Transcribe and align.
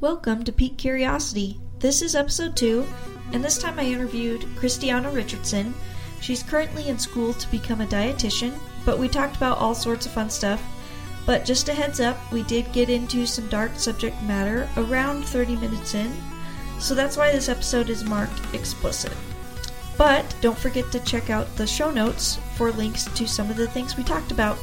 Welcome 0.00 0.44
to 0.44 0.52
Peak 0.52 0.78
Curiosity. 0.78 1.60
This 1.78 2.00
is 2.00 2.14
episode 2.14 2.56
2, 2.56 2.86
and 3.34 3.44
this 3.44 3.58
time 3.58 3.78
I 3.78 3.84
interviewed 3.84 4.46
Christiana 4.56 5.10
Richardson. 5.10 5.74
She's 6.22 6.42
currently 6.42 6.88
in 6.88 6.98
school 6.98 7.34
to 7.34 7.50
become 7.50 7.82
a 7.82 7.86
dietitian, 7.86 8.58
but 8.86 8.98
we 8.98 9.08
talked 9.08 9.36
about 9.36 9.58
all 9.58 9.74
sorts 9.74 10.06
of 10.06 10.12
fun 10.12 10.30
stuff. 10.30 10.62
But 11.26 11.44
just 11.44 11.68
a 11.68 11.74
heads 11.74 12.00
up, 12.00 12.16
we 12.32 12.44
did 12.44 12.72
get 12.72 12.88
into 12.88 13.26
some 13.26 13.46
dark 13.48 13.72
subject 13.74 14.16
matter 14.22 14.66
around 14.78 15.26
30 15.26 15.56
minutes 15.56 15.94
in, 15.94 16.10
so 16.78 16.94
that's 16.94 17.18
why 17.18 17.30
this 17.30 17.50
episode 17.50 17.90
is 17.90 18.02
marked 18.02 18.54
explicit. 18.54 19.12
But 19.98 20.34
don't 20.40 20.56
forget 20.56 20.90
to 20.92 21.00
check 21.00 21.28
out 21.28 21.56
the 21.56 21.66
show 21.66 21.90
notes 21.90 22.38
for 22.56 22.72
links 22.72 23.04
to 23.04 23.28
some 23.28 23.50
of 23.50 23.58
the 23.58 23.68
things 23.68 23.98
we 23.98 24.04
talked 24.04 24.32
about. 24.32 24.56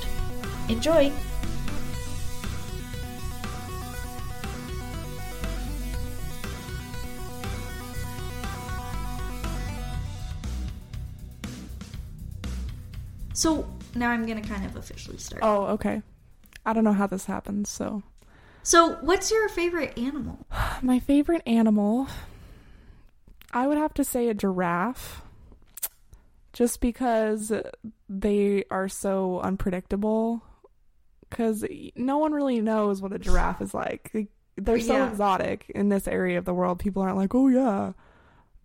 Enjoy! 0.68 1.12
So 13.38 13.68
now 13.94 14.10
I'm 14.10 14.26
gonna 14.26 14.42
kind 14.42 14.66
of 14.66 14.76
officially 14.78 15.20
start. 15.20 15.44
Oh, 15.44 15.66
okay. 15.68 16.02
I 16.66 16.74
don't 16.74 16.84
know 16.84 16.92
how 16.92 17.06
this 17.06 17.26
happens, 17.26 17.70
so. 17.70 18.02
So, 18.64 18.94
what's 19.02 19.30
your 19.30 19.48
favorite 19.48 19.96
animal? 19.96 20.48
My 20.82 20.98
favorite 20.98 21.44
animal, 21.46 22.08
I 23.54 23.68
would 23.68 23.78
have 23.78 23.94
to 23.94 24.04
say 24.04 24.28
a 24.28 24.34
giraffe. 24.34 25.22
Just 26.52 26.82
because 26.82 27.54
they 28.10 28.64
are 28.72 28.90
so 28.90 29.40
unpredictable. 29.42 30.42
Because 31.30 31.64
no 31.96 32.18
one 32.18 32.32
really 32.32 32.60
knows 32.60 33.04
what 33.04 33.14
a 33.14 33.20
giraffe 33.20 33.62
is 33.62 33.76
like. 33.76 34.30
They're 34.56 34.80
so 34.80 34.96
Yeah. 34.96 35.10
exotic 35.12 35.70
in 35.76 35.90
this 35.90 36.08
area 36.08 36.40
of 36.40 36.46
the 36.46 36.56
world. 36.56 36.80
People 36.80 37.04
aren't 37.04 37.18
like, 37.18 37.36
oh, 37.36 37.50
yeah, 37.50 37.94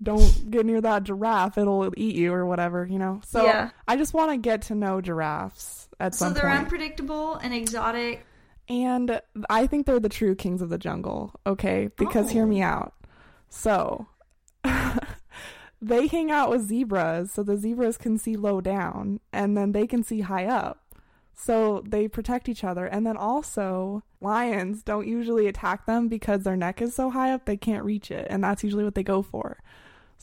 don't 0.03 0.51
get 0.51 0.67
near 0.67 0.81
that 0.81 1.05
giraffe. 1.05 1.57
It'll 1.59 1.93
eat 1.97 2.17
you 2.17 2.33
or 2.33 2.45
whatever, 2.47 2.87
you 2.87 2.99
know? 2.99 3.21
So 3.25 3.45
Yeah. 3.45 3.71
I 3.87 3.97
just 3.97 4.15
want 4.15 4.33
to 4.33 4.37
get 4.39 4.63
to 4.63 4.75
know 4.75 5.01
giraffes 5.01 5.89
at 6.01 6.15
So 6.15 6.27
some 6.27 6.35
they're 6.35 6.45
point. 6.45 6.61
unpredictable 6.61 7.37
and 7.37 7.55
exotic. 7.55 8.27
And 8.69 9.21
I 9.51 9.67
think 9.67 9.87
they're 9.87 10.01
the 10.01 10.09
true 10.09 10.35
kings 10.35 10.63
of 10.63 10.69
the 10.71 10.79
jungle, 10.79 11.35
okay? 11.47 11.91
Because 11.97 12.31
hear 12.31 12.45
Oh. 12.45 12.49
me 12.49 12.63
out. 12.63 12.95
So, 13.49 14.07
they 15.81 16.07
hang 16.07 16.31
out 16.31 16.51
with 16.51 16.63
zebras, 16.63 17.33
so 17.33 17.43
the 17.43 17.57
zebras 17.57 17.97
can 17.99 18.17
see 18.19 18.37
low 18.37 18.61
down, 18.61 19.21
and 19.33 19.57
then 19.57 19.73
they 19.73 19.87
can 19.87 20.03
see 20.05 20.21
high 20.21 20.47
up. 20.47 20.79
So 21.35 21.83
they 21.87 22.07
protect 22.09 22.49
each 22.49 22.63
other. 22.63 22.87
And 22.87 23.05
then 23.07 23.17
also, 23.17 24.05
lions 24.21 24.83
don't 24.83 25.09
usually 25.09 25.49
attack 25.49 25.87
them 25.87 26.07
because 26.09 26.43
their 26.45 26.57
neck 26.57 26.81
is 26.81 26.95
so 26.95 27.11
high 27.11 27.33
up 27.33 27.47
they 27.47 27.57
can't 27.57 27.85
reach 27.85 28.11
it. 28.11 28.27
And 28.31 28.45
that's 28.45 28.63
usually 28.63 28.85
what 28.85 28.95
they 28.95 29.03
go 29.03 29.23
for. 29.23 29.59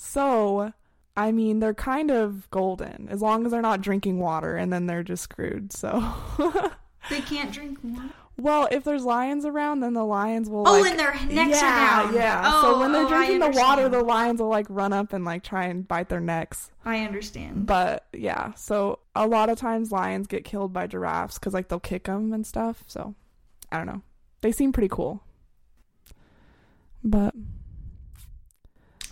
So, 0.02 0.74
I 1.18 1.32
mean, 1.34 1.60
they're 1.60 1.74
kind 1.74 2.10
of 2.10 2.50
golden 2.52 3.10
as 3.10 3.22
long 3.22 3.46
as 3.46 3.52
they're 3.52 3.62
not 3.62 3.82
drinking 3.82 4.20
water, 4.20 4.56
and 4.56 4.72
then 4.72 4.88
they're 4.88 5.04
just 5.04 5.24
screwed. 5.24 5.74
So. 5.74 6.14
They 7.10 7.22
can't 7.22 7.52
drink 7.52 7.80
water. 7.82 8.10
Well, 8.38 8.70
if 8.72 8.86
there's 8.86 9.04
lions 9.04 9.46
around, 9.46 9.82
then 9.82 9.94
the 9.94 10.06
lions 10.06 10.50
will. 10.50 10.68
Oh, 10.68 10.80
like, 10.80 10.92
and 10.92 11.00
their 11.00 11.14
necks 11.14 11.62
yeah, 11.62 12.02
are 12.02 12.04
down. 12.04 12.14
Yeah, 12.14 12.42
Oh, 12.46 12.62
so 12.62 12.80
when 12.80 12.94
they're 12.94 13.06
oh, 13.06 13.10
drinking 13.10 13.40
the 13.40 13.50
water, 13.50 13.90
the 13.90 14.02
lions 14.02 14.40
will 14.40 14.48
like 14.48 14.66
run 14.70 14.94
up 14.94 15.12
and 15.12 15.26
like 15.26 15.44
try 15.44 15.66
and 15.66 15.86
bite 15.86 16.08
their 16.08 16.22
necks. 16.22 16.72
I 16.86 17.00
understand. 17.00 17.66
But 17.66 18.06
yeah, 18.14 18.54
so 18.54 19.00
a 19.14 19.28
lot 19.28 19.50
of 19.50 19.58
times 19.58 19.92
lions 19.92 20.28
get 20.28 20.46
killed 20.46 20.72
by 20.72 20.88
giraffes 20.88 21.38
because 21.38 21.54
like 21.54 21.68
they'll 21.68 21.80
kick 21.80 22.06
them 22.06 22.32
and 22.32 22.48
stuff. 22.48 22.84
So 22.88 23.16
I 23.72 23.78
don't 23.78 23.88
know. 23.88 24.02
They 24.42 24.54
seem 24.54 24.72
pretty 24.72 24.90
cool. 24.90 25.22
But 27.04 27.34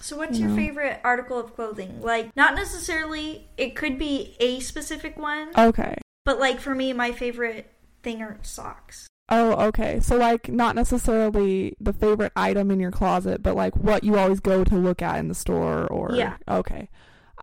So, 0.07 0.15
what's 0.15 0.39
You 0.39 0.45
your 0.45 0.55
know. 0.55 0.63
favorite 0.63 1.01
article 1.03 1.37
of 1.37 1.53
clothing? 1.53 2.01
Like, 2.01 2.33
not 2.33 2.55
necessarily, 2.55 3.49
it 3.57 3.75
could 3.75 3.99
be 3.99 4.37
a 4.39 4.61
specific 4.61 5.19
one, 5.19 5.49
okay. 5.57 5.95
but 6.23 6.39
like 6.39 6.61
for 6.61 6.73
me, 6.73 6.93
my 6.93 7.11
favorite 7.11 7.69
thing 8.03 8.21
are 8.21 8.37
socks. 8.41 9.09
Oh, 9.27 9.67
okay. 9.67 9.99
So 9.99 10.15
like 10.15 10.47
not 10.47 10.75
necessarily 10.77 11.75
the 11.81 11.91
favorite 11.91 12.31
item 12.37 12.71
in 12.71 12.79
your 12.79 12.91
closet, 12.91 13.43
but 13.43 13.57
like 13.57 13.75
what 13.75 14.05
you 14.05 14.17
always 14.17 14.39
go 14.39 14.63
to 14.63 14.75
look 14.77 15.01
at 15.01 15.19
in 15.19 15.27
the 15.27 15.35
store 15.35 15.85
or 15.87 16.13
Yeah. 16.13 16.37
Okay. 16.47 16.87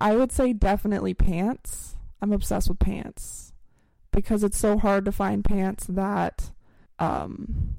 I 0.00 0.16
would 0.16 0.32
say 0.32 0.54
definitely 0.54 1.12
pants. 1.12 1.96
I'm 2.22 2.32
obsessed 2.32 2.70
with 2.70 2.78
pants 2.78 3.52
because 4.10 4.42
it's 4.42 4.56
so 4.56 4.78
hard 4.78 5.04
to 5.04 5.12
find 5.12 5.44
pants 5.44 5.86
that 5.88 6.50
um 6.98 7.74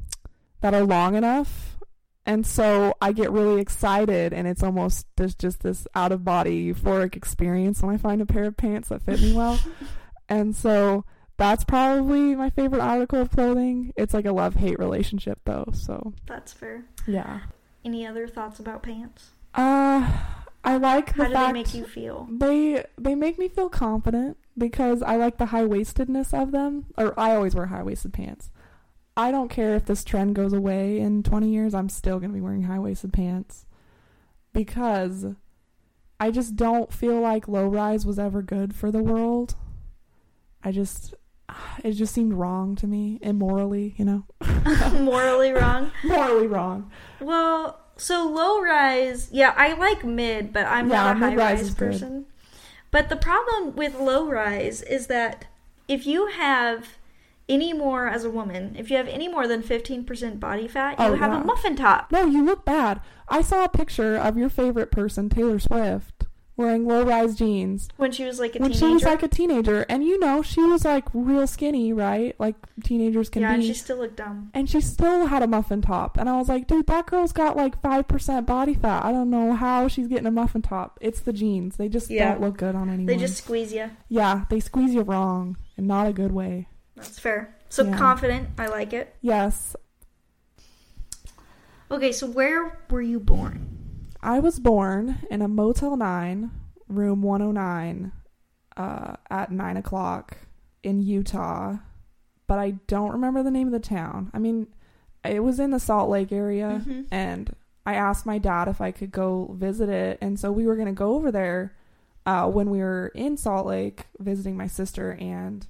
that 0.61 0.75
are 0.75 0.83
long 0.83 1.15
enough. 1.15 1.79
And 2.25 2.45
so 2.45 2.93
I 3.01 3.11
get 3.11 3.31
really 3.31 3.61
excited 3.61 4.33
and 4.33 4.47
it's 4.47 4.63
almost 4.63 5.05
there's 5.15 5.35
just 5.35 5.61
this 5.61 5.87
out 5.93 6.11
of 6.11 6.23
body 6.23 6.73
euphoric 6.73 7.15
experience 7.15 7.81
when 7.83 7.93
I 7.93 7.97
find 7.97 8.21
a 8.21 8.25
pair 8.25 8.45
of 8.45 8.57
pants 8.57 8.89
that 8.89 9.03
fit 9.03 9.21
me 9.21 9.33
well. 9.33 9.59
And 10.27 10.55
so 10.55 11.05
that's 11.37 11.63
probably 11.63 12.33
my 12.35 12.49
favorite 12.49 12.81
article 12.81 13.21
of 13.21 13.29
clothing. 13.29 13.93
It's 13.95 14.11
like 14.13 14.25
a 14.25 14.31
love 14.31 14.55
hate 14.55 14.79
relationship 14.79 15.39
though, 15.45 15.67
so 15.71 16.13
That's 16.25 16.51
fair. 16.51 16.83
yeah. 17.05 17.41
Any 17.83 18.07
other 18.07 18.27
thoughts 18.27 18.59
about 18.59 18.81
pants? 18.81 19.29
Uh 19.53 20.11
I 20.63 20.77
like 20.77 21.15
the 21.15 21.23
How 21.23 21.23
do 21.25 21.29
they 21.29 21.35
fact 21.35 21.53
make 21.53 21.73
you 21.75 21.85
feel? 21.85 22.27
they 22.31 22.83
they 22.97 23.13
make 23.13 23.37
me 23.37 23.49
feel 23.49 23.69
confident 23.69 24.37
because 24.57 25.03
I 25.03 25.17
like 25.17 25.37
the 25.37 25.45
high 25.47 25.65
waistedness 25.65 26.33
of 26.33 26.51
them. 26.51 26.87
Or 26.97 27.13
I 27.19 27.35
always 27.35 27.53
wear 27.53 27.67
high 27.67 27.83
waisted 27.83 28.13
pants. 28.13 28.49
I 29.17 29.31
don't 29.31 29.49
care 29.49 29.75
if 29.75 29.85
this 29.85 30.03
trend 30.03 30.35
goes 30.35 30.51
away 30.53 30.99
in 30.99 31.23
20 31.23 31.49
years, 31.49 31.73
I'm 31.73 31.89
still 31.89 32.19
going 32.19 32.31
to 32.31 32.35
be 32.35 32.41
wearing 32.41 32.63
high 32.63 32.79
waisted 32.79 33.13
pants 33.13 33.65
because 34.53 35.25
I 36.19 36.31
just 36.31 36.55
don't 36.55 36.91
feel 36.91 37.19
like 37.21 37.47
low 37.47 37.67
rise 37.67 38.05
was 38.05 38.19
ever 38.19 38.41
good 38.41 38.75
for 38.75 38.91
the 38.91 39.03
world. 39.03 39.55
I 40.63 40.71
just 40.71 41.13
it 41.83 41.91
just 41.91 42.13
seemed 42.13 42.33
wrong 42.33 42.75
to 42.77 42.87
me, 42.87 43.19
immorally, 43.21 43.93
you 43.97 44.03
know. 44.05 44.23
Morally 44.99 45.51
wrong. 45.51 45.91
Morally 46.03 46.47
wrong. 46.47 46.91
Well, 47.21 47.79
so 47.97 48.27
low 48.27 48.61
rise, 48.61 49.29
yeah, 49.31 49.53
I 49.55 49.73
like 49.73 50.03
mid, 50.03 50.51
but 50.51 50.65
I'm 50.65 50.89
Yeah, 50.89 51.13
not 51.13 51.15
a 51.17 51.19
high 51.19 51.35
rise 51.35 51.61
is 51.61 51.73
good. 51.73 51.91
person. 51.91 52.25
But 52.91 53.09
the 53.09 53.15
problem 53.15 53.75
with 53.75 53.95
low 53.99 54.27
rise 54.27 54.81
is 54.81 55.07
that 55.07 55.45
if 55.87 56.05
you 56.07 56.27
have 56.27 56.87
any 57.47 57.73
more 57.73 58.07
as 58.07 58.23
a 58.23 58.29
woman, 58.29 58.75
if 58.77 58.89
you 58.89 58.97
have 58.97 59.07
any 59.07 59.27
more 59.27 59.47
than 59.47 59.61
15% 59.61 60.39
body 60.39 60.67
fat, 60.67 60.99
you 60.99 61.05
Oh, 61.05 61.15
have 61.15 61.31
yeah. 61.31 61.41
a 61.41 61.43
muffin 61.45 61.75
top. 61.75 62.11
No, 62.11 62.25
you 62.25 62.43
look 62.43 62.65
bad. 62.65 63.01
I 63.27 63.41
saw 63.41 63.63
a 63.63 63.69
picture 63.69 64.15
of 64.15 64.37
your 64.37 64.49
favorite 64.49 64.91
person, 64.91 65.29
Taylor 65.29 65.59
Swift, 65.59 66.25
wearing 66.57 66.85
low 66.87 67.03
rise 67.03 67.35
jeans 67.35 67.89
When 67.97 68.11
she 68.13 68.23
was 68.23 68.39
like 68.39 68.55
a 68.55 68.59
when 68.59 68.71
teenager. 68.71 68.87
she 68.87 68.93
was 68.93 69.03
like 69.03 69.21
a 69.23 69.27
teenager. 69.27 69.85
And 69.89 70.03
you 70.05 70.17
know, 70.19 70.41
she 70.41 70.61
was 70.61 70.85
like 70.85 71.03
real 71.13 71.45
skinny, 71.47 71.91
right? 71.91 72.33
Like 72.39 72.55
teenagers 72.83 73.29
can 73.29 73.41
yeah, 73.41 73.51
and 73.53 73.61
be. 73.61 73.67
she 73.67 73.73
still 73.73 73.97
looked 73.97 74.15
dumb. 74.15 74.51
and 74.53 74.69
she 74.69 74.79
still 74.81 75.27
had 75.27 75.43
a 75.43 75.47
muffin 75.47 75.81
top. 75.81 76.17
And 76.17 76.29
I 76.29 76.37
was 76.37 76.47
like, 76.47 76.65
dude, 76.67 76.87
that 76.87 77.07
girl's 77.07 77.33
got 77.33 77.57
like 77.57 77.81
5% 77.81 78.45
body 78.45 78.73
fat. 78.73 79.03
I 79.03 79.11
don't 79.11 79.29
know 79.29 79.53
how 79.53 79.87
she's 79.87 80.07
getting 80.07 80.27
a 80.27 80.31
muffin 80.31 80.61
top. 80.61 80.97
It's 81.01 81.19
the 81.19 81.33
jeans. 81.33 81.75
They 81.77 81.89
just 81.89 82.09
Yeah. 82.09 82.31
don't 82.31 82.41
look 82.41 82.57
good 82.57 82.73
on 82.73 82.87
anyone. 82.89 83.05
They 83.05 83.17
just 83.17 83.37
squeeze 83.37 83.73
you. 83.73 83.89
Yeah, 84.07 84.45
they 84.49 84.59
squeeze 84.61 84.93
you 84.95 85.01
wrong 85.01 85.57
and 85.77 85.87
not 85.87 86.07
a 86.07 86.13
good 86.13 86.31
way. 86.31 86.67
That's 86.95 87.19
fair. 87.19 87.55
So 87.69 87.83
Yeah. 87.83 87.97
confident. 87.97 88.49
I 88.57 88.67
like 88.67 88.93
it. 88.93 89.15
Yes, 89.21 89.75
Okay, 91.91 92.11
so 92.11 92.25
where 92.25 92.79
were 92.89 93.01
you 93.01 93.19
born? 93.19 94.09
I 94.21 94.39
was 94.39 94.59
born 94.59 95.19
in 95.29 95.43
a 95.43 95.47
Motel 95.47 95.95
9, 95.95 96.49
room 96.87 97.21
109, 97.21 98.11
uh, 98.75 99.15
at 99.29 99.51
9 99.51 99.77
o'clock 99.77 100.37
in 100.81 100.99
Utah, 100.99 101.77
but 102.47 102.57
I 102.57 102.71
don't 102.87 103.11
remember 103.11 103.43
the 103.43 103.51
name 103.51 103.67
of 103.67 103.71
the 103.73 103.79
town. 103.79 104.31
I 104.33 104.39
mean, 104.39 104.65
it 105.23 105.41
was 105.41 105.59
in 105.59 105.69
the 105.69 105.79
Salt 105.79 106.09
Lake 106.09 106.31
area, 106.31 106.81
Mhm. 106.83 107.05
and 107.11 107.55
I 107.85 107.93
asked 107.93 108.25
my 108.25 108.39
dad 108.39 108.67
if 108.67 108.81
I 108.81 108.89
could 108.91 109.11
go 109.11 109.51
visit 109.53 109.87
it, 109.87 110.17
and 110.21 110.39
so 110.39 110.51
we 110.51 110.65
were 110.65 110.75
going 110.75 110.87
to 110.87 110.91
go 110.91 111.13
over 111.13 111.31
there 111.31 111.73
uh, 112.25 112.49
when 112.49 112.71
we 112.71 112.79
were 112.79 113.11
in 113.13 113.37
Salt 113.37 113.67
Lake 113.67 114.07
visiting 114.17 114.57
my 114.57 114.65
sister, 114.65 115.11
and 115.19 115.67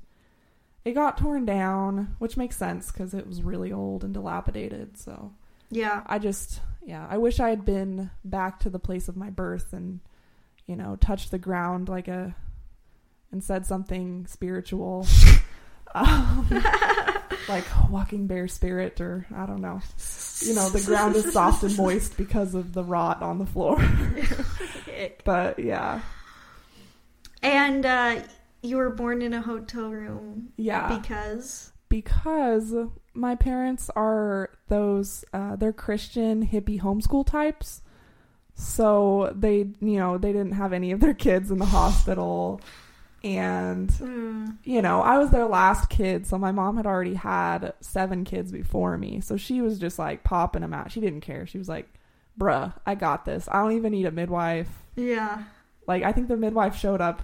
it 0.85 0.93
got 0.93 1.17
torn 1.17 1.45
down, 1.45 2.15
which 2.19 2.37
makes 2.37 2.55
sense 2.55 2.91
because 2.91 3.13
it 3.15 3.27
was 3.27 3.41
really 3.41 3.73
old 3.73 4.03
and 4.03 4.13
dilapidated, 4.13 4.97
so. 4.97 5.33
Yeah. 5.71 6.03
I 6.05 6.19
just, 6.19 6.61
yeah, 6.85 7.07
I 7.09 7.17
wish 7.17 7.39
I 7.39 7.49
had 7.49 7.65
been 7.65 8.11
back 8.23 8.59
to 8.61 8.69
the 8.69 8.79
place 8.79 9.07
of 9.09 9.17
my 9.17 9.31
birth 9.31 9.73
and, 9.73 9.99
you 10.67 10.75
know, 10.75 10.95
touched 10.95 11.31
the 11.31 11.39
ground 11.39 11.89
like 11.89 12.07
a, 12.07 12.35
and 13.31 13.43
said 13.43 13.65
something 13.65 14.27
spiritual, 14.27 15.07
um, 15.95 16.47
like 17.49 17.65
walking 17.89 18.27
bear 18.27 18.47
spirit 18.47 19.01
or 19.01 19.25
I 19.35 19.47
don't 19.47 19.61
know. 19.61 19.81
You 20.41 20.53
know, 20.53 20.69
the 20.69 20.83
ground 20.85 21.15
is 21.15 21.33
soft 21.33 21.63
and 21.63 21.75
moist 21.75 22.15
because 22.15 22.53
of 22.53 22.73
the 22.73 22.83
rot 22.83 23.23
on 23.23 23.39
the 23.39 23.45
floor. 23.47 23.77
but 25.23 25.57
yeah, 25.57 26.01
And 27.41 27.85
uh, 27.85 28.19
you 28.65 28.77
were 28.77 28.89
born 28.89 29.21
in 29.21 29.33
a 29.33 29.41
hotel 29.41 29.89
room 29.89 30.49
yeah, 30.57 30.97
because 30.97 31.71
because 31.89 32.73
my 33.13 33.35
parents 33.35 33.89
are 33.95 34.49
those 34.67 35.23
uh, 35.33 35.55
they're 35.55 35.71
Christian 35.73 36.45
hippie 36.47 36.81
homeschool 36.81 37.25
types. 37.25 37.81
So 38.57 39.33
they, 39.35 39.67
you 39.81 39.97
know, 39.99 40.17
they 40.17 40.31
didn't 40.31 40.53
have 40.53 40.71
any 40.73 40.91
of 40.91 40.99
their 41.01 41.13
kids 41.13 41.51
in 41.51 41.57
the 41.57 41.65
hospital 41.65 42.61
and 43.23 43.89
Mm. 43.89 44.57
you 44.63 44.81
know, 44.83 45.01
I 45.01 45.17
was 45.17 45.31
their 45.31 45.45
last 45.47 45.89
kid, 45.89 46.27
so 46.27 46.37
my 46.37 46.51
mom 46.51 46.77
had 46.77 46.85
already 46.85 47.15
had 47.15 47.73
seven 47.81 48.23
kids 48.23 48.51
before 48.51 48.97
me. 48.97 49.19
So 49.19 49.35
she 49.35 49.61
was 49.61 49.79
just 49.79 49.97
like 49.97 50.23
popping 50.23 50.61
them 50.61 50.73
out. 50.73 50.91
She 50.91 51.01
didn't 51.01 51.21
care. 51.21 51.47
She 51.47 51.57
was 51.57 51.67
like, 51.67 51.89
"Bruh, 52.39 52.73
I 52.85 52.93
got 52.95 53.25
this. 53.25 53.49
I 53.51 53.61
don't 53.63 53.71
even 53.73 53.91
need 53.93 54.05
a 54.05 54.11
midwife." 54.11 54.69
Yeah. 54.95 55.43
Like 55.87 56.03
I 56.03 56.11
think 56.11 56.27
the 56.27 56.37
midwife 56.37 56.75
showed 56.75 57.01
up 57.01 57.23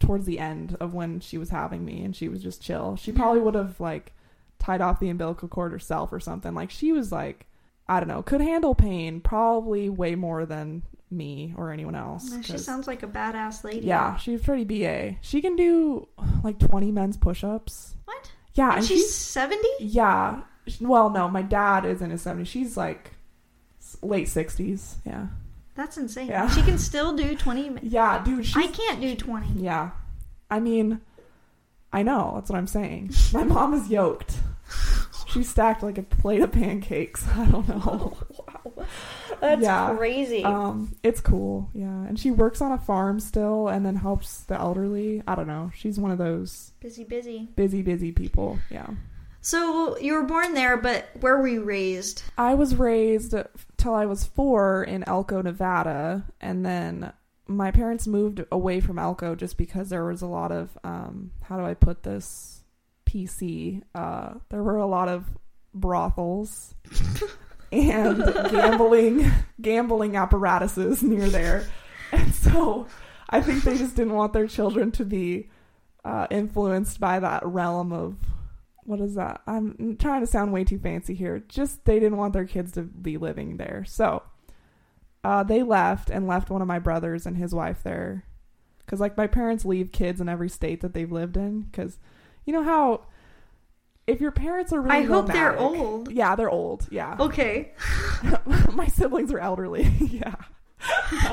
towards 0.00 0.26
the 0.26 0.38
end 0.40 0.76
of 0.80 0.92
when 0.94 1.20
she 1.20 1.38
was 1.38 1.50
having 1.50 1.84
me 1.84 2.02
and 2.02 2.16
she 2.16 2.28
was 2.28 2.42
just 2.42 2.60
chill. 2.62 2.96
She 2.96 3.12
probably 3.12 3.40
would 3.40 3.54
have 3.54 3.78
like 3.80 4.12
tied 4.58 4.80
off 4.80 4.98
the 5.00 5.08
umbilical 5.10 5.46
cord 5.48 5.70
herself 5.72 6.12
or 6.12 6.18
something. 6.20 6.54
Like 6.54 6.70
she 6.70 6.90
was 6.92 7.12
like 7.12 7.46
I 7.88 7.98
don't 8.00 8.08
know, 8.08 8.22
could 8.22 8.40
handle 8.40 8.74
pain 8.74 9.20
probably 9.20 9.88
way 9.88 10.14
more 10.14 10.46
than 10.46 10.82
me 11.10 11.52
or 11.56 11.72
anyone 11.72 11.96
else. 11.96 12.32
She 12.44 12.56
sounds 12.56 12.86
like 12.86 13.02
a 13.02 13.06
badass 13.08 13.64
lady. 13.64 13.84
yeah, 13.86 14.16
she's 14.16 14.40
pretty 14.42 14.64
BA. 14.64 15.16
She 15.22 15.40
can 15.42 15.56
do 15.56 16.06
like 16.44 16.58
20 16.60 16.92
men's 16.92 17.16
push-ups. 17.16 17.96
What? 18.04 18.30
Yeah, 18.54 18.68
And 18.70 18.78
and 18.78 18.86
she's 18.86 18.98
she's 19.00 19.14
70? 19.14 19.66
yeah. 19.80 20.42
Well, 20.80 21.10
no, 21.10 21.28
my 21.28 21.42
dad 21.42 21.84
is 21.84 22.00
in 22.00 22.10
his 22.10 22.24
70s. 22.24 22.46
She's 22.46 22.76
like 22.76 23.10
late 24.02 24.28
60s. 24.28 24.96
Yeah. 25.04 25.26
That's 25.80 25.96
insane. 25.96 26.26
Yeah. 26.28 26.46
She 26.50 26.60
can 26.60 26.76
still 26.76 27.16
do 27.16 27.34
20 27.34 27.62
minutes. 27.70 27.86
Yeah, 27.86 28.22
dude, 28.22 28.46
I 28.54 28.66
can't 28.66 29.00
do 29.00 29.16
20. 29.16 29.62
Yeah. 29.62 29.92
I 30.50 30.60
mean, 30.60 31.00
I 31.90 32.02
know. 32.02 32.32
That's 32.34 32.50
what 32.50 32.58
I'm 32.58 32.66
saying. 32.66 33.12
My 33.32 33.44
mom 33.54 33.72
is 33.72 33.88
yoked. 33.88 34.36
She 35.32 35.42
stacked 35.42 35.82
like 35.82 35.96
a 35.96 36.02
plate 36.02 36.42
of 36.42 36.52
pancakes. 36.52 37.26
I 37.34 37.46
don't 37.46 37.66
know. 37.66 38.14
wow. 38.46 38.86
That's 39.40 39.62
Yeah. 39.62 39.96
crazy. 39.96 40.44
Um, 40.44 40.94
it's 41.02 41.22
cool. 41.22 41.70
Yeah. 41.72 41.86
And 41.86 42.18
she 42.20 42.30
works 42.30 42.60
on 42.60 42.72
a 42.72 42.78
farm 42.78 43.18
still 43.18 43.68
and 43.68 43.86
then 43.86 43.96
helps 43.96 44.40
the 44.42 44.60
elderly. 44.60 45.22
I 45.26 45.34
don't 45.34 45.46
know. 45.46 45.70
She's 45.74 45.98
one 45.98 46.10
of 46.10 46.18
those 46.18 46.72
busy, 46.80 47.04
busy. 47.04 47.48
busy, 47.56 47.80
busy 47.80 48.12
people. 48.12 48.58
Yeah. 48.70 48.86
So 49.40 49.96
you 49.98 50.12
were 50.12 50.24
born 50.24 50.52
there, 50.52 50.76
but 50.76 51.08
where 51.20 51.38
were 51.38 51.48
you 51.48 51.62
raised? 51.64 52.22
I 52.36 52.52
was 52.52 52.74
raised 52.74 53.34
till 53.80 53.94
I 53.94 54.06
was 54.06 54.24
four 54.24 54.84
in 54.84 55.02
Elko, 55.04 55.42
Nevada, 55.42 56.24
and 56.40 56.64
then 56.64 57.12
my 57.46 57.70
parents 57.70 58.06
moved 58.06 58.44
away 58.52 58.80
from 58.80 58.98
Elko 58.98 59.34
just 59.34 59.56
because 59.56 59.88
there 59.88 60.04
was 60.04 60.22
a 60.22 60.26
lot 60.26 60.52
of 60.52 60.78
um, 60.84 61.32
how 61.42 61.56
do 61.56 61.64
I 61.64 61.74
put 61.74 62.02
this 62.02 62.62
PC? 63.06 63.82
Uh, 63.94 64.34
there 64.50 64.62
were 64.62 64.76
a 64.76 64.86
lot 64.86 65.08
of 65.08 65.24
brothels 65.74 66.74
and 67.72 68.22
gambling 68.50 69.30
gambling 69.60 70.16
apparatuses 70.16 71.02
near 71.02 71.28
there, 71.28 71.66
and 72.12 72.34
so 72.34 72.86
I 73.28 73.40
think 73.40 73.64
they 73.64 73.78
just 73.78 73.96
didn't 73.96 74.14
want 74.14 74.32
their 74.32 74.46
children 74.46 74.92
to 74.92 75.04
be 75.04 75.48
uh, 76.04 76.26
influenced 76.30 77.00
by 77.00 77.18
that 77.18 77.44
realm 77.46 77.92
of 77.92 78.16
what 78.84 79.00
is 79.00 79.14
that? 79.14 79.42
I'm 79.46 79.96
trying 79.98 80.20
to 80.20 80.26
sound 80.26 80.52
way 80.52 80.64
too 80.64 80.78
fancy 80.78 81.14
here. 81.14 81.42
Just 81.48 81.84
they 81.84 81.98
didn't 82.00 82.18
want 82.18 82.32
their 82.32 82.46
kids 82.46 82.72
to 82.72 82.82
be 82.82 83.16
living 83.16 83.56
there. 83.56 83.84
So 83.86 84.22
uh, 85.22 85.42
they 85.42 85.62
left 85.62 86.10
and 86.10 86.26
left 86.26 86.50
one 86.50 86.62
of 86.62 86.68
my 86.68 86.78
brothers 86.78 87.26
and 87.26 87.36
his 87.36 87.54
wife 87.54 87.82
there. 87.82 88.24
Because, 88.78 89.00
like, 89.00 89.16
my 89.16 89.26
parents 89.26 89.64
leave 89.64 89.92
kids 89.92 90.20
in 90.20 90.28
every 90.28 90.48
state 90.48 90.80
that 90.80 90.94
they've 90.94 91.12
lived 91.12 91.36
in. 91.36 91.62
Because, 91.62 91.98
you 92.44 92.52
know 92.52 92.64
how 92.64 93.02
if 94.10 94.20
your 94.20 94.32
parents 94.32 94.72
are 94.72 94.80
really 94.80 94.96
I 94.96 95.02
hope 95.02 95.28
they're 95.28 95.56
old. 95.56 96.10
Yeah, 96.10 96.34
they're 96.34 96.50
old. 96.50 96.88
Yeah. 96.90 97.16
Okay. 97.30 97.72
my 98.72 98.86
siblings 98.88 99.32
are 99.32 99.38
elderly. 99.38 99.84
yeah. 100.00 100.34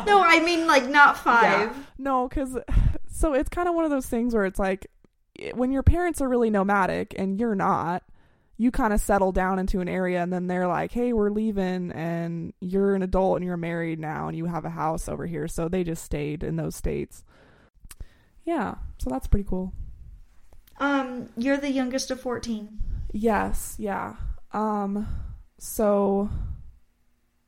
No, 0.05 0.21
I 0.23 0.41
mean 0.43 0.67
like 0.67 0.87
not 0.87 1.17
five. 1.17 1.75
No, 1.97 2.27
because 2.27 2.57
so 3.09 3.33
it's 3.33 3.49
kind 3.49 3.67
of 3.67 3.73
one 3.75 3.85
of 3.85 3.91
those 3.91 4.05
things 4.05 4.35
where 4.35 4.45
it's 4.45 4.59
like 4.59 4.87
when 5.53 5.71
your 5.71 5.83
parents 5.83 6.21
are 6.21 6.29
really 6.29 6.49
nomadic 6.49 7.15
and 7.17 7.39
you're 7.39 7.55
not, 7.55 8.03
you 8.57 8.71
kind 8.71 8.91
of 8.91 8.99
settle 8.99 9.31
down 9.31 9.59
into 9.59 9.79
an 9.81 9.87
area 9.87 10.21
and 10.21 10.33
then 10.33 10.47
they're 10.47 10.67
like, 10.67 10.91
hey, 10.91 11.13
we're 11.13 11.29
leaving 11.29 11.91
and 11.91 12.53
you're 12.59 12.95
an 12.95 13.03
adult 13.03 13.37
and 13.37 13.45
you're 13.45 13.57
married 13.57 13.99
now 13.99 14.27
and 14.27 14.35
you 14.35 14.45
have 14.45 14.65
a 14.65 14.69
house 14.69 15.07
over 15.07 15.27
here. 15.27 15.47
So 15.47 15.69
they 15.69 15.83
just 15.83 16.03
stayed 16.03 16.43
in 16.43 16.55
those 16.55 16.75
states. 16.75 17.23
Yeah, 18.45 18.75
so 18.97 19.09
that's 19.09 19.27
pretty 19.27 19.47
cool. 19.47 19.73
Um, 20.79 21.29
you're 21.37 21.57
the 21.57 21.71
youngest 21.71 22.09
of 22.11 22.19
14. 22.19 22.69
Yes, 23.11 23.75
yeah. 23.77 24.15
Um 24.53 25.07
so 25.59 26.29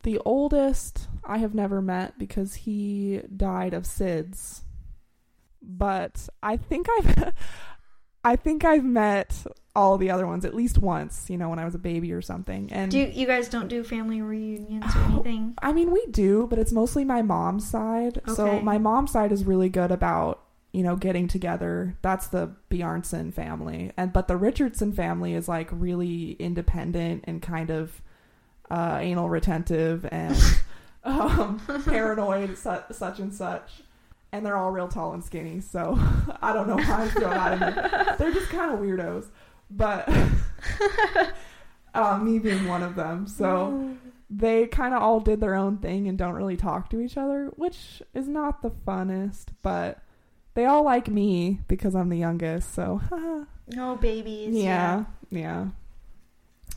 the 0.03 0.19
oldest 0.25 1.07
I 1.23 1.39
have 1.39 1.53
never 1.53 1.81
met 1.81 2.17
because 2.17 2.55
he 2.55 3.21
died 3.35 3.73
of 3.73 3.83
SIDS. 3.83 4.61
But 5.61 6.29
I 6.41 6.57
think 6.57 6.87
I've 6.89 7.33
I 8.23 8.35
think 8.35 8.65
I've 8.65 8.83
met 8.83 9.45
all 9.75 9.97
the 9.97 10.11
other 10.11 10.27
ones 10.27 10.43
at 10.45 10.53
least 10.53 10.77
once, 10.77 11.29
you 11.29 11.37
know, 11.37 11.49
when 11.49 11.59
I 11.59 11.63
was 11.65 11.73
a 11.75 11.79
baby 11.79 12.11
or 12.11 12.21
something. 12.21 12.69
And 12.71 12.91
Do 12.91 12.99
you, 12.99 13.07
you 13.07 13.25
guys 13.27 13.47
don't 13.47 13.67
do 13.69 13.83
family 13.83 14.21
reunions 14.21 14.83
or 14.95 14.99
Oh, 14.99 15.13
anything? 15.13 15.53
I 15.61 15.71
mean, 15.71 15.91
we 15.91 16.05
do, 16.07 16.47
but 16.49 16.59
it's 16.59 16.71
mostly 16.71 17.05
my 17.05 17.21
mom's 17.21 17.69
side. 17.69 18.19
So 18.35 18.59
my 18.59 18.77
mom's 18.77 19.11
side 19.11 19.31
is 19.31 19.45
really 19.45 19.69
good 19.69 19.91
about, 19.91 20.41
you 20.73 20.83
know, 20.83 20.95
getting 20.97 21.27
together. 21.29 21.95
That's 22.01 22.27
the 22.27 22.51
Bjarnson 22.69 23.33
family. 23.33 23.91
And 23.95 24.11
but 24.11 24.27
the 24.27 24.35
Richardson 24.37 24.91
family 24.91 25.33
is 25.33 25.47
like 25.47 25.69
really 25.71 26.31
independent 26.33 27.23
and 27.25 27.41
kind 27.41 27.69
of 27.69 28.01
uh, 28.69 28.97
anal 28.99 29.29
retentive 29.29 30.05
and 30.11 30.35
um, 31.05 31.61
paranoid, 31.85 32.57
su- 32.57 32.83
such 32.91 33.19
and 33.19 33.33
such. 33.33 33.81
And 34.31 34.45
they're 34.45 34.57
all 34.57 34.71
real 34.71 34.87
tall 34.87 35.13
and 35.13 35.23
skinny. 35.23 35.59
So 35.59 35.97
I 36.41 36.53
don't 36.53 36.67
know 36.67 36.75
why 36.77 37.01
I'm 37.03 37.09
throw 37.09 37.29
that 37.29 37.53
in 37.53 37.59
there. 37.59 38.15
They're 38.19 38.31
just 38.33 38.49
kind 38.49 38.73
of 38.73 38.79
weirdos. 38.79 39.25
But 39.71 40.09
uh, 41.93 42.17
me 42.19 42.39
being 42.39 42.67
one 42.67 42.83
of 42.83 42.95
them. 42.95 43.27
So 43.27 43.95
they 44.29 44.67
kind 44.67 44.93
of 44.93 45.01
all 45.01 45.19
did 45.19 45.39
their 45.41 45.55
own 45.55 45.77
thing 45.77 46.07
and 46.07 46.17
don't 46.17 46.33
really 46.35 46.57
talk 46.57 46.89
to 46.91 46.99
each 47.01 47.17
other, 47.17 47.51
which 47.55 48.01
is 48.13 48.27
not 48.27 48.61
the 48.61 48.69
funnest, 48.69 49.45
but 49.63 50.03
they 50.53 50.65
all 50.65 50.83
like 50.83 51.07
me 51.07 51.59
because 51.67 51.95
I'm 51.95 52.09
the 52.09 52.17
youngest. 52.17 52.73
So, 52.73 53.01
no 53.69 53.95
babies. 54.01 54.55
yeah, 54.55 55.05
yeah. 55.31 55.67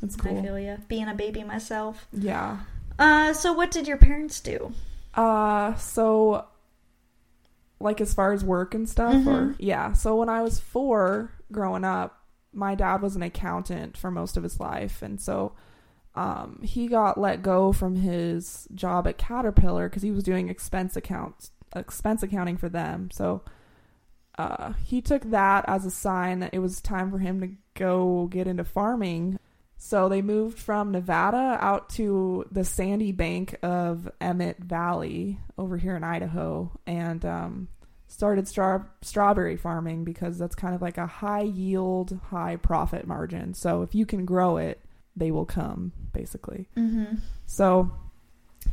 It's 0.02 0.16
I 0.19 0.22
cool. 0.22 0.43
feel 0.43 0.58
you. 0.58 0.78
Being 0.88 1.08
a 1.08 1.14
baby 1.14 1.44
myself. 1.44 2.06
Yeah. 2.12 2.61
Uh, 2.99 3.32
so 3.32 3.52
what 3.52 3.71
did 3.71 3.87
your 3.87 3.97
parents 3.99 4.40
do? 4.40 4.73
Uh, 5.14 5.75
so 5.75 6.47
like 7.83 8.01
as 8.01 8.15
far 8.15 8.33
as 8.33 8.45
work 8.45 8.75
and 8.75 8.89
stuff 8.89 9.15
or 9.27 9.43
Mhm. 9.49 9.57
yeah. 9.59 9.93
So 9.93 10.17
when 10.17 10.29
I 10.29 10.41
was 10.43 10.59
4 10.61 11.31
growing 11.51 11.85
up, 11.85 12.19
my 12.53 12.75
dad 12.75 13.03
was 13.03 13.17
an 13.17 13.23
accountant 13.23 13.97
for 13.97 14.11
most 14.11 14.37
of 14.37 14.43
his 14.43 14.61
life 14.61 15.03
and 15.03 15.21
so 15.21 15.53
um 16.15 16.61
he 16.62 16.87
got 16.89 17.17
let 17.19 17.43
go 17.43 17.73
from 17.73 17.97
his 17.97 18.69
job 18.75 19.07
at 19.09 19.17
Caterpillar 19.19 19.89
cuz 19.89 20.03
he 20.03 20.11
was 20.11 20.23
doing 20.25 20.49
expense 20.51 20.95
accounts 20.97 21.51
expense 21.75 22.23
accounting 22.23 22.57
for 22.59 22.69
them. 22.69 23.11
So 23.11 23.43
uh 24.39 24.73
he 24.85 25.01
took 25.01 25.23
that 25.31 25.65
as 25.69 25.85
a 25.87 25.91
sign 25.91 26.41
that 26.41 26.53
it 26.55 26.59
was 26.59 26.81
time 26.81 27.11
for 27.11 27.19
him 27.19 27.41
to 27.41 27.51
go 27.75 28.27
get 28.31 28.47
into 28.47 28.65
farming. 28.65 29.39
So 29.85 30.09
they 30.09 30.23
moved 30.23 30.61
from 30.61 30.93
Nevada 30.93 31.59
out 31.61 31.91
to 31.91 32.47
the 32.53 32.65
sandy 32.65 33.11
bank 33.11 33.57
of 33.65 34.09
Emmett 34.21 34.59
Valley 34.59 35.41
over 35.59 35.77
here 35.77 35.97
in 35.97 36.05
Idaho 36.05 36.71
and 36.87 37.25
um, 37.27 37.69
started 38.07 38.47
straw- 38.47 38.85
strawberry 39.03 39.57
farming 39.57 40.05
because 40.05 40.39
that's 40.39 40.55
kind 40.55 40.77
of 40.77 40.83
like 40.83 40.99
a 40.99 41.07
high 41.09 41.43
yield, 41.43 42.17
high 42.31 42.57
profit 42.57 43.09
margin. 43.09 43.55
So 43.55 43.83
if 43.83 43.93
you 43.93 44.07
can 44.07 44.25
grow 44.25 44.57
it, 44.57 44.81
they 45.17 45.33
will 45.33 45.45
come, 45.45 45.93
basically. 46.12 46.69
Mm-hmm. 46.77 47.17
So 47.47 47.91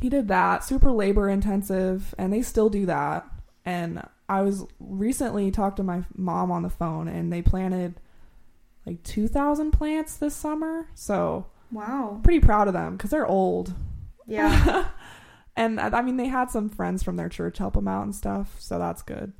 he 0.00 0.10
did 0.10 0.28
that, 0.28 0.62
super 0.62 0.92
labor 0.92 1.28
intensive, 1.28 2.14
and 2.18 2.32
they 2.32 2.42
still 2.42 2.70
do 2.70 2.86
that. 2.86 3.26
And 3.64 4.00
I 4.28 4.42
was 4.42 4.64
recently 4.78 5.50
talked 5.50 5.78
to 5.78 5.82
my 5.82 6.04
mom 6.14 6.52
on 6.52 6.62
the 6.62 6.70
phone, 6.70 7.08
and 7.08 7.32
they 7.32 7.42
planted 7.42 8.00
like 8.86 9.02
2,000 9.02 9.70
plants 9.72 10.16
this 10.16 10.34
summer. 10.34 10.88
So 10.94 11.46
Wow. 11.72 12.20
pretty 12.22 12.40
proud 12.40 12.66
of 12.68 12.74
them 12.74 12.96
because 12.96 13.10
they're 13.10 13.26
old. 13.26 13.74
Yeah. 14.26 14.86
and 15.56 15.80
I 15.80 15.88
I 15.98 16.02
mean, 16.02 16.16
they 16.16 16.26
had 16.28 16.50
some 16.50 16.68
friends 16.68 17.02
from 17.02 17.16
their 17.16 17.28
church 17.28 17.58
help 17.58 17.74
them 17.74 17.88
out 17.88 18.04
and 18.04 18.14
stuff, 18.14 18.56
so 18.58 18.78
that's 18.78 19.02
good. 19.02 19.32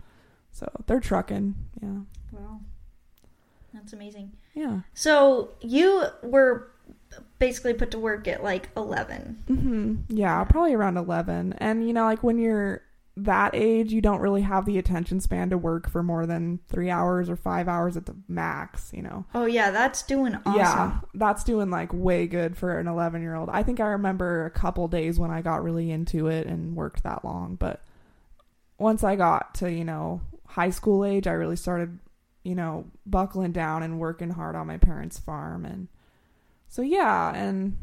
So 0.52 0.68
they're 0.86 1.00
trucking. 1.00 1.54
Yeah. 1.82 2.00
wow. 2.32 2.60
That's 3.72 3.92
amazing. 3.92 4.32
Yeah. 4.54 4.80
So 4.94 5.50
you 5.60 6.04
were 6.22 6.72
basically 7.38 7.72
put 7.74 7.90
to 7.92 7.98
work 7.98 8.26
at 8.28 8.42
like 8.42 8.68
11. 8.76 9.44
hmm 9.46 9.94
Yeah, 10.08 10.42
probably 10.44 10.74
around 10.74 10.96
11. 10.96 11.54
And, 11.58 11.86
you 11.86 11.92
know, 11.92 12.04
like 12.04 12.22
when 12.22 12.38
you're 12.38 12.82
that 13.16 13.54
age, 13.54 13.92
you 13.92 14.00
don't 14.00 14.20
really 14.20 14.42
have 14.42 14.64
the 14.64 14.78
attention 14.78 15.20
span 15.20 15.50
to 15.50 15.58
work 15.58 15.90
for 15.90 16.02
more 16.02 16.26
than 16.26 16.60
three 16.68 16.90
hours 16.90 17.28
or 17.28 17.36
five 17.36 17.68
hours 17.68 17.96
at 17.96 18.06
the 18.06 18.16
max, 18.28 18.90
you 18.94 19.02
know. 19.02 19.24
Oh 19.34 19.46
yeah, 19.46 19.70
that's 19.70 20.02
doing 20.02 20.36
awesome. 20.46 20.54
Yeah, 20.56 21.00
that's 21.14 21.44
doing 21.44 21.70
like 21.70 21.92
way 21.92 22.26
good 22.26 22.56
for 22.56 22.78
an 22.78 22.86
11 22.86 23.20
year 23.20 23.34
old. 23.34 23.50
I 23.50 23.62
think 23.62 23.80
I 23.80 23.86
remember 23.86 24.46
a 24.46 24.50
couple 24.50 24.86
days 24.88 25.18
when 25.18 25.30
I 25.30 25.42
got 25.42 25.62
really 25.62 25.90
into 25.90 26.28
it 26.28 26.46
and 26.46 26.76
worked 26.76 27.02
that 27.02 27.24
long, 27.24 27.56
but 27.56 27.82
once 28.78 29.04
I 29.04 29.16
got 29.16 29.54
to, 29.56 29.70
you 29.70 29.84
know, 29.84 30.22
high 30.46 30.70
school 30.70 31.04
age, 31.04 31.26
I 31.26 31.32
really 31.32 31.56
started, 31.56 31.98
you 32.42 32.54
know, 32.54 32.86
buckling 33.04 33.52
down 33.52 33.82
and 33.82 34.00
working 34.00 34.30
hard 34.30 34.56
on 34.56 34.66
my 34.66 34.78
parents' 34.78 35.18
farm. 35.18 35.64
And 35.66 35.88
so, 36.68 36.80
yeah, 36.80 37.34
and 37.34 37.76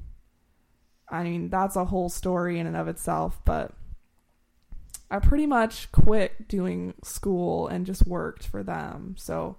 I 1.09 1.23
mean, 1.23 1.49
that's 1.49 1.75
a 1.75 1.85
whole 1.85 2.09
story 2.09 2.59
in 2.59 2.65
and 2.65 2.75
of 2.75 2.87
itself, 2.87 3.39
but 3.45 3.73
I 5.09 5.19
pretty 5.19 5.45
much 5.45 5.91
quit 5.91 6.47
doing 6.47 6.93
school 7.03 7.67
and 7.67 7.85
just 7.85 8.05
worked 8.05 8.45
for 8.45 8.63
them. 8.63 9.15
So 9.17 9.57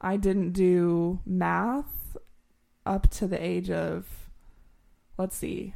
I 0.00 0.16
didn't 0.16 0.52
do 0.52 1.20
math 1.26 2.16
up 2.86 3.10
to 3.10 3.26
the 3.26 3.42
age 3.42 3.70
of, 3.70 4.06
let's 5.18 5.36
see. 5.36 5.74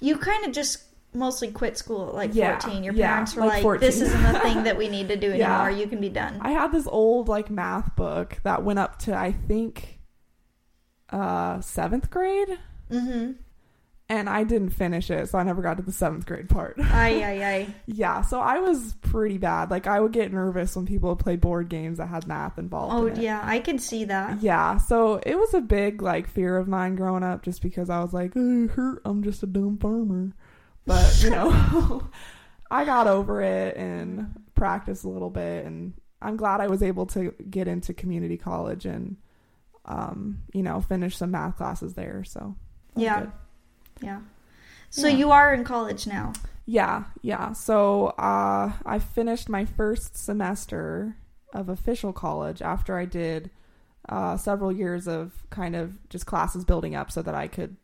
You 0.00 0.16
kind 0.16 0.44
of 0.46 0.52
just 0.52 0.84
mostly 1.14 1.50
quit 1.50 1.76
school 1.76 2.08
at 2.08 2.14
like 2.14 2.34
Yeah, 2.34 2.58
14. 2.58 2.82
Your 2.84 2.94
yeah, 2.94 3.08
parents 3.08 3.34
were 3.34 3.46
like 3.46 3.64
like, 3.64 3.80
this 3.80 4.00
isn't 4.00 4.24
a 4.24 4.40
thing 4.40 4.62
that 4.64 4.76
we 4.76 4.88
need 4.88 5.08
to 5.08 5.16
do 5.16 5.28
Yeah. 5.34 5.62
anymore. 5.62 5.80
You 5.82 5.88
can 5.88 6.00
be 6.00 6.08
done. 6.08 6.38
I 6.40 6.50
had 6.50 6.72
this 6.72 6.86
old 6.86 7.28
like 7.28 7.50
math 7.50 7.94
book 7.96 8.38
that 8.42 8.62
went 8.62 8.78
up 8.78 8.98
to 9.00 9.14
I 9.14 9.32
think 9.32 10.00
uh 11.10 11.60
seventh 11.62 12.10
grade 12.10 12.58
mm-hmm. 12.90 13.32
And 14.10 14.28
I 14.28 14.44
didn't 14.44 14.70
finish 14.70 15.10
it, 15.10 15.28
so 15.28 15.38
I 15.38 15.42
never 15.42 15.60
got 15.60 15.76
to 15.76 15.82
the 15.82 15.92
seventh 15.92 16.24
grade 16.26 16.48
part. 16.48 16.76
Ay, 16.78 17.22
ay, 17.24 17.44
ay. 17.44 17.74
yeah, 17.86 18.22
so 18.22 18.40
I 18.40 18.58
was 18.60 18.94
pretty 19.02 19.36
bad. 19.38 19.70
Like 19.70 19.86
I 19.86 20.00
would 20.00 20.12
get 20.12 20.32
nervous 20.32 20.74
when 20.76 20.86
people 20.86 21.10
would 21.10 21.18
play 21.18 21.36
board 21.36 21.68
games 21.68 21.98
that 21.98 22.06
had 22.06 22.26
math 22.26 22.58
involved. 22.58 22.94
Oh, 22.94 23.06
in 23.06 23.18
it. 23.18 23.22
yeah, 23.22 23.40
I 23.44 23.58
can 23.60 23.78
see 23.78 24.04
that. 24.06 24.42
Yeah, 24.42 24.78
so 24.78 25.20
it 25.26 25.34
was 25.38 25.52
a 25.54 25.60
big 25.60 26.00
like 26.02 26.26
fear 26.28 26.56
of 26.56 26.68
mine 26.68 26.94
growing 26.96 27.22
up 27.22 27.42
just 27.42 27.60
because 27.62 27.90
I 27.90 28.00
was 28.00 28.12
like, 28.14 28.32
hurt, 28.34 29.02
I'm 29.04 29.22
just 29.22 29.42
a 29.42 29.46
dumb 29.46 29.76
farmer. 29.78 30.32
But, 30.86 31.22
you 31.22 31.28
know, 31.30 32.08
I 32.70 32.86
got 32.86 33.06
over 33.08 33.42
it 33.42 33.76
and 33.76 34.42
practiced 34.54 35.04
a 35.04 35.08
little 35.08 35.28
bit 35.30 35.66
and 35.66 35.92
I'm 36.22 36.36
glad 36.36 36.60
I 36.62 36.66
was 36.68 36.82
able 36.82 37.04
to 37.08 37.32
get 37.50 37.68
into 37.68 37.92
community 37.94 38.38
college 38.38 38.86
and 38.86 39.16
um, 39.84 40.42
you 40.52 40.62
know, 40.62 40.80
finish 40.80 41.16
some 41.16 41.30
math 41.30 41.56
classes 41.56 41.94
there, 41.94 42.24
so 42.24 42.56
Yeah. 42.96 43.20
good. 43.20 43.32
Yeah. 44.00 44.20
So 44.90 45.06
Yeah. 45.06 45.16
you 45.16 45.30
are 45.30 45.52
in 45.54 45.64
college 45.64 46.06
now. 46.06 46.32
Yeah, 46.66 47.04
yeah. 47.22 47.52
So 47.52 48.08
uh, 48.18 48.72
I 48.84 48.98
finished 48.98 49.48
my 49.48 49.64
first 49.64 50.16
semester 50.16 51.16
of 51.54 51.68
official 51.68 52.12
college 52.12 52.60
after 52.60 52.96
I 52.98 53.04
did 53.06 53.50
uh, 54.08 54.36
several 54.36 54.70
years 54.72 55.08
of 55.08 55.32
kind 55.50 55.74
of 55.76 55.96
just 56.10 56.26
classes 56.26 56.64
building 56.64 56.94
up 56.94 57.10
so 57.10 57.22
that 57.22 57.34
I 57.34 57.48
could 57.48 57.76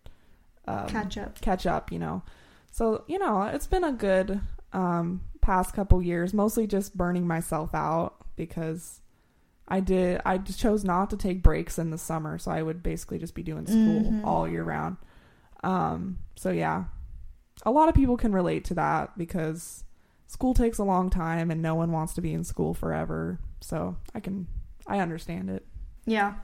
um, 0.67 0.87
Catch 0.89 1.19
up. 1.19 1.41
catch 1.41 1.67
up, 1.67 1.93
you 1.93 1.99
know. 1.99 2.23
So, 2.71 3.05
you 3.07 3.19
know, 3.19 3.43
it's 3.43 3.67
been 3.67 3.85
a 3.85 3.93
good 3.93 4.41
um, 4.73 5.23
past 5.41 5.75
couple 5.75 6.01
years, 6.03 6.33
mostly 6.35 6.67
just 6.67 6.97
burning 6.97 7.27
myself 7.27 7.75
out 7.75 8.15
because 8.37 9.01
I 9.69 9.81
did, 9.81 10.21
I 10.27 10.39
just 10.39 10.59
chose 10.59 10.85
not 10.85 11.11
to 11.11 11.17
take 11.17 11.43
breaks 11.43 11.79
in 11.79 11.91
the 11.91 11.99
summer. 11.99 12.37
So 12.39 12.51
I 12.51 12.63
would 12.63 12.83
basically 12.83 13.19
just 13.19 13.35
be 13.35 13.43
doing 13.43 13.67
school 13.67 14.03
Mhm. 14.13 14.25
all 14.25 14.49
year 14.49 14.63
round. 14.65 14.97
Um, 15.65 16.19
so 16.37 16.51
yeah, 16.51 16.85
a 17.65 17.71
lot 17.71 17.89
of 17.89 17.95
people 17.95 18.17
can 18.17 18.33
relate 18.33 18.65
to 18.67 18.75
that 18.75 19.17
because 19.17 19.85
school 20.27 20.55
takes 20.55 20.79
a 20.79 20.85
long 20.85 21.11
time 21.11 21.51
and 21.51 21.63
no 21.63 21.75
one 21.75 21.93
wants 21.93 22.15
to 22.15 22.21
be 22.21 22.33
in 22.33 22.45
school 22.45 22.75
forever. 22.75 23.39
So 23.61 23.97
I 24.15 24.21
can, 24.21 24.47
I 24.87 24.99
understand 24.99 25.51
it. 25.51 25.67
Yeah. 26.07 26.35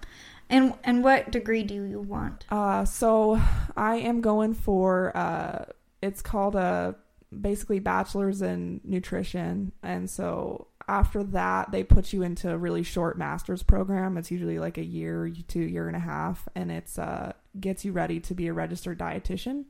And 0.48 0.74
and 0.82 1.04
what 1.04 1.30
degree 1.30 1.62
do 1.62 1.84
you 1.84 2.00
want? 2.00 2.44
Uh, 2.50 2.84
so 2.84 3.40
I 3.76 3.96
am 3.96 4.20
going 4.20 4.54
for 4.54 5.16
uh, 5.16 5.66
it's 6.02 6.22
called 6.22 6.56
a 6.56 6.96
basically 7.40 7.78
bachelor's 7.78 8.42
in 8.42 8.80
nutrition, 8.82 9.70
and 9.84 10.10
so 10.10 10.66
after 10.88 11.22
that 11.22 11.70
they 11.70 11.84
put 11.84 12.12
you 12.12 12.22
into 12.22 12.50
a 12.50 12.58
really 12.58 12.82
short 12.82 13.16
master's 13.16 13.62
program. 13.62 14.18
It's 14.18 14.32
usually 14.32 14.58
like 14.58 14.76
a 14.76 14.84
year 14.84 15.32
to 15.48 15.60
year 15.60 15.86
and 15.86 15.96
a 15.96 16.00
half, 16.00 16.48
and 16.56 16.72
it's 16.72 16.98
uh 16.98 17.32
gets 17.58 17.84
you 17.84 17.92
ready 17.92 18.20
to 18.20 18.34
be 18.34 18.46
a 18.48 18.52
registered 18.52 18.98
dietitian. 18.98 19.64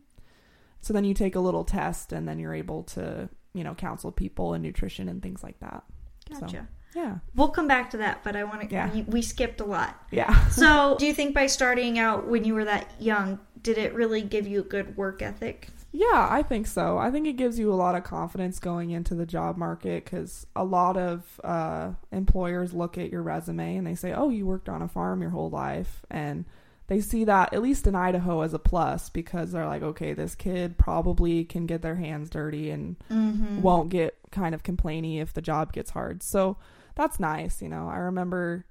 So 0.81 0.93
then 0.93 1.05
you 1.05 1.15
take 1.15 1.35
a 1.37 1.41
little 1.41 1.65
test, 1.65 2.13
and 2.13 2.27
then 2.29 2.39
you're 2.39 2.55
able 2.55 2.83
to 2.85 3.29
you 3.55 3.65
know 3.65 3.75
counsel 3.75 4.13
people 4.13 4.55
and 4.55 4.63
nutrition 4.63 5.09
and 5.09 5.23
things 5.23 5.43
like 5.43 5.59
that. 5.61 5.85
So- 6.33 6.41
Gotcha. 6.41 6.69
Yeah, 6.93 7.19
We'll 7.37 7.51
come 7.51 7.69
back 7.69 7.91
to 7.91 7.99
that, 7.99 8.25
but 8.25 8.35
I 8.35 8.43
want 8.43 8.63
to. 8.69 8.75
Yeah. 8.75 8.93
We, 8.93 9.03
we 9.03 9.23
skipped 9.23 9.61
a 9.61 9.65
lot. 9.65 9.97
yeah. 10.11 10.49
So, 10.51 10.97
do 10.99 11.07
you 11.07 11.15
think 11.15 11.37
by 11.37 11.47
starting 11.47 12.01
out 12.01 12.27
when 12.27 12.43
you 12.43 12.53
were 12.53 12.65
that 12.65 12.91
young, 13.01 13.39
did 13.63 13.79
it 13.79 13.95
really 13.95 14.23
give 14.23 14.49
you 14.49 14.59
a 14.59 14.65
good 14.65 14.97
work 14.97 15.23
ethic? 15.23 15.69
Yeah, 15.93 16.27
I 16.29 16.43
think 16.43 16.67
so. 16.67 16.99
I 16.99 17.13
think 17.13 17.29
it 17.29 17.35
gives 17.35 17.61
you 17.61 17.73
a 17.73 17.77
lot 17.77 17.95
of 17.95 18.03
confidence 18.03 18.59
going 18.59 18.91
into 18.91 19.15
the 19.15 19.25
job 19.25 19.57
market 19.57 20.05
because 20.05 20.49
a 20.57 20.65
lot 20.65 20.97
of 20.97 21.41
uh, 21.45 21.93
employers 22.11 22.73
look 22.73 22.99
at 22.99 23.09
your 23.13 23.23
resume 23.23 23.77
and 23.77 23.87
they 23.87 23.95
say, 23.95 24.13
"Oh, 24.13 24.29
you 24.31 24.45
worked 24.45 24.69
on 24.69 24.83
a 24.83 24.89
farm 24.89 25.21
your 25.21 25.31
whole 25.31 25.49
life," 25.51 26.05
and 26.11 26.45
they 26.91 27.01
see 27.01 27.23
that 27.25 27.55
at 27.55 27.63
least 27.63 27.87
in 27.87 27.95
Idaho 27.95 28.41
as 28.43 28.53
a 28.53 28.59
plus 28.59 29.09
because 29.11 29.53
they're 29.53 29.67
like, 29.67 29.83
"Okay, 29.83 30.13
this 30.13 30.35
kid 30.35 30.77
probably 30.77 31.45
can 31.45 31.65
get 31.67 31.83
their 31.83 31.95
hands 31.95 32.29
dirty 32.29 32.71
and 32.71 32.97
Mm-hmm. 33.09 33.63
won't 33.63 33.91
get 33.91 34.19
kind 34.33 34.55
of 34.57 34.65
complainy 34.65 35.21
if 35.23 35.33
the 35.33 35.41
job 35.41 35.73
gets 35.73 35.91
hard." 35.93 36.23
So 36.25 36.57
that's 36.97 37.21
nice, 37.21 37.63
you 37.63 37.69
know. 37.69 37.89
I 37.89 37.99
remember 37.99 38.67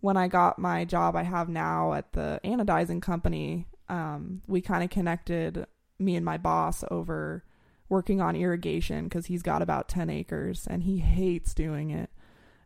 when 0.00 0.18
I 0.18 0.28
got 0.28 0.58
my 0.58 0.84
job 0.84 1.16
I 1.16 1.22
have 1.22 1.48
now 1.48 1.94
at 1.94 2.12
the 2.12 2.40
anodizing 2.44 3.00
company, 3.00 3.68
um, 3.88 4.42
we 4.46 4.60
kind 4.60 4.84
of 4.84 4.90
connected 4.90 5.66
me 5.98 6.14
and 6.16 6.24
my 6.26 6.36
boss 6.36 6.84
over 6.90 7.42
working 7.88 8.20
on 8.20 8.36
irrigation 8.36 9.04
because 9.04 9.26
he's 9.26 9.42
got 9.42 9.62
about 9.62 9.88
10 9.88 10.10
acres 10.10 10.66
and 10.66 10.82
he 10.82 10.98
hates 10.98 11.54
doing 11.54 11.90
it. 11.90 12.10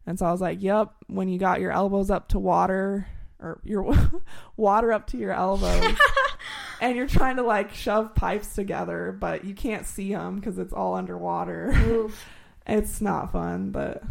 And 0.06 0.18
so 0.18 0.26
I 0.26 0.32
was 0.32 0.40
like, 0.40 0.62
yep, 0.62 0.92
when 1.08 1.28
you 1.28 1.38
got 1.38 1.60
your 1.60 1.72
elbows 1.72 2.10
up 2.10 2.28
to 2.30 2.38
water 2.38 3.06
or 3.40 3.60
your 3.64 3.94
water 4.56 4.92
up 4.92 5.06
to 5.08 5.18
your 5.18 5.32
elbows 5.32 5.96
and 6.80 6.96
you're 6.96 7.06
trying 7.06 7.36
to 7.36 7.42
like 7.42 7.72
shove 7.74 8.14
pipes 8.14 8.54
together, 8.54 9.16
but 9.18 9.44
you 9.44 9.54
can't 9.54 9.86
see 9.86 10.12
them 10.12 10.36
because 10.36 10.58
it's 10.58 10.72
all 10.72 10.94
underwater. 10.94 12.08
It's 12.68 13.00
not 13.00 13.30
fun, 13.30 13.70
but 13.70 14.02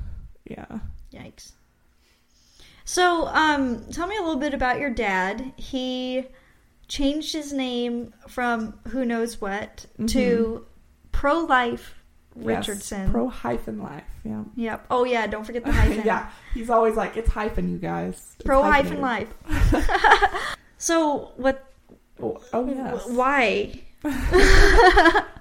yeah. 0.46 0.80
Yikes. 1.14 1.52
So, 2.86 3.28
um, 3.28 3.84
tell 3.92 4.08
me 4.08 4.16
a 4.16 4.22
little 4.22 4.40
bit 4.40 4.54
about 4.54 4.80
your 4.80 4.92
dad. 4.92 5.52
He 5.58 6.26
changed 6.88 7.34
his 7.34 7.52
name 7.52 8.14
from 8.30 8.80
who 8.88 9.04
knows 9.04 9.42
what 9.42 9.86
to 10.08 10.66
Pro 11.12 11.40
Life 11.40 11.96
Richardson. 12.36 13.02
Yes, 13.02 13.12
pro 13.12 13.28
hyphen 13.28 13.82
life. 13.82 14.04
Yeah. 14.26 14.44
Yep. 14.56 14.88
Oh 14.90 15.06
yeah, 15.06 15.28
don't 15.28 15.46
forget 15.46 15.64
the 15.64 15.72
hyphen. 15.72 16.02
yeah. 16.06 16.30
He's 16.54 16.70
always 16.70 16.96
like, 16.96 17.16
it's 17.16 17.30
hyphen, 17.30 17.72
you 17.72 17.78
guys. 17.78 18.36
It's 18.36 18.44
Pro 18.44 18.64
hyphen 18.64 19.00
life. 19.00 19.30
so 20.78 21.32
what? 21.38 21.72
Oh, 22.22 22.42
oh 22.52 22.68
yes. 22.68 23.08
Why? 23.08 23.82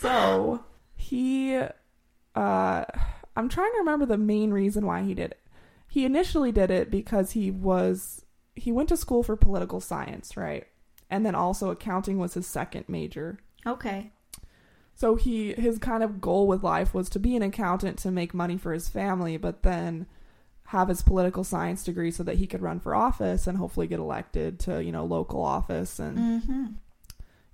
So 0.00 0.64
he, 0.96 1.56
uh, 1.56 2.84
I'm 3.36 3.48
trying 3.50 3.72
to 3.72 3.78
remember 3.78 4.06
the 4.06 4.16
main 4.16 4.50
reason 4.50 4.86
why 4.86 5.02
he 5.02 5.12
did 5.12 5.32
it. 5.32 5.40
He 5.88 6.06
initially 6.06 6.52
did 6.52 6.70
it 6.70 6.90
because 6.90 7.32
he 7.32 7.50
was 7.50 8.24
he 8.54 8.72
went 8.72 8.88
to 8.88 8.96
school 8.96 9.22
for 9.22 9.36
political 9.36 9.80
science, 9.80 10.36
right? 10.36 10.66
And 11.10 11.26
then 11.26 11.34
also 11.34 11.70
accounting 11.70 12.18
was 12.18 12.34
his 12.34 12.46
second 12.46 12.86
major. 12.88 13.40
Okay. 13.66 14.12
So 15.00 15.14
he 15.14 15.54
his 15.54 15.78
kind 15.78 16.02
of 16.02 16.20
goal 16.20 16.46
with 16.46 16.62
life 16.62 16.92
was 16.92 17.08
to 17.08 17.18
be 17.18 17.34
an 17.34 17.40
accountant 17.40 17.98
to 18.00 18.10
make 18.10 18.34
money 18.34 18.58
for 18.58 18.74
his 18.74 18.90
family, 18.90 19.38
but 19.38 19.62
then 19.62 20.04
have 20.64 20.88
his 20.88 21.00
political 21.00 21.42
science 21.42 21.82
degree 21.82 22.10
so 22.10 22.22
that 22.22 22.36
he 22.36 22.46
could 22.46 22.60
run 22.60 22.80
for 22.80 22.94
office 22.94 23.46
and 23.46 23.56
hopefully 23.56 23.86
get 23.86 23.98
elected 23.98 24.58
to, 24.60 24.84
you 24.84 24.92
know, 24.92 25.06
local 25.06 25.42
office 25.42 25.98
and 25.98 26.18
Mm-hmm. 26.18 26.64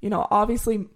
you 0.00 0.10
know, 0.10 0.26
obviously, 0.28 0.88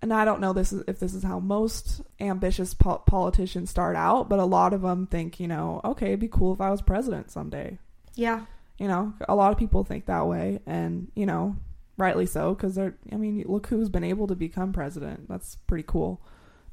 and 0.00 0.14
I 0.14 0.24
don't 0.24 0.40
know 0.40 0.54
this 0.54 0.72
is, 0.72 0.82
if 0.88 0.98
this 0.98 1.12
is 1.12 1.22
how 1.22 1.40
most 1.40 2.00
ambitious 2.20 2.72
po- 2.72 3.02
politicians 3.06 3.68
start 3.68 3.96
out, 3.96 4.30
but 4.30 4.38
a 4.38 4.46
lot 4.46 4.72
of 4.72 4.80
them 4.80 5.06
think, 5.06 5.38
you 5.38 5.46
know, 5.46 5.82
okay, 5.84 6.06
it'd 6.06 6.20
be 6.20 6.28
cool 6.28 6.54
if 6.54 6.60
I 6.62 6.70
was 6.70 6.80
president 6.80 7.30
someday. 7.30 7.78
Yeah. 8.14 8.46
You 8.78 8.88
know, 8.88 9.12
a 9.28 9.34
lot 9.34 9.52
of 9.52 9.58
people 9.58 9.84
think 9.84 10.06
that 10.06 10.26
way, 10.26 10.60
and 10.66 11.12
you 11.14 11.26
know, 11.26 11.56
rightly 11.96 12.26
so, 12.26 12.54
because 12.54 12.74
they're. 12.74 12.96
I 13.12 13.16
mean, 13.16 13.44
look 13.46 13.66
who's 13.68 13.88
been 13.88 14.04
able 14.04 14.26
to 14.28 14.34
become 14.36 14.72
president. 14.72 15.28
That's 15.28 15.56
pretty 15.66 15.84
cool. 15.86 16.20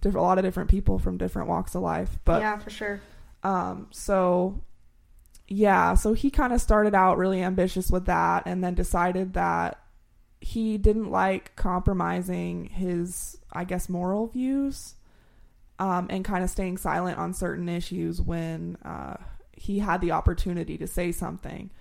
A 0.06 0.10
lot 0.10 0.38
of 0.38 0.44
different 0.44 0.70
people 0.70 1.00
from 1.00 1.18
different 1.18 1.48
walks 1.48 1.76
of 1.76 1.82
life, 1.82 2.20
but 2.26 2.42
yeah, 2.42 2.58
for 2.58 2.70
sure. 2.70 3.02
um, 3.44 3.88
so 3.92 4.62
yeah, 5.48 5.96
so 5.96 6.14
he 6.14 6.30
kind 6.30 6.52
of 6.52 6.60
started 6.60 6.94
out 6.94 7.18
really 7.18 7.42
ambitious 7.42 7.90
with 7.90 8.06
that 8.08 8.44
and 8.46 8.62
then 8.64 8.74
decided 8.74 9.34
that 9.34 9.80
he 10.42 10.78
didn't 10.78 11.10
like 11.10 11.56
compromising 11.56 12.66
his, 12.66 13.38
I 13.52 13.64
guess, 13.64 13.88
moral 13.88 14.28
views. 14.28 14.96
um, 15.80 16.08
and 16.10 16.24
kind 16.24 16.44
of 16.44 16.50
staying 16.50 16.78
silent 16.78 17.18
on 17.18 17.34
certain 17.34 17.68
issues 17.68 18.22
when 18.22 18.78
uh, 18.86 19.16
he 19.54 19.80
had 19.80 20.02
the 20.02 20.12
opportunity 20.12 20.78
to 20.78 20.88
say 20.88 21.12
something. 21.12 21.72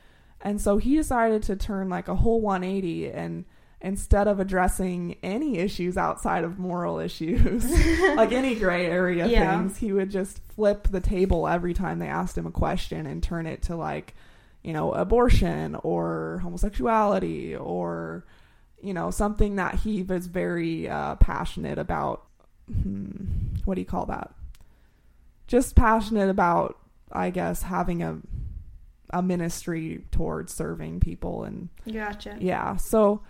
And 0.43 0.61
so 0.61 0.77
he 0.79 0.97
decided 0.97 1.43
to 1.45 1.57
turn 1.57 1.89
like 1.89 2.09
a 2.09 2.17
whole 2.17 2.41
180 2.41 3.11
and 3.13 3.45
instead 3.81 4.29
of 4.29 4.39
addressing 4.41 5.17
any 5.23 5.59
issues 5.59 5.97
outside 5.97 6.45
of 6.45 6.59
moral 6.59 6.99
issues, 6.99 7.65
like 8.17 8.33
any 8.33 8.55
gray 8.57 8.87
area 8.87 9.27
Yeah. 9.29 9.59
things, 9.61 9.77
he 9.79 9.93
would 9.93 10.11
just 10.11 10.41
flip 10.55 10.89
the 10.91 11.01
table 11.01 11.49
every 11.49 11.75
time 11.75 11.99
they 11.99 12.07
asked 12.09 12.37
him 12.39 12.47
a 12.47 12.51
question 12.53 13.07
and 13.07 13.23
turn 13.23 13.47
it 13.47 13.63
to 13.63 13.77
like, 13.77 14.15
you 14.63 14.73
know, 14.73 14.93
abortion 14.93 15.75
or 15.83 16.39
homosexuality 16.43 17.57
or, 17.57 18.25
you 18.81 18.95
know, 18.95 19.11
something 19.11 19.57
that 19.57 19.77
he 19.77 20.03
was 20.03 20.27
very 20.29 20.89
uh, 20.89 21.17
passionate 21.17 21.79
about. 21.79 22.25
Hmm, 22.73 23.15
what 23.65 23.75
do 23.75 23.81
you 23.81 23.87
call 23.87 24.07
that? 24.07 24.33
Just 25.49 25.75
passionate 25.75 26.29
about, 26.31 26.79
I 27.11 27.31
guess, 27.31 27.63
having 27.63 28.03
a 28.03 28.19
a 29.13 29.23
ministry 29.23 30.05
towards 30.11 30.55
serving 30.55 31.01
people 31.01 31.45
and 31.45 31.69
Gotcha. 31.91 32.37
yeah 32.41 32.77
so 32.77 33.23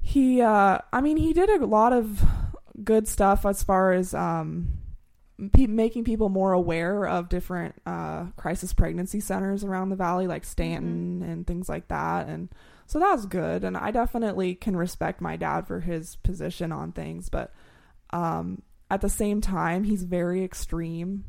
he 0.00 0.40
uh 0.40 0.78
i 0.92 1.00
mean 1.00 1.16
he 1.16 1.32
did 1.32 1.48
a 1.50 1.66
lot 1.66 1.92
of 1.92 2.22
good 2.84 3.08
stuff 3.08 3.44
as 3.44 3.62
far 3.62 3.92
as 3.92 4.14
um 4.14 4.72
pe- 5.52 5.66
making 5.66 6.04
people 6.04 6.28
more 6.28 6.52
aware 6.52 7.06
of 7.06 7.28
different 7.28 7.74
uh 7.86 8.26
crisis 8.36 8.72
pregnancy 8.72 9.20
centers 9.20 9.64
around 9.64 9.88
the 9.88 9.96
valley 9.96 10.26
like 10.26 10.44
stanton 10.44 11.22
and 11.22 11.46
things 11.46 11.68
like 11.68 11.88
that 11.88 12.28
and 12.28 12.48
so 12.86 12.98
that 12.98 13.12
was 13.12 13.26
good 13.26 13.64
and 13.64 13.76
i 13.76 13.90
definitely 13.90 14.54
can 14.54 14.76
respect 14.76 15.20
my 15.20 15.36
dad 15.36 15.66
for 15.66 15.80
his 15.80 16.16
position 16.16 16.72
on 16.72 16.92
things 16.92 17.28
but 17.28 17.52
um 18.10 18.62
at 18.90 19.00
the 19.00 19.08
same 19.08 19.40
time 19.40 19.84
he's 19.84 20.04
very 20.04 20.42
extreme 20.44 21.24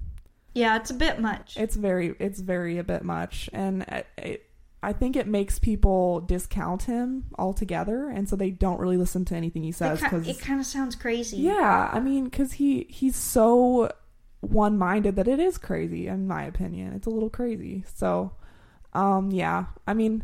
Yeah, 0.59 0.75
it's 0.75 0.91
a 0.91 0.95
bit 0.95 1.19
much. 1.19 1.55
it's 1.57 1.75
very, 1.75 2.15
it's 2.19 2.39
very 2.39 2.77
a 2.77 2.83
bit 2.83 3.03
much, 3.03 3.49
and 3.53 3.83
it, 3.83 4.07
it, 4.17 4.45
I 4.83 4.93
think 4.93 5.15
it 5.15 5.27
makes 5.27 5.59
people 5.59 6.21
discount 6.21 6.83
him 6.83 7.25
altogether, 7.37 8.09
and 8.09 8.27
so 8.27 8.35
they 8.35 8.51
don't 8.51 8.79
really 8.79 8.97
listen 8.97 9.25
to 9.25 9.35
anything 9.35 9.63
he 9.63 9.71
says 9.71 10.01
because, 10.01 10.27
it 10.27 10.39
kind 10.39 10.59
of 10.59 10.65
sounds 10.65 10.95
crazy. 10.95 11.37
yeah, 11.37 11.89
I 11.91 11.99
mean, 11.99 12.25
because 12.25 12.53
he 12.53 12.87
he's 12.89 13.15
so 13.15 13.91
one-minded 14.41 15.15
that 15.15 15.27
it 15.27 15.39
is 15.39 15.57
crazy, 15.57 16.07
in 16.07 16.27
my 16.27 16.43
opinion. 16.43 16.93
It's 16.93 17.07
a 17.07 17.09
little 17.09 17.29
crazy. 17.29 17.83
So, 17.95 18.31
um, 18.93 19.31
yeah, 19.31 19.65
I 19.85 19.93
mean, 19.93 20.23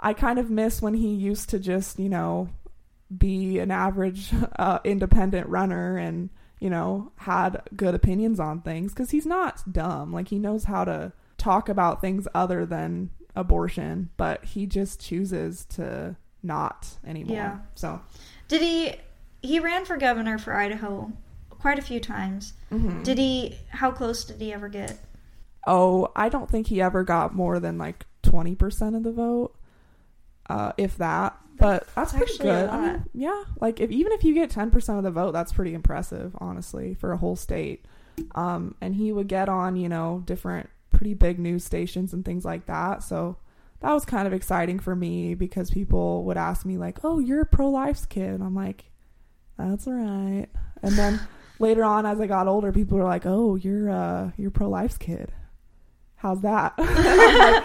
I 0.00 0.12
kind 0.12 0.38
of 0.38 0.50
miss 0.50 0.80
when 0.80 0.94
he 0.94 1.08
used 1.08 1.50
to 1.50 1.58
just, 1.58 1.98
you 1.98 2.08
know, 2.08 2.50
be 3.16 3.58
an 3.58 3.70
average 3.70 4.30
uh, 4.58 4.78
independent 4.84 5.48
runner 5.48 5.96
and 5.96 6.30
you 6.60 6.68
know 6.70 7.12
had 7.16 7.62
good 7.76 7.94
opinions 7.94 8.40
on 8.40 8.60
things 8.62 8.92
because 8.92 9.10
he's 9.10 9.26
not 9.26 9.62
dumb 9.72 10.12
like 10.12 10.28
he 10.28 10.38
knows 10.38 10.64
how 10.64 10.84
to 10.84 11.12
talk 11.36 11.68
about 11.68 12.00
things 12.00 12.26
other 12.34 12.66
than 12.66 13.10
abortion 13.36 14.10
but 14.16 14.44
he 14.44 14.66
just 14.66 15.00
chooses 15.00 15.64
to 15.66 16.16
not 16.42 16.88
anymore 17.06 17.36
Yeah. 17.36 17.58
so 17.74 18.00
Did 18.48 18.62
he? 18.62 18.94
He 19.42 19.60
ran 19.60 19.84
for 19.84 19.96
governor 19.96 20.36
for 20.38 20.56
Idaho 20.56 21.12
quite 21.50 21.78
a 21.78 21.82
few 21.82 22.00
times. 22.00 22.54
mhm. 22.72 23.04
Did 23.04 23.18
he? 23.18 23.56
How 23.68 23.90
close 23.92 24.24
did 24.24 24.40
he 24.40 24.52
ever 24.52 24.68
get? 24.68 24.98
oh 25.66 26.10
i 26.16 26.28
don't 26.28 26.48
think 26.48 26.68
he 26.68 26.80
ever 26.80 27.02
got 27.04 27.34
more 27.34 27.58
than 27.60 27.76
like 27.76 28.06
20% 28.22 28.96
of 28.96 29.02
the 29.02 29.12
vote 29.12 29.54
uh, 30.48 30.72
if 30.78 30.96
that 30.96 31.36
but 31.58 31.86
that's, 31.94 32.12
That's 32.12 32.12
pretty 32.12 32.32
actually 32.32 32.46
good. 32.46 32.70
I 32.70 32.92
mean, 32.92 33.04
yeah 33.14 33.44
like 33.60 33.80
if 33.80 33.90
even 33.90 34.12
if 34.12 34.24
you 34.24 34.34
get 34.34 34.50
10% 34.50 34.98
of 34.98 35.04
the 35.04 35.10
vote 35.10 35.32
that's 35.32 35.52
pretty 35.52 35.74
impressive 35.74 36.34
honestly 36.38 36.94
for 36.94 37.12
a 37.12 37.16
whole 37.16 37.36
state. 37.36 37.84
Um, 38.34 38.74
and 38.80 38.94
he 38.94 39.12
would 39.12 39.28
get 39.28 39.48
on 39.48 39.76
you 39.76 39.88
know 39.88 40.22
different 40.24 40.68
pretty 40.90 41.14
big 41.14 41.38
news 41.38 41.64
stations 41.64 42.12
and 42.12 42.24
things 42.24 42.44
like 42.44 42.66
that. 42.66 43.02
So 43.02 43.36
that 43.80 43.92
was 43.92 44.04
kind 44.04 44.26
of 44.26 44.32
exciting 44.32 44.80
for 44.80 44.96
me 44.96 45.34
because 45.34 45.70
people 45.70 46.24
would 46.24 46.36
ask 46.36 46.66
me 46.66 46.78
like 46.78 47.04
oh 47.04 47.18
you're 47.20 47.42
a 47.42 47.46
pro-life's 47.46 48.06
kid. 48.06 48.30
And 48.30 48.42
i'm 48.42 48.54
like 48.54 48.90
that's 49.56 49.86
right. 49.86 50.46
And 50.82 50.94
then 50.94 51.20
later 51.58 51.84
on 51.84 52.06
as 52.06 52.20
i 52.20 52.26
got 52.26 52.46
older 52.46 52.72
people 52.72 52.98
were 52.98 53.04
like 53.04 53.26
oh 53.26 53.56
you're 53.56 53.90
uh 53.90 54.30
you're 54.36 54.50
pro-life's 54.50 54.98
kid. 54.98 55.32
How's 56.16 56.40
that? 56.42 56.74
Like, 56.78 57.64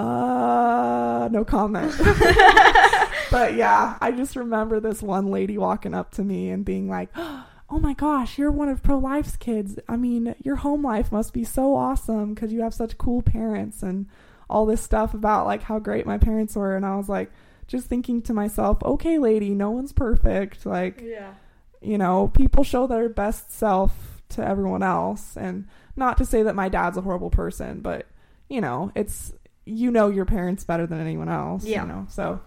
uh 0.00 1.28
no 1.30 1.44
comment 1.44 1.92
but 3.30 3.54
yeah 3.54 3.96
i 4.00 4.10
just 4.10 4.36
remember 4.36 4.80
this 4.80 5.02
one 5.02 5.30
lady 5.30 5.58
walking 5.58 5.94
up 5.94 6.10
to 6.10 6.22
me 6.22 6.50
and 6.50 6.64
being 6.64 6.88
like 6.88 7.08
oh 7.16 7.78
my 7.80 7.92
gosh 7.94 8.38
you're 8.38 8.50
one 8.50 8.68
of 8.68 8.82
pro-life's 8.82 9.36
kids 9.36 9.78
i 9.88 9.96
mean 9.96 10.34
your 10.42 10.56
home 10.56 10.82
life 10.82 11.12
must 11.12 11.32
be 11.32 11.44
so 11.44 11.74
awesome 11.76 12.34
because 12.34 12.52
you 12.52 12.60
have 12.62 12.74
such 12.74 12.98
cool 12.98 13.22
parents 13.22 13.82
and 13.82 14.06
all 14.48 14.66
this 14.66 14.80
stuff 14.80 15.14
about 15.14 15.46
like 15.46 15.62
how 15.62 15.78
great 15.78 16.06
my 16.06 16.18
parents 16.18 16.56
were 16.56 16.74
and 16.76 16.84
i 16.84 16.96
was 16.96 17.08
like 17.08 17.30
just 17.68 17.86
thinking 17.86 18.20
to 18.20 18.32
myself 18.32 18.82
okay 18.82 19.18
lady 19.18 19.50
no 19.54 19.70
one's 19.70 19.92
perfect 19.92 20.66
like 20.66 21.00
Yeah. 21.00 21.34
you 21.80 21.96
know, 21.98 22.28
people 22.34 22.64
show 22.64 22.86
their 22.88 23.08
best 23.08 23.52
self 23.52 24.20
to 24.30 24.46
everyone 24.46 24.82
else. 24.82 25.36
And 25.36 25.66
not 25.96 26.18
to 26.18 26.24
say 26.26 26.42
that 26.42 26.54
my 26.54 26.68
dad's 26.68 26.96
a 26.98 27.00
horrible 27.00 27.30
person, 27.30 27.80
but, 27.80 28.06
you 28.48 28.60
know, 28.60 28.92
it's, 28.94 29.32
you 29.64 29.90
know, 29.90 30.08
your 30.08 30.24
parents 30.24 30.64
better 30.64 30.86
than 30.86 31.00
anyone 31.00 31.28
else, 31.28 31.64
Yeah. 31.64 31.82
you 31.82 31.88
know, 31.88 32.06
so, 32.10 32.40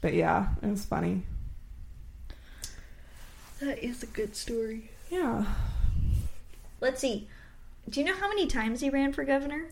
but 0.00 0.14
yeah, 0.14 0.48
it 0.62 0.66
was 0.68 0.84
funny. 0.84 1.22
That 3.60 3.82
is 3.84 4.02
a 4.02 4.06
good 4.06 4.36
story. 4.36 4.90
Yeah. 5.10 5.44
Let's 6.80 7.00
see. 7.00 7.28
Do 7.88 8.00
you 8.00 8.06
know 8.06 8.14
how 8.14 8.28
many 8.28 8.46
times 8.46 8.80
he 8.80 8.90
ran 8.90 9.12
for 9.12 9.24
governor? 9.24 9.64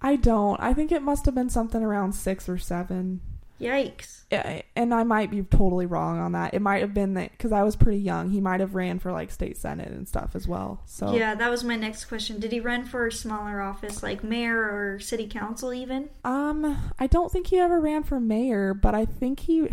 I 0.00 0.16
don't. 0.16 0.58
I 0.60 0.74
think 0.74 0.90
it 0.90 1.02
must 1.02 1.26
have 1.26 1.34
been 1.34 1.50
something 1.50 1.82
around 1.82 2.14
six 2.14 2.48
or 2.48 2.58
seven. 2.58 3.20
Yikes. 3.62 4.24
Yeah, 4.30 4.62
And 4.74 4.92
I 4.94 5.04
might 5.04 5.30
be 5.30 5.42
totally 5.42 5.86
wrong 5.86 6.18
on 6.18 6.32
that. 6.32 6.54
It 6.54 6.62
might 6.62 6.80
have 6.80 6.94
been 6.94 7.14
that 7.14 7.32
because 7.32 7.52
I 7.52 7.62
was 7.62 7.76
pretty 7.76 7.98
young. 8.00 8.30
He 8.30 8.40
might 8.40 8.60
have 8.60 8.74
ran 8.74 8.98
for 8.98 9.12
like 9.12 9.30
state 9.30 9.56
senate 9.58 9.88
and 9.90 10.08
stuff 10.08 10.34
as 10.34 10.48
well. 10.48 10.80
So 10.86 11.14
Yeah, 11.14 11.34
that 11.34 11.50
was 11.50 11.62
my 11.62 11.76
next 11.76 12.06
question. 12.06 12.40
Did 12.40 12.50
he 12.52 12.58
run 12.60 12.84
for 12.84 13.06
a 13.06 13.12
smaller 13.12 13.60
office 13.60 14.02
like 14.02 14.24
mayor 14.24 14.58
or 14.58 14.98
city 15.00 15.26
council 15.28 15.72
even? 15.72 16.08
Um, 16.24 16.92
I 16.98 17.06
don't 17.06 17.30
think 17.30 17.48
he 17.48 17.58
ever 17.58 17.78
ran 17.80 18.02
for 18.04 18.18
mayor, 18.18 18.72
but 18.74 18.94
I 18.94 19.04
think 19.04 19.40
he 19.40 19.68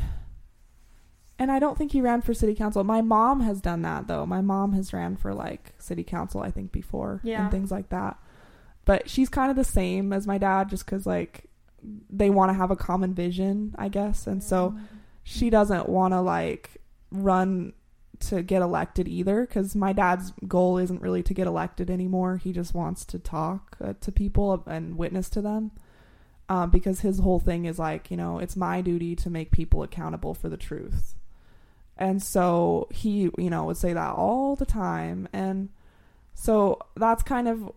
and 1.38 1.50
I 1.52 1.60
don't 1.60 1.78
think 1.78 1.94
he 1.94 2.02
ran 2.02 2.22
for 2.22 2.34
city 2.34 2.54
council. 2.54 2.84
My 2.84 3.02
mom 3.02 3.40
has 3.42 3.62
done 3.62 3.82
that 3.84 4.08
though. 4.08 4.26
My 4.26 4.42
mom 4.42 4.74
has 4.74 4.92
ran 4.92 5.16
for 5.16 5.34
like 5.34 5.72
city 5.78 6.04
council 6.04 6.42
I 6.42 6.52
think 6.52 6.72
before 6.72 7.22
Yeah. 7.24 7.44
and 7.44 7.52
things 7.52 7.72
like 7.72 7.90
that. 7.90 8.18
But 8.86 9.10
she's 9.10 9.30
kind 9.30 9.50
of 9.50 9.56
the 9.56 9.64
same 9.64 10.12
as 10.12 10.28
my 10.28 10.38
dad 10.38 10.70
just 10.70 10.86
cuz 10.86 11.06
like 11.06 11.46
they 12.10 12.30
want 12.30 12.50
to 12.50 12.54
have 12.54 12.72
a 12.72 12.76
common 12.76 13.14
vision, 13.14 13.76
I 13.78 13.90
guess. 13.90 14.28
And 14.28 14.44
so 14.44 14.76
she 15.24 15.50
doesn't 15.50 15.88
want 15.88 16.14
to 16.14 16.22
like 16.22 16.78
run 17.12 17.74
to 18.20 18.44
get 18.44 18.62
elected 18.62 19.08
either 19.08 19.46
because 19.46 19.76
my 19.76 19.94
dad's 19.94 20.34
goal 20.48 20.78
isn't 20.78 21.02
really 21.02 21.24
to 21.24 21.34
get 21.34 21.48
elected 21.48 21.90
anymore. 21.90 22.38
He 22.38 22.52
just 22.52 22.74
wants 22.74 23.06
to 23.06 23.20
talk 23.20 23.78
uh, 23.82 23.94
to 24.02 24.12
people 24.12 24.64
and 24.68 24.98
witness 24.98 25.30
to 25.30 25.42
them. 25.42 25.72
Um, 26.50 26.72
because 26.72 27.02
his 27.02 27.20
whole 27.20 27.40
thing 27.40 27.66
is 27.66 27.78
like 27.78 28.10
you 28.10 28.18
know 28.18 28.40
it's 28.40 28.56
my 28.56 28.82
duty 28.82 29.16
to 29.18 29.30
make 29.30 29.52
people 29.52 29.84
accountable 29.84 30.34
for 30.34 30.50
the 30.50 30.58
truth. 30.58 31.16
And 31.96 32.24
so 32.24 32.88
he 32.92 33.30
you 33.38 33.50
know 33.50 33.66
would 33.66 33.78
say 33.78 33.94
that 33.94 34.16
all 34.16 34.56
the 34.56 34.66
time. 34.66 35.30
And 35.32 35.70
so 36.34 36.80
that's 36.96 37.22
kind 37.22 37.48
of 37.48 37.72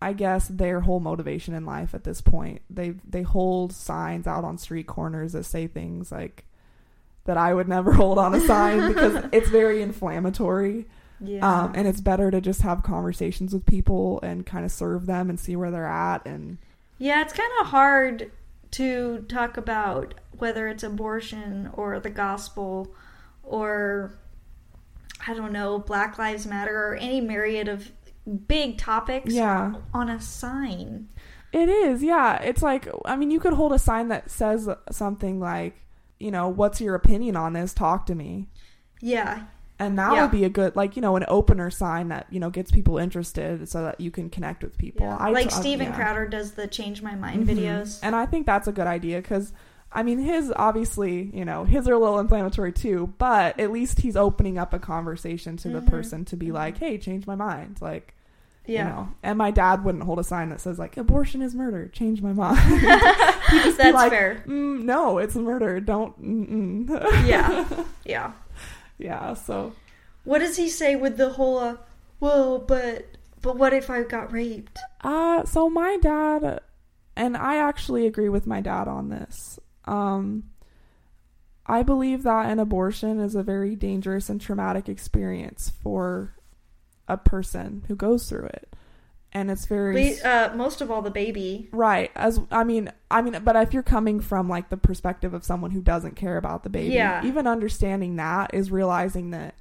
I 0.00 0.12
guess 0.12 0.48
their 0.48 0.80
whole 0.80 1.00
motivation 1.00 1.54
in 1.54 1.66
life 1.66 1.94
at 1.94 2.04
this 2.04 2.20
point. 2.20 2.62
They 2.70 2.94
they 3.08 3.22
hold 3.22 3.72
signs 3.72 4.26
out 4.26 4.44
on 4.44 4.58
street 4.58 4.86
corners 4.86 5.32
that 5.32 5.44
say 5.44 5.66
things 5.66 6.12
like 6.12 6.44
that 7.24 7.36
I 7.36 7.52
would 7.52 7.68
never 7.68 7.92
hold 7.94 8.18
on 8.18 8.34
a 8.34 8.40
sign 8.40 8.88
because 8.88 9.24
it's 9.32 9.48
very 9.48 9.82
inflammatory. 9.82 10.86
Yeah. 11.20 11.62
Um, 11.62 11.72
and 11.74 11.88
it's 11.88 12.00
better 12.00 12.30
to 12.30 12.40
just 12.40 12.62
have 12.62 12.84
conversations 12.84 13.52
with 13.52 13.66
people 13.66 14.20
and 14.22 14.46
kind 14.46 14.64
of 14.64 14.70
serve 14.70 15.06
them 15.06 15.28
and 15.28 15.38
see 15.38 15.56
where 15.56 15.70
they're 15.70 15.86
at. 15.86 16.24
And 16.26 16.58
yeah, 16.98 17.22
it's 17.22 17.32
kind 17.32 17.50
of 17.60 17.66
hard 17.66 18.30
to 18.72 19.24
talk 19.28 19.56
about 19.56 20.14
whether 20.38 20.68
it's 20.68 20.84
abortion 20.84 21.70
or 21.72 21.98
the 21.98 22.10
gospel 22.10 22.94
or 23.42 24.12
I 25.26 25.34
don't 25.34 25.52
know, 25.52 25.80
Black 25.80 26.18
Lives 26.18 26.46
Matter 26.46 26.90
or 26.90 26.94
any 26.94 27.20
myriad 27.20 27.66
of 27.66 27.90
big 28.46 28.78
topics 28.78 29.32
yeah, 29.32 29.74
on 29.94 30.08
a 30.10 30.20
sign. 30.20 31.08
it 31.52 31.68
is. 31.68 32.02
Yeah, 32.02 32.36
it's 32.42 32.62
like 32.62 32.86
I 33.04 33.16
mean, 33.16 33.30
you 33.30 33.40
could 33.40 33.54
hold 33.54 33.72
a 33.72 33.78
sign 33.78 34.08
that 34.08 34.30
says 34.30 34.68
something 34.90 35.40
like, 35.40 35.74
you 36.20 36.30
know, 36.30 36.48
what's 36.48 36.80
your 36.80 36.94
opinion 36.94 37.36
on 37.36 37.52
this? 37.54 37.72
Talk 37.72 38.06
to 38.06 38.14
me. 38.14 38.48
Yeah. 39.00 39.44
And 39.80 39.96
that 39.96 40.12
Yeah. 40.12 40.22
would 40.22 40.32
be 40.32 40.42
a 40.44 40.48
good, 40.48 40.74
like, 40.74 40.96
you 40.96 41.02
know, 41.02 41.14
an 41.14 41.24
opener 41.28 41.70
sign 41.70 42.08
that, 42.08 42.26
you 42.30 42.40
know, 42.40 42.50
gets 42.50 42.72
people 42.72 42.98
interested 42.98 43.68
so 43.68 43.84
that 43.84 44.00
you 44.00 44.10
can 44.10 44.28
connect 44.28 44.64
with 44.64 44.76
people. 44.76 45.06
yeah. 45.06 45.16
I 45.16 45.30
like 45.30 45.46
uh, 45.46 45.50
Steven 45.50 45.86
yeah. 45.86 45.94
Crowder 45.94 46.26
does 46.26 46.52
the 46.52 46.66
Change 46.66 47.00
My 47.00 47.14
Mind 47.14 47.46
Mhm. 47.46 47.56
videos. 47.56 48.00
And 48.02 48.16
I 48.16 48.26
think 48.26 48.44
that's 48.44 48.66
a 48.66 48.72
good 48.72 48.86
idea 48.88 49.22
because 49.22 49.52
I 49.90 50.02
mean, 50.02 50.18
his 50.18 50.52
obviously, 50.54 51.30
you 51.32 51.46
know, 51.46 51.64
his 51.64 51.88
are 51.88 51.94
a 51.94 51.98
little 51.98 52.18
inflammatory 52.18 52.72
too, 52.72 53.14
but 53.16 53.58
at 53.58 53.70
least 53.72 54.00
he's 54.00 54.16
opening 54.16 54.58
up 54.58 54.74
a 54.74 54.78
conversation 54.78 55.56
to 55.58 55.70
the 55.70 55.80
Mhm. 55.80 55.86
person 55.86 56.24
to 56.26 56.36
be 56.36 56.48
Mhm. 56.48 56.52
like, 56.54 56.76
hey, 56.78 56.98
change 56.98 57.26
my 57.26 57.34
mind. 57.36 57.78
Like, 57.80 58.14
Yeah. 58.68 58.84
you 58.84 58.90
know, 58.90 59.08
and 59.22 59.38
my 59.38 59.50
dad 59.50 59.84
wouldn't 59.84 60.04
hold 60.04 60.18
a 60.18 60.24
sign 60.24 60.50
that 60.50 60.60
says, 60.60 60.78
like, 60.78 60.96
abortion 60.96 61.42
is 61.42 61.54
murder, 61.54 61.88
change 61.88 62.20
my 62.22 62.32
mind. 62.34 62.58
He'd 63.50 63.62
just 63.64 63.78
be 63.78 63.82
That's 63.82 63.94
like, 63.94 64.12
fair. 64.12 64.44
mm, 64.46 64.82
no, 64.84 65.18
it's 65.18 65.34
murder. 65.34 65.80
Don't. 65.80 66.86
Yeah. 67.26 67.66
Yeah. 68.04 68.32
yeah, 68.98 69.34
so, 69.34 69.72
What 70.24 70.38
does 70.40 70.56
he 70.56 70.68
say 70.68 70.94
with 70.96 71.16
the 71.16 71.30
whole, 71.30 71.58
uh, 71.58 71.76
well, 72.20 72.58
but, 72.58 73.06
but 73.42 73.56
what 73.56 73.72
if 73.72 73.90
I 73.90 74.02
got 74.02 74.32
raped? 74.32 74.78
uh, 75.02 75.44
so 75.44 75.68
my 75.70 75.96
dad, 76.02 76.60
and 77.16 77.36
I 77.36 77.56
actually 77.56 78.06
agree 78.06 78.28
with 78.28 78.46
my 78.46 78.60
dad 78.60 78.86
on 78.88 79.08
this. 79.08 79.58
Um, 79.86 80.44
I 81.66 81.82
believe 81.82 82.22
that 82.22 82.50
an 82.50 82.58
abortion 82.58 83.20
is 83.20 83.34
a 83.34 83.42
very 83.42 83.76
dangerous 83.76 84.28
and 84.30 84.40
traumatic 84.40 84.88
experience 84.88 85.70
for 85.82 86.34
a 87.08 87.16
person 87.16 87.84
who 87.88 87.96
goes 87.96 88.28
through 88.28 88.46
it. 88.46 88.68
And 89.32 89.50
it's 89.50 89.66
very 89.66 89.94
We, 89.94 90.20
uh, 90.22 90.54
most 90.54 90.80
of 90.80 90.90
all, 90.90 91.02
the 91.02 91.10
baby. 91.10 91.68
right 91.72 92.10
as 92.16 92.40
I 92.50 92.64
mean 92.64 92.90
I 93.10 93.20
mean 93.20 93.38
but 93.44 93.56
if 93.56 93.74
you're 93.74 93.82
coming 93.82 94.20
from 94.20 94.48
like 94.48 94.70
the 94.70 94.76
perspective 94.78 95.34
of 95.34 95.44
someone 95.44 95.70
who 95.70 95.82
doesn't 95.82 96.16
care 96.16 96.38
about 96.38 96.62
the 96.62 96.70
baby, 96.70 96.94
Yeah. 96.94 97.24
even 97.26 97.46
understanding 97.46 98.16
that 98.16 98.54
is 98.54 98.70
realizing 98.70 99.30
that 99.32 99.54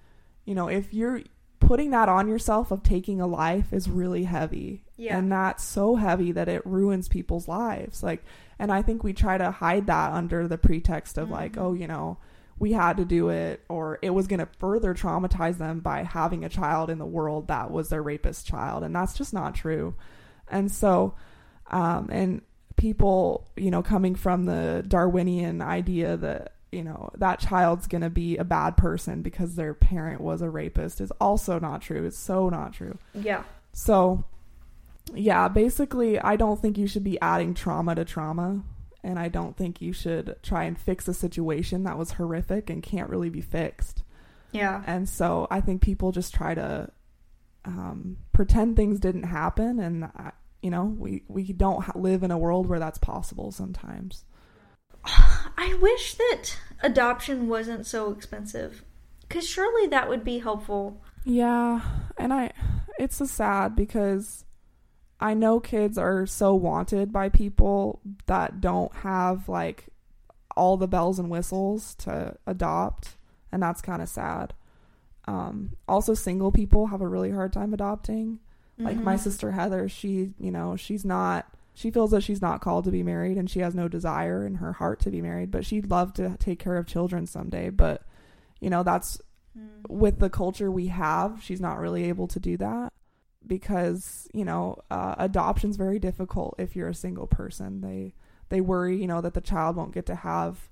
you 0.45 0.55
know, 0.55 0.69
if 0.69 0.93
you're 0.93 1.21
putting 1.59 1.91
that 1.91 2.07
on 2.07 2.29
yourself 2.29 2.71
of 2.71 2.81
taking 2.81 3.19
a 3.19 3.27
life 3.27 3.73
is 3.73 3.89
really 3.89 4.23
heavy. 4.23 4.83
Yeah. 4.95 5.17
And 5.17 5.29
that's 5.29 5.63
so 5.65 5.95
heavy 5.95 6.31
that 6.31 6.47
it 6.47 6.65
ruins 6.65 7.09
people's 7.09 7.49
lives. 7.49 8.01
Like 8.01 8.23
and 8.57 8.71
I 8.71 8.81
think 8.81 9.03
we 9.03 9.11
try 9.11 9.37
to 9.37 9.51
hide 9.51 9.87
that 9.87 10.13
under 10.13 10.47
the 10.47 10.57
pretext 10.57 11.17
of 11.17 11.29
like, 11.29 11.53
Mhm. 11.53 11.61
oh, 11.61 11.73
you 11.73 11.87
know, 11.87 12.17
we 12.59 12.71
had 12.71 12.97
to 12.97 13.05
do 13.05 13.29
it 13.29 13.63
or 13.69 13.99
it 14.01 14.09
was 14.09 14.27
going 14.27 14.39
to 14.39 14.49
further 14.57 14.93
traumatize 14.93 15.57
them 15.57 15.79
by 15.79 16.03
having 16.03 16.43
a 16.43 16.49
child 16.49 16.89
in 16.89 16.97
the 16.97 17.05
world 17.05 17.47
that 17.47 17.69
was 17.71 17.89
their 17.89 18.01
rapist 18.01 18.47
child 18.47 18.83
and 18.83 18.95
that's 18.95 19.13
just 19.13 19.33
not 19.33 19.55
true. 19.55 19.95
And 20.49 20.71
so 20.71 21.15
um 21.69 22.09
and 22.11 22.41
people, 22.77 23.47
you 23.57 23.69
know, 23.69 23.83
coming 23.83 24.15
from 24.15 24.45
the 24.45 24.83
Darwinian 24.87 25.61
idea 25.61 26.15
that 26.17 26.53
you 26.71 26.83
know 26.83 27.09
that 27.15 27.39
child's 27.39 27.87
going 27.87 28.01
to 28.01 28.09
be 28.09 28.37
a 28.37 28.43
bad 28.43 28.77
person 28.77 29.21
because 29.21 29.55
their 29.55 29.73
parent 29.73 30.21
was 30.21 30.41
a 30.41 30.49
rapist 30.49 31.01
is 31.01 31.11
also 31.19 31.59
not 31.59 31.81
true. 31.81 32.05
It's 32.05 32.17
so 32.17 32.49
not 32.49 32.73
true. 32.73 32.97
Yeah. 33.13 33.43
So, 33.73 34.25
yeah, 35.13 35.47
basically, 35.47 36.19
I 36.19 36.35
don't 36.35 36.61
think 36.61 36.77
you 36.77 36.87
should 36.87 37.03
be 37.03 37.19
adding 37.21 37.53
trauma 37.53 37.95
to 37.95 38.05
trauma. 38.05 38.63
And 39.03 39.19
I 39.19 39.27
don't 39.27 39.55
think 39.55 39.81
you 39.81 39.93
should 39.93 40.35
try 40.43 40.63
and 40.63 40.77
fix 40.77 41.07
a 41.07 41.13
situation 41.13 41.83
that 41.83 41.97
was 41.97 42.13
horrific 42.13 42.69
and 42.69 42.83
can't 42.83 43.09
really 43.09 43.29
be 43.29 43.41
fixed. 43.41 44.03
Yeah. 44.51 44.83
And 44.85 45.07
so 45.07 45.47
I 45.49 45.61
think 45.61 45.81
people 45.81 46.11
just 46.11 46.33
try 46.33 46.55
to 46.55 46.89
um, 47.65 48.17
pretend 48.33 48.75
things 48.75 48.99
didn't 48.99 49.23
happen. 49.23 49.79
And, 49.79 50.05
uh, 50.05 50.31
you 50.61 50.71
know, 50.71 50.85
we, 50.85 51.23
we 51.27 51.53
don't 51.53 51.83
ha- 51.83 51.93
live 51.95 52.23
in 52.23 52.31
a 52.31 52.37
world 52.37 52.67
where 52.67 52.79
that's 52.79 52.97
possible 52.97 53.51
sometimes. 53.51 54.25
I 55.05 55.77
wish 55.79 56.15
that 56.15 56.57
adoption 56.81 57.47
wasn't 57.47 57.85
so 57.85 58.11
expensive. 58.11 58.83
Because 59.27 59.47
surely 59.47 59.87
that 59.87 60.07
would 60.07 60.23
be 60.23 60.39
helpful. 60.39 61.01
Yeah, 61.25 61.81
and 62.17 62.33
I 62.33 62.51
it's 62.97 63.17
so 63.17 63.25
sad 63.25 63.75
because 63.75 64.45
I 65.19 65.33
know 65.33 65.59
kids 65.59 65.97
are 65.97 66.25
so 66.25 66.53
wanted 66.53 67.11
by 67.11 67.29
people 67.29 67.99
that 68.27 68.61
don't 68.61 68.93
have 68.97 69.49
like 69.49 69.87
all 70.55 70.77
the 70.77 70.87
bells 70.87 71.19
and 71.19 71.29
whistles 71.29 71.95
to 71.95 72.35
adopt, 72.45 73.17
and 73.51 73.61
that's 73.61 73.81
kind 73.81 74.01
of 74.01 74.09
sad. 74.09 74.53
Um, 75.25 75.71
also, 75.87 76.13
single 76.13 76.51
people 76.51 76.87
have 76.87 77.01
a 77.01 77.07
really 77.07 77.31
hard 77.31 77.51
time 77.53 77.73
adopting. 77.73 78.39
Like 78.79 78.97
my 78.97 79.15
Mhm. 79.15 79.19
sister 79.19 79.51
Heather, 79.51 79.89
she, 79.89 80.33
you 80.39 80.51
know, 80.51 80.75
she's 80.75 81.03
not 81.03 81.47
she 81.73 81.91
feels 81.91 82.09
that 82.09 82.21
she's 82.23 82.41
not 82.41 82.59
called 82.59 82.85
to 82.85 82.91
be 82.91 83.03
married 83.03 83.37
and 83.37 83.47
she 83.47 83.59
has 83.59 83.75
no 83.75 83.87
desire 83.87 84.43
in 84.43 84.55
her 84.55 84.73
heart 84.73 84.99
to 84.99 85.11
be 85.11 85.21
married, 85.21 85.51
but 85.51 85.63
she'd 85.63 85.91
love 85.91 86.11
to 86.13 86.35
take 86.39 86.57
care 86.57 86.75
of 86.75 86.87
children 86.87 87.27
someday, 87.27 87.69
but 87.69 88.01
you 88.59 88.67
know, 88.69 88.81
that's 88.81 89.21
Mm. 89.55 89.87
with 89.87 90.17
the 90.19 90.29
culture 90.29 90.71
we 90.71 90.87
have, 90.87 91.39
she's 91.43 91.61
not 91.61 91.77
really 91.79 92.05
able 92.05 92.27
to 92.29 92.39
do 92.39 92.57
that 92.57 92.93
because 93.47 94.27
you 94.33 94.45
know 94.45 94.77
uh, 94.91 95.15
adoption's 95.17 95.77
very 95.77 95.99
difficult 95.99 96.55
if 96.57 96.75
you're 96.75 96.89
a 96.89 96.93
single 96.95 97.27
person. 97.27 97.81
They 97.81 98.13
they 98.49 98.61
worry, 98.61 98.97
you 98.99 99.07
know, 99.07 99.21
that 99.21 99.33
the 99.33 99.41
child 99.41 99.75
won't 99.75 99.93
get 99.93 100.05
to 100.05 100.15
have 100.15 100.69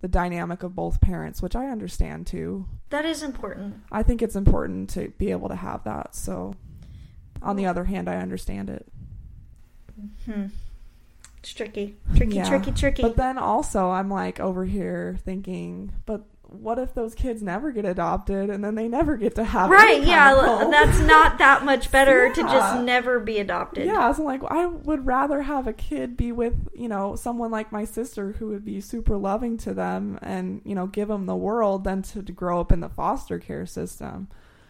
the 0.00 0.08
dynamic 0.08 0.62
of 0.62 0.74
both 0.74 1.00
parents, 1.00 1.42
which 1.42 1.54
I 1.54 1.66
understand 1.66 2.26
too. 2.26 2.66
That 2.88 3.04
is 3.04 3.22
important. 3.22 3.82
I 3.92 4.02
think 4.02 4.22
it's 4.22 4.36
important 4.36 4.88
to 4.90 5.08
be 5.18 5.30
able 5.30 5.48
to 5.50 5.54
have 5.56 5.84
that. 5.84 6.14
So, 6.14 6.54
on 7.42 7.56
the 7.56 7.66
other 7.66 7.84
hand, 7.84 8.08
I 8.08 8.16
understand 8.16 8.70
it. 8.70 8.86
Hmm. 10.24 10.46
It's 11.40 11.52
tricky. 11.52 11.96
Tricky, 12.16 12.36
Yeah. 12.36 12.48
tricky, 12.48 12.72
tricky. 12.72 13.02
But 13.02 13.16
then 13.16 13.36
also, 13.38 13.90
I'm 13.90 14.10
like 14.10 14.40
over 14.40 14.64
here 14.64 15.18
thinking, 15.24 15.92
but 16.06 16.22
what 16.52 16.78
if 16.78 16.94
those 16.94 17.14
kids 17.14 17.42
never 17.42 17.70
get 17.70 17.84
adopted 17.84 18.50
and 18.50 18.62
then 18.64 18.74
they 18.74 18.88
never 18.88 19.16
get 19.16 19.34
to 19.36 19.44
have 19.44 19.70
right, 19.70 20.02
yeah, 20.02 20.34
that's 20.70 20.98
not 21.00 21.38
that 21.38 21.64
much 21.64 21.90
better 21.92 22.30
to 22.34 22.42
just 22.42 22.82
never 22.82 23.20
be 23.20 23.38
adopted. 23.38 23.86
Yeah, 23.86 24.10
so 24.12 24.24
like 24.24 24.42
I 24.44 24.66
would 24.66 25.06
rather 25.06 25.42
have 25.42 25.66
a 25.66 25.72
kid 25.72 26.16
be 26.16 26.32
with, 26.32 26.54
you 26.74 26.88
know, 26.88 27.14
someone 27.16 27.50
like 27.50 27.70
my 27.70 27.84
sister 27.84 28.32
who 28.32 28.48
would 28.48 28.64
be 28.64 28.80
super 28.80 29.16
loving 29.16 29.58
to 29.58 29.72
them 29.72 30.18
and, 30.22 30.60
you 30.64 30.74
know, 30.74 30.86
give 30.86 31.08
them 31.08 31.26
the 31.26 31.36
world 31.36 31.84
than 31.84 32.02
to, 32.02 32.22
to 32.22 32.32
grow 32.32 32.60
up 32.60 32.72
in 32.72 32.80
the 32.80 32.88
foster 32.88 33.38
care 33.38 33.66
system. 33.66 34.28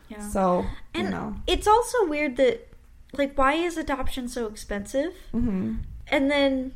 Yeah. 0.09 0.29
So, 0.29 0.67
And 0.95 1.05
you 1.05 1.11
know. 1.11 1.37
it's 1.47 1.67
also 1.67 2.07
weird 2.07 2.37
that, 2.37 2.69
like, 3.15 3.39
why 3.39 3.55
is 3.55 3.77
adoption 3.77 4.29
so 4.29 4.47
expensive? 4.47 5.15
hmm 5.33 5.77
And 6.09 6.31
then, 6.31 6.73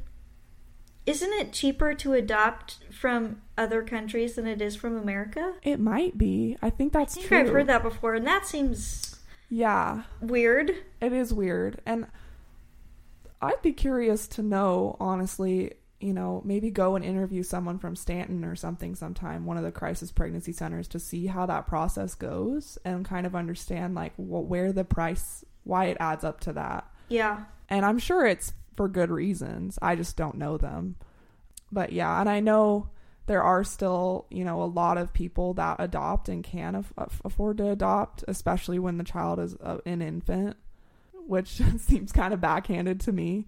isn't 1.07 1.33
it 1.35 1.53
cheaper 1.53 1.95
to 1.95 2.13
adopt 2.15 2.79
from 2.91 3.43
other 3.59 3.83
countries 3.83 4.35
than 4.37 4.47
it 4.47 4.63
is 4.63 4.75
from 4.77 4.97
America? 4.97 5.55
It 5.63 5.79
might 5.81 6.17
be. 6.17 6.57
I 6.63 6.71
think 6.71 6.93
that's 6.93 7.15
I 7.17 7.21
think 7.21 7.29
true. 7.29 7.39
I've 7.41 7.49
heard 7.51 7.67
that 7.67 7.83
before, 7.83 8.15
and 8.15 8.27
that 8.27 8.47
seems 8.47 9.17
Yeah, 9.51 10.05
weird. 10.21 10.73
it 11.01 11.13
is 11.13 11.33
weird. 11.35 11.81
And 11.85 12.07
I'd 13.43 13.61
be 13.63 13.73
curious 13.73 14.27
to 14.29 14.43
know, 14.43 14.97
honestly, 14.99 15.75
you 16.01 16.13
know, 16.15 16.43
maybe 16.45 16.71
go 16.71 16.97
and 16.97 17.05
interview 17.05 17.43
someone 17.43 17.79
from 17.79 17.97
Stanton 17.97 18.45
or 18.45 18.57
something 18.57 18.95
sometime, 18.95 19.45
one 19.47 19.57
of 19.59 19.65
the 19.65 19.73
crisis 19.73 20.11
pregnancy 20.11 20.53
centers, 20.53 20.89
to 20.89 20.99
see 20.99 21.27
how 21.27 21.47
that 21.47 21.67
process 21.67 22.15
goes 22.15 22.79
and 22.85 23.05
kind 23.05 23.27
of 23.27 23.35
understand, 23.35 23.95
like, 23.95 24.15
wh- 24.17 24.49
where 24.49 24.73
the 24.73 24.85
price, 24.85 25.45
why 25.65 25.87
it 25.87 25.97
adds 26.01 26.25
up 26.25 26.41
to 26.41 26.53
that. 26.55 26.87
Yeah. 27.09 27.45
And 27.69 27.85
I'm 27.85 27.99
sure 27.99 28.27
it's 28.27 28.53
for 28.77 28.89
good 28.89 29.11
reasons. 29.11 29.79
I 29.83 29.97
just 29.97 30.17
don't 30.17 30.37
know 30.37 30.57
them. 30.59 30.97
But 31.73 31.93
yeah, 31.93 32.21
and 32.21 32.29
I 32.29 32.41
know 32.41 32.89
there 33.27 33.43
are 33.43 33.65
still, 33.65 34.27
you 34.31 34.45
know, 34.45 34.63
a 34.63 34.65
lot 34.65 34.99
of 34.99 35.13
people 35.13 35.55
that 35.55 35.77
adopt 35.79 36.29
and 36.29 36.45
can 36.45 36.75
af- 36.75 36.93
af- 36.97 37.23
afford 37.25 37.57
to 37.59 37.71
adopt, 37.71 38.23
especially 38.29 38.79
when 38.79 38.99
the 38.99 39.05
child 39.05 39.41
is 39.41 39.55
uh, 39.63 39.79
an 39.87 40.03
infant, 40.03 40.57
which 41.27 41.49
seems 41.79 42.13
kind 42.13 42.35
of 42.35 42.41
backhanded 42.41 43.01
to 43.01 43.13
me 43.13 43.47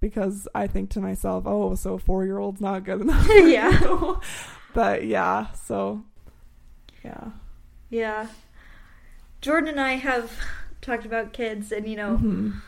because 0.00 0.46
I 0.54 0.66
think 0.66 0.90
to 0.90 1.00
myself, 1.00 1.44
oh, 1.46 1.74
so 1.74 1.94
a 1.94 1.98
four 1.98 2.24
year 2.24 2.38
old's 2.38 2.60
not 2.60 2.84
good 2.84 3.00
enough. 3.00 3.26
Yeah. 3.30 4.14
but 4.74 5.04
yeah, 5.06 5.50
so 5.52 6.02
yeah. 7.04 7.30
Yeah. 7.88 8.26
Jordan 9.40 9.70
and 9.70 9.80
I 9.80 9.92
have 9.94 10.30
talked 10.82 11.06
about 11.06 11.32
kids, 11.32 11.72
and, 11.72 11.88
you 11.88 11.96
know, 11.96 12.18
Mhm. 12.18 12.60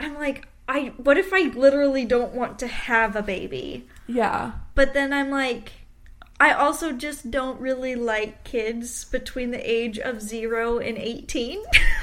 I'm 0.00 0.14
like, 0.14 0.48
I 0.68 0.92
what 0.96 1.18
if 1.18 1.32
I 1.32 1.52
literally 1.54 2.04
don't 2.04 2.32
want 2.34 2.58
to 2.60 2.66
have 2.66 3.16
a 3.16 3.22
baby? 3.22 3.86
Yeah. 4.06 4.52
But 4.74 4.94
then 4.94 5.12
I'm 5.12 5.30
like, 5.30 5.72
I 6.40 6.52
also 6.52 6.92
just 6.92 7.30
don't 7.30 7.60
really 7.60 7.94
like 7.94 8.44
kids 8.44 9.04
between 9.04 9.50
the 9.50 9.70
age 9.70 9.98
of 9.98 10.20
zero 10.22 10.78
and 10.78 10.96
18. 10.98 11.62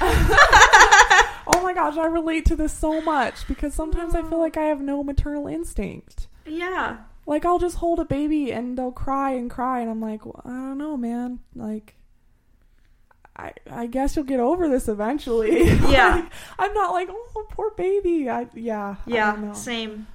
Oh 1.44 1.60
my 1.60 1.74
gosh, 1.74 1.96
I 1.96 2.06
relate 2.06 2.46
to 2.46 2.56
this 2.56 2.72
so 2.72 3.00
much 3.00 3.46
because 3.48 3.74
sometimes 3.74 4.14
I 4.14 4.22
feel 4.22 4.38
like 4.38 4.56
I 4.56 4.64
have 4.66 4.80
no 4.80 5.02
maternal 5.02 5.46
instinct. 5.48 6.28
yeah. 6.46 6.98
Like 7.26 7.44
I'll 7.44 7.58
just 7.58 7.76
hold 7.76 7.98
a 8.00 8.04
baby 8.04 8.52
and 8.52 8.76
they'll 8.76 8.90
cry 8.92 9.30
and 9.32 9.48
cry 9.50 9.80
and 9.80 9.88
I'm 9.90 10.00
like, 10.00 10.24
well, 10.26 10.40
I 10.44 10.48
don't 10.50 10.78
know, 10.78 10.96
man. 10.96 11.38
Like 11.54 11.94
I 13.36 13.52
I 13.70 13.86
guess 13.86 14.14
you'll 14.16 14.24
get 14.26 14.40
over 14.40 14.68
this 14.68 14.88
eventually. 14.88 15.64
Yeah. 15.88 16.16
Like, 16.16 16.32
I'm 16.58 16.74
not 16.74 16.92
like, 16.92 17.08
oh, 17.10 17.46
poor 17.50 17.70
baby. 17.76 18.28
I 18.28 18.46
yeah. 18.54 18.96
I 19.06 19.10
Yeah. 19.10 19.32
know. 19.36 19.52
Same. 19.54 20.06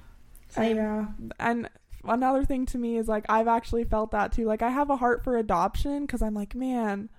Same. 0.49 0.75
yeah. 0.77 1.06
And 1.39 1.69
another 2.03 2.45
thing 2.45 2.65
to 2.67 2.77
me 2.77 2.97
is 2.97 3.08
like 3.08 3.25
I've 3.30 3.47
actually 3.47 3.84
felt 3.86 4.12
that 4.12 4.32
too. 4.32 4.45
Like 4.45 4.62
I 4.62 4.69
have 4.69 4.89
a 4.89 4.95
heart 4.97 5.23
for 5.23 5.36
adoption 5.38 6.06
because 6.06 6.21
I'm 6.21 6.34
like, 6.34 6.53
man, 6.56 7.10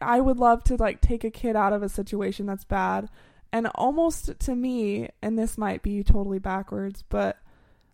I 0.00 0.20
would 0.20 0.36
love 0.38 0.62
to 0.64 0.76
like 0.76 1.00
take 1.00 1.24
a 1.24 1.30
kid 1.30 1.56
out 1.56 1.72
of 1.72 1.82
a 1.82 1.88
situation 1.88 2.46
that's 2.46 2.64
bad. 2.64 3.08
And 3.52 3.68
almost 3.74 4.38
to 4.40 4.54
me, 4.54 5.08
and 5.22 5.38
this 5.38 5.56
might 5.56 5.82
be 5.82 6.02
totally 6.02 6.38
backwards, 6.38 7.02
but 7.08 7.38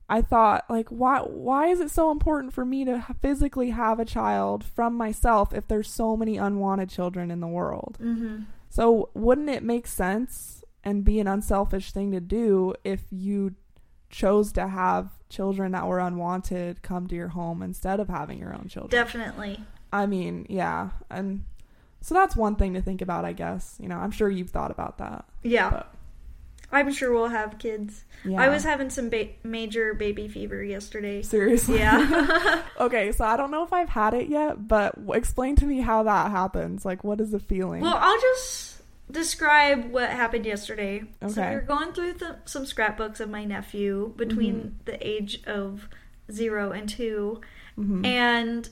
I 0.08 0.20
thought 0.20 0.64
like 0.68 0.88
why 0.88 1.20
why 1.20 1.68
is 1.68 1.80
it 1.80 1.90
so 1.90 2.10
important 2.10 2.52
for 2.52 2.64
me 2.64 2.84
to 2.84 3.04
physically 3.20 3.70
have 3.70 3.98
a 3.98 4.04
child 4.04 4.64
from 4.64 4.94
myself 4.94 5.54
if 5.54 5.66
there's 5.68 5.90
so 5.90 6.16
many 6.16 6.36
unwanted 6.36 6.90
children 6.90 7.30
in 7.30 7.40
the 7.40 7.46
world? 7.46 7.98
Mm-hmm. 8.00 8.42
So 8.68 9.10
wouldn't 9.14 9.50
it 9.50 9.62
make 9.62 9.86
sense 9.86 10.64
and 10.84 11.04
be 11.04 11.20
an 11.20 11.26
unselfish 11.26 11.92
thing 11.92 12.10
to 12.12 12.20
do 12.20 12.74
if 12.84 13.02
you 13.10 13.54
chose 14.10 14.52
to 14.52 14.68
have 14.68 15.10
children 15.28 15.72
that 15.72 15.86
were 15.86 15.98
unwanted 15.98 16.82
come 16.82 17.06
to 17.06 17.14
your 17.14 17.28
home 17.28 17.62
instead 17.62 18.00
of 18.00 18.08
having 18.08 18.38
your 18.38 18.54
own 18.54 18.68
children? 18.68 18.90
Definitely. 18.90 19.60
I 19.92 20.06
mean, 20.06 20.46
yeah, 20.48 20.90
and 21.10 21.44
so 22.00 22.14
that's 22.14 22.34
one 22.34 22.56
thing 22.56 22.74
to 22.74 22.82
think 22.82 23.00
about, 23.00 23.24
I 23.24 23.32
guess. 23.32 23.76
You 23.80 23.88
know, 23.88 23.96
I'm 23.96 24.10
sure 24.10 24.28
you've 24.28 24.50
thought 24.50 24.70
about 24.70 24.98
that. 24.98 25.24
Yeah. 25.42 25.70
But, 25.70 25.94
I'm 26.72 26.92
sure 26.92 27.12
we'll 27.12 27.28
have 27.28 27.58
kids. 27.58 28.04
yeah. 28.24 28.40
I 28.40 28.48
was 28.48 28.64
having 28.64 28.88
some 28.90 29.08
ba- 29.10 29.28
major 29.44 29.94
baby 29.94 30.26
fever 30.28 30.62
yesterday. 30.64 31.22
seriously. 31.22 31.78
Yeah. 31.78 32.62
okay, 32.80 33.12
so 33.12 33.24
I 33.24 33.36
don't 33.36 33.50
know 33.50 33.62
if 33.64 33.72
I've 33.72 33.88
had 33.90 34.14
it 34.14 34.28
yet, 34.28 34.66
but 34.66 34.94
explain 35.12 35.56
to 35.56 35.66
me 35.66 35.80
how 35.80 36.02
that 36.04 36.30
happens. 36.30 36.84
Like, 36.84 37.04
what 37.04 37.20
is 37.20 37.30
the 37.32 37.38
feeling? 37.40 37.82
well, 37.82 37.96
I'll 38.00 38.20
just 38.20 38.80
describe 39.10 39.90
what 39.90 40.08
happened 40.10 40.46
yesterday. 40.46 41.04
So 41.20 41.26
Okay. 41.40 41.50
we 41.50 41.54
were 41.56 41.60
going 41.62 41.92
through 41.92 42.14
the, 42.14 42.36
some 42.46 42.64
scrapbooks 42.64 43.20
of 43.20 43.28
my 43.28 43.44
nephew 43.44 44.14
between 44.16 44.54
Mm-hmm. 44.54 44.68
the 44.86 45.06
age 45.06 45.42
of 45.46 45.88
zero 46.30 46.72
and 46.72 46.88
two, 46.88 47.40
Mhm. 47.78 48.06
and 48.06 48.68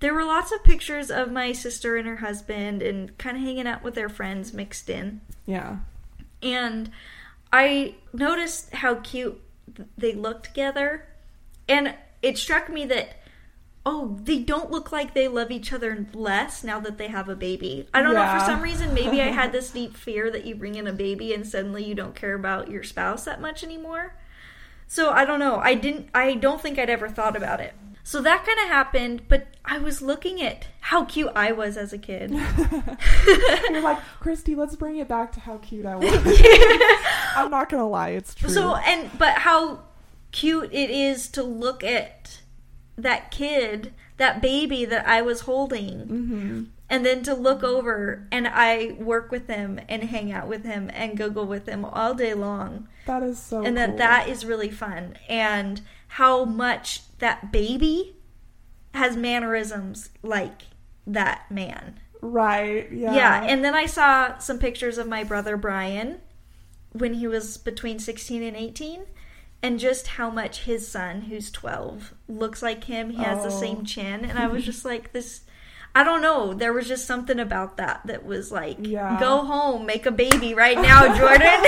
there 0.00 0.14
were 0.14 0.24
lots 0.24 0.52
of 0.52 0.62
pictures 0.62 1.10
of 1.10 1.32
my 1.32 1.52
sister 1.52 1.96
and 1.96 2.06
her 2.06 2.16
husband 2.16 2.82
and 2.82 3.16
kind 3.18 3.36
of 3.36 3.42
hanging 3.42 3.66
out 3.66 3.82
with 3.82 3.94
their 3.94 4.08
friends 4.08 4.52
mixed 4.52 4.88
in. 4.88 5.20
yeah. 5.46 5.76
and 6.42 6.90
I 7.52 7.94
noticed 8.12 8.74
how 8.74 8.96
cute 8.96 9.40
they 9.96 10.12
look 10.12 10.42
together, 10.42 11.08
and 11.68 11.94
it 12.22 12.38
struck 12.38 12.68
me 12.68 12.84
that 12.86 13.16
oh, 13.86 14.18
they 14.22 14.38
don't 14.38 14.70
look 14.70 14.92
like 14.92 15.14
they 15.14 15.26
love 15.26 15.50
each 15.50 15.72
other 15.72 16.06
less 16.12 16.62
now 16.62 16.78
that 16.80 16.98
they 16.98 17.08
have 17.08 17.28
a 17.28 17.36
baby. 17.36 17.88
I 17.94 18.02
don't 18.02 18.14
know 18.14 18.38
for 18.38 18.44
some 18.44 18.60
reason 18.60 18.92
maybe 18.92 19.22
I 19.22 19.28
had 19.28 19.52
this 19.52 19.70
deep 19.70 19.96
fear 19.96 20.30
that 20.30 20.44
you 20.44 20.54
bring 20.54 20.74
in 20.74 20.86
a 20.86 20.92
baby 20.92 21.32
and 21.32 21.46
suddenly 21.46 21.84
you 21.84 21.94
don't 21.94 22.14
care 22.14 22.34
about 22.34 22.70
your 22.70 22.82
spouse 22.82 23.24
that 23.24 23.40
much 23.40 23.64
anymore. 23.64 24.14
So 24.86 25.10
I 25.10 25.24
don't 25.24 25.38
know. 25.38 25.56
I 25.56 25.74
didn't. 25.74 26.08
I 26.14 26.34
don't 26.34 26.60
think 26.60 26.78
I'd 26.78 26.90
ever 26.90 27.08
thought 27.08 27.36
about 27.36 27.60
it. 27.60 27.74
So 28.10 28.20
that 28.22 28.44
kind 28.44 28.58
of 28.58 28.66
happened, 28.66 29.22
but 29.28 29.46
I 29.64 29.78
was 29.78 30.02
looking 30.02 30.42
at 30.42 30.66
how 30.80 31.04
cute 31.04 31.30
I 31.36 31.52
was 31.52 31.76
as 31.76 31.92
a 31.92 31.98
kid. 31.98 32.32
You're 33.70 33.82
like, 33.82 34.00
Christy, 34.18 34.56
let's 34.56 34.74
bring 34.74 34.96
it 34.96 35.06
back 35.06 35.30
to 35.34 35.38
how 35.38 35.58
cute 35.58 35.86
I 35.86 35.94
was. 35.94 36.10
I'm 37.36 37.52
not 37.52 37.68
gonna 37.68 37.88
lie, 37.88 38.08
it's 38.08 38.34
true. 38.34 38.50
So 38.50 38.74
and 38.74 39.16
but 39.16 39.34
how 39.34 39.84
cute 40.32 40.70
it 40.72 40.90
is 40.90 41.28
to 41.28 41.44
look 41.44 41.84
at 41.84 42.42
that 42.98 43.30
kid, 43.30 43.94
that 44.20 44.40
baby 44.40 44.84
that 44.84 45.06
I 45.08 45.22
was 45.22 45.40
holding, 45.40 45.98
hmm 46.06 46.64
and 46.90 47.06
then 47.06 47.22
to 47.22 47.34
look 47.34 47.62
over 47.62 48.26
and 48.32 48.48
I 48.48 48.96
work 48.98 49.30
with 49.30 49.46
him 49.46 49.78
and 49.88 50.02
hang 50.02 50.32
out 50.32 50.48
with 50.48 50.64
him 50.64 50.90
and 50.92 51.16
Google 51.16 51.46
with 51.46 51.66
him 51.66 51.84
all 51.84 52.14
day 52.14 52.34
long. 52.34 52.88
that 53.06 53.22
is 53.22 53.38
so. 53.38 53.64
and 53.64 53.76
that 53.76 53.90
cool. 53.90 53.98
that 53.98 54.28
is 54.28 54.44
really 54.44 54.70
fun 54.70 55.16
and 55.28 55.80
how 56.08 56.44
much 56.44 57.02
that 57.18 57.52
baby 57.52 58.16
has 58.92 59.16
mannerisms 59.16 60.10
like 60.22 60.62
that 61.06 61.48
man. 61.48 62.00
right, 62.20 62.90
yeah, 62.90 63.14
Yeah, 63.14 63.44
and 63.44 63.64
then 63.64 63.74
I 63.76 63.86
saw 63.86 64.36
some 64.38 64.58
pictures 64.58 64.98
of 64.98 65.06
my 65.06 65.22
brother 65.22 65.56
Brian 65.56 66.20
when 66.90 67.14
he 67.14 67.28
was 67.28 67.56
between 67.56 68.00
16 68.00 68.42
and 68.42 68.56
18 68.56 69.02
and 69.62 69.78
just 69.78 70.06
how 70.08 70.30
much 70.30 70.62
his 70.64 70.86
son 70.88 71.22
who's 71.22 71.50
12 71.50 72.14
looks 72.28 72.62
like 72.62 72.84
him. 72.84 73.10
He 73.10 73.22
has 73.22 73.42
the 73.42 73.48
Oh. 73.54 73.60
same 73.60 73.84
chin 73.84 74.24
and 74.24 74.38
I 74.38 74.46
was 74.46 74.64
just 74.64 74.84
like 74.84 75.12
this 75.12 75.42
I 75.94 76.04
don't 76.04 76.22
know, 76.22 76.54
there 76.54 76.72
was 76.72 76.86
just 76.86 77.04
something 77.04 77.40
about 77.40 77.76
that 77.78 78.02
that 78.06 78.24
was 78.24 78.52
like 78.52 78.76
Yeah. 78.80 79.18
go 79.18 79.44
home, 79.44 79.86
make 79.86 80.06
a 80.06 80.12
baby 80.12 80.54
right 80.54 80.78
now, 80.80 81.14
Jordan. 81.18 81.50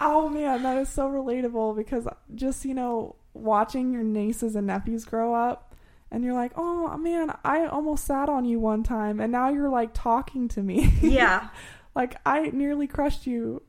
Oh 0.00 0.28
man, 0.28 0.62
that 0.62 0.76
is 0.78 0.88
so 0.88 1.08
relatable 1.08 1.74
because 1.76 2.06
just 2.34 2.64
you 2.64 2.72
know 2.74 3.16
watching 3.34 3.92
your 3.92 4.04
nieces 4.04 4.54
and 4.54 4.66
nephews 4.68 5.04
grow 5.04 5.34
up, 5.34 5.74
and 6.12 6.22
you're 6.22 6.34
like, 6.34 6.52
oh 6.56 6.96
man, 6.96 7.34
I 7.44 7.66
almost 7.66 8.04
sat 8.04 8.28
on 8.28 8.44
you 8.44 8.60
one 8.60 8.84
time, 8.84 9.18
and 9.18 9.32
now 9.32 9.48
you're 9.48 9.68
like 9.68 9.90
talking 9.94 10.46
to 10.48 10.62
me. 10.62 10.92
yeah. 11.02 11.48
like 11.96 12.14
I 12.24 12.50
nearly 12.52 12.86
crushed 12.86 13.26
you. 13.26 13.62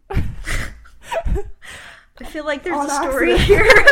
I 2.22 2.26
feel 2.26 2.46
like 2.46 2.64
there's 2.64 2.86
a 2.86 2.90
story 2.90 3.34
accident. 3.34 3.66
here. 3.66 3.86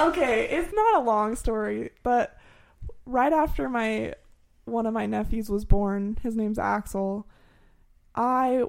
okay, 0.00 0.48
it's 0.50 0.72
not 0.72 0.96
a 0.96 1.04
long 1.04 1.36
story, 1.36 1.90
but 2.02 2.36
right 3.06 3.32
after 3.32 3.68
my 3.68 4.14
one 4.64 4.86
of 4.86 4.94
my 4.94 5.06
nephews 5.06 5.50
was 5.50 5.64
born, 5.64 6.18
his 6.22 6.36
name's 6.36 6.58
Axel. 6.58 7.26
I 8.14 8.64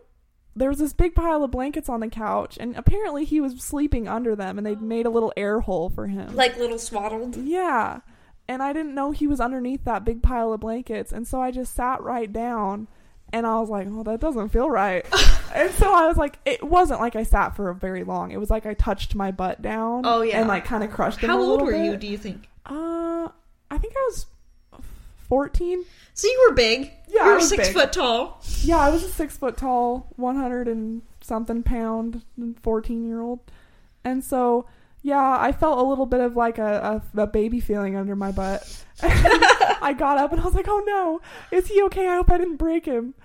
there 0.55 0.69
was 0.69 0.79
this 0.79 0.93
big 0.93 1.15
pile 1.15 1.43
of 1.43 1.51
blankets 1.51 1.89
on 1.89 2.01
the 2.01 2.07
couch, 2.09 2.57
and 2.59 2.75
apparently 2.75 3.23
he 3.23 3.39
was 3.39 3.61
sleeping 3.63 4.07
under 4.07 4.35
them, 4.35 4.57
and 4.57 4.67
they'd 4.67 4.81
made 4.81 5.05
a 5.05 5.09
little 5.09 5.31
air 5.37 5.61
hole 5.61 5.89
for 5.89 6.07
him. 6.07 6.35
like 6.35 6.57
little 6.57 6.79
swaddled. 6.79 7.37
Yeah. 7.37 8.01
And 8.47 8.61
I 8.61 8.73
didn't 8.73 8.95
know 8.95 9.11
he 9.11 9.27
was 9.27 9.39
underneath 9.39 9.85
that 9.85 10.03
big 10.03 10.21
pile 10.21 10.51
of 10.51 10.59
blankets. 10.59 11.13
And 11.13 11.25
so 11.25 11.39
I 11.41 11.51
just 11.51 11.73
sat 11.73 12.01
right 12.01 12.31
down 12.31 12.89
and 13.33 13.47
I 13.47 13.59
was 13.59 13.69
like, 13.69 13.87
oh, 13.89 14.03
that 14.03 14.19
doesn't 14.19 14.49
feel 14.49 14.69
right. 14.69 15.05
and 15.55 15.71
so 15.71 15.93
I 15.93 16.07
was 16.07 16.17
like, 16.17 16.37
it 16.45 16.63
wasn't 16.63 16.99
like 16.99 17.15
I 17.15 17.23
sat 17.23 17.55
for 17.55 17.71
very 17.73 18.03
long. 18.03 18.31
It 18.31 18.39
was 18.39 18.49
like 18.49 18.65
I 18.65 18.73
touched 18.73 19.15
my 19.15 19.31
butt 19.31 19.61
down. 19.61 20.03
Oh, 20.05 20.21
yeah. 20.21 20.39
And 20.39 20.47
like 20.47 20.65
kind 20.65 20.83
of 20.83 20.91
crushed 20.91 21.19
him 21.19 21.29
How 21.29 21.41
old 21.41 21.61
were 21.61 21.75
you, 21.75 21.95
do 21.97 22.07
you 22.07 22.17
think? 22.17 22.47
Uh, 22.65 23.29
I 23.69 23.77
think 23.77 23.93
I 23.95 24.09
was 24.11 24.25
14. 25.29 25.85
So 26.13 26.27
you 26.27 26.47
were 26.49 26.55
big. 26.55 26.91
Yeah, 27.07 27.13
you 27.13 27.21
I 27.21 27.27
were 27.27 27.35
was 27.35 27.49
six 27.49 27.67
big. 27.69 27.73
foot 27.73 27.93
tall. 27.93 28.41
Yeah, 28.63 28.77
I 28.77 28.89
was 28.89 29.03
a 29.03 29.09
six 29.09 29.37
foot 29.37 29.57
tall, 29.57 30.07
100 30.17 30.67
and 30.67 31.01
something 31.21 31.63
pound, 31.63 32.23
14 32.63 33.07
year 33.07 33.21
old. 33.21 33.39
And 34.03 34.23
so, 34.23 34.65
yeah, 35.01 35.37
I 35.39 35.51
felt 35.51 35.79
a 35.79 35.83
little 35.83 36.05
bit 36.05 36.19
of 36.19 36.35
like 36.35 36.57
a, 36.57 37.01
a, 37.15 37.21
a 37.21 37.27
baby 37.27 37.59
feeling 37.59 37.95
under 37.95 38.15
my 38.15 38.31
butt. 38.31 38.85
I 39.01 39.95
got 39.97 40.17
up 40.17 40.31
and 40.31 40.41
I 40.41 40.45
was 40.45 40.53
like, 40.53 40.67
oh 40.67 40.83
no, 40.85 41.21
is 41.51 41.67
he 41.67 41.81
okay? 41.83 42.07
I 42.07 42.15
hope 42.15 42.31
I 42.31 42.37
didn't 42.37 42.57
break 42.57 42.85
him. 42.85 43.15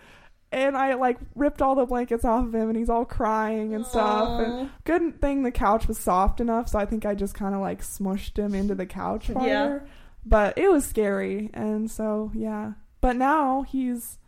And 0.52 0.76
I 0.76 0.94
like 0.94 1.18
ripped 1.34 1.60
all 1.60 1.74
the 1.74 1.84
blankets 1.84 2.24
off 2.24 2.46
of 2.46 2.54
him 2.54 2.68
and 2.68 2.78
he's 2.78 2.88
all 2.88 3.04
crying 3.04 3.74
and 3.74 3.84
stuff. 3.84 4.40
And 4.40 4.70
good 4.84 5.20
thing 5.20 5.42
the 5.42 5.50
couch 5.50 5.88
was 5.88 5.98
soft 5.98 6.40
enough, 6.40 6.68
so 6.68 6.78
I 6.78 6.86
think 6.86 7.04
I 7.04 7.14
just 7.14 7.34
kind 7.34 7.54
of 7.54 7.60
like 7.60 7.82
smushed 7.82 8.38
him 8.38 8.54
into 8.54 8.74
the 8.74 8.86
couch 8.86 9.26
farther. 9.26 9.48
Yeah. 9.48 9.78
But 10.24 10.56
it 10.56 10.70
was 10.70 10.86
scary. 10.86 11.50
And 11.52 11.90
so, 11.90 12.30
yeah. 12.34 12.72
But 13.00 13.16
now 13.16 13.62
he's 13.62 14.18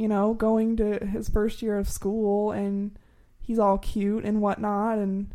you 0.00 0.08
know, 0.08 0.32
going 0.32 0.78
to 0.78 1.04
his 1.04 1.28
first 1.28 1.60
year 1.60 1.76
of 1.76 1.86
school 1.86 2.52
and 2.52 2.98
he's 3.38 3.58
all 3.58 3.76
cute 3.76 4.24
and 4.24 4.40
whatnot 4.40 4.96
and 4.96 5.34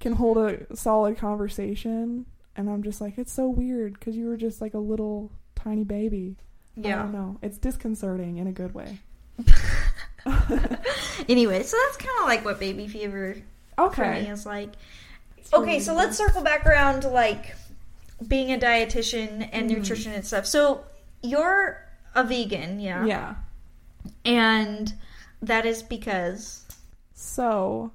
can 0.00 0.12
hold 0.14 0.38
a 0.38 0.74
solid 0.76 1.18
conversation. 1.18 2.26
And 2.56 2.70
I'm 2.70 2.82
just 2.82 3.00
like, 3.00 3.18
it's 3.18 3.32
so 3.32 3.48
weird 3.48 3.94
because 3.94 4.16
you 4.16 4.26
were 4.26 4.36
just 4.36 4.60
like 4.60 4.74
a 4.74 4.78
little 4.78 5.30
tiny 5.54 5.84
baby. 5.84 6.36
I 6.76 6.80
Yeah. 6.88 6.96
don't 7.02 7.12
know. 7.12 7.38
It's 7.42 7.58
disconcerting 7.58 8.38
in 8.38 8.46
a 8.46 8.52
good 8.52 8.74
way. 8.74 8.98
Anyway, 11.28 11.62
so 11.62 11.76
that's 11.86 11.96
kind 11.96 12.10
of 12.20 12.26
like 12.26 12.44
what 12.44 12.60
baby 12.60 12.86
fever 12.88 13.34
for 13.76 13.80
me 13.80 13.86
Okay. 13.88 14.28
is 14.28 14.44
like. 14.46 14.70
Okay, 15.52 15.80
so 15.80 15.94
let's 15.94 16.16
circle 16.16 16.42
back 16.42 16.66
around 16.66 17.02
to 17.02 17.08
like 17.08 17.54
being 18.26 18.52
a 18.52 18.58
dietitian 18.58 19.48
and 19.52 19.68
Mhm. 19.70 19.76
nutrition 19.78 20.12
and 20.12 20.24
stuff. 20.26 20.46
So 20.46 20.84
you're 21.22 21.80
a 22.14 22.22
vegan, 22.24 22.80
yeah, 22.80 23.04
Yeah. 23.04 23.34
and 24.24 24.92
that 25.42 25.64
is 25.66 25.82
because 25.82 26.64
So, 27.14 27.92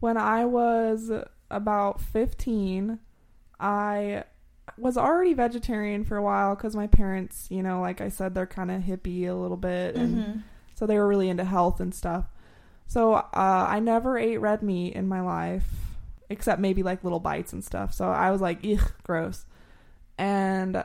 when 0.00 0.16
I 0.16 0.44
was 0.44 1.10
about 1.52 2.00
15, 2.00 2.98
I 3.60 4.24
was 4.78 4.96
already 4.96 5.34
vegetarian 5.34 6.04
for 6.04 6.16
a 6.16 6.22
while 6.22 6.54
because 6.54 6.74
my 6.74 6.86
parents, 6.86 7.46
you 7.50 7.62
know, 7.62 7.80
like 7.80 8.00
I 8.00 8.08
said, 8.08 8.34
they're 8.34 8.46
kind 8.46 8.70
of 8.70 8.82
hippie 8.82 9.28
a 9.28 9.34
little 9.34 9.56
bit. 9.56 9.94
And 9.94 10.22
Mhm. 10.22 10.42
so 10.74 10.86
they 10.86 10.96
were 10.98 11.06
really 11.06 11.28
into 11.28 11.44
health 11.44 11.80
and 11.80 11.94
stuff. 11.94 12.26
So 12.86 13.14
uh, 13.14 13.26
I 13.68 13.80
never 13.80 14.18
ate 14.18 14.38
red 14.38 14.62
meat 14.62 14.94
in 14.94 15.08
my 15.08 15.20
life, 15.20 15.96
except 16.28 16.60
maybe 16.60 16.82
like 16.82 17.04
little 17.04 17.20
bites 17.20 17.52
and 17.52 17.62
stuff. 17.64 17.92
So 17.94 18.08
I 18.08 18.30
was 18.30 18.40
like, 18.40 18.64
ugh, 18.64 18.92
gross. 19.02 19.46
And 20.18 20.82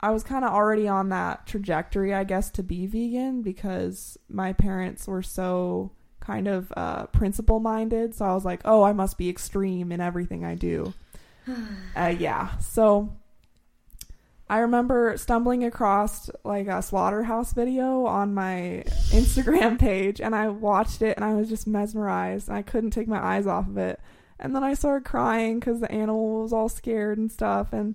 I 0.00 0.10
was 0.10 0.22
kind 0.22 0.44
of 0.44 0.52
already 0.52 0.86
on 0.88 1.08
that 1.10 1.46
trajectory, 1.46 2.12
I 2.12 2.24
guess, 2.24 2.50
to 2.52 2.62
be 2.62 2.86
vegan 2.86 3.42
because 3.42 4.18
my 4.28 4.52
parents 4.52 5.06
were 5.06 5.22
so 5.22 5.92
kind 6.24 6.48
of 6.48 6.72
uh, 6.76 7.06
principle 7.06 7.60
minded. 7.60 8.14
So 8.14 8.24
I 8.24 8.34
was 8.34 8.44
like, 8.44 8.60
oh, 8.64 8.82
I 8.82 8.92
must 8.92 9.18
be 9.18 9.28
extreme 9.28 9.92
in 9.92 10.00
everything 10.00 10.44
I 10.44 10.54
do. 10.54 10.94
uh, 11.96 12.14
yeah. 12.18 12.56
So 12.58 13.12
I 14.48 14.58
remember 14.58 15.16
stumbling 15.16 15.64
across 15.64 16.30
like 16.44 16.66
a 16.66 16.82
slaughterhouse 16.82 17.52
video 17.52 18.06
on 18.06 18.34
my 18.34 18.84
Instagram 19.10 19.78
page 19.80 20.20
and 20.20 20.34
I 20.34 20.48
watched 20.48 21.02
it 21.02 21.16
and 21.16 21.24
I 21.24 21.34
was 21.34 21.48
just 21.48 21.66
mesmerized 21.66 22.48
and 22.48 22.56
I 22.56 22.62
couldn't 22.62 22.90
take 22.90 23.08
my 23.08 23.22
eyes 23.22 23.46
off 23.46 23.68
of 23.68 23.78
it. 23.78 24.00
And 24.38 24.54
then 24.54 24.64
I 24.64 24.74
started 24.74 25.04
crying 25.04 25.60
because 25.60 25.80
the 25.80 25.90
animal 25.90 26.42
was 26.42 26.52
all 26.52 26.68
scared 26.68 27.18
and 27.18 27.30
stuff. 27.30 27.72
And 27.72 27.94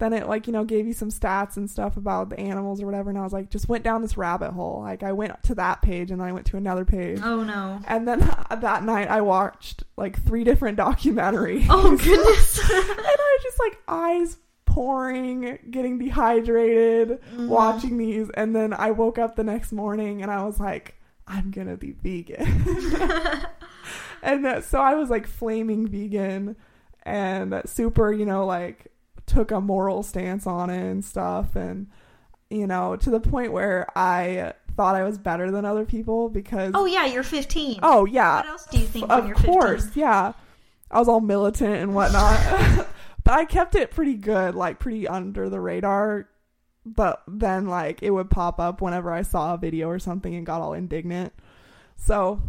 then 0.00 0.12
it 0.12 0.26
like 0.28 0.46
you 0.48 0.52
know 0.52 0.64
gave 0.64 0.86
you 0.86 0.92
some 0.92 1.10
stats 1.10 1.56
and 1.56 1.70
stuff 1.70 1.96
about 1.96 2.28
the 2.30 2.38
animals 2.40 2.82
or 2.82 2.86
whatever 2.86 3.08
and 3.10 3.18
i 3.18 3.22
was 3.22 3.32
like 3.32 3.48
just 3.50 3.68
went 3.68 3.84
down 3.84 4.02
this 4.02 4.16
rabbit 4.16 4.50
hole 4.50 4.80
like 4.82 5.02
i 5.04 5.12
went 5.12 5.40
to 5.44 5.54
that 5.54 5.80
page 5.82 6.10
and 6.10 6.20
then 6.20 6.26
i 6.28 6.32
went 6.32 6.44
to 6.46 6.56
another 6.56 6.84
page 6.84 7.20
Oh 7.22 7.44
no. 7.44 7.80
and 7.86 8.08
then 8.08 8.18
that 8.50 8.82
night 8.84 9.08
i 9.08 9.20
watched 9.20 9.84
like 9.96 10.20
three 10.24 10.42
different 10.42 10.76
documentaries 10.86 11.66
Oh 11.70 11.96
goodness. 11.96 12.58
and 12.58 12.68
i 12.72 13.36
was 13.38 13.42
just 13.42 13.58
like 13.60 13.78
eyes 13.86 14.36
pouring 14.66 15.58
getting 15.70 15.98
dehydrated 15.98 17.20
Mhm. 17.34 17.48
watching 17.48 17.98
these 17.98 18.30
and 18.30 18.54
then 18.56 18.72
i 18.72 18.90
woke 18.90 19.18
up 19.18 19.36
the 19.36 19.44
next 19.44 19.72
morning 19.72 20.22
and 20.22 20.30
i 20.30 20.42
was 20.44 20.58
like 20.60 20.94
i'm 21.26 21.50
gonna 21.50 21.76
be 21.76 21.92
vegan 21.92 23.46
and 24.22 24.46
uh, 24.46 24.60
so 24.60 24.80
I 24.80 24.94
was 24.94 25.08
like 25.08 25.26
flaming 25.26 25.86
vegan 25.86 26.56
and 27.04 27.62
super, 27.64 28.12
you 28.12 28.26
know, 28.26 28.44
like 28.44 28.88
took 29.30 29.50
a 29.50 29.60
moral 29.60 30.02
stance 30.02 30.46
on 30.46 30.70
it 30.70 30.82
and 30.90 31.04
stuff. 31.04 31.56
And, 31.56 31.86
you 32.50 32.66
know, 32.66 32.96
to 32.96 33.10
the 33.10 33.20
point 33.20 33.52
where 33.52 33.86
I 33.96 34.54
thought 34.76 34.94
I 34.96 35.04
was 35.04 35.18
better 35.18 35.50
than 35.50 35.64
other 35.64 35.84
people 35.84 36.28
because, 36.28 36.72
oh 36.74 36.84
yeah, 36.86 37.06
you're 37.06 37.22
15. 37.22 37.80
oh 37.82 38.04
yeah, 38.04 38.36
What 38.36 38.46
else 38.46 38.66
do 38.66 38.78
you 38.78 38.86
think 38.86 39.08
when 39.08 39.30
of 39.30 39.36
course, 39.36 39.84
15? 39.86 40.00
yeah. 40.02 40.32
I 40.90 40.98
was 40.98 41.08
all 41.08 41.20
militant 41.20 41.74
and 41.76 41.94
whatnot. 41.94 42.86
but 43.24 43.34
I 43.34 43.44
kept 43.44 43.76
it 43.76 43.92
pretty 43.92 44.14
good, 44.14 44.54
like 44.56 44.78
pretty 44.80 45.06
under 45.06 45.48
the 45.48 45.60
radar. 45.60 46.28
But 46.84 47.22
then, 47.28 47.68
like, 47.68 48.02
it 48.02 48.10
would 48.10 48.30
pop 48.30 48.58
up 48.58 48.80
whenever 48.80 49.12
I 49.12 49.22
saw 49.22 49.54
a 49.54 49.58
video 49.58 49.88
or 49.88 49.98
something 50.00 50.34
and 50.34 50.44
got 50.46 50.62
all 50.62 50.72
indignant. 50.72 51.32
So, 51.96 52.40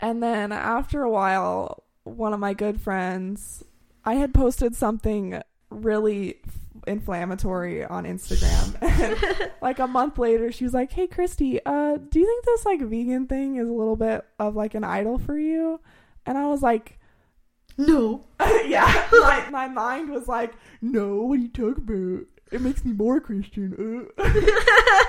and 0.00 0.22
then 0.22 0.52
after 0.52 1.02
a 1.02 1.10
while, 1.10 1.84
one 2.04 2.34
of 2.34 2.40
my 2.40 2.52
good 2.52 2.80
friends, 2.80 3.64
I 4.04 4.14
had 4.14 4.34
posted 4.34 4.74
something 4.74 5.40
really 5.70 6.40
inflammatory 6.86 7.84
on 7.84 8.04
Instagram. 8.04 8.74
And 8.98 9.50
like 9.62 9.78
a 9.78 9.86
month 9.86 10.18
later, 10.18 10.50
she 10.52 10.64
was 10.64 10.74
like, 10.74 10.92
"Hey, 10.92 11.06
Christy, 11.06 11.60
uh, 11.64 11.96
do 11.96 12.18
you 12.18 12.26
think 12.26 12.44
this 12.44 12.64
like 12.64 12.80
vegan 12.80 13.26
thing 13.26 13.56
is 13.56 13.68
a 13.68 13.72
little 13.72 13.96
bit 13.96 14.24
of 14.38 14.56
like 14.56 14.74
an 14.74 14.84
idol 14.84 15.18
for 15.18 15.38
you?" 15.38 15.80
And 16.26 16.36
I 16.38 16.46
was 16.46 16.62
like, 16.62 16.98
No. 17.76 18.24
"Yeah." 18.66 19.06
my, 19.12 19.48
my 19.50 19.68
mind 19.68 20.10
was 20.10 20.26
like, 20.28 20.52
"No, 20.80 21.22
what 21.22 21.38
are 21.38 21.42
you 21.42 21.48
talking 21.48 21.84
about? 21.88 22.26
It 22.50 22.60
makes 22.62 22.84
me 22.84 22.92
more 22.92 23.20
Christian." 23.20 24.08
Uh. 24.18 24.22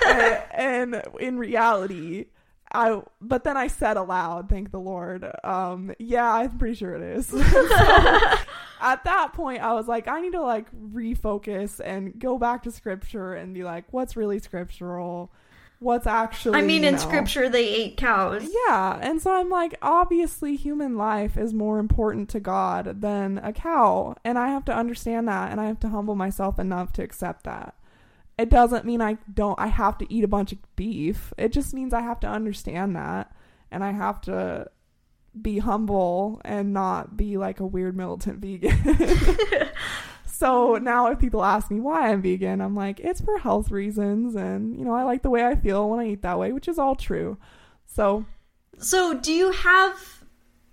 and, 0.06 0.94
and 0.94 1.02
in 1.20 1.38
reality. 1.38 2.26
I 2.72 3.02
but 3.20 3.44
then 3.44 3.56
I 3.56 3.66
said 3.66 3.96
aloud, 3.96 4.48
thank 4.48 4.70
the 4.70 4.78
Lord. 4.80 5.28
Um, 5.44 5.92
yeah, 5.98 6.32
I'm 6.32 6.56
pretty 6.58 6.74
sure 6.76 6.94
it 6.94 7.02
is. 7.02 7.30
So, 8.80 8.86
at 8.86 9.04
that 9.04 9.32
point 9.34 9.62
I 9.62 9.74
was 9.74 9.86
like, 9.88 10.08
I 10.08 10.20
need 10.20 10.32
to 10.32 10.40
like 10.40 10.66
refocus 10.72 11.80
and 11.84 12.18
go 12.18 12.38
back 12.38 12.62
to 12.62 12.70
scripture 12.70 13.34
and 13.34 13.52
be 13.52 13.62
like, 13.62 13.84
what's 13.92 14.16
really 14.16 14.38
scriptural? 14.38 15.30
What's 15.80 16.06
actually 16.06 16.58
I 16.58 16.62
mean, 16.62 16.84
in 16.84 16.94
know- 16.94 17.00
scripture, 17.00 17.48
they 17.48 17.66
ate 17.68 17.96
cows. 17.96 18.46
Yeah, 18.68 18.98
and 19.02 19.20
so 19.20 19.32
I'm 19.34 19.48
like, 19.48 19.76
obviously 19.82 20.56
human 20.56 20.96
life 20.96 21.36
is 21.38 21.52
more 21.54 21.78
important 21.78 22.28
to 22.30 22.40
God 22.40 23.00
than 23.00 23.38
a 23.38 23.52
cow, 23.52 24.14
and 24.24 24.38
I 24.38 24.48
have 24.48 24.64
to 24.66 24.74
understand 24.74 25.28
that 25.28 25.50
and 25.50 25.60
I 25.60 25.66
have 25.66 25.80
to 25.80 25.88
humble 25.88 26.14
myself 26.16 26.58
enough 26.58 26.92
to 26.94 27.02
accept 27.02 27.44
that. 27.44 27.74
It 28.40 28.48
doesn't 28.48 28.86
mean 28.86 29.02
I 29.02 29.18
don't 29.32 29.58
I 29.60 29.66
have 29.66 29.98
to 29.98 30.12
eat 30.12 30.24
a 30.24 30.28
bunch 30.28 30.52
of 30.52 30.58
beef. 30.74 31.32
It 31.36 31.52
just 31.52 31.74
means 31.74 31.92
I 31.92 32.00
have 32.00 32.20
to 32.20 32.26
understand 32.26 32.96
that 32.96 33.30
and 33.70 33.84
I 33.84 33.92
have 33.92 34.22
to 34.22 34.70
be 35.40 35.58
humble 35.58 36.40
and 36.44 36.72
not 36.72 37.18
be 37.18 37.36
like 37.36 37.60
a 37.60 37.66
weird 37.66 37.96
militant 37.96 38.38
vegan. 38.38 38.96
so 40.26 40.76
now 40.76 41.08
if 41.08 41.18
people 41.18 41.44
ask 41.44 41.70
me 41.70 41.80
why 41.80 42.08
I'm 42.08 42.22
vegan, 42.22 42.62
I'm 42.62 42.74
like, 42.74 42.98
it's 43.00 43.20
for 43.20 43.36
health 43.36 43.70
reasons 43.70 44.34
and 44.34 44.74
you 44.78 44.86
know, 44.86 44.94
I 44.94 45.02
like 45.02 45.22
the 45.22 45.30
way 45.30 45.44
I 45.44 45.54
feel 45.54 45.90
when 45.90 46.00
I 46.00 46.08
eat 46.08 46.22
that 46.22 46.38
way, 46.38 46.52
which 46.52 46.66
is 46.66 46.78
all 46.78 46.96
true. 46.96 47.36
So, 47.84 48.24
So, 48.78 49.14
do 49.14 49.34
you 49.34 49.50
have 49.52 50.24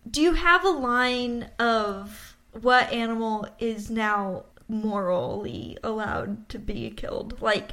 do 0.09 0.21
you 0.21 0.33
have 0.33 0.63
a 0.63 0.69
line 0.69 1.49
of 1.59 2.37
what 2.61 2.93
animal 2.93 3.45
is 3.59 3.89
now 3.89 4.45
morally 4.67 5.77
allowed 5.83 6.49
to 6.49 6.59
be 6.59 6.89
killed? 6.91 7.41
Like 7.41 7.71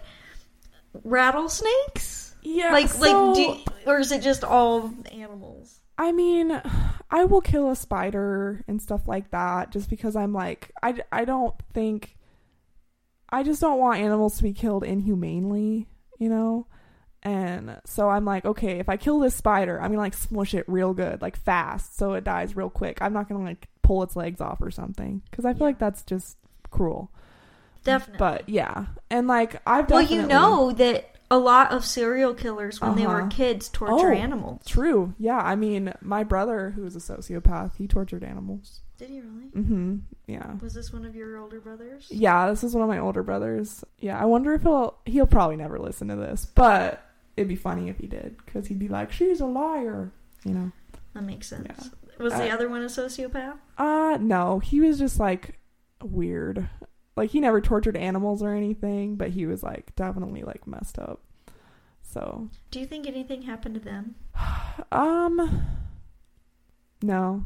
rattlesnakes? 1.03 2.25
yeah, 2.45 2.73
like 2.73 2.89
so, 2.89 3.33
like 3.33 3.37
do, 3.37 3.73
or 3.87 3.99
is 3.99 4.13
it 4.13 4.23
just 4.23 4.45
all 4.45 4.93
animals? 5.11 5.81
I 5.97 6.13
mean, 6.13 6.61
I 7.11 7.25
will 7.25 7.41
kill 7.41 7.71
a 7.71 7.77
spider 7.77 8.63
and 8.69 8.81
stuff 8.81 9.09
like 9.09 9.31
that 9.31 9.71
just 9.71 9.89
because 9.89 10.15
I'm 10.15 10.33
like, 10.33 10.71
I, 10.83 10.97
I 11.11 11.25
don't 11.25 11.55
think, 11.73 12.17
I 13.31 13.43
just 13.43 13.61
don't 13.61 13.79
want 13.79 14.01
animals 14.01 14.37
to 14.37 14.43
be 14.43 14.53
killed 14.53 14.85
inhumanely, 14.85 15.89
you 16.19 16.29
know? 16.29 16.67
And 17.23 17.81
so 17.87 18.11
I'm 18.11 18.27
like, 18.27 18.45
okay, 18.45 18.79
if 18.79 18.89
I 18.91 18.99
kill 18.99 19.21
this 19.21 19.35
spider, 19.35 19.81
I'm 19.81 19.91
gonna 19.91 19.99
like 19.99 20.15
smush 20.15 20.53
it 20.53 20.69
real 20.69 20.93
good, 20.93 21.23
like 21.23 21.37
fast, 21.37 21.97
so 21.97 22.13
it 22.13 22.25
dies 22.25 22.55
real 22.55 22.69
quick. 22.69 22.99
I'm 23.01 23.15
not 23.15 23.29
gonna 23.29 23.43
like 23.45 23.69
pull 23.83 24.03
its 24.03 24.17
legs 24.17 24.43
off 24.43 24.61
or 24.61 24.71
something 24.71 25.23
because 25.31 25.47
I 25.47 25.55
feel 25.55 25.67
like 25.67 25.79
that's 25.79 26.03
just 26.03 26.37
cruel. 26.75 27.11
Definitely. 27.85 28.19
But 28.19 28.49
yeah, 28.49 28.87
and 29.11 29.27
like 29.29 29.61
I've 29.67 29.91
well, 29.91 30.03
you 30.03 30.23
know 30.27 30.73
that 30.73 31.11
a 31.31 31.39
lot 31.39 31.73
of 31.73 31.85
serial 31.85 32.35
killers 32.35 32.81
when 32.81 32.95
they 32.97 33.07
were 33.07 33.21
Uh-huh. 33.23 33.29
kids 33.31 33.69
torture 33.69 34.13
Oh. 34.13 34.17
animals. 34.17 34.63
true. 34.67 35.15
Yeah, 35.19 35.39
I 35.39 35.55
mean, 35.57 35.93
my 36.01 36.23
brother 36.25 36.71
who's 36.71 36.97
a 36.97 36.99
sociopath, 36.99 37.77
he 37.77 37.87
tortured 37.87 38.23
animals. 38.25 38.81
Did 38.99 39.09
he 39.11 39.21
really? 39.21 39.47
Mm-hmm. 39.55 39.97
Yeah. 40.29 40.53
Was 40.63 40.73
this 40.75 40.93
one 40.93 41.05
of 41.05 41.15
your 41.17 41.37
older 41.39 41.61
brothers? 41.61 42.07
Yeah, 42.11 42.49
this 42.49 42.63
is 42.65 42.75
one 42.75 42.83
of 42.83 42.89
my 42.89 42.99
older 42.99 43.23
brothers. 43.23 43.85
Yeah, 43.99 44.19
I 44.21 44.25
wonder 44.25 44.55
if 44.55 44.63
he'll 44.63 44.97
he'll 45.05 45.27
probably 45.27 45.57
never 45.57 45.79
listen 45.79 46.09
to 46.09 46.17
this, 46.17 46.47
but 46.47 47.05
it'd 47.37 47.49
be 47.49 47.57
funny 47.57 47.89
if 47.89 47.99
he 47.99 48.07
did 48.07 48.37
because 48.45 48.69
he'd 48.69 48.79
be 48.79 48.89
like, 48.89 49.11
"She's 49.13 49.41
a 49.41 49.47
liar," 49.47 50.13
you 50.45 50.53
know. 50.55 50.73
That 51.15 51.25
makes 51.25 51.49
sense. 51.49 51.67
Yeah. 51.69 52.23
Was 52.25 52.33
the 52.35 52.49
Uh, 52.51 52.55
other 52.55 52.69
one 52.69 52.83
a 52.83 52.87
sociopath? 52.87 53.57
Uh 53.77 54.17
no, 54.21 54.61
he 54.61 54.81
was 54.81 54.99
just 54.99 55.19
like 55.19 55.59
weird. 56.05 56.69
Like 57.17 57.31
he 57.31 57.40
never 57.40 57.61
tortured 57.61 57.97
animals 57.97 58.43
or 58.43 58.53
anything, 58.53 59.17
but 59.17 59.31
he 59.31 59.47
was 59.47 59.62
like 59.62 59.95
definitely 59.97 60.43
like 60.43 60.67
messed 60.67 60.99
up. 60.99 61.21
So, 62.03 62.49
Do 62.71 62.81
you 62.81 62.87
think 62.87 63.07
anything 63.07 63.43
happened 63.43 63.75
to 63.75 63.81
them? 63.81 64.14
um 64.93 65.64
no. 67.03 67.45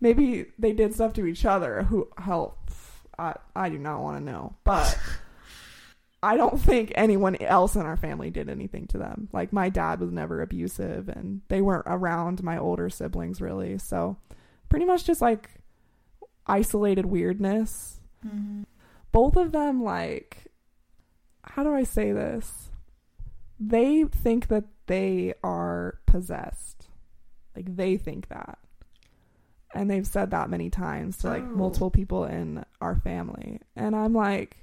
Maybe 0.00 0.46
they 0.58 0.72
did 0.72 0.94
stuff 0.94 1.12
to 1.14 1.26
each 1.26 1.44
other 1.44 1.82
who 1.84 2.08
help 2.18 2.70
I 3.18 3.34
I 3.54 3.68
do 3.68 3.78
not 3.78 4.00
want 4.00 4.18
to 4.18 4.24
know. 4.24 4.56
But 4.64 4.98
I 6.22 6.36
don't 6.36 6.60
think 6.60 6.92
anyone 6.94 7.36
else 7.36 7.76
in 7.76 7.82
our 7.82 7.96
family 7.96 8.30
did 8.30 8.48
anything 8.48 8.86
to 8.88 8.98
them. 8.98 9.28
Like 9.32 9.52
my 9.52 9.68
dad 9.68 10.00
was 10.00 10.10
never 10.10 10.42
abusive 10.42 11.08
and 11.08 11.42
they 11.48 11.60
weren't 11.60 11.86
around 11.86 12.42
my 12.42 12.58
older 12.58 12.90
siblings 12.90 13.40
really. 13.40 13.78
So 13.78 14.16
pretty 14.68 14.84
much 14.84 15.04
just 15.04 15.20
like 15.20 15.50
isolated 16.48 17.06
weirdness. 17.06 18.00
Mm-hmm. 18.26 18.62
Both 19.12 19.36
of 19.36 19.52
them 19.52 19.82
like 19.82 20.44
how 21.44 21.64
do 21.64 21.74
I 21.74 21.84
say 21.84 22.12
this? 22.12 22.68
They 23.58 24.04
think 24.04 24.48
that 24.48 24.64
they 24.86 25.34
are 25.42 25.98
possessed. 26.06 26.88
Like 27.56 27.74
they 27.74 27.96
think 27.96 28.28
that. 28.28 28.58
And 29.74 29.90
they've 29.90 30.06
said 30.06 30.30
that 30.30 30.50
many 30.50 30.70
times 30.70 31.18
to 31.18 31.28
like 31.28 31.42
Oh. 31.42 31.56
multiple 31.56 31.90
people 31.90 32.24
in 32.24 32.64
our 32.80 32.96
family. 32.96 33.60
And 33.76 33.94
I'm 33.96 34.12
like 34.14 34.56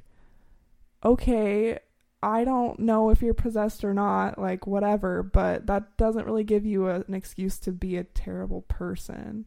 okay, 1.04 1.78
I 2.24 2.44
don't 2.44 2.80
know 2.80 3.12
if 3.12 3.22
you're 3.22 3.36
possessed 3.36 3.84
or 3.84 3.94
not, 3.94 4.40
like 4.40 4.66
whatever, 4.66 5.22
but 5.22 5.68
that 5.68 5.98
doesn't 5.98 6.26
really 6.26 6.44
give 6.44 6.66
you 6.66 6.88
a, 6.90 7.02
an 7.02 7.14
excuse 7.14 7.60
to 7.60 7.72
be 7.72 7.98
a 7.98 8.04
terrible 8.04 8.62
person. 8.64 9.46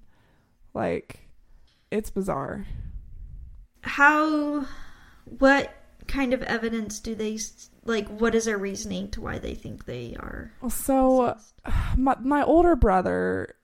Like 0.74 1.27
it's 1.90 2.10
bizarre. 2.10 2.66
How? 3.82 4.66
What 5.24 5.74
kind 6.06 6.32
of 6.32 6.42
evidence 6.42 7.00
do 7.00 7.14
they 7.14 7.38
like? 7.84 8.08
What 8.08 8.34
is 8.34 8.46
their 8.46 8.58
reasoning 8.58 9.10
to 9.12 9.20
why 9.20 9.38
they 9.38 9.54
think 9.54 9.84
they 9.84 10.16
are? 10.18 10.52
So 10.68 11.36
my 11.96 12.16
my 12.20 12.42
older 12.42 12.76
brother, 12.76 13.54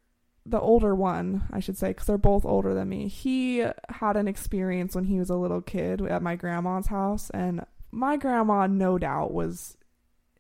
the 0.47 0.61
older 0.61 0.95
one, 0.95 1.45
I 1.53 1.61
should 1.61 1.79
say, 1.79 1.89
because 1.89 2.07
they're 2.07 2.19
both 2.19 2.45
older 2.45 2.75
than 2.75 2.89
me. 2.89 3.09
He 3.09 3.65
had 3.89 4.17
an 4.17 4.29
experience 4.29 4.95
when 4.95 5.05
he 5.05 5.19
was 5.19 5.31
a 5.31 5.37
little 5.37 5.63
kid 5.63 6.03
at 6.03 6.23
my 6.23 6.37
grandma's 6.37 6.89
house, 6.89 7.31
and 7.31 7.65
my 7.91 8.17
grandma, 8.17 8.67
no 8.67 8.99
doubt, 8.99 9.33
was, 9.33 9.77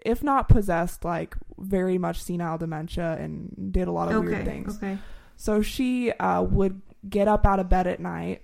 if 0.05 0.23
not 0.23 0.49
possessed, 0.49 1.05
like 1.05 1.37
very 1.59 1.99
much 1.99 2.23
senile 2.23 2.59
dementia 2.59 3.17
and 3.19 3.73
did 3.73 3.89
a 3.89 3.93
lot 3.93 4.13
of 4.13 4.25
weird 4.25 4.45
things. 4.45 4.77
Okay. 4.77 4.99
So 5.37 5.63
she 5.63 6.13
uh, 6.13 6.43
would 6.43 6.83
get 7.09 7.29
up 7.29 7.47
out 7.47 7.61
of 7.61 7.69
bed 7.69 7.87
at 7.87 8.01
night, 8.01 8.43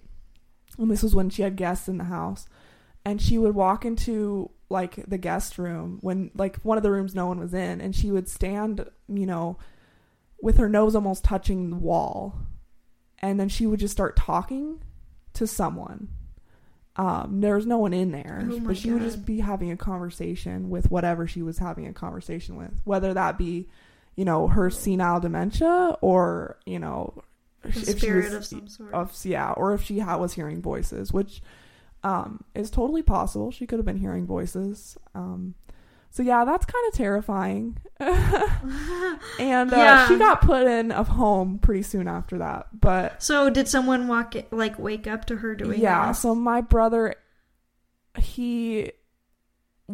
and 0.78 0.90
this 0.90 1.02
was 1.02 1.14
when 1.14 1.30
she 1.30 1.42
had 1.42 1.56
guests 1.56 1.88
in 1.88 1.98
the 1.98 2.04
house, 2.04 2.46
and 3.04 3.20
she 3.20 3.38
would 3.38 3.54
walk 3.54 3.84
into 3.84 4.50
like 4.68 5.04
the 5.06 5.18
guest 5.18 5.58
room 5.58 5.98
when 6.00 6.30
like 6.34 6.56
one 6.58 6.76
of 6.76 6.82
the 6.84 6.90
rooms 6.90 7.14
no 7.14 7.26
one 7.26 7.40
was 7.40 7.54
in, 7.54 7.80
and 7.80 7.94
she 7.94 8.10
would 8.10 8.28
stand, 8.28 8.84
you 9.08 9.26
know, 9.26 9.58
with 10.40 10.56
her 10.58 10.68
nose 10.68 10.94
almost 10.94 11.24
touching 11.24 11.70
the 11.70 11.76
wall, 11.76 12.38
and 13.18 13.38
then 13.38 13.48
she 13.48 13.66
would 13.66 13.80
just 13.80 13.92
start 13.92 14.16
talking 14.16 14.82
to 15.34 15.46
someone. 15.46 16.08
Um, 16.96 17.40
there 17.40 17.54
was 17.54 17.66
no 17.66 17.78
one 17.78 17.94
in 17.94 18.10
there, 18.10 18.46
Oh 18.50 18.60
but 18.60 18.76
she 18.76 18.90
would 18.90 19.02
just 19.02 19.24
be 19.24 19.40
having 19.40 19.70
a 19.70 19.76
conversation 19.76 20.70
with 20.70 20.90
whatever 20.90 21.26
she 21.26 21.40
was 21.40 21.58
having 21.58 21.86
a 21.86 21.92
conversation 21.92 22.56
with, 22.56 22.80
whether 22.84 23.14
that 23.14 23.38
be, 23.38 23.68
you 24.16 24.24
know, 24.24 24.48
her 24.48 24.70
senile 24.70 25.20
dementia 25.20 25.96
or 26.00 26.58
you 26.66 26.78
know, 26.78 27.22
if 27.64 27.74
she 27.74 27.80
spirit 27.84 28.24
was 28.26 28.34
of 28.34 28.44
some 28.46 28.68
sort. 28.68 28.92
of 28.94 29.12
yeah, 29.24 29.52
or 29.52 29.74
if 29.74 29.82
she 29.82 29.98
ha- 30.00 30.16
was 30.18 30.34
hearing 30.34 30.62
voices, 30.62 31.12
which 31.12 31.42
um, 32.02 32.42
is 32.54 32.70
totally 32.70 33.02
possible. 33.02 33.50
She 33.50 33.66
could 33.66 33.78
have 33.78 33.86
been 33.86 33.98
hearing 33.98 34.26
voices. 34.26 34.96
Um, 35.14 35.54
so 36.10 36.22
yeah, 36.22 36.44
that's 36.44 36.64
kind 36.66 36.84
of 36.88 36.94
terrifying. 36.94 37.78
and 38.00 39.72
uh, 39.72 39.76
Yeah. 39.76 40.08
she 40.08 40.18
got 40.18 40.40
put 40.40 40.66
in 40.66 40.90
a 40.90 41.04
home 41.04 41.58
pretty 41.58 41.82
soon 41.82 42.08
after 42.08 42.38
that. 42.38 42.68
But 42.80 43.22
so 43.22 43.50
did 43.50 43.68
someone 43.68 44.08
walk 44.08 44.34
it, 44.36 44.52
like 44.52 44.78
wake 44.78 45.06
up 45.06 45.26
to 45.26 45.36
her 45.36 45.54
doing 45.54 45.80
yeah, 45.80 46.08
this? 46.08 46.20
so 46.20 46.34
my 46.34 46.60
brother, 46.62 47.14
he 48.18 48.90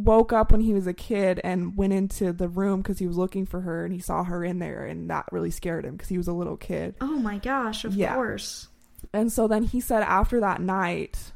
woke 0.04 0.32
up 0.32 0.52
when 0.52 0.60
he 0.60 0.72
was 0.72 0.86
a 0.86 0.92
kid 0.92 1.40
and 1.44 1.76
went 1.76 1.92
into 1.92 2.32
the 2.32 2.48
room 2.48 2.82
because 2.82 2.98
he 2.98 3.06
was 3.06 3.16
looking 3.16 3.46
for 3.46 3.60
her 3.62 3.84
and 3.84 3.92
he 3.94 4.00
saw 4.00 4.24
her 4.24 4.44
in 4.44 4.58
there 4.58 4.84
and 4.84 5.10
that 5.10 5.26
really 5.32 5.50
scared 5.50 5.84
him 5.84 5.92
because 5.96 6.08
he 6.08 6.18
was 6.18 6.28
a 6.28 6.32
little 6.32 6.56
kid. 6.56 6.94
Oh 7.00 7.18
my 7.18 7.38
gosh, 7.38 7.84
of 7.84 7.94
Yeah. 7.94 8.14
course. 8.14 8.68
And 9.12 9.32
so 9.32 9.48
then 9.48 9.62
he 9.62 9.80
said 9.80 10.02
after 10.02 10.40
that 10.40 10.60
night, 10.60 11.32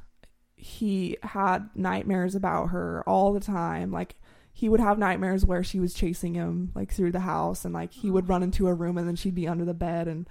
he 0.56 1.16
had 1.22 1.70
nightmares 1.74 2.34
about 2.34 2.66
her 2.66 3.02
all 3.06 3.32
the 3.32 3.40
time. 3.40 3.90
Like 3.90 4.16
he 4.52 4.68
would 4.68 4.80
have 4.80 4.98
nightmares 4.98 5.46
where 5.46 5.64
she 5.64 5.80
was 5.80 5.94
chasing 5.94 6.34
him 6.34 6.72
like 6.74 6.92
through 6.92 7.12
the 7.12 7.20
house, 7.20 7.64
and 7.64 7.72
like 7.72 7.92
he 7.92 8.10
would 8.10 8.24
oh. 8.24 8.28
run 8.28 8.42
into 8.42 8.68
a 8.68 8.74
room 8.74 8.98
and 8.98 9.08
then 9.08 9.16
she'd 9.16 9.34
be 9.34 9.48
under 9.48 9.64
the 9.64 9.74
bed. 9.74 10.06
And 10.08 10.28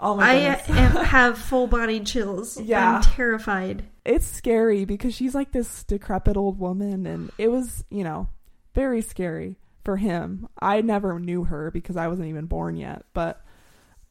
oh 0.00 0.16
my 0.16 0.30
I 0.30 0.34
am, 0.34 0.58
have 1.04 1.38
full 1.38 1.66
body 1.66 2.00
chills. 2.00 2.60
Yeah. 2.60 2.96
I'm 2.96 3.02
terrified. 3.02 3.84
it's 4.04 4.26
scary 4.26 4.84
because 4.84 5.14
she's 5.14 5.34
like 5.34 5.52
this 5.52 5.84
decrepit 5.84 6.36
old 6.36 6.58
woman, 6.58 7.06
and 7.06 7.30
it 7.38 7.48
was 7.50 7.84
you 7.90 8.04
know 8.04 8.28
very 8.74 9.00
scary 9.02 9.56
for 9.84 9.96
him. 9.96 10.48
I 10.60 10.80
never 10.82 11.18
knew 11.18 11.44
her 11.44 11.70
because 11.70 11.96
I 11.96 12.08
wasn't 12.08 12.28
even 12.28 12.46
born 12.46 12.76
yet, 12.76 13.04
but 13.14 13.44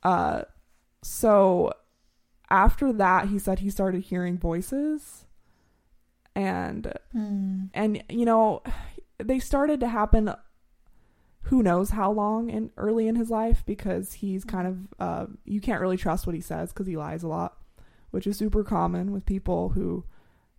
uh, 0.04 0.44
so 1.04 1.72
after 2.50 2.94
that, 2.94 3.28
he 3.28 3.40
said 3.40 3.60
he 3.60 3.70
started 3.70 4.04
hearing 4.04 4.38
voices, 4.38 5.26
and 6.36 6.94
Hmm. 7.12 7.66
and 7.74 8.04
you 8.10 8.26
know 8.26 8.62
they 9.18 9.40
started 9.40 9.80
to 9.82 9.88
happen 9.88 10.32
who 11.48 11.64
knows 11.64 11.92
how 11.92 12.12
long 12.12 12.50
and 12.52 12.70
early 12.78 13.08
in 13.08 13.16
his 13.16 13.30
life 13.30 13.64
because 13.66 14.14
he's 14.14 14.44
kind 14.44 14.68
of 14.68 14.78
uh, 15.00 15.26
you 15.46 15.62
can't 15.62 15.82
really 15.82 15.98
trust 15.98 16.28
what 16.28 16.36
he 16.36 16.42
says 16.42 16.74
because 16.74 16.88
he 16.88 16.98
lies 16.98 17.24
a 17.24 17.28
lot 17.28 17.58
which 18.12 18.28
is 18.28 18.38
super 18.38 18.64
common 18.64 19.12
with 19.12 19.26
people 19.26 19.70
who 19.70 20.04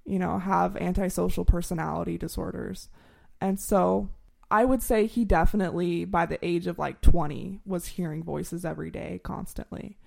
you 0.04 0.18
know 0.18 0.38
have 0.38 0.76
antisocial 0.76 1.44
personality 1.44 2.18
disorders. 2.18 2.88
And 3.40 3.58
so 3.60 4.10
i 4.50 4.64
would 4.64 4.82
say 4.82 5.06
he 5.06 5.26
definitely 5.26 6.06
by 6.06 6.24
the 6.24 6.42
age 6.44 6.66
of 6.66 6.78
like 6.78 7.02
20 7.02 7.60
was 7.66 7.86
hearing 7.86 8.24
voices 8.24 8.64
every 8.64 8.90
day 8.90 9.20
constantly. 9.22 9.98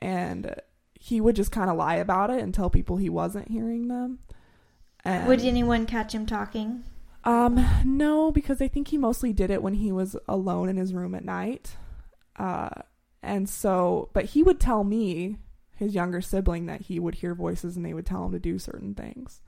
And 0.00 0.54
he 0.94 1.20
would 1.20 1.36
just 1.36 1.52
kind 1.52 1.70
of 1.70 1.76
lie 1.76 1.96
about 1.96 2.30
it 2.30 2.42
and 2.42 2.52
tell 2.52 2.70
people 2.70 2.96
he 2.96 3.08
wasn't 3.08 3.48
hearing 3.48 3.88
them. 3.88 4.18
And 5.04 5.26
Would 5.28 5.42
anyone 5.42 5.86
catch 5.86 6.14
him 6.14 6.26
talking? 6.26 6.84
Um, 7.24 7.64
no, 7.84 8.30
because 8.30 8.60
I 8.60 8.68
think 8.68 8.88
he 8.88 8.98
mostly 8.98 9.32
did 9.32 9.50
it 9.50 9.62
when 9.62 9.74
he 9.74 9.90
was 9.92 10.16
alone 10.28 10.68
in 10.68 10.76
his 10.76 10.94
room 10.94 11.14
at 11.14 11.24
night. 11.24 11.76
Uh, 12.36 12.70
and 13.22 13.48
so, 13.48 14.10
but 14.12 14.26
he 14.26 14.42
would 14.42 14.60
tell 14.60 14.84
me, 14.84 15.38
his 15.76 15.94
younger 15.94 16.20
sibling, 16.20 16.66
that 16.66 16.82
he 16.82 17.00
would 17.00 17.16
hear 17.16 17.34
voices 17.34 17.76
and 17.76 17.84
they 17.84 17.94
would 17.94 18.06
tell 18.06 18.26
him 18.26 18.32
to 18.32 18.38
do 18.38 18.58
certain 18.58 18.94
things. 18.94 19.40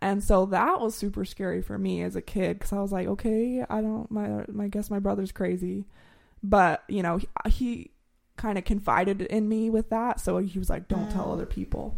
And 0.00 0.22
so 0.22 0.46
that 0.46 0.80
was 0.80 0.94
super 0.94 1.24
scary 1.24 1.62
for 1.62 1.78
me 1.78 2.02
as 2.02 2.16
a 2.16 2.20
kid 2.20 2.58
because 2.58 2.72
I 2.72 2.80
was 2.80 2.92
like, 2.92 3.06
okay, 3.06 3.64
I 3.70 3.80
don't, 3.80 4.10
my, 4.10 4.44
my, 4.48 4.68
guess 4.68 4.90
my 4.90 4.98
brother's 4.98 5.32
crazy. 5.32 5.86
But, 6.42 6.82
you 6.88 7.02
know, 7.02 7.18
he, 7.18 7.28
he 7.48 7.90
kind 8.36 8.58
of 8.58 8.64
confided 8.64 9.22
in 9.22 9.48
me 9.48 9.70
with 9.70 9.90
that. 9.90 10.20
So 10.20 10.38
he 10.38 10.58
was 10.58 10.68
like, 10.68 10.88
don't 10.88 11.10
tell 11.10 11.26
Mm. 11.28 11.32
other 11.34 11.46
people. 11.46 11.96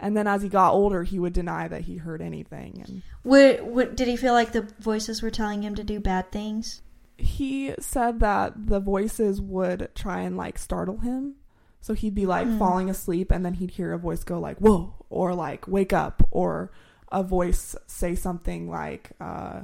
And 0.00 0.16
then 0.16 0.26
as 0.28 0.42
he 0.42 0.48
got 0.48 0.72
older, 0.72 1.02
he 1.02 1.18
would 1.18 1.32
deny 1.32 1.66
that 1.68 1.82
he 1.82 1.96
heard 1.96 2.22
anything. 2.22 2.84
And 2.86 3.02
Would, 3.24 3.62
would, 3.66 3.96
did 3.96 4.06
he 4.06 4.16
feel 4.16 4.32
like 4.32 4.52
the 4.52 4.68
voices 4.78 5.22
were 5.22 5.30
telling 5.30 5.62
him 5.62 5.74
to 5.74 5.84
do 5.84 6.00
bad 6.00 6.30
things? 6.32 6.82
he 7.20 7.74
said 7.80 8.20
that 8.20 8.52
the 8.68 8.78
voices 8.78 9.40
would 9.40 9.88
try 9.96 10.20
and 10.20 10.36
like 10.36 10.56
startle 10.56 10.98
him. 10.98 11.34
So 11.80 11.92
he'd 11.94 12.14
be 12.14 12.26
like 12.26 12.46
Hmm. 12.46 12.58
falling 12.60 12.88
asleep 12.90 13.32
and 13.32 13.44
then 13.44 13.54
he'd 13.54 13.72
hear 13.72 13.92
a 13.92 13.98
voice 13.98 14.22
go 14.22 14.38
like, 14.38 14.58
whoa, 14.58 14.94
or 15.10 15.34
like 15.34 15.66
wake 15.66 15.92
up, 15.92 16.22
or 16.30 16.70
a 17.10 17.24
voice 17.24 17.74
say 17.88 18.14
something 18.14 18.70
like, 18.70 19.10
uh, 19.20 19.62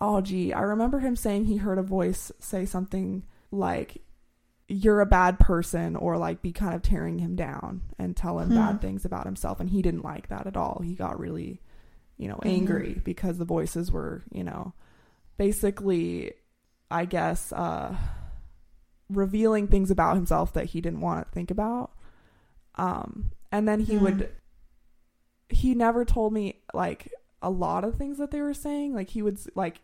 oh, 0.00 0.20
gee, 0.20 0.52
I 0.52 0.60
remember 0.60 1.00
him 1.00 1.16
saying 1.16 1.46
he 1.46 1.56
heard 1.56 1.78
a 1.78 1.82
voice 1.82 2.30
say 2.38 2.64
something 2.64 3.24
like, 3.50 4.00
you're 4.68 5.00
a 5.00 5.06
bad 5.06 5.38
person, 5.38 5.96
or 5.96 6.18
like 6.18 6.42
be 6.42 6.52
kind 6.52 6.74
of 6.74 6.82
tearing 6.82 7.18
him 7.18 7.34
down 7.34 7.80
and 7.98 8.14
tell 8.16 8.38
him 8.38 8.48
Hmm. 8.48 8.54
bad 8.54 8.80
things 8.80 9.04
about 9.04 9.24
himself. 9.24 9.60
And 9.60 9.70
he 9.70 9.80
didn't 9.82 10.04
like 10.04 10.28
that 10.28 10.46
at 10.46 10.56
all. 10.56 10.82
He 10.84 10.92
got 10.94 11.18
really, 11.18 11.60
you 12.18 12.28
know, 12.28 12.38
Mhm. 12.44 12.46
angry 12.50 13.00
because 13.04 13.38
the 13.38 13.44
voices 13.46 13.90
were, 13.90 14.22
you 14.30 14.44
know, 14.44 14.74
basically 15.38 16.34
I 16.90 17.04
guess, 17.04 17.52
uh, 17.52 17.94
revealing 19.10 19.68
things 19.68 19.90
about 19.90 20.16
himself 20.16 20.52
that 20.54 20.66
he 20.66 20.80
didn't 20.80 21.00
want 21.02 21.26
to 21.26 21.32
think 21.32 21.50
about. 21.50 21.92
Um, 22.76 23.30
and 23.52 23.66
then 23.68 23.80
he 23.80 23.96
Hmm. 23.96 24.02
would, 24.04 24.30
he 25.50 25.74
never 25.74 26.04
told 26.04 26.32
me 26.32 26.60
like 26.74 27.12
a 27.42 27.50
lot 27.50 27.84
of 27.84 27.96
things 27.96 28.18
that 28.18 28.30
they 28.30 28.40
were 28.40 28.54
saying. 28.54 28.94
Like 28.94 29.10
he 29.10 29.20
would 29.22 29.38
like, 29.54 29.80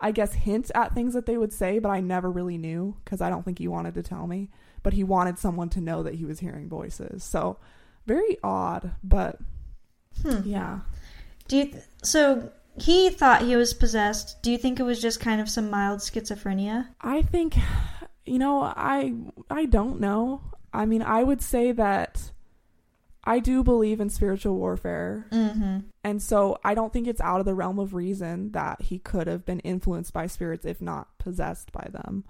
I 0.00 0.12
guess 0.12 0.32
hint 0.34 0.70
at 0.74 0.94
things 0.94 1.14
that 1.14 1.26
they 1.26 1.36
would 1.36 1.52
say, 1.52 1.78
but 1.78 1.90
I 1.90 2.00
never 2.00 2.30
really 2.30 2.56
knew 2.58 2.96
because 3.04 3.20
I 3.20 3.28
don't 3.30 3.44
think 3.44 3.58
he 3.58 3.68
wanted 3.68 3.94
to 3.94 4.02
tell 4.02 4.26
me. 4.26 4.48
But 4.82 4.94
he 4.94 5.04
wanted 5.04 5.38
someone 5.38 5.68
to 5.70 5.80
know 5.80 6.02
that 6.02 6.14
he 6.14 6.24
was 6.24 6.40
hearing 6.40 6.68
voices. 6.68 7.22
So 7.22 7.58
very 8.06 8.38
odd, 8.42 8.92
but 9.04 9.38
Hmm. 10.22 10.40
yeah. 10.44 10.80
Do 11.48 11.56
you 11.58 11.64
th- 11.66 11.84
so 12.02 12.50
he 12.78 13.10
thought 13.10 13.42
he 13.42 13.56
was 13.56 13.74
possessed. 13.74 14.42
Do 14.42 14.50
you 14.50 14.58
think 14.58 14.80
it 14.80 14.84
was 14.84 15.00
just 15.02 15.20
kind 15.20 15.40
of 15.40 15.48
some 15.48 15.68
mild 15.70 16.00
schizophrenia? 16.00 16.88
I 17.00 17.22
think 17.22 17.56
you 18.26 18.38
know, 18.38 18.62
I 18.62 19.14
I 19.50 19.66
don't 19.66 20.00
know. 20.00 20.40
I 20.72 20.86
mean, 20.86 21.02
I 21.02 21.22
would 21.22 21.42
say 21.42 21.72
that 21.72 22.30
I 23.24 23.38
do 23.38 23.62
believe 23.62 24.00
in 24.00 24.08
spiritual 24.08 24.56
warfare. 24.56 25.26
Mm-hmm. 25.30 25.80
And 26.02 26.22
so 26.22 26.58
I 26.64 26.74
don't 26.74 26.92
think 26.92 27.06
it's 27.06 27.20
out 27.20 27.40
of 27.40 27.46
the 27.46 27.54
realm 27.54 27.78
of 27.78 27.92
reason 27.92 28.52
that 28.52 28.80
he 28.82 28.98
could 28.98 29.26
have 29.26 29.44
been 29.44 29.60
influenced 29.60 30.12
by 30.12 30.26
spirits 30.26 30.64
if 30.64 30.80
not 30.80 31.18
possessed 31.18 31.70
by 31.72 31.88
them. 31.90 32.24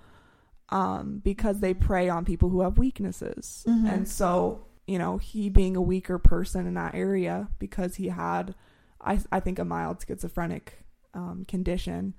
Um 0.69 1.21
because 1.23 1.61
they 1.61 1.75
prey 1.75 2.09
on 2.09 2.25
people 2.25 2.49
who 2.49 2.63
have 2.63 2.79
weaknesses. 2.79 3.65
Mhm. 3.69 3.93
And 3.93 4.09
so, 4.09 4.67
you 4.87 4.99
know, 4.99 5.19
he 5.19 5.49
being 5.49 5.77
a 5.77 5.83
weaker 5.83 6.19
person 6.19 6.67
in 6.67 6.75
that 6.75 6.95
area 6.95 7.49
because 7.59 7.97
he 7.97 8.09
had 8.09 8.55
I 9.01 9.21
I 9.31 9.41
think 9.41 9.59
a 9.59 9.65
mild 9.65 10.05
schizophrenic 10.07 10.85
um 11.15 11.45
condition, 11.47 12.15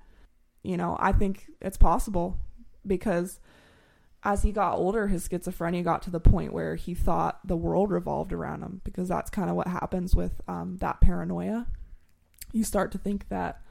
you 0.63 0.77
know, 0.77 0.95
I 0.99 1.11
think 1.11 1.49
it's 1.61 1.77
possible 1.77 2.37
because 2.85 3.39
as 4.23 4.43
he 4.43 4.51
got 4.51 4.75
older, 4.77 5.07
his 5.07 5.27
schizophrenia 5.27 5.83
got 5.83 6.03
to 6.03 6.11
the 6.11 6.19
point 6.19 6.53
where 6.53 6.75
he 6.75 6.93
thought 6.93 7.39
the 7.45 7.55
world 7.55 7.91
revolved 7.91 8.33
around 8.33 8.61
him 8.61 8.81
because 8.83 9.07
that's 9.07 9.29
kind 9.29 9.49
of 9.49 9.55
what 9.55 9.67
happens 9.67 10.15
with 10.15 10.41
um, 10.47 10.77
that 10.79 11.01
paranoia. 11.01 11.65
You 12.51 12.63
start 12.63 12.91
to 12.91 12.97
think 12.97 13.29
that 13.29 13.61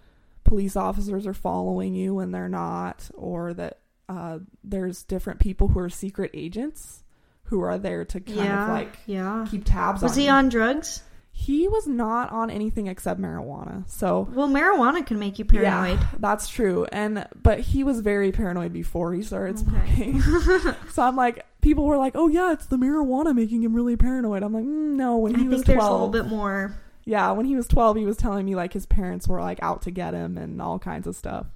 police 0.42 0.74
officers 0.74 1.26
are 1.26 1.34
following 1.34 1.94
you 1.94 2.14
when 2.14 2.32
they're 2.32 2.48
not, 2.48 3.10
or 3.14 3.54
that 3.54 3.78
uh, 4.08 4.38
there's 4.64 5.04
different 5.04 5.38
people 5.38 5.68
who 5.68 5.78
are 5.78 5.88
secret 5.88 6.32
agents 6.34 7.04
who 7.44 7.60
are 7.60 7.78
there 7.78 8.04
to 8.04 8.20
kind 8.20 8.38
yeah. 8.38 8.64
of 8.64 8.70
like 8.70 8.98
yeah. 9.06 9.46
keep 9.50 9.64
tabs 9.64 10.02
Was 10.02 10.02
on 10.02 10.08
Was 10.10 10.16
he 10.16 10.24
you. 10.24 10.30
on 10.30 10.48
drugs? 10.48 11.02
He 11.40 11.68
was 11.68 11.86
not 11.86 12.30
on 12.32 12.50
anything 12.50 12.86
except 12.86 13.18
marijuana. 13.20 13.88
So 13.90 14.28
Well, 14.34 14.48
marijuana 14.48 15.06
can 15.06 15.18
make 15.18 15.38
you 15.38 15.44
paranoid. 15.46 15.98
yeah, 16.00 16.08
that's 16.18 16.48
true. 16.48 16.86
And 16.92 17.26
but 17.42 17.60
he 17.60 17.82
was 17.82 18.00
very 18.00 18.30
paranoid 18.30 18.72
before 18.72 19.14
he 19.14 19.22
started 19.22 19.56
Okay. 19.66 20.18
smoking. 20.18 20.74
so 20.92 21.02
I'm 21.02 21.16
like, 21.16 21.44
people 21.62 21.86
were 21.86 21.96
like, 21.96 22.12
"Oh 22.14 22.28
yeah, 22.28 22.52
it's 22.52 22.66
the 22.66 22.76
marijuana 22.76 23.34
making 23.34 23.62
him 23.62 23.74
really 23.74 23.96
paranoid." 23.96 24.42
I'm 24.42 24.52
like, 24.52 24.64
mm, 24.64 24.96
"No." 24.96 25.16
When 25.16 25.34
he 25.34 25.44
I 25.44 25.48
was 25.48 25.54
think 25.62 25.66
there's 25.66 25.84
a 25.84 25.90
little 25.90 26.08
bit 26.08 26.26
more. 26.26 26.74
yeah, 27.04 27.30
when 27.32 27.46
he 27.46 27.56
was 27.56 27.66
12, 27.68 27.96
he 27.96 28.04
was 28.04 28.16
telling 28.18 28.44
me 28.44 28.54
like 28.54 28.72
his 28.74 28.84
parents 28.86 29.26
were 29.26 29.40
like 29.40 29.58
out 29.62 29.82
to 29.82 29.90
get 29.90 30.12
him 30.14 30.36
and 30.36 30.60
all 30.60 30.78
kinds 30.78 31.06
of 31.06 31.16
stuff. 31.16 31.46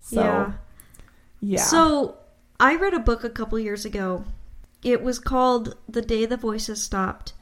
So 0.00 0.20
yeah. 0.22 0.52
yeah, 1.40 1.62
So 1.62 2.16
I 2.58 2.74
read 2.76 2.94
a 2.94 2.98
book 3.00 3.22
a 3.22 3.30
couple 3.30 3.58
years 3.58 3.84
ago. 3.84 4.24
It 4.82 5.02
was 5.02 5.18
called 5.18 5.76
The 5.88 6.02
Day 6.02 6.26
the 6.26 6.36
Voices 6.36 6.82
Stopped. 6.82 7.34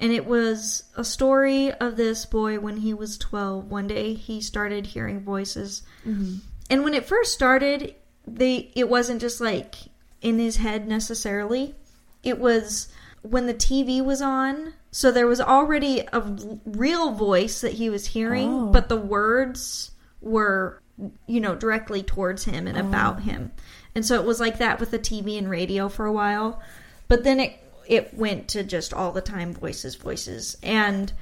And 0.00 0.12
it 0.12 0.26
was 0.26 0.84
a 0.96 1.04
story 1.04 1.70
of 1.72 1.96
this 1.96 2.24
boy 2.24 2.58
when 2.58 2.78
he 2.78 2.94
was 2.94 3.18
12. 3.18 3.70
One 3.70 3.86
day 3.86 4.14
he 4.14 4.40
started 4.40 4.86
hearing 4.86 5.20
voices. 5.20 5.82
Mhm. 6.06 6.38
And 6.70 6.82
when 6.84 6.94
it 6.94 7.04
first 7.04 7.34
started, 7.34 7.94
they 8.26 8.70
it 8.74 8.88
wasn't 8.88 9.20
just 9.20 9.40
like 9.40 9.76
in 10.22 10.38
his 10.38 10.56
head 10.56 10.88
necessarily. 10.88 11.74
It 12.22 12.38
was 12.40 12.88
when 13.22 13.46
the 13.46 13.54
TV 13.54 14.00
was 14.02 14.22
on. 14.22 14.72
So 14.90 15.10
there 15.12 15.26
was 15.26 15.40
already 15.40 16.00
a 16.12 16.22
real 16.64 17.12
voice 17.12 17.60
that 17.60 17.74
he 17.74 17.90
was 17.90 18.06
hearing, 18.06 18.48
Oh. 18.52 18.66
but 18.72 18.88
the 18.88 18.96
words 18.96 19.90
were, 20.22 20.80
you 21.26 21.40
know, 21.40 21.54
directly 21.54 22.02
towards 22.02 22.44
him 22.44 22.66
and 22.66 22.76
about 22.78 23.20
him. 23.20 23.52
And 23.94 24.04
so 24.04 24.14
it 24.14 24.24
was 24.24 24.40
like 24.40 24.58
that 24.58 24.80
with 24.80 24.90
the 24.90 24.98
TV 24.98 25.36
and 25.38 25.50
radio 25.50 25.88
for 25.88 26.06
a 26.06 26.12
while. 26.12 26.60
But 27.08 27.24
then 27.24 27.38
it 27.40 27.58
it 27.90 28.14
went 28.14 28.46
to 28.48 28.62
just 28.62 28.94
all 28.94 29.10
the 29.10 29.20
time 29.20 29.52
voices, 29.52 29.96
voices. 29.96 30.56
And 30.62 31.12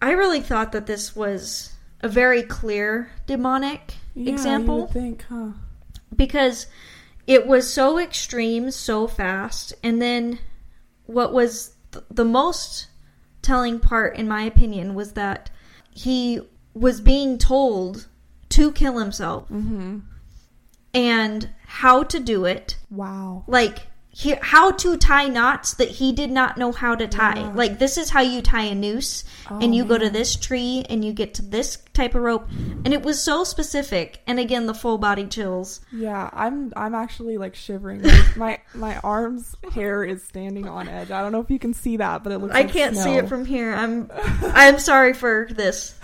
I 0.00 0.12
really 0.12 0.40
thought 0.40 0.70
that 0.72 0.86
this 0.86 1.16
was 1.16 1.72
a 2.02 2.08
very 2.08 2.42
clear 2.42 3.10
demonic 3.26 3.94
Yeah, 4.14 4.32
example 4.32 4.86
think, 4.86 5.24
huh? 5.28 5.50
because 6.14 6.66
it 7.26 7.46
was 7.46 7.72
so 7.72 7.98
extreme 7.98 8.70
so 8.70 9.08
fast 9.08 9.72
and 9.82 10.00
then 10.00 10.38
what 11.06 11.32
was 11.32 11.72
th- 11.92 12.04
the 12.10 12.24
most 12.24 12.86
telling 13.42 13.80
part 13.80 14.16
in 14.16 14.28
my 14.28 14.42
opinion 14.42 14.94
was 14.94 15.12
that 15.12 15.50
he 15.90 16.40
was 16.74 17.00
being 17.00 17.38
told 17.38 18.06
to 18.50 18.70
kill 18.72 18.98
himself 18.98 19.48
Mm-hmm. 19.48 20.00
and 20.92 21.48
how 21.66 22.02
to 22.04 22.20
do 22.20 22.44
it 22.44 22.76
Wow. 22.90 23.44
like 23.46 23.86
he, 24.16 24.36
how 24.40 24.70
to 24.70 24.96
tie 24.96 25.26
knots 25.26 25.74
that 25.74 25.88
he 25.88 26.12
did 26.12 26.30
not 26.30 26.56
know 26.56 26.70
how 26.70 26.94
to 26.94 27.08
tie 27.08 27.40
Yeah. 27.40 27.52
like 27.54 27.80
this 27.80 27.98
is 27.98 28.10
how 28.10 28.20
you 28.20 28.42
tie 28.42 28.62
a 28.62 28.74
noose 28.74 29.24
Oh, 29.50 29.58
and 29.60 29.74
you 29.74 29.84
go 29.84 29.98
to 29.98 30.08
this 30.08 30.36
tree 30.36 30.86
and 30.88 31.04
you 31.04 31.12
get 31.12 31.34
to 31.34 31.42
this 31.42 31.78
type 31.94 32.14
of 32.14 32.22
rope 32.22 32.48
and 32.84 32.94
it 32.94 33.02
was 33.02 33.20
so 33.20 33.42
specific 33.42 34.20
and 34.28 34.38
again 34.38 34.66
the 34.66 34.72
full 34.74 34.98
body 34.98 35.26
chills 35.26 35.80
Yeah, 35.92 36.30
I'm 36.32 36.72
I'm 36.76 36.94
actually 36.94 37.38
like 37.38 37.56
shivering. 37.56 38.02
my 38.36 38.60
my 38.72 38.98
arms 38.98 39.56
hair 39.72 40.04
is 40.04 40.22
standing 40.22 40.68
on 40.68 40.88
edge. 40.88 41.10
I 41.10 41.20
don't 41.20 41.32
know 41.32 41.40
if 41.40 41.50
you 41.50 41.58
can 41.58 41.74
see 41.74 41.96
that, 41.96 42.22
but 42.22 42.32
it 42.32 42.38
looks 42.38 42.54
I 42.54 42.62
like 42.62 42.72
can't 42.72 42.96
see 42.96 43.14
it 43.14 43.28
from 43.28 43.44
here. 43.44 43.74
I'm 43.74 44.08
I'm 44.14 44.78
sorry 44.78 45.12
for 45.12 45.48
this. 45.50 45.94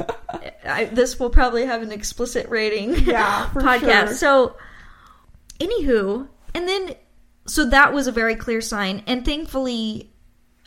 I, 0.65 0.87
this 0.87 1.19
will 1.21 1.31
probably 1.31 1.65
have 1.67 1.83
an 1.83 1.93
explicit 1.93 2.49
rating. 2.49 2.95
Yeah, 3.07 3.49
podcast. 3.55 4.07
sure. 4.09 4.15
So, 4.15 4.57
anywho, 5.59 6.29
and 6.55 6.69
then 6.69 6.95
so 7.51 7.65
that 7.67 7.93
was 7.93 8.07
a 8.07 8.13
very 8.13 8.35
clear 8.37 8.61
sign, 8.61 9.03
and 9.07 9.25
thankfully, 9.25 10.11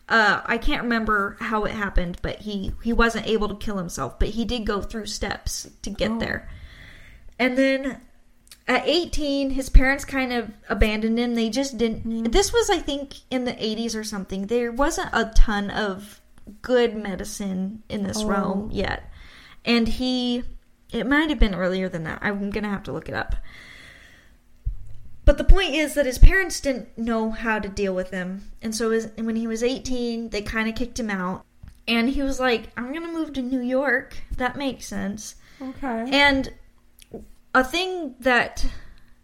uh, 0.10 0.42
I 0.46 0.58
can't 0.58 0.84
remember 0.84 1.38
how 1.40 1.64
it 1.64 1.72
happened, 1.72 2.18
but 2.22 2.40
he 2.42 2.72
he 2.84 2.94
wasn't 2.94 3.28
able 3.28 3.48
to 3.50 3.56
kill 3.56 3.78
himself, 3.78 4.20
but 4.20 4.30
he 4.30 4.46
did 4.46 4.66
go 4.66 4.82
through 4.82 5.06
steps 5.08 5.70
to 5.82 5.90
get 5.90 6.12
Oh. 6.12 6.20
there, 6.20 6.50
and 7.40 7.58
then. 7.58 8.02
At 8.66 8.88
18, 8.88 9.50
his 9.50 9.68
parents 9.70 10.06
kind 10.06 10.32
of 10.32 10.50
abandoned 10.70 11.20
him. 11.20 11.36
They 11.36 11.50
just 11.50 11.78
didn't. 11.78 12.08
Mm. 12.08 12.32
This 12.32 12.54
was, 12.54 12.70
I 12.70 12.78
think, 12.80 13.16
in 13.30 13.44
the 13.44 13.52
80s 13.62 13.94
or 13.94 14.06
something. 14.06 14.48
There 14.48 14.72
wasn't 14.72 15.10
a 15.12 15.34
ton 15.36 15.70
of 15.70 16.22
good 16.62 16.96
medicine 16.96 17.84
in 17.90 18.04
this 18.04 18.20
Oh. 18.22 18.28
realm 18.28 18.70
yet. 18.72 19.04
And 19.66 19.86
he, 19.90 20.44
it 20.94 21.06
might 21.06 21.30
have 21.30 21.40
been 21.40 21.54
earlier 21.54 21.90
than 21.90 22.06
that. 22.06 22.20
I'm 22.22 22.52
going 22.52 22.64
to 22.64 22.70
have 22.70 22.84
to 22.84 22.94
look 22.94 23.10
it 23.10 23.16
up. 23.16 23.36
But 25.26 25.38
the 25.38 25.43
point 25.43 25.74
is 25.74 25.93
that 25.93 26.05
his 26.05 26.17
parents 26.17 26.59
didn't 26.59 26.97
know 26.97 27.32
how 27.32 27.59
to 27.59 27.69
deal 27.69 27.95
with 27.95 28.11
him. 28.11 28.51
And 28.61 28.76
so 28.76 28.91
his, 28.91 29.09
when 29.17 29.36
he 29.38 29.47
was 29.47 29.63
18, 29.63 30.30
they 30.30 30.41
kind 30.41 30.67
of 30.67 30.76
kicked 30.76 30.99
him 30.99 31.09
out. 31.09 31.45
And 31.88 32.09
he 32.09 32.21
was 32.21 32.39
like, 32.39 32.69
I'm 32.78 32.91
going 32.91 33.05
to 33.05 33.11
move 33.13 33.34
to 33.34 33.41
New 33.41 33.61
York. 33.61 34.17
That 34.38 34.57
makes 34.57 34.86
sense. 34.86 35.36
Okay. 35.61 36.09
And 36.11 36.51
a 37.53 37.63
thing 37.63 38.15
that 38.19 38.65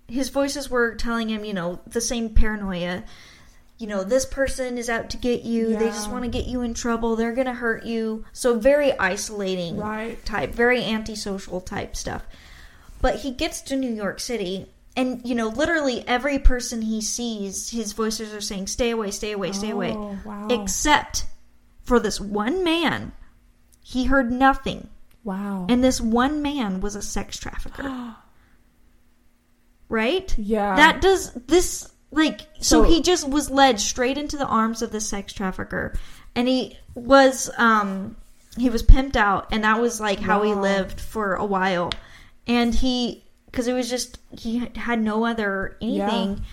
his 0.08 0.30
voices 0.30 0.70
were 0.70 0.96
telling 0.96 1.30
him, 1.30 1.44
you 1.44 1.54
know, 1.54 1.82
the 1.88 2.02
same 2.02 2.30
paranoia. 2.30 3.04
You 3.78 3.88
know, 3.88 4.04
this 4.04 4.26
person 4.26 4.78
is 4.78 4.90
out 4.90 5.10
to 5.12 5.18
get 5.18 5.44
you. 5.44 5.78
They 5.78 5.86
just 5.88 6.12
want 6.12 6.26
to 6.26 6.30
get 6.30 6.46
you 6.48 6.62
in 6.62 6.74
trouble. 6.74 7.16
They're 7.16 7.34
going 7.34 7.48
to 7.48 7.54
hurt 7.54 7.86
you. 7.86 8.26
So 8.34 8.60
very 8.60 8.92
isolating 9.00 9.78
Right. 9.78 10.24
type, 10.26 10.54
very 10.54 10.84
antisocial 10.84 11.62
type 11.62 11.96
stuff. 11.96 12.24
But 13.02 13.18
he 13.22 13.32
gets 13.32 13.62
to 13.62 13.78
New 13.78 13.94
York 13.94 14.20
City 14.20 14.68
and 15.00 15.26
you 15.26 15.34
know, 15.34 15.48
literally 15.48 16.06
every 16.08 16.40
person 16.40 16.82
he 16.82 17.00
sees, 17.00 17.70
his 17.70 17.94
voices 17.94 18.34
are 18.34 18.42
saying 18.42 18.68
stay 18.68 18.90
away, 18.90 19.12
stay 19.12 19.32
away, 19.32 19.54
stay 19.54 19.70
away. 19.70 19.94
Oh, 19.96 20.20
wow. 20.26 20.48
Except 20.50 21.26
for 21.84 22.00
this 22.02 22.20
one 22.20 22.64
man. 22.66 23.14
He 23.82 24.06
heard 24.06 24.30
nothing. 24.32 24.90
wow. 25.24 25.66
And 25.70 25.82
this 25.84 26.02
one 26.02 26.42
man 26.42 26.82
was 26.82 26.96
a 26.96 27.02
sex 27.02 27.40
trafficker. 27.40 27.84
right? 29.90 30.36
yeah. 30.38 30.76
That 30.76 31.02
does 31.02 31.32
this 31.34 31.90
like 32.12 32.42
so, 32.60 32.84
So- 32.84 32.90
he 32.90 33.02
just 33.02 33.28
was 33.28 33.50
led 33.50 33.80
straight 33.80 34.18
into 34.18 34.36
the 34.38 34.46
arms 34.46 34.82
of 34.82 34.92
the 34.92 35.02
sex 35.02 35.32
trafficker. 35.32 35.96
And 36.36 36.48
he 36.48 36.78
was 36.94 37.50
um 37.58 38.18
he 38.58 38.70
was 38.70 38.84
pimped 38.84 39.16
out 39.16 39.48
and 39.52 39.64
that 39.64 39.80
was 39.80 40.02
like 40.02 40.20
how 40.20 40.42
he 40.44 40.54
lived 40.54 41.00
for 41.00 41.36
a 41.36 41.46
while. 41.46 41.92
And 42.48 42.76
he 42.76 43.24
cuz 43.52 43.68
it 43.68 43.74
was 43.74 43.90
just 43.90 44.20
he 44.38 44.60
had 44.76 45.02
no 45.02 45.26
other 45.26 45.78
anything. 45.82 46.30
Yeah. 46.38 46.44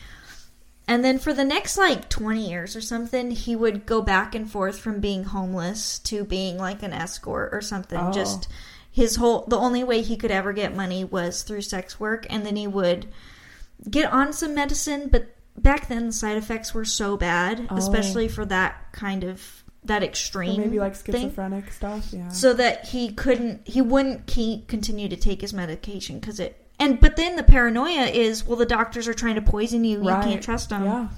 And 0.88 1.04
then 1.04 1.18
for 1.18 1.32
the 1.32 1.44
next 1.44 1.76
like 1.76 2.08
20 2.08 2.48
years 2.48 2.76
or 2.76 2.80
something, 2.80 3.32
he 3.32 3.56
would 3.56 3.86
go 3.86 4.02
back 4.02 4.34
and 4.36 4.48
forth 4.50 4.78
from 4.78 5.00
being 5.00 5.24
homeless 5.24 5.98
to 6.00 6.22
being 6.24 6.58
like 6.58 6.82
an 6.82 6.92
escort 6.92 7.50
or 7.52 7.60
something. 7.60 7.98
Oh. 7.98 8.12
Just 8.12 8.46
his 8.90 9.16
whole 9.16 9.44
the 9.48 9.58
only 9.58 9.82
way 9.82 10.02
he 10.02 10.16
could 10.16 10.30
ever 10.30 10.52
get 10.52 10.74
money 10.76 11.04
was 11.04 11.42
through 11.42 11.62
sex 11.62 11.98
work 11.98 12.24
and 12.30 12.46
then 12.46 12.56
he 12.56 12.66
would 12.66 13.06
get 13.90 14.10
on 14.12 14.32
some 14.32 14.54
medicine, 14.54 15.08
but 15.10 15.34
back 15.58 15.88
then 15.88 16.06
the 16.06 16.12
side 16.12 16.36
effects 16.36 16.72
were 16.72 16.84
so 16.84 17.16
bad, 17.16 17.66
Oh. 17.70 17.76
especially 17.76 18.28
for 18.28 18.44
that 18.46 18.92
kind 18.92 19.24
of 19.24 19.64
that 19.84 20.02
Or 20.02 20.06
extreme 20.06 20.60
maybe 20.60 20.78
like 20.80 20.96
thing 20.96 21.14
schizophrenic 21.14 21.70
stuff. 21.72 22.08
Yeah. 22.12 22.28
so 22.28 22.52
that 22.54 22.86
he 22.88 23.12
couldn't 23.12 23.66
he 23.68 23.80
wouldn't 23.82 24.26
keep 24.26 24.66
continue 24.66 25.08
to 25.08 25.16
take 25.16 25.40
his 25.42 25.52
medication 25.52 26.18
because 26.18 26.40
it 26.40 26.65
and 26.78 27.00
but 27.00 27.16
then 27.16 27.36
the 27.36 27.42
paranoia 27.42 28.06
is 28.06 28.44
well 28.46 28.56
the 28.56 28.66
doctors 28.66 29.08
are 29.08 29.14
trying 29.14 29.34
to 29.36 29.42
poison 29.42 29.84
you 29.84 29.98
you 30.02 30.08
can't 30.22 30.42
trust 30.42 30.68
them 30.70 30.84
Yeah. 30.84 31.08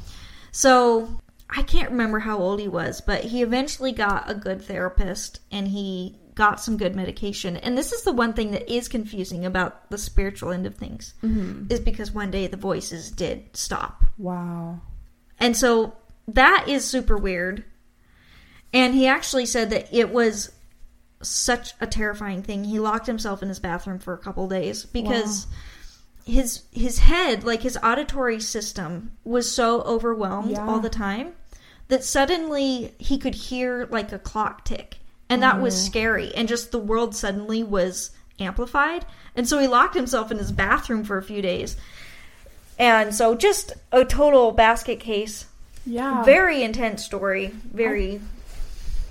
so 0.52 1.20
i 1.50 1.62
can't 1.62 1.90
remember 1.90 2.18
how 2.20 2.38
old 2.38 2.60
he 2.60 2.68
was 2.68 3.00
but 3.00 3.24
he 3.24 3.42
eventually 3.42 3.92
got 3.92 4.30
a 4.30 4.34
good 4.34 4.62
therapist 4.62 5.40
and 5.50 5.68
he 5.68 6.16
got 6.34 6.60
some 6.60 6.76
good 6.76 6.94
medication 6.94 7.56
and 7.56 7.76
this 7.76 7.92
is 7.92 8.02
the 8.04 8.12
one 8.12 8.32
thing 8.32 8.52
that 8.52 8.72
is 8.72 8.86
confusing 8.86 9.44
about 9.44 9.90
the 9.90 9.98
spiritual 9.98 10.52
end 10.52 10.66
of 10.66 10.76
things 10.76 11.14
hmm 11.20 11.64
is 11.68 11.80
because 11.80 12.12
one 12.12 12.30
day 12.30 12.46
the 12.46 12.56
voices 12.56 13.10
did 13.10 13.44
stop 13.56 14.04
Wow. 14.16 14.80
and 15.40 15.56
so 15.56 15.94
that 16.28 16.66
is 16.68 16.84
super 16.84 17.16
weird. 17.16 17.64
And 18.74 18.94
he 18.94 19.06
actually 19.06 19.46
said 19.46 19.70
that 19.70 19.88
it 19.96 20.10
was 20.12 20.52
such 21.22 21.74
a 21.80 21.86
terrifying 21.86 22.42
thing. 22.42 22.64
He 22.64 22.78
locked 22.78 23.06
himself 23.06 23.42
in 23.42 23.48
his 23.48 23.58
bathroom 23.58 23.98
for 23.98 24.14
a 24.14 24.18
couple 24.18 24.48
days 24.48 24.84
because 24.84 25.46
his 26.24 26.62
his 26.72 26.98
head, 27.00 27.44
like 27.44 27.62
his 27.62 27.78
auditory 27.82 28.40
system 28.40 29.12
was 29.24 29.50
so 29.50 29.80
overwhelmed 29.82 30.50
Yeah. 30.52 30.66
all 30.66 30.78
the 30.80 30.90
time 30.90 31.32
that 31.88 32.04
suddenly 32.04 32.94
he 32.98 33.18
could 33.18 33.34
hear 33.34 33.88
like 33.90 34.12
a 34.12 34.18
clock 34.18 34.64
tick. 34.64 34.98
And 35.30 35.42
that 35.42 35.60
was 35.60 35.74
Oh. 35.74 35.86
scary 35.86 36.34
and 36.34 36.48
just 36.48 36.70
the 36.70 36.78
world 36.78 37.14
suddenly 37.14 37.62
was 37.62 38.10
amplified. 38.40 39.04
And 39.34 39.48
so 39.48 39.58
he 39.58 39.66
locked 39.66 39.94
himself 39.94 40.30
in 40.30 40.38
his 40.38 40.52
bathroom 40.52 41.04
for 41.04 41.18
a 41.18 41.22
few 41.22 41.42
days. 41.42 41.76
And 42.78 43.14
so 43.14 43.34
just 43.34 43.72
a 43.90 44.04
total 44.04 44.52
basket 44.52 45.00
case 45.00 45.46
Yeah. 45.84 46.22
very 46.24 46.62
intense 46.62 47.04
story. 47.04 47.52
Very. 47.72 48.20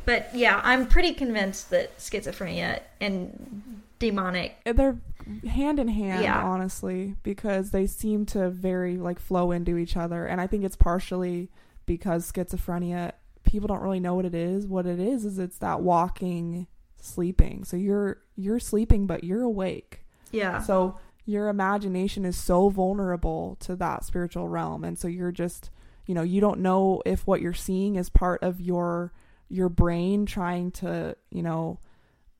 But 0.07 0.33
yeah, 0.33 0.61
I'm 0.63 0.87
pretty 0.87 1.13
convinced 1.13 1.69
that 1.71 1.97
schizophrenia 1.97 2.79
and 3.01 3.81
demonic. 3.99 4.55
They're 4.63 4.97
hand 5.45 5.79
in 5.81 5.89
hand, 5.89 6.23
Yeah. 6.23 6.41
honestly, 6.41 7.17
because 7.23 7.71
they 7.71 7.87
seem 7.87 8.25
to 8.27 8.49
very 8.49 8.95
like 8.95 9.19
flow 9.19 9.51
into 9.51 9.77
each 9.77 9.97
other, 9.97 10.25
and 10.25 10.39
I 10.39 10.47
think 10.47 10.63
it's 10.63 10.77
partially 10.77 11.49
because 11.85 12.31
schizophrenia. 12.31 13.11
People 13.43 13.67
don't 13.67 13.81
really 13.81 13.99
know 13.99 14.15
what 14.15 14.23
it 14.25 14.33
is. 14.35 14.65
What 14.65 14.85
it 14.85 14.99
is 14.99 15.25
is 15.25 15.39
it's 15.39 15.57
that 15.57 15.81
walking, 15.81 16.67
sleeping. 17.01 17.65
So 17.65 17.75
you're 17.75 18.19
you're 18.37 18.59
sleeping, 18.61 19.07
but 19.07 19.25
you're 19.25 19.43
awake. 19.43 20.05
Yeah. 20.31 20.61
So 20.61 20.97
your 21.25 21.49
imagination 21.49 22.23
is 22.23 22.37
so 22.37 22.69
vulnerable 22.69 23.57
to 23.59 23.75
that 23.75 24.05
spiritual 24.05 24.47
realm 24.47 24.85
and 24.85 24.97
so 24.97 25.09
you're 25.09 25.33
just, 25.33 25.69
you 26.05 26.15
know, 26.15 26.21
you 26.21 26.39
don't 26.39 26.61
know 26.61 27.01
if 27.05 27.27
what 27.27 27.41
you're 27.41 27.53
seeing 27.53 27.95
is 27.97 28.09
part 28.09 28.41
of 28.41 28.61
your 28.61 29.11
your 29.49 29.69
brain 29.69 30.25
trying 30.25 30.71
to, 30.71 31.15
you 31.31 31.43
know, 31.43 31.79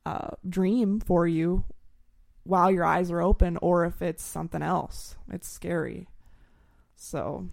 uh, 0.06 0.30
dream 0.48 1.00
for 1.00 1.28
you 1.28 1.66
while 2.44 2.72
your 2.72 2.86
eyes 2.86 3.12
are 3.12 3.22
open 3.22 3.58
or 3.62 3.86
if 3.86 4.02
it's 4.02 4.24
something 4.24 4.62
else. 4.62 5.16
It's 5.32 5.48
scary. 5.48 6.08
So 6.96 7.50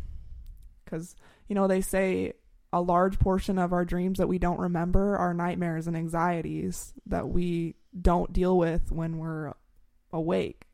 cuz 0.87 1.17
you 1.49 1.55
know, 1.55 1.67
they 1.67 1.81
say 1.81 2.33
a 2.73 2.81
large 2.81 3.19
portion 3.19 3.59
of 3.59 3.73
our 3.73 3.85
dreams 3.85 4.19
that 4.19 4.29
we 4.29 4.39
don't 4.39 4.59
remember 4.59 5.17
are 5.17 5.33
nightmares 5.33 5.87
and 5.87 5.97
anxieties 5.97 6.93
that 7.07 7.29
we 7.29 7.77
don't 8.01 8.33
deal 8.33 8.59
with 8.59 8.91
when 8.91 9.19
we're 9.19 9.53
awake. 10.13 10.67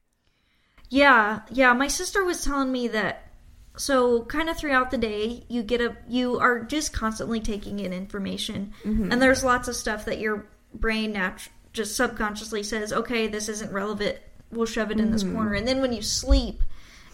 Yeah. 0.89 1.41
Yeah. 1.51 1.73
My 1.73 1.89
sister 1.89 2.25
was 2.25 2.43
telling 2.43 2.73
me 2.73 2.89
that 2.89 3.30
so 3.77 4.25
kind 4.25 4.51
of 4.51 4.57
throughout 4.57 4.91
the 4.91 4.99
day, 4.99 5.45
you 5.49 5.63
get 5.63 5.81
a 5.81 5.97
you 6.09 6.39
are 6.39 6.61
just 6.65 6.93
constantly 6.93 7.41
taking 7.41 7.81
in 7.81 7.93
information, 7.93 8.73
mm-hmm. 8.85 9.11
and 9.11 9.23
there's 9.23 9.45
lots 9.45 9.69
of 9.69 9.77
stuff 9.77 10.05
that 10.07 10.19
your 10.19 10.47
brain 10.75 11.13
nat- 11.13 11.49
just 11.73 11.97
subconsciously 11.97 12.63
says, 12.63 12.93
okay, 12.93 13.27
this 13.29 13.49
isn't 13.49 13.73
relevant. 13.73 14.19
We'll 14.51 14.67
shove 14.67 14.91
it 14.91 14.99
in 14.99 15.13
this 15.13 15.23
mm-hmm. 15.23 15.35
corner, 15.35 15.55
and 15.55 15.67
then 15.67 15.81
when 15.81 15.93
you 15.93 16.03
sleep, 16.03 16.63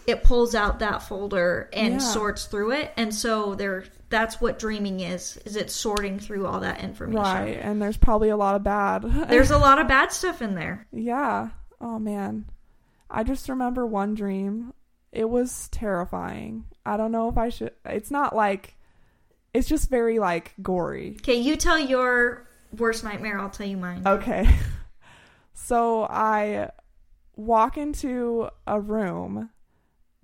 it 0.07 0.23
pulls 0.23 0.55
out 0.55 0.79
that 0.79 1.03
folder 1.03 1.69
and 1.73 1.95
Yeah. 1.95 1.99
sorts 1.99 2.45
through 2.45 2.71
it, 2.71 2.93
and 2.97 3.13
so 3.13 3.55
there. 3.55 3.85
That's 4.09 4.39
what 4.39 4.57
dreaming 4.57 5.01
is. 5.01 5.35
Is 5.43 5.57
it 5.57 5.69
sorting 5.69 6.17
through 6.17 6.47
all 6.47 6.61
that 6.61 6.81
information? 6.81 7.21
Right, 7.21 7.59
and 7.61 7.81
there's 7.81 7.97
probably 7.97 8.29
a 8.29 8.37
lot 8.37 8.55
of 8.55 8.63
bad. 8.63 9.01
There's 9.27 9.51
a 9.51 9.57
lot 9.57 9.79
of 9.79 9.89
bad 9.89 10.13
stuff 10.13 10.41
in 10.41 10.55
there. 10.55 10.87
yeah. 10.93 11.49
Oh 11.81 11.99
man. 11.99 12.45
I 13.09 13.23
just 13.23 13.49
remember 13.49 13.85
one 13.85 14.15
dream. 14.15 14.73
It 15.11 15.29
was 15.29 15.67
terrifying. 15.69 16.65
I 16.85 16.97
don't 16.97 17.11
know 17.11 17.29
if 17.29 17.37
I 17.37 17.49
should 17.49 17.71
it's 17.85 18.11
not 18.11 18.35
like 18.35 18.75
it's 19.53 19.67
just 19.67 19.89
very 19.89 20.19
like 20.19 20.53
gory. 20.61 21.17
Okay, 21.21 21.35
you 21.35 21.55
tell 21.55 21.79
your 21.79 22.47
worst 22.77 23.03
nightmare. 23.03 23.39
I'll 23.39 23.49
tell 23.49 23.67
you 23.67 23.77
mine. 23.77 24.03
Okay. 24.05 24.47
So 25.59 26.03
I 26.03 26.69
walk 27.35 27.77
into 27.77 28.47
a 28.67 28.79
room 28.79 29.49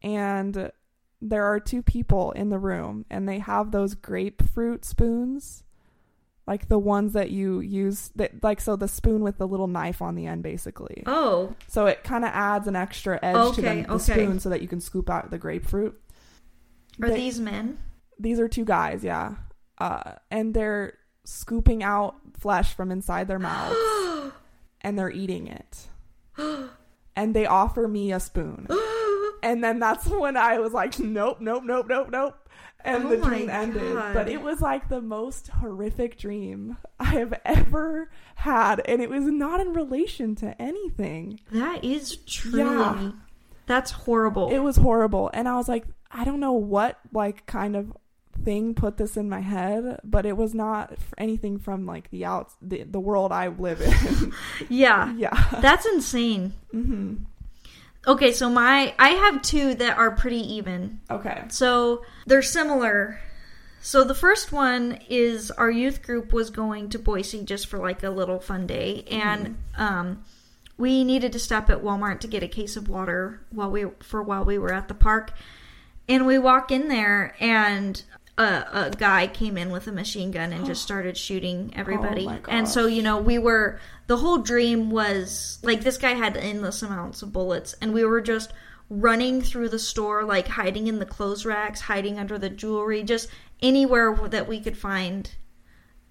and 0.03 0.71
there 1.21 1.45
are 1.45 1.59
two 1.59 1.81
people 1.81 2.31
in 2.31 2.49
the 2.49 2.59
room 2.59 3.05
and 3.09 3.27
they 3.27 3.39
have 3.39 3.71
those 3.71 3.95
grapefruit 3.95 4.85
spoons. 4.85 5.62
Like 6.45 6.67
the 6.67 6.77
ones 6.77 7.13
that 7.13 7.29
you 7.31 7.61
use 7.61 8.09
that 8.15 8.43
like 8.43 8.59
so 8.59 8.75
the 8.75 8.87
spoon 8.89 9.23
with 9.23 9.37
the 9.37 9.47
little 9.47 9.67
knife 9.67 10.01
on 10.01 10.15
the 10.15 10.25
end 10.27 10.43
basically. 10.43 11.03
Oh, 11.05 11.55
So 11.67 11.85
it 11.85 12.03
kind 12.03 12.25
of 12.25 12.31
adds 12.33 12.67
an 12.67 12.75
extra 12.75 13.17
edge 13.23 13.33
to 13.35 13.61
Okay, 13.61 13.81
the, 13.83 13.87
the 13.87 13.93
okay. 13.93 14.03
spoon 14.13 14.39
so 14.41 14.49
that 14.49 14.61
you 14.61 14.67
can 14.67 14.81
scoop 14.81 15.09
out 15.09 15.31
the 15.31 15.37
grapefruit. 15.37 15.97
are 17.01 17.09
They- 17.09 17.15
these 17.15 17.39
men? 17.39 17.77
These 18.19 18.39
are 18.39 18.47
two 18.49 18.65
guys, 18.65 19.03
yeah. 19.03 19.35
Uh, 19.77 20.13
and 20.29 20.53
they're 20.53 20.97
scooping 21.23 21.81
out 21.81 22.15
flesh 22.37 22.73
from 22.73 22.91
inside 22.91 23.27
their 23.29 23.39
mouths 23.39 24.33
and 24.81 24.99
they're 24.99 25.09
eating 25.09 25.47
it. 25.47 25.87
and 27.15 27.33
they 27.35 27.45
offer 27.45 27.87
me 27.87 28.11
a 28.11 28.19
spoon. 28.19 28.67
And 29.43 29.61
then 29.61 29.77
that's 29.79 30.07
when 30.07 30.37
I 30.37 30.59
was 30.59 30.71
like, 30.71 30.97
nope, 30.99 31.41
nope, 31.41 31.63
nope, 31.65 31.87
nope, 31.89 32.07
nope. 32.09 32.42
And 32.83 33.05
Oh 33.05 33.09
the 33.09 33.17
dream 33.17 33.49
ended. 33.49 33.95
But 34.13 34.29
it 34.29 34.41
was 34.41 34.61
like 34.61 34.89
the 34.89 35.01
most 35.01 35.47
horrific 35.47 36.17
dream 36.17 36.77
I 36.99 37.05
have 37.05 37.33
ever 37.45 38.09
had. 38.35 38.81
And 38.85 39.01
it 39.01 39.09
was 39.09 39.25
not 39.25 39.61
in 39.61 39.73
relation 39.73 40.35
to 40.37 40.61
anything. 40.61 41.39
That 41.51 41.83
is 41.83 42.17
true. 42.17 42.59
Yeah. 42.59 43.11
That's 43.65 43.91
horrible. 43.91 44.51
It 44.51 44.59
was 44.59 44.75
horrible. 44.77 45.29
And 45.33 45.47
I 45.47 45.55
was 45.55 45.69
like, 45.69 45.85
I 46.11 46.25
don't 46.25 46.39
know 46.39 46.53
what 46.53 46.99
like 47.11 47.45
kind 47.45 47.75
of 47.75 47.93
thing 48.43 48.73
put 48.73 48.97
this 48.97 49.15
in 49.15 49.29
my 49.29 49.39
head, 49.39 49.99
but 50.03 50.25
it 50.25 50.35
was 50.35 50.53
not 50.53 50.93
anything 51.17 51.59
from 51.59 51.85
like 51.85 52.09
the 52.11 52.25
out 52.25 52.51
the, 52.61 52.83
the 52.83 52.99
world 52.99 53.31
I 53.31 53.47
live 53.47 53.81
in. 53.81 54.33
yeah, 54.69 55.13
yeah. 55.17 55.59
that's 55.61 55.85
insane. 55.85 56.53
hmm 56.71 57.15
Okay, 58.05 58.33
so 58.33 58.49
my 58.49 58.93
I 58.99 59.09
have 59.09 59.41
two 59.41 59.75
that 59.75 59.97
are 59.97 60.11
pretty 60.11 60.55
even. 60.55 60.99
Okay. 61.09 61.43
So 61.49 62.03
they're 62.25 62.41
similar. 62.41 63.19
So 63.81 64.03
the 64.03 64.15
first 64.15 64.51
one 64.51 64.99
is 65.09 65.51
our 65.51 65.69
youth 65.69 66.01
group 66.03 66.31
was 66.31 66.49
going 66.49 66.89
to 66.89 66.99
Boise 66.99 67.43
just 67.43 67.67
for 67.67 67.79
like 67.79 68.03
a 68.03 68.09
little 68.09 68.39
fun 68.39 68.67
day, 68.67 69.05
and 69.09 69.57
um, 69.77 70.23
we 70.77 71.03
needed 71.03 71.33
to 71.33 71.39
stop 71.39 71.69
at 71.69 71.81
Walmart 71.81 72.19
to 72.21 72.27
get 72.27 72.43
a 72.43 72.47
case 72.47 72.75
of 72.75 72.87
water 72.89 73.41
while 73.51 73.69
we 73.69 73.85
for 73.99 74.21
while 74.21 74.43
we 74.43 74.57
were 74.57 74.73
at 74.73 74.87
the 74.87 74.93
park. 74.93 75.31
And 76.09 76.25
we 76.25 76.37
walk 76.37 76.71
in 76.71 76.89
there, 76.89 77.35
and 77.39 78.01
a, 78.37 78.43
a 78.43 78.91
guy 78.97 79.27
came 79.27 79.57
in 79.57 79.71
with 79.71 79.87
a 79.87 79.91
machine 79.91 80.31
gun 80.31 80.51
and 80.51 80.65
just 80.65 80.81
started 80.83 81.17
shooting 81.17 81.71
everybody. 81.75 82.25
my 82.25 82.39
and 82.47 82.67
so 82.67 82.85
you 82.85 83.01
know 83.01 83.17
we 83.17 83.37
were 83.37 83.79
the 84.07 84.17
whole 84.17 84.37
dream 84.39 84.89
was 84.91 85.59
like 85.63 85.81
this 85.81 85.97
guy 85.97 86.11
had 86.11 86.37
endless 86.37 86.81
amounts 86.81 87.21
of 87.21 87.31
bullets, 87.33 87.73
and 87.81 87.93
we 87.93 88.03
were 88.05 88.21
just 88.21 88.51
running 88.89 89.41
through 89.41 89.69
the 89.69 89.79
store, 89.79 90.23
like 90.23 90.47
hiding 90.47 90.87
in 90.87 90.99
the 90.99 91.05
clothes 91.05 91.45
racks, 91.45 91.81
hiding 91.81 92.19
under 92.19 92.37
the 92.37 92.49
jewelry, 92.49 93.03
just 93.03 93.29
anywhere 93.61 94.15
that 94.29 94.47
we 94.47 94.59
could 94.59 94.77
find 94.77 95.31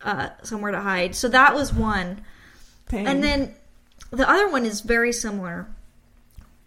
uh, 0.03 0.30
somewhere 0.43 0.72
to 0.72 0.80
hide. 0.80 1.14
So 1.14 1.28
that 1.28 1.55
was 1.55 1.72
one. 1.72 2.22
Dang. 2.88 3.07
And 3.07 3.22
then 3.22 3.55
the 4.11 4.28
other 4.28 4.49
one 4.51 4.64
is 4.66 4.80
very 4.80 5.12
similar. 5.12 5.68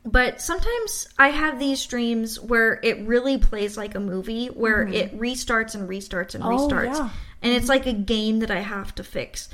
But 0.06 0.40
sometimes 0.40 1.08
I 1.18 1.30
have 1.30 1.58
these 1.58 1.84
dreams 1.88 2.40
where 2.40 2.80
it 2.84 3.00
really 3.08 3.40
plays 3.40 3.76
like 3.76 3.96
a 3.96 4.00
movie, 4.00 4.48
where 4.48 4.88
it 4.88 5.20
restarts 5.20 5.74
and 5.74 5.90
restarts 5.90 6.36
and 6.36 6.44
Mm-hmm. 6.44 6.54
Oh, 6.54 6.68
restarts. 6.70 6.96
yeah. 6.96 7.10
And 7.42 7.54
it's 7.54 7.68
like 7.68 7.88
a 7.88 7.94
game 7.94 8.40
that 8.40 8.52
I 8.52 8.60
have 8.60 8.94
to 8.96 9.04
fix. 9.04 9.50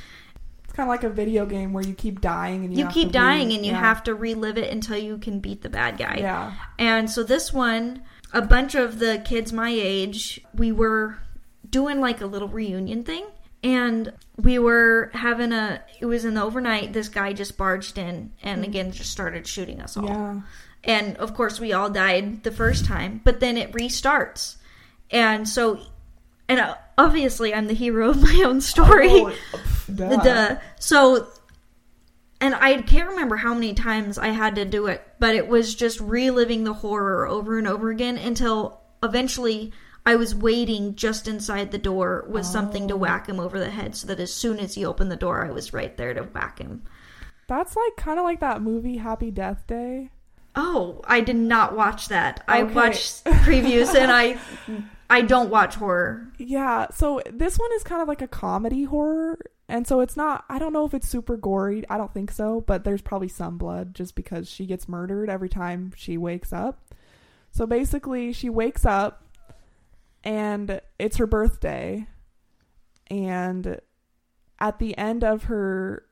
It's 0.72 0.78
kind 0.78 0.88
of 0.88 0.92
like 0.92 1.04
a 1.04 1.10
video 1.10 1.46
game 1.46 1.74
where 1.74 1.84
you 1.84 1.94
keep 1.94 2.22
dying 2.22 2.64
and 2.64 2.72
you, 2.72 2.80
You 2.80 2.86
have 2.86 2.94
keep 2.94 3.08
to 3.10 3.14
dying 3.14 3.52
and 3.52 3.66
you 3.66 3.74
yeah. 3.74 3.80
have 3.82 4.04
to 4.04 4.16
relive 4.16 4.58
it 4.58 4.72
until 4.72 4.96
you 4.96 5.18
can 5.18 5.42
beat 5.42 5.64
the 5.64 5.70
bad 5.70 5.98
guy. 5.98 6.16
Yeah. 6.20 6.54
And 6.80 7.12
so 7.12 7.24
this 7.24 7.52
one, 7.52 8.04
a 8.32 8.42
bunch 8.42 8.74
of 8.76 8.98
the 8.98 9.22
kids 9.26 9.52
my 9.52 9.70
age, 9.70 10.40
we 10.56 10.72
were 10.72 11.18
doing 11.70 12.00
like 12.00 12.22
a 12.22 12.26
little 12.26 12.48
reunion 12.48 13.04
thing. 13.04 13.26
And 13.62 14.14
we 14.38 14.60
were 14.60 15.12
having 15.14 15.52
a, 15.52 15.82
it 16.00 16.06
was 16.06 16.24
in 16.24 16.36
the 16.36 16.42
overnight. 16.42 16.94
This 16.94 17.10
guy 17.10 17.34
just 17.34 17.58
barged 17.58 17.98
in 17.98 18.32
and 18.42 18.64
mm. 18.64 18.68
again 18.70 18.94
just 18.94 19.12
started 19.12 19.46
shooting 19.46 19.82
us 19.82 19.98
all. 19.98 20.06
Yeah. 20.06 20.40
And 20.86 21.18
of 21.18 21.34
course, 21.34 21.60
we 21.60 21.74
all 21.74 21.90
died 21.90 22.44
the 22.44 22.52
first 22.52 22.86
time, 22.86 23.20
but 23.26 23.42
then 23.42 23.58
it 23.58 23.74
restarts. 23.74 24.56
And 25.12 25.50
so, 25.50 25.82
and 26.52 26.60
uh, 26.60 26.76
obviously, 26.98 27.54
I'm 27.54 27.68
the 27.68 27.74
hero 27.74 28.10
of 28.10 28.22
my 28.22 28.44
own 28.46 28.62
story. 28.62 29.10
Oh, 29.12 29.36
duh. 29.96 30.18
Duh. 30.24 30.58
So, 30.80 31.28
and 32.40 32.56
I 32.56 32.82
can't 32.82 33.10
remember 33.10 33.36
how 33.38 33.54
many 33.54 33.74
times 33.74 34.18
I 34.18 34.30
had 34.30 34.56
to 34.56 34.66
do 34.66 34.88
it, 34.88 35.06
but 35.20 35.36
it 35.36 35.48
was 35.48 35.76
just 35.76 36.00
reliving 36.00 36.64
the 36.64 36.74
horror 36.74 37.28
over 37.28 37.58
and 37.58 37.68
over 37.68 37.90
again 37.90 38.18
until 38.18 38.82
eventually 39.04 39.72
I 40.06 40.16
was 40.16 40.34
waiting 40.34 40.96
just 40.96 41.28
inside 41.28 41.72
the 41.72 41.78
door 41.78 42.26
with 42.28 42.46
something 42.46 42.86
Oh. 42.86 42.88
to 42.90 42.98
whack 42.98 43.28
him 43.30 43.40
over 43.40 43.60
the 43.60 43.70
head 43.70 43.96
so 43.96 44.08
that 44.08 44.20
as 44.20 44.34
soon 44.34 44.60
as 44.60 44.74
he 44.74 44.86
opened 44.86 45.12
the 45.12 45.16
door, 45.16 45.46
I 45.46 45.52
was 45.52 45.74
right 45.74 45.96
there 45.96 46.14
to 46.16 46.24
whack 46.24 46.58
him. 46.60 46.84
That's 47.48 47.76
like 47.76 47.96
kind 47.98 48.18
of 48.18 48.24
like 48.26 48.40
that 48.40 48.62
movie 48.62 48.98
Happy 48.98 49.30
Death 49.30 49.68
Day. 49.68 50.10
Oh, 50.56 51.02
I 51.06 51.22
did 51.22 51.36
not 51.36 51.76
watch 51.76 52.08
that. 52.10 52.44
I 52.48 52.64
watched 52.64 53.24
previews 53.26 53.94
and 53.96 54.12
I 54.12 54.38
I 55.12 55.22
don't 55.22 55.50
watch 55.50 55.76
horror. 55.76 56.32
Yeah, 56.38 56.88
so 56.92 57.22
this 57.30 57.60
one 57.60 57.70
is 57.74 57.84
kind 57.84 58.02
of 58.02 58.08
like 58.08 58.22
a 58.22 58.28
comedy 58.28 58.84
horror, 58.84 59.38
and 59.68 59.86
so 59.86 60.00
it's 60.00 60.16
not. 60.16 60.46
I 60.48 60.58
don't 60.58 60.72
know 60.72 60.86
if 60.86 60.94
it's 60.94 61.10
super 61.10 61.36
gory. 61.36 61.84
I 61.90 61.98
don't 61.98 62.14
think 62.14 62.32
so, 62.32 62.62
but 62.62 62.86
there's 62.86 63.02
probably 63.02 63.28
some 63.28 63.58
blood 63.58 63.94
just 63.94 64.16
because 64.16 64.50
she 64.50 64.66
gets 64.66 64.88
murdered 64.88 65.30
every 65.30 65.50
time 65.50 65.92
she 65.98 66.18
wakes 66.18 66.54
up. 66.54 66.96
So 67.52 67.68
basically, 67.68 68.32
she 68.32 68.50
wakes 68.50 68.86
up, 68.86 69.26
and 70.24 70.80
it's 70.98 71.18
her 71.18 71.28
birthday, 71.28 72.08
and 73.08 73.82
at 74.60 74.80
the 74.80 74.98
end 74.98 75.26
of 75.26 75.44
her, 75.44 76.06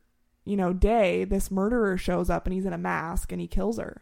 you 0.43 0.57
know, 0.57 0.73
day, 0.73 1.23
this 1.23 1.49
murderer 1.49 1.95
shows 1.97 2.29
up 2.29 2.45
and 2.45 2.53
he's 2.53 2.65
in 2.65 2.73
a 2.73 2.77
mask 2.77 3.31
and 3.31 3.39
he 3.39 3.47
kills 3.47 3.77
her. 3.77 4.01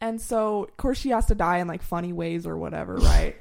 And 0.00 0.20
so, 0.20 0.64
of 0.64 0.76
course, 0.76 0.98
she 0.98 1.10
has 1.10 1.26
to 1.26 1.34
die 1.34 1.58
in 1.58 1.68
like 1.68 1.82
funny 1.82 2.12
ways 2.12 2.46
or 2.46 2.56
whatever, 2.56 2.94
right? 2.96 3.36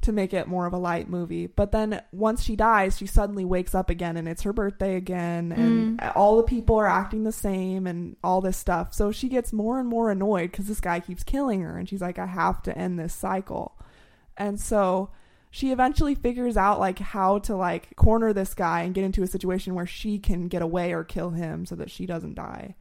to 0.00 0.12
make 0.12 0.32
it 0.32 0.46
more 0.46 0.66
of 0.66 0.72
a 0.72 0.78
light 0.78 1.08
movie. 1.08 1.46
But 1.46 1.72
then 1.72 2.00
once 2.12 2.44
she 2.44 2.54
dies, 2.54 2.96
she 2.96 3.06
suddenly 3.06 3.44
wakes 3.44 3.74
up 3.74 3.90
again 3.90 4.16
and 4.16 4.28
it's 4.28 4.42
her 4.42 4.52
birthday 4.52 4.94
again 4.94 5.50
and 5.50 5.98
mm. 5.98 6.12
all 6.14 6.36
the 6.36 6.44
people 6.44 6.76
are 6.76 6.86
acting 6.86 7.24
the 7.24 7.32
same 7.32 7.86
and 7.86 8.16
all 8.22 8.40
this 8.40 8.56
stuff. 8.56 8.94
So 8.94 9.10
she 9.10 9.28
gets 9.28 9.52
more 9.52 9.80
and 9.80 9.88
more 9.88 10.10
annoyed 10.10 10.52
cuz 10.52 10.68
this 10.68 10.80
guy 10.80 11.00
keeps 11.00 11.24
killing 11.24 11.62
her 11.62 11.76
and 11.76 11.88
she's 11.88 12.00
like 12.00 12.18
I 12.18 12.26
have 12.26 12.62
to 12.62 12.78
end 12.78 12.98
this 12.98 13.12
cycle. 13.12 13.76
And 14.36 14.60
so 14.60 15.10
she 15.50 15.72
eventually 15.72 16.14
figures 16.14 16.56
out 16.56 16.78
like 16.78 17.00
how 17.00 17.38
to 17.40 17.56
like 17.56 17.96
corner 17.96 18.32
this 18.32 18.54
guy 18.54 18.82
and 18.82 18.94
get 18.94 19.04
into 19.04 19.24
a 19.24 19.26
situation 19.26 19.74
where 19.74 19.86
she 19.86 20.18
can 20.18 20.46
get 20.46 20.62
away 20.62 20.92
or 20.92 21.02
kill 21.02 21.30
him 21.30 21.66
so 21.66 21.74
that 21.74 21.90
she 21.90 22.06
doesn't 22.06 22.34
die. 22.34 22.76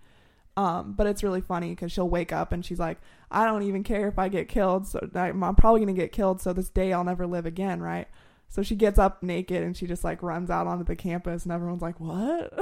Um, 0.58 0.94
but 0.98 1.06
it's 1.08 1.22
really 1.24 1.40
funny 1.42 1.70
because 1.70 1.92
she'll 1.92 2.10
wake 2.10 2.34
up 2.34 2.52
and 2.52 2.66
she's 2.66 2.80
like, 2.80 2.98
I 3.32 3.46
don't 3.46 3.62
even 3.64 3.84
care 3.84 4.08
if 4.08 4.18
I 4.18 4.28
get 4.28 4.50
killed. 4.50 4.88
So 4.88 5.08
I'm 5.16 5.44
I'm 5.44 5.56
probably 5.56 5.82
going 5.86 5.96
to 5.96 6.02
get 6.02 6.12
killed. 6.12 6.42
So 6.42 6.52
this 6.52 6.70
day 6.70 6.92
I'll 6.92 7.04
never 7.04 7.26
live 7.28 7.46
again. 7.46 7.80
Right. 7.82 8.08
So 8.50 8.64
she 8.64 8.76
gets 8.76 8.98
up 8.98 9.22
naked 9.22 9.62
and 9.62 9.78
she 9.78 9.86
just 9.88 10.04
like 10.04 10.24
runs 10.24 10.50
out 10.50 10.66
onto 10.68 10.84
the 10.86 10.96
campus 10.96 11.44
and 11.44 11.52
everyone's 11.52 11.82
like, 11.82 12.00
what? 12.00 12.54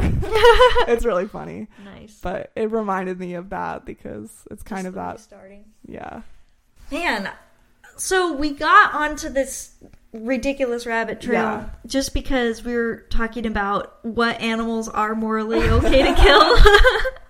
it's 0.90 1.06
really 1.06 1.28
funny. 1.28 1.68
Nice. 1.86 2.20
But 2.22 2.52
it 2.56 2.70
reminded 2.72 3.18
me 3.20 3.36
of 3.36 3.50
that 3.52 3.86
because 3.86 4.30
it's 4.52 4.64
kind 4.64 4.80
Just 4.84 4.88
of 4.88 4.94
that. 4.96 5.14
restarting. 5.18 5.66
Yeah. 5.88 6.22
Man, 6.92 7.30
so 7.98 8.34
we 8.34 8.52
got 8.52 8.94
onto 8.94 9.30
this 9.30 9.76
ridiculous 10.12 10.86
rabbit 10.86 11.22
trail 11.22 11.42
Yeah. 11.44 11.70
just 11.86 12.14
because 12.14 12.64
we 12.64 12.74
were 12.76 13.06
talking 13.10 13.46
about 13.46 14.04
what 14.04 14.42
animals 14.42 14.90
are 14.90 15.14
morally 15.16 15.60
okay 15.70 16.02
to 16.04 16.14
kill. 16.16 16.56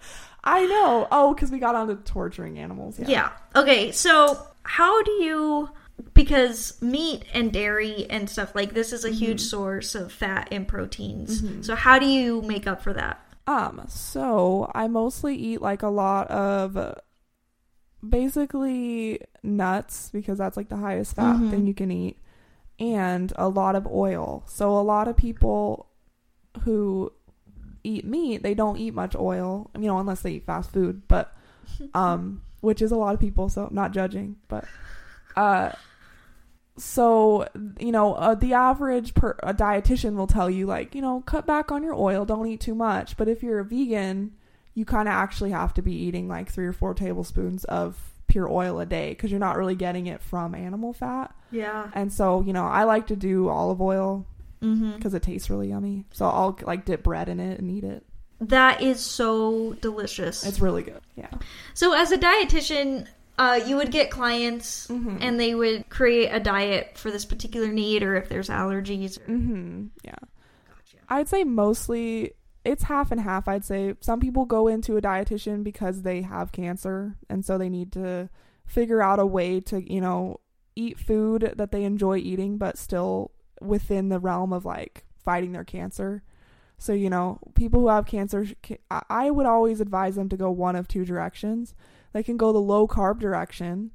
I 0.46 0.66
know. 0.66 1.08
Oh, 1.12 1.34
because 1.34 1.52
we 1.52 1.60
got 1.60 1.76
onto 1.76 1.96
torturing 2.04 2.60
animals. 2.60 3.00
Yeah. 3.00 3.08
Yeah. 3.08 3.30
Okay, 3.56 3.92
so 3.92 4.38
how 4.64 5.02
do 5.04 5.12
you 5.14 5.70
because 6.14 6.80
meat 6.82 7.24
and 7.34 7.52
dairy 7.54 8.06
and 8.10 8.30
stuff 8.30 8.54
like 8.54 8.74
this 8.74 8.92
is 8.92 9.06
a 9.06 9.10
huge 9.10 9.40
source 9.40 9.96
of 9.96 10.12
fat 10.12 10.50
and 10.52 10.68
proteins. 10.68 11.42
So 11.66 11.74
how 11.74 12.00
do 12.00 12.06
you 12.06 12.42
make 12.42 12.68
up 12.68 12.82
for 12.82 12.92
that? 12.94 13.26
Um, 13.48 13.82
so 13.88 14.70
I 14.76 14.88
mostly 14.90 15.36
eat 15.38 15.62
like 15.62 15.84
a 15.84 15.88
lot 15.88 16.28
of 16.30 16.76
uh, 16.76 16.96
basically 18.08 19.22
nuts 19.44 20.10
because 20.12 20.38
that's 20.38 20.58
like 20.58 20.70
the 20.70 20.78
highest 20.78 21.16
fat 21.16 21.38
Mhm. 21.38 21.50
thing 21.50 21.68
you 21.68 21.74
can 21.74 21.92
eat, 21.92 22.18
and 22.80 23.32
a 23.38 23.48
lot 23.48 23.76
of 23.76 23.88
oil. 23.88 24.44
So 24.48 24.78
a 24.78 24.82
lot 24.82 25.08
of 25.08 25.16
people 25.16 25.88
who 26.62 27.12
eat 27.86 28.06
meat, 28.06 28.44
they 28.44 28.54
don't 28.54 28.78
eat 28.78 28.94
much 28.94 29.16
oil, 29.16 29.70
you 29.76 29.88
know, 29.88 30.00
unless 30.00 30.22
they 30.22 30.32
eat 30.32 30.46
fast 30.46 30.72
food, 30.72 31.04
but 31.08 31.36
um, 31.94 32.42
which 32.62 32.82
is 32.82 32.92
a 32.92 32.96
lot 32.96 33.14
of 33.14 33.20
people, 33.20 33.48
so 33.50 33.70
not 33.72 33.92
judging, 33.92 34.36
but 34.48 34.66
uh 35.36 35.72
so 36.78 37.48
you 37.80 37.92
know 37.92 38.14
uh, 38.16 38.36
the 38.36 38.54
average 38.54 39.14
per 39.14 39.36
a 39.44 39.54
dietitian 39.54 40.16
will 40.16 40.28
tell 40.28 40.50
you 40.50 40.66
like 40.66 40.94
you 40.94 41.02
know 41.02 41.22
cut 41.26 41.46
back 41.48 41.72
on 41.72 41.84
your 41.84 41.94
oil 41.94 42.26
don't 42.26 42.48
eat 42.48 42.60
too 42.60 42.76
much 42.76 43.16
but 43.16 43.30
if 43.30 43.42
you're 43.42 43.60
a 43.60 43.64
vegan 43.66 44.34
you 44.74 44.84
kind 44.84 45.08
of 45.08 45.14
actually 45.14 45.52
have 45.52 45.74
to 45.74 45.82
be 45.82 45.94
eating 45.94 46.28
like 46.28 46.52
three 46.52 46.66
or 46.66 46.74
four 46.74 46.94
tablespoons 46.94 47.64
of 47.66 47.98
pure 48.28 48.50
oil 48.52 48.80
a 48.82 48.86
day 48.86 49.10
because 49.12 49.32
you're 49.32 49.40
not 49.40 49.56
really 49.58 49.76
getting 49.76 50.08
it 50.08 50.22
from 50.22 50.54
animal 50.54 50.92
fat 50.92 51.34
Yeah. 51.50 51.90
and 51.94 52.12
so 52.12 52.42
you 52.42 52.52
know 52.52 52.66
i 52.66 52.84
like 52.84 53.08
to 53.08 53.16
do 53.16 53.48
olive 53.48 53.80
oil 53.82 54.26
Mm-hmm. 54.66 54.96
because 54.96 55.14
it 55.14 55.22
tastes 55.22 55.50
really 55.50 55.70
yummy 55.70 56.06
so 56.12 56.26
i'll 56.26 56.58
like 56.64 56.86
dip 56.86 57.04
bread 57.04 57.30
in 57.30 57.40
it 57.40 57.60
and 57.60 57.70
eat 57.70 57.84
it 57.84 58.04
That 58.42 58.82
is 58.82 59.00
so 59.00 59.74
delicious. 59.82 60.46
it's 60.46 60.60
really 60.60 60.82
good 60.84 61.02
yeah 61.16 61.30
so 61.74 61.94
as 61.94 62.12
a 62.12 62.18
dietitian, 62.18 63.08
uh, 63.38 63.60
you 63.68 63.76
would 63.78 63.92
get 63.92 64.10
clients 64.12 64.88
Mhm. 64.88 65.18
and 65.22 65.40
they 65.40 65.54
would 65.56 65.90
create 65.90 66.30
a 66.30 66.40
diet 66.40 66.98
for 66.98 67.12
this 67.12 67.26
particular 67.26 67.68
need 67.68 68.02
or 68.02 68.16
if 68.16 68.30
there's 68.30 68.48
allergies. 68.50 69.18
Or... 69.20 69.32
Mm-hmm. 69.32 69.86
Yeah. 70.04 70.16
I'd 71.10 71.28
say 71.28 71.44
mostly 71.44 72.32
it's 72.64 72.84
half 72.84 73.12
and 73.12 73.20
half. 73.22 73.48
I'd 73.48 73.66
say 73.66 73.94
some 74.02 74.20
people 74.20 74.46
go 74.46 74.68
into 74.68 74.96
a 74.98 75.02
dietitian 75.02 75.64
because 75.64 76.02
they 76.02 76.22
have 76.24 76.52
cancer 76.52 77.16
and 77.30 77.44
so 77.46 77.58
they 77.58 77.70
need 77.70 77.92
to 77.92 78.30
figure 78.66 79.02
out 79.02 79.20
a 79.20 79.26
way 79.26 79.60
to, 79.62 79.82
you 79.94 80.02
know, 80.02 80.40
eat 80.76 80.98
food 80.98 81.54
that 81.58 81.72
they 81.72 81.84
enjoy 81.84 82.18
eating 82.18 82.58
but 82.58 82.78
still 82.78 83.32
within 83.66 84.10
the 84.10 84.20
realm 84.20 84.54
of 84.54 84.66
like 84.66 85.06
fighting 85.18 85.52
their 85.52 85.64
cancer. 85.64 86.24
So, 86.78 86.94
you 86.94 87.10
know, 87.10 87.40
people 87.56 87.80
who 87.80 87.88
have 87.88 88.06
cancer, 88.06 88.46
I 89.10 89.32
would 89.32 89.46
always 89.46 89.80
advise 89.80 90.16
them 90.16 90.30
to 90.30 90.38
go 90.38 90.52
one 90.52 90.76
of 90.76 90.88
two 90.88 91.06
directions. 91.06 91.74
They 92.14 92.24
can 92.24 92.38
go 92.38 92.52
the 92.52 92.60
low 92.60 92.88
carb 92.88 93.20
direction, 93.20 93.92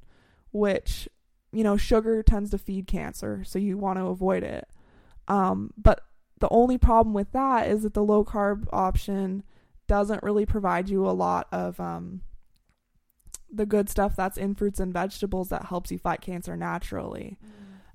which, 0.51 1.07
you 1.51 1.63
know, 1.63 1.77
sugar 1.77 2.23
tends 2.23 2.49
to 2.51 2.57
feed 2.57 2.87
cancer, 2.87 3.43
so 3.45 3.59
you 3.59 3.77
want 3.77 3.99
to 3.99 4.05
avoid 4.05 4.43
it. 4.43 4.67
Um, 5.27 5.73
but 5.77 6.01
the 6.39 6.49
only 6.49 6.77
problem 6.77 7.13
with 7.13 7.31
that 7.33 7.67
is 7.67 7.83
that 7.83 7.93
the 7.93 8.03
low 8.03 8.25
carb 8.25 8.67
option 8.73 9.43
doesn't 9.87 10.23
really 10.23 10.45
provide 10.45 10.89
you 10.89 11.05
a 11.05 11.11
lot 11.11 11.47
of 11.51 11.79
um, 11.79 12.21
the 13.51 13.65
good 13.65 13.89
stuff 13.89 14.15
that's 14.15 14.37
in 14.37 14.55
fruits 14.55 14.79
and 14.79 14.93
vegetables 14.93 15.49
that 15.49 15.65
helps 15.65 15.91
you 15.91 15.99
fight 15.99 16.21
cancer 16.21 16.57
naturally. 16.57 17.37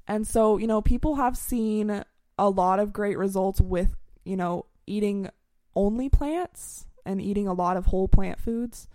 And 0.09 0.27
so, 0.27 0.57
you 0.57 0.67
know, 0.67 0.81
people 0.81 1.17
have 1.17 1.37
seen 1.37 2.05
a 2.39 2.51
lot 2.51 2.79
of 2.79 2.93
great 2.93 3.19
results 3.19 3.61
with, 3.61 3.97
you 4.25 4.37
know, 4.37 4.67
eating 4.87 5.29
only 5.75 6.09
plants 6.09 6.87
and 7.05 7.21
eating 7.21 7.49
a 7.49 7.53
lot 7.53 7.77
of 7.77 7.87
whole 7.87 8.09
plant 8.09 8.41
foods, 8.41 8.89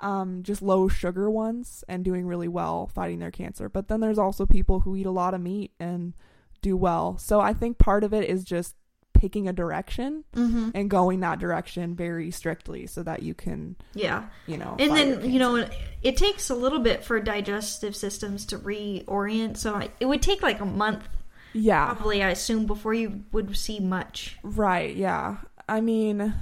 um, 0.00 0.42
just 0.42 0.62
low 0.62 0.88
sugar 0.88 1.30
ones, 1.30 1.84
and 1.88 2.04
doing 2.04 2.26
really 2.26 2.48
well 2.48 2.86
fighting 2.86 3.18
their 3.18 3.30
cancer. 3.30 3.68
But 3.68 3.88
then 3.88 4.00
there's 4.00 4.18
also 4.18 4.46
people 4.46 4.80
who 4.80 4.96
eat 4.96 5.06
a 5.06 5.10
lot 5.10 5.34
of 5.34 5.40
meat 5.40 5.72
and 5.78 6.14
do 6.62 6.76
well. 6.76 7.18
So 7.18 7.40
I 7.40 7.52
think 7.52 7.78
part 7.78 8.04
of 8.04 8.12
it 8.12 8.28
is 8.28 8.44
just 8.44 8.74
picking 9.18 9.48
a 9.48 9.52
direction 9.52 10.24
Mm-hmm. 10.34 10.70
and 10.74 10.88
going 10.88 11.20
that 11.20 11.38
direction 11.40 11.94
very 11.94 12.30
strictly 12.30 12.86
so 12.86 13.02
that 13.02 13.22
you 13.22 13.34
can, 13.34 13.76
Yeah. 13.94 14.28
you 14.46 14.56
know, 14.56 14.76
And 14.78 14.92
then, 14.96 15.30
you 15.30 15.38
know, 15.38 15.68
it 16.02 16.16
takes 16.16 16.48
a 16.50 16.54
little 16.54 16.78
bit 16.78 17.04
for 17.04 17.20
digestive 17.20 17.94
systems 17.96 18.46
to 18.46 18.58
reorient. 18.58 19.56
So 19.58 19.74
I, 19.74 19.90
it 20.00 20.06
would 20.06 20.22
take 20.22 20.42
like 20.42 20.60
a 20.60 20.64
month, 20.64 21.06
yeah. 21.52 21.86
probably, 21.92 22.22
I 22.22 22.30
assume, 22.30 22.66
before 22.66 22.94
you 22.94 23.24
would 23.32 23.56
see 23.56 23.80
much. 23.80 24.36
Right, 24.42 24.94
yeah. 24.96 25.38
I 25.68 25.80
mean, 25.80 26.32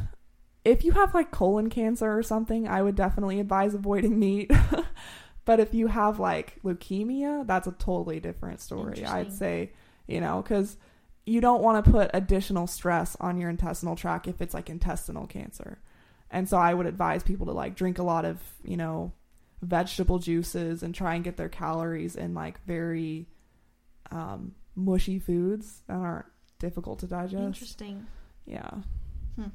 if 0.65 0.85
you 0.85 0.93
have 0.93 1.15
like 1.15 1.31
colon 1.31 1.71
cancer 1.71 2.17
or 2.17 2.23
something, 2.23 2.69
I 2.69 2.83
would 2.83 2.95
definitely 2.97 3.41
advise 3.41 3.75
avoiding 3.75 4.19
meat. 4.27 4.51
but 5.45 5.61
if 5.61 5.73
you 5.75 5.87
have 5.87 6.19
like 6.21 6.57
leukemia, 6.63 7.47
that's 7.47 7.67
a 7.67 7.73
totally 7.73 8.21
different 8.21 8.61
story. 8.61 9.05
I'd 9.05 9.33
say, 9.33 9.73
you 10.07 10.21
know, 10.21 10.43
cuz 10.43 10.77
you 11.27 11.41
don't 11.41 11.63
want 11.63 11.85
to 11.85 11.91
put 11.91 12.11
additional 12.15 12.67
stress 12.67 13.17
on 13.21 13.37
your 13.37 13.51
intestinal 13.51 13.97
tract 13.97 14.29
if 14.29 14.41
it's 14.41 14.55
like 14.55 14.71
intestinal 14.71 15.27
cancer. 15.27 15.79
And 16.31 16.49
so 16.49 16.57
I 16.57 16.73
would 16.73 16.87
advise 16.87 17.23
people 17.23 17.47
to 17.47 17.53
like 17.53 17.75
drink 17.75 17.99
a 17.99 18.05
lot 18.05 18.25
of, 18.25 18.39
you 18.65 18.77
know, 18.77 19.13
vegetable 19.61 20.19
juices 20.19 20.83
and 20.83 20.95
try 20.95 21.15
and 21.15 21.25
get 21.25 21.37
their 21.37 21.49
calories 21.49 22.15
in 22.15 22.35
like 22.35 22.65
very 22.65 23.27
um 24.13 24.55
mushy 24.77 25.19
foods 25.19 25.81
that 25.89 25.97
aren't 25.97 26.27
difficult 26.59 27.01
to 27.01 27.07
digest. 27.07 27.43
Interesting. 27.43 28.07
Yeah. 28.45 28.71
Hmm. 29.35 29.49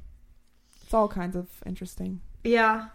It's 0.83 0.93
all 0.93 1.07
kinds 1.07 1.35
of 1.35 1.47
interesting. 1.65 2.19
Yeah. 2.43 2.87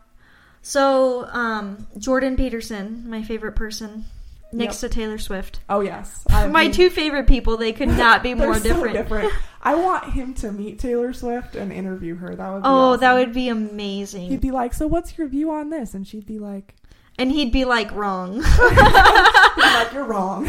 So, 0.61 1.27
um, 1.29 1.87
Jordan 1.97 2.37
Peterson, 2.37 3.09
my 3.09 3.23
favorite 3.23 3.55
person, 3.55 4.05
next 4.53 4.81
to 4.81 4.89
Taylor 4.89 5.19
Swift. 5.19 5.61
Oh 5.69 5.81
yes, 5.81 6.25
my 6.31 6.69
two 6.69 6.91
favorite 6.91 7.27
people, 7.27 7.57
they 7.57 7.73
could 7.73 7.89
not 8.05 8.23
be 8.23 8.35
more 8.35 8.55
so 8.55 8.63
different. 8.63 8.95
different. 8.95 9.33
I 9.63 9.75
want 9.75 10.13
him 10.13 10.33
to 10.35 10.53
meet 10.53 10.79
Taylor 10.79 11.13
Swift 11.13 11.57
and 11.57 11.73
interview 11.73 12.15
her. 12.17 12.37
That 12.37 12.53
would. 12.53 12.63
Be 12.63 12.69
Oh, 12.69 12.97
that 12.97 13.15
would 13.15 13.33
be 13.33 13.49
amazing. 13.49 14.29
He'd 14.29 14.41
be 14.41 14.53
like, 14.53 14.73
"So 14.75 14.87
what's 14.87 15.19
your 15.19 15.27
view 15.29 15.51
on 15.51 15.71
this?" 15.71 15.95
And 15.95 16.07
she'd 16.07 16.27
be 16.27 16.39
like, 16.39 16.75
and 17.19 17.33
he'd 17.33 17.51
be 17.53 17.65
like, 17.65 17.91
wrong. 17.93 18.35
he'd 18.35 18.43
be 18.43 19.63
like 19.63 19.93
"You're 19.93 20.05
wrong." 20.05 20.49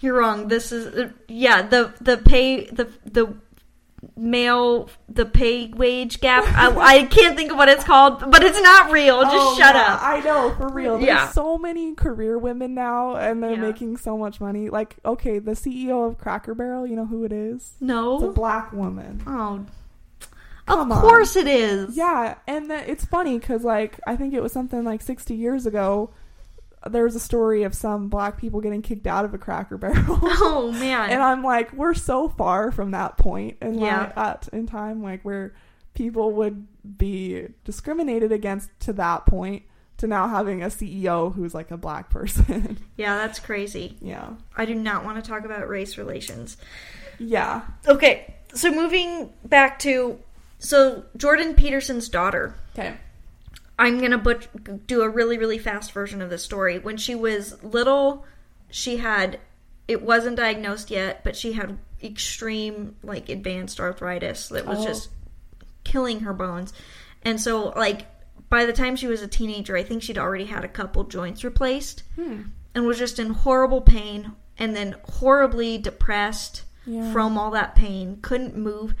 You're 0.00 0.14
wrong. 0.18 0.48
This 0.48 0.72
is 0.72 0.86
uh, 0.94 1.10
yeah. 1.28 1.62
The 1.62 1.94
the 2.00 2.18
pay 2.18 2.66
the 2.66 2.90
the 3.06 3.34
male 4.16 4.88
the 5.08 5.26
pay 5.26 5.68
wage 5.68 6.20
gap. 6.20 6.44
I, 6.46 6.74
I 7.00 7.04
can't 7.04 7.36
think 7.36 7.50
of 7.52 7.58
what 7.58 7.68
it's 7.68 7.84
called, 7.84 8.30
but 8.30 8.42
it's 8.42 8.60
not 8.60 8.90
real. 8.90 9.22
Just 9.22 9.34
Oh, 9.36 9.56
shut 9.58 9.74
yeah, 9.74 9.94
up. 9.94 10.00
I 10.02 10.20
know 10.20 10.54
for 10.56 10.68
real. 10.68 10.94
There's 10.98 11.06
Yeah. 11.06 11.28
so 11.30 11.58
many 11.58 11.94
career 11.94 12.38
women 12.38 12.74
now, 12.74 13.16
and 13.16 13.42
they're 13.42 13.52
Yeah. 13.52 13.60
making 13.60 13.96
so 13.98 14.16
much 14.16 14.40
money. 14.40 14.70
Like, 14.70 14.96
okay, 15.04 15.38
the 15.38 15.52
CEO 15.54 16.06
of 16.06 16.18
Cracker 16.18 16.54
Barrel, 16.54 16.86
you 16.86 16.96
know 16.96 17.06
who 17.06 17.24
it 17.24 17.32
is? 17.32 17.74
No, 17.80 18.14
it's 18.16 18.24
a 18.24 18.28
black 18.28 18.72
woman. 18.72 19.22
Oh. 19.26 19.66
Come 20.66 20.90
of 20.92 20.96
on. 20.98 21.02
course 21.02 21.34
it 21.36 21.48
is. 21.48 21.96
Yeah, 21.96 22.36
and 22.46 22.70
that 22.70 22.88
it's 22.88 23.04
funny 23.04 23.38
because 23.38 23.64
like 23.64 23.98
I 24.06 24.14
think 24.16 24.34
it 24.34 24.42
was 24.42 24.52
something 24.52 24.84
like 24.84 25.02
60 25.02 25.34
years 25.34 25.66
ago. 25.66 26.10
There 26.88 27.04
was 27.04 27.14
a 27.14 27.20
story 27.20 27.62
of 27.64 27.74
some 27.74 28.08
black 28.08 28.38
people 28.38 28.60
getting 28.60 28.80
kicked 28.82 29.06
out 29.06 29.24
of 29.26 29.34
a 29.34 29.38
Cracker 29.38 29.76
Barrel, 29.76 30.18
Oh 30.22 30.72
man. 30.78 31.10
and 31.10 31.22
I'm 31.22 31.42
like, 31.42 31.72
we're 31.74 31.92
so 31.94 32.28
far 32.28 32.70
from 32.72 32.92
that 32.92 33.18
point 33.18 33.58
in 33.60 33.78
Yeah. 33.78 34.06
li- 34.06 34.12
at 34.16 34.48
in 34.52 34.66
time, 34.66 35.02
like 35.02 35.22
where 35.22 35.54
people 35.94 36.32
would 36.32 36.66
be 36.96 37.48
discriminated 37.64 38.32
against 38.32 38.70
to 38.80 38.92
that 38.94 39.26
point 39.26 39.64
to 39.98 40.06
now 40.06 40.26
having 40.28 40.62
a 40.62 40.68
CEO 40.68 41.34
who's 41.34 41.52
like 41.52 41.70
a 41.70 41.76
black 41.76 42.08
person. 42.08 42.78
yeah, 42.96 43.16
that's 43.16 43.38
crazy. 43.38 43.98
yeah, 44.00 44.30
I 44.56 44.64
do 44.64 44.74
not 44.74 45.04
want 45.04 45.22
to 45.22 45.28
talk 45.30 45.44
about 45.44 45.68
race 45.68 45.98
relations. 45.98 46.56
yeah, 47.18 47.60
Okay, 47.86 48.34
so 48.54 48.70
moving 48.72 49.30
back 49.44 49.78
to 49.80 50.18
so 50.58 51.04
Jordan 51.18 51.54
Peterson's 51.54 52.08
daughter. 52.08 52.54
okay, 52.72 52.94
I'm 53.80 53.98
gonna 53.98 54.18
but- 54.18 54.86
do 54.86 55.02
a 55.02 55.08
really 55.08 55.38
really 55.38 55.58
fast 55.58 55.92
version 55.92 56.20
of 56.22 56.30
the 56.30 56.38
story. 56.38 56.78
When 56.78 56.96
she 56.96 57.14
was 57.14 57.62
little, 57.64 58.24
she 58.70 58.98
had 58.98 59.40
it 59.88 60.02
wasn't 60.02 60.36
diagnosed 60.36 60.90
yet, 60.90 61.24
but 61.24 61.34
she 61.34 61.52
had 61.52 61.78
extreme 62.02 62.94
like 63.02 63.28
advanced 63.28 63.80
arthritis 63.80 64.48
that 64.48 64.66
was 64.66 64.78
Oh. 64.80 64.84
just 64.84 65.08
killing 65.82 66.20
her 66.20 66.32
bones. 66.32 66.72
And 67.22 67.40
so 67.40 67.70
like 67.70 68.06
by 68.48 68.66
the 68.66 68.72
time 68.72 68.96
she 68.96 69.06
was 69.06 69.22
a 69.22 69.28
teenager, 69.28 69.76
I 69.76 69.82
think 69.82 70.02
she'd 70.02 70.18
already 70.18 70.44
had 70.44 70.64
a 70.64 70.68
couple 70.68 71.04
joints 71.04 71.42
replaced 71.44 72.02
hmm. 72.16 72.42
and 72.74 72.86
was 72.86 72.98
just 72.98 73.18
in 73.18 73.30
horrible 73.30 73.80
pain 73.80 74.32
and 74.58 74.76
then 74.76 74.96
horribly 75.04 75.78
depressed 75.78 76.64
yeah, 76.86 77.12
from 77.12 77.38
all 77.38 77.50
that 77.52 77.74
pain, 77.74 78.18
couldn't 78.22 78.56
move. 78.56 78.94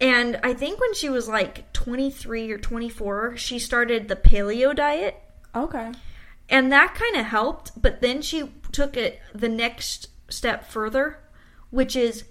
And 0.00 0.38
I 0.44 0.54
think 0.54 0.80
when 0.80 0.94
she 0.94 1.08
was 1.08 1.28
like 1.28 1.72
23 1.72 2.52
or 2.52 2.58
24, 2.58 3.36
she 3.36 3.58
started 3.58 4.06
the 4.08 4.16
paleo 4.16 4.74
diet. 4.74 5.20
okay, 5.54 5.92
And 6.48 6.70
that 6.72 6.94
kind 6.94 7.16
of 7.16 7.26
helped, 7.26 7.80
but 7.80 8.00
then 8.00 8.22
she 8.22 8.52
took 8.70 8.96
it 8.96 9.20
the 9.34 9.48
next 9.48 10.08
step 10.28 10.66
further, 10.70 11.18
which 11.70 11.96
is 11.96 12.24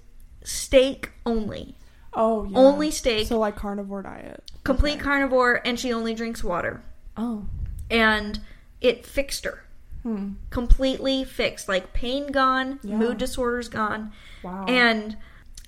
steak 0.43 1.11
only. 1.25 1.75
oh, 2.13 2.45
yeah. 2.45 2.57
Only 2.57 2.89
steak, 2.89 3.27
So 3.27 3.37
like 3.37 3.55
carnivore 3.57 4.01
diet, 4.03 4.49
complete 4.63 4.93
Okay. 4.95 5.01
carnivore, 5.03 5.61
and 5.65 5.77
she 5.79 5.91
only 5.93 6.13
drinks 6.13 6.43
water. 6.43 6.81
Oh. 7.17 7.45
and 7.89 8.39
it 8.79 9.05
fixed 9.05 9.43
her. 9.45 9.63
Hmm. 10.03 10.33
Completely 10.51 11.23
fixed. 11.23 11.67
Like 11.67 11.93
pain 11.93 12.27
gone, 12.31 12.79
Yeah. 12.83 12.95
mood 12.97 13.17
disorders 13.17 13.67
gone. 13.69 14.11
Wow. 14.43 14.65
And 14.67 15.17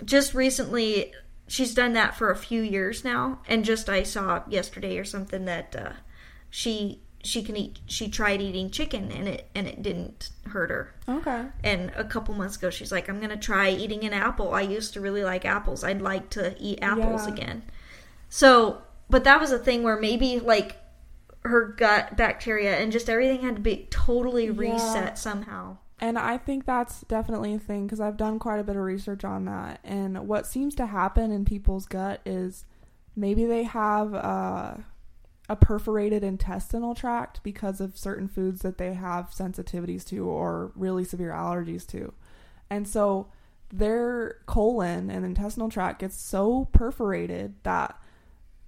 just 0.06 0.34
recently, 0.36 1.12
she's 1.50 1.74
done 1.74 1.92
that 1.94 2.16
for 2.16 2.32
a 2.32 2.36
few 2.38 2.62
years 2.62 3.04
now. 3.04 3.40
And 3.48 3.66
just 3.66 3.90
I 3.90 4.04
saw 4.04 4.44
yesterday 4.48 4.98
or 4.98 5.04
something 5.04 5.44
that 5.46 5.76
uh, 5.76 5.92
she 6.50 7.02
she 7.22 7.44
can 7.44 7.58
eat. 7.58 7.80
She 7.86 8.08
tried 8.08 8.42
eating 8.42 8.70
chicken 8.72 9.12
and 9.12 9.28
it 9.28 9.50
and 9.54 9.68
it 9.68 9.82
didn't 9.84 10.30
hurt 10.48 10.70
her. 10.70 10.94
okay. 11.10 11.48
And 11.66 11.92
a 11.98 12.06
couple 12.06 12.34
months 12.34 12.56
ago, 12.56 12.70
she's 12.70 12.92
like, 12.94 13.10
"I'm 13.10 13.20
gonna 13.20 13.36
try 13.36 13.70
eating 13.70 14.06
an 14.06 14.14
apple. 14.14 14.54
I 14.54 14.62
used 14.62 14.94
to 14.94 15.02
really 15.02 15.24
like 15.26 15.44
apples. 15.44 15.84
I'd 15.84 16.02
like 16.02 16.30
to 16.32 16.56
eat 16.60 16.80
apples 16.82 17.28
Yeah. 17.28 17.34
again." 17.34 17.64
So, 18.30 18.82
but 19.10 19.26
that 19.26 19.42
was 19.42 19.52
a 19.52 19.60
thing 19.60 19.84
where 19.84 20.00
maybe 20.00 20.40
like 20.40 20.78
her 21.44 21.66
gut 21.78 22.16
bacteria 22.16 22.78
and 22.78 22.92
just 22.92 23.10
everything 23.10 23.42
had 23.42 23.56
to 23.56 23.62
be 23.62 23.88
totally 23.90 24.46
Yeah. 24.46 24.54
reset 24.56 25.18
somehow. 25.18 25.78
And 26.02 26.18
I 26.18 26.38
think 26.38 26.66
that's 26.66 27.02
definitely 27.02 27.54
a 27.54 27.60
thing 27.60 27.86
because 27.86 28.00
I've 28.00 28.18
done 28.18 28.40
quite 28.40 28.60
a 28.60 28.64
bit 28.64 28.78
of 28.78 28.84
research 28.84 29.26
on 29.26 29.46
that. 29.46 29.80
And 29.84 30.28
what 30.28 30.48
seems 30.48 30.74
to 30.76 30.86
happen 30.86 31.32
in 31.32 31.44
people's 31.44 31.86
gut 31.86 32.22
is 32.26 32.66
maybe 33.16 33.46
they 33.46 33.64
have 33.64 34.14
uh, 34.16 34.76
a 35.50 35.56
perforated 35.56 36.24
intestinal 36.24 36.96
tract 36.96 37.42
because 37.44 37.82
of 37.82 37.98
certain 37.98 38.30
foods 38.30 38.62
that 38.62 38.78
they 38.78 38.94
have 38.94 39.32
sensitivities 39.32 40.06
to 40.06 40.26
or 40.26 40.72
really 40.76 41.04
severe 41.04 41.32
allergies 41.32 41.86
to. 41.88 42.14
And 42.70 42.88
so 42.88 43.28
their 43.72 44.38
colon 44.46 45.10
and 45.10 45.26
intestinal 45.26 45.70
tract 45.70 46.00
gets 46.00 46.16
so 46.16 46.70
perforated 46.72 47.56
that 47.64 48.00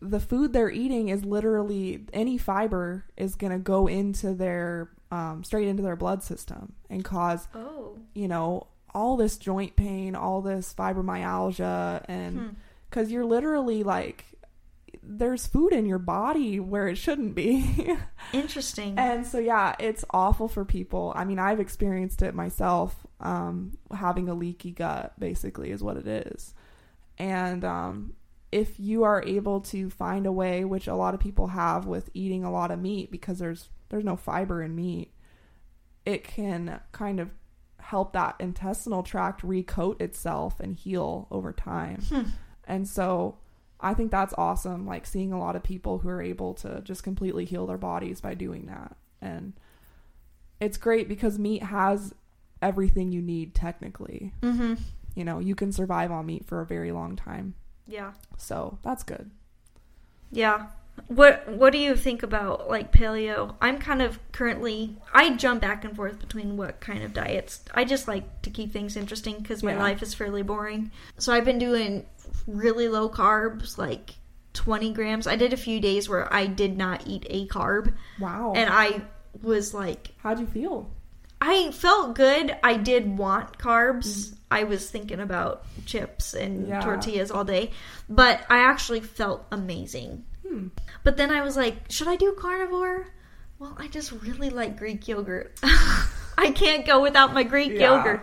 the 0.02 0.20
food 0.20 0.52
they're 0.52 0.72
eating 0.72 1.10
is 1.10 1.24
literally 1.24 2.06
any 2.12 2.38
fiber 2.38 3.06
is 3.16 3.36
going 3.36 3.54
to 3.54 3.60
go 3.60 3.88
into 3.88 4.34
their 4.34 4.90
um, 5.12 5.44
straight 5.44 5.68
into 5.68 5.84
their 5.84 5.96
blood 5.98 6.24
system 6.24 6.74
and 6.90 7.04
cause 7.04 7.48
Oh, 7.54 7.98
you 8.14 8.28
know 8.28 8.68
all 8.94 9.18
this 9.18 9.38
joint 9.38 9.76
pain 9.76 10.16
all 10.16 10.42
this 10.42 10.74
fibromyalgia 10.74 12.04
and 12.08 12.40
Hmm. 12.40 12.48
because 12.90 13.12
you're 13.12 13.26
literally 13.26 13.84
like 13.84 14.26
there's 15.04 15.48
food 15.48 15.74
in 15.74 15.86
your 15.86 15.98
body 15.98 16.60
where 16.60 16.88
it 16.88 16.96
shouldn't 16.98 17.34
be 17.34 17.96
interesting. 18.34 18.98
and 19.00 19.26
so 19.26 19.40
yeah 19.40 19.76
it's 19.80 20.06
awful 20.12 20.48
for 20.48 20.64
people 20.66 21.12
i 21.16 21.24
mean 21.26 21.40
i've 21.40 21.60
experienced 21.60 22.22
it 22.22 22.36
myself 22.36 22.96
um, 23.20 23.78
having 23.94 24.30
a 24.30 24.34
leaky 24.34 24.72
gut 24.72 25.14
basically 25.20 25.72
is 25.72 25.82
what 25.84 25.96
it 25.98 26.08
is 26.08 26.54
and 27.18 27.64
um, 27.64 28.14
if 28.52 28.80
you 28.80 29.04
are 29.04 29.24
able 29.24 29.62
to 29.62 29.90
find 29.90 30.26
a 30.26 30.32
way 30.32 30.64
which 30.66 30.88
a 30.88 30.96
lot 30.96 31.14
of 31.14 31.20
people 31.20 31.48
have 31.48 31.86
with 31.86 32.10
eating 32.14 32.44
a 32.44 32.52
lot 32.52 32.72
of 32.72 32.80
meat 32.80 33.12
because 33.12 33.40
there's 33.40 33.70
there's 33.92 34.04
no 34.04 34.16
fiber 34.16 34.64
in 34.64 34.76
meat 34.76 35.12
it 36.06 36.24
can 36.24 36.80
kind 36.92 37.20
of 37.20 37.30
help 37.80 38.14
that 38.14 38.36
intestinal 38.40 39.04
tract 39.04 39.42
recoat 39.44 40.02
itself 40.02 40.60
and 40.60 40.76
heal 40.76 41.28
over 41.30 41.54
time 41.54 42.02
Hmm. 42.10 42.22
and 42.68 42.88
so 42.88 43.38
I 43.84 43.96
think 43.96 44.12
that's 44.12 44.36
awesome, 44.38 44.86
like 44.86 45.08
seeing 45.08 45.34
a 45.34 45.40
lot 45.40 45.56
of 45.56 45.64
people 45.64 45.98
who 45.98 46.10
are 46.10 46.22
able 46.22 46.54
to 46.56 46.82
just 46.82 47.02
completely 47.04 47.46
heal 47.46 47.66
their 47.66 47.80
bodies 47.80 48.22
by 48.22 48.36
doing 48.36 48.68
that. 48.68 48.96
And 49.20 49.54
it's 50.60 50.78
great 50.78 51.08
because 51.10 51.40
meat 51.40 51.64
has 51.64 52.14
everything 52.62 53.12
you 53.12 53.24
need 53.24 53.56
technically. 53.56 54.34
mm-hmm. 54.44 54.76
You 55.16 55.26
know, 55.26 55.40
you 55.40 55.56
can 55.56 55.72
survive 55.72 56.12
on 56.12 56.28
meat 56.28 56.46
for 56.46 56.62
a 56.62 56.66
very 56.68 56.92
long 56.92 57.16
time. 57.16 57.56
Yeah, 57.88 58.12
So 58.38 58.78
that's 58.84 59.02
good. 59.02 59.32
yeah. 60.32 60.68
What 61.08 61.48
What 61.50 61.72
do 61.74 61.78
you 61.80 61.96
think 61.96 62.24
about 62.24 62.70
like 62.70 62.92
paleo? 62.92 63.56
I'm 63.62 63.78
kind 63.80 64.02
of 64.02 64.20
currently 64.32 64.96
I 65.14 65.36
jump 65.36 65.62
back 65.62 65.84
and 65.86 65.96
forth 65.96 66.20
between 66.20 66.58
what 66.58 66.80
kind 66.80 67.04
of 67.04 67.14
diets. 67.14 67.62
I 67.74 67.84
just 67.86 68.08
like 68.08 68.42
to 68.44 68.50
keep 68.50 68.72
things 68.72 68.96
interesting 68.98 69.38
because 69.40 69.64
my 69.64 69.74
Yeah. 69.74 69.80
life 69.84 70.02
is 70.02 70.14
fairly 70.14 70.42
boring. 70.44 70.92
So 71.18 71.34
I've 71.34 71.46
been 71.46 71.60
doing 71.60 72.06
really 72.48 72.88
low 72.88 73.10
carbs, 73.10 73.78
like 73.78 74.12
20 74.54 74.92
grams. 74.94 75.28
I 75.28 75.36
did 75.36 75.54
a 75.54 75.58
few 75.58 75.80
days 75.80 76.10
where 76.10 76.32
I 76.34 76.46
did 76.48 76.78
not 76.78 77.08
eat 77.08 77.26
a 77.30 77.48
carb, 77.48 77.94
Wow. 78.20 78.54
and 78.56 78.70
I 78.70 79.02
was 79.42 79.74
like, 79.74 80.12
How'd 80.24 80.40
you 80.40 80.46
feel? 80.48 80.90
I 81.44 81.72
felt 81.72 82.16
good. 82.16 82.56
I 82.64 82.78
did 82.78 83.18
want 83.18 83.58
carbs. 83.58 84.36
I 84.52 84.64
was 84.66 84.90
thinking 84.90 85.20
about 85.20 85.64
chips 85.86 86.34
and 86.34 86.68
Yeah. 86.68 86.82
tortillas 86.82 87.32
all 87.32 87.44
day, 87.46 87.72
but 88.10 88.46
I 88.50 88.60
actually 88.60 89.00
felt 89.00 89.46
amazing. 89.52 90.26
Hmm. 90.48 90.68
But 91.04 91.18
then 91.18 91.32
I 91.32 91.42
was 91.42 91.56
like, 91.58 91.76
should 91.90 92.08
I 92.08 92.16
do 92.16 92.34
carnivore? 92.38 93.08
Well, 93.60 93.76
I 93.80 93.88
just 93.88 94.12
really 94.12 94.50
like 94.50 94.78
Greek 94.78 95.08
yogurt. 95.08 95.60
I 95.64 96.52
can't 96.56 96.86
go 96.86 97.02
without 97.02 97.34
my 97.34 97.44
Greek 97.44 97.72
Yeah. 97.74 97.96
yogurt. 97.98 98.22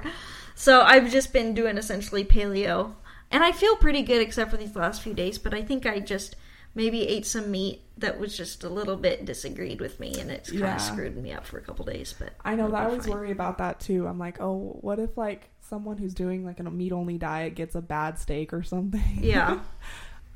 So 0.55 0.81
I've 0.83 1.11
just 1.11 1.33
been 1.33 1.55
doing 1.55 1.77
essentially 1.79 2.25
paleo. 2.25 2.95
And 3.31 3.45
I 3.45 3.53
feel 3.53 3.77
pretty 3.77 4.03
good 4.03 4.23
except 4.23 4.51
for 4.51 4.57
these 4.57 4.75
last 4.75 5.03
few 5.03 5.15
days, 5.15 5.39
but 5.39 5.53
I 5.55 5.63
think 5.63 5.87
I 5.87 6.01
just 6.01 6.35
maybe 6.75 7.07
ate 7.07 7.27
some 7.27 7.51
meat 7.51 7.83
that 7.99 8.19
was 8.19 8.37
just 8.37 8.63
a 8.65 8.69
little 8.69 8.97
bit 8.97 9.25
disagreed 9.25 9.81
with 9.81 9.99
me 10.01 10.15
and 10.21 10.31
it's 10.31 10.51
kind 10.51 10.63
Yeah. 10.63 10.75
of 10.77 10.81
screwed 10.81 11.17
me 11.17 11.33
up 11.33 11.45
for 11.47 11.59
a 11.59 11.61
couple 11.61 11.85
days, 11.85 12.15
but 12.19 12.31
I 12.45 12.55
know 12.55 12.71
that 12.71 12.77
I 12.83 12.85
always 12.87 13.05
fine. 13.05 13.13
worry 13.15 13.31
about 13.33 13.59
that 13.59 13.81
too. 13.81 14.07
I'm 14.07 14.19
like, 14.19 14.41
oh, 14.41 14.79
what 14.81 14.99
if 14.99 15.17
like 15.19 15.51
someone 15.61 15.99
who's 15.99 16.15
doing 16.15 16.45
like 16.45 16.59
a 16.61 16.65
meat 16.65 16.93
only 16.93 17.19
diet 17.19 17.55
gets 17.55 17.75
a 17.75 17.83
bad 17.83 18.19
steak 18.19 18.53
or 18.53 18.63
something? 18.63 19.19
Yeah. 19.21 19.61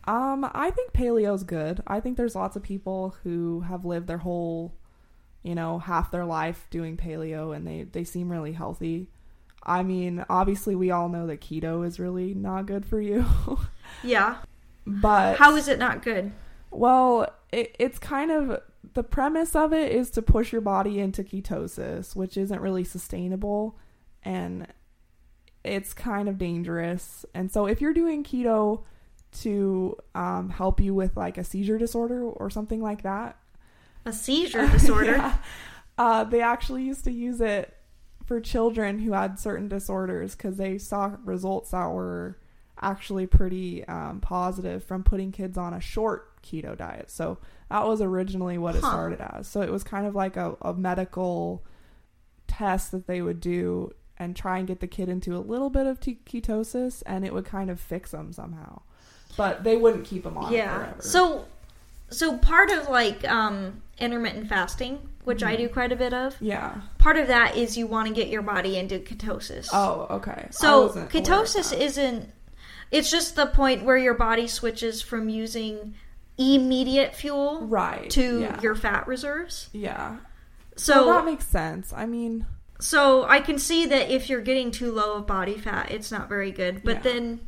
Um, 0.05 0.49
I 0.53 0.71
think 0.71 0.93
paleo's 0.93 1.45
good. 1.45 1.83
I 1.87 2.01
think 2.01 2.17
there's 2.17 2.35
lots 2.35 2.57
of 2.57 2.63
people 2.63 3.15
who 3.23 3.61
have 3.61 3.85
lived 3.85 4.07
their 4.09 4.19
whole, 4.19 4.75
you 5.43 5.55
know, 5.55 5.79
half 5.79 6.11
their 6.11 6.25
life 6.25 6.67
doing 6.71 6.97
paleo 6.97 7.55
and 7.55 7.67
they 7.67 7.85
they 7.85 8.05
seem 8.05 8.31
really 8.31 8.53
healthy. 8.53 9.09
I 9.65 9.85
mean, 9.85 10.25
obviously 10.29 10.75
we 10.75 10.91
all 10.91 11.09
know 11.09 11.27
that 11.29 11.41
keto 11.41 11.87
is 11.87 12.01
really 12.01 12.35
not 12.35 12.67
good 12.67 12.85
for 12.85 13.01
you. 13.01 13.25
Yeah. 14.03 14.39
but 14.87 15.37
How 15.37 15.55
is 15.55 15.69
it 15.69 15.79
not 15.79 16.03
good? 16.03 16.33
well, 16.71 17.29
it, 17.53 17.77
it's 17.79 17.99
kind 17.99 18.31
of 18.33 18.61
the 18.95 19.03
premise 19.05 19.55
of 19.55 19.73
it 19.73 19.93
is 19.93 20.11
to 20.13 20.23
push 20.23 20.51
your 20.51 20.63
body 20.63 20.99
into 20.99 21.23
ketosis, 21.23 22.17
which 22.17 22.37
isn't 22.37 22.61
really 22.61 22.83
sustainable 22.83 23.79
and 24.25 24.67
it's 25.63 25.93
kind 25.93 26.29
of 26.29 26.39
dangerous. 26.39 27.25
And 27.35 27.53
so 27.53 27.67
if 27.67 27.81
you're 27.81 27.93
doing 27.93 28.25
keto 28.25 28.83
to 29.41 29.97
um, 30.15 30.51
help 30.51 30.81
you 30.81 30.95
with 30.95 31.17
like 31.17 31.39
a 31.39 31.45
seizure 31.45 31.79
disorder 31.79 32.23
or 32.23 32.51
something 32.51 32.83
like 32.83 33.03
that, 33.03 33.37
A 34.05 34.13
seizure 34.13 34.69
disorder. 34.73 35.13
yeah, 35.17 35.37
uh, 35.99 36.25
they 36.25 36.41
actually 36.41 36.83
used 36.85 37.05
to 37.05 37.13
use 37.13 37.41
it 37.41 37.77
for 38.25 38.41
children 38.41 38.99
who 39.01 39.13
had 39.13 39.39
certain 39.39 39.69
disorders 39.69 40.35
because 40.35 40.57
they 40.57 40.79
saw 40.79 41.17
results 41.25 41.71
that 41.71 41.87
were 41.91 42.39
actually 42.81 43.27
pretty 43.27 43.85
um, 43.87 44.21
positive 44.21 44.83
from 44.85 45.03
putting 45.05 45.33
kids 45.33 45.57
on 45.59 45.73
a 45.75 45.81
short 45.81 46.43
keto 46.43 46.77
diet. 46.77 47.11
So 47.11 47.39
that 47.71 47.85
was 47.87 48.01
originally 48.01 48.59
what 48.59 48.75
it 48.75 48.83
Huh. 48.83 48.91
started 48.91 49.21
as. 49.21 49.47
So 49.49 49.61
it 49.63 49.71
was 49.71 49.83
kind 49.85 50.07
of 50.07 50.15
like 50.15 50.37
a, 50.37 50.57
a 50.63 50.75
medical 50.75 51.65
test 52.49 52.91
that 52.93 53.07
they 53.07 53.23
would 53.23 53.41
do 53.41 53.93
and 54.19 54.37
try 54.37 54.59
and 54.59 54.67
get 54.69 54.81
the 54.81 54.87
kid 54.87 55.09
into 55.09 55.37
a 55.37 55.39
little 55.39 55.71
bit 55.71 55.87
of 55.87 55.99
t- 56.01 56.21
ketosis, 56.27 57.03
and 57.07 57.25
it 57.25 57.33
would 57.33 57.45
kind 57.45 57.71
of 57.71 57.81
fix 57.81 58.11
them 58.13 58.33
somehow. 58.33 58.83
But 59.37 59.65
they 59.65 59.77
wouldn't 59.77 60.05
keep 60.05 60.25
them 60.25 60.37
on 60.39 60.53
yeah. 60.53 60.77
forever. 60.77 60.97
So 61.03 61.45
so 62.11 62.37
part 62.39 62.71
of 62.71 62.89
like 62.89 63.25
um 63.29 63.83
intermittent 63.99 64.49
fasting, 64.49 64.99
which 65.25 65.43
I 65.43 65.55
Mhm. 65.55 65.59
do 65.59 65.69
quite 65.69 65.93
a 65.93 65.97
bit 65.97 66.13
of, 66.13 66.37
yeah. 66.41 66.81
part 66.99 67.17
of 67.17 67.29
that 67.29 67.57
is 67.57 67.77
you 67.79 67.87
want 67.87 68.09
to 68.09 68.15
get 68.15 68.29
your 68.29 68.43
body 68.43 68.77
into 68.77 68.99
ketosis. 68.99 69.69
Oh, 69.73 70.07
okay. 70.11 70.49
So 70.51 70.83
wasn't 70.87 71.13
aware 71.15 71.23
of 71.23 71.27
ketosis 71.47 71.79
isn't. 71.79 72.31
it's 72.91 73.11
just 73.11 73.37
the 73.37 73.47
point 73.47 73.85
where 73.85 73.97
your 73.97 74.15
body 74.15 74.47
switches 74.47 75.01
from 75.01 75.29
using 75.29 75.95
immediate 76.39 77.15
fuel 77.15 77.67
right 77.67 78.11
to 78.11 78.41
yeah. 78.41 78.61
your 78.61 78.75
fat 78.75 79.07
reserves. 79.07 79.69
yeah. 79.73 80.17
So 80.77 81.07
well, 81.07 81.17
that 81.17 81.25
makes 81.27 81.47
sense. 81.47 81.93
I 81.93 82.07
mean, 82.07 82.47
So 82.81 83.25
I 83.25 83.41
can 83.41 83.59
see 83.59 83.87
that 83.87 84.11
if 84.11 84.29
you're 84.31 84.41
getting 84.41 84.71
too 84.71 84.91
low 84.91 85.15
of 85.15 85.27
body 85.27 85.57
fat, 85.59 85.91
it's 85.93 86.11
not 86.11 86.29
very 86.29 86.51
good. 86.51 86.83
But 86.83 86.97
Yeah. 86.97 87.13
then, 87.13 87.41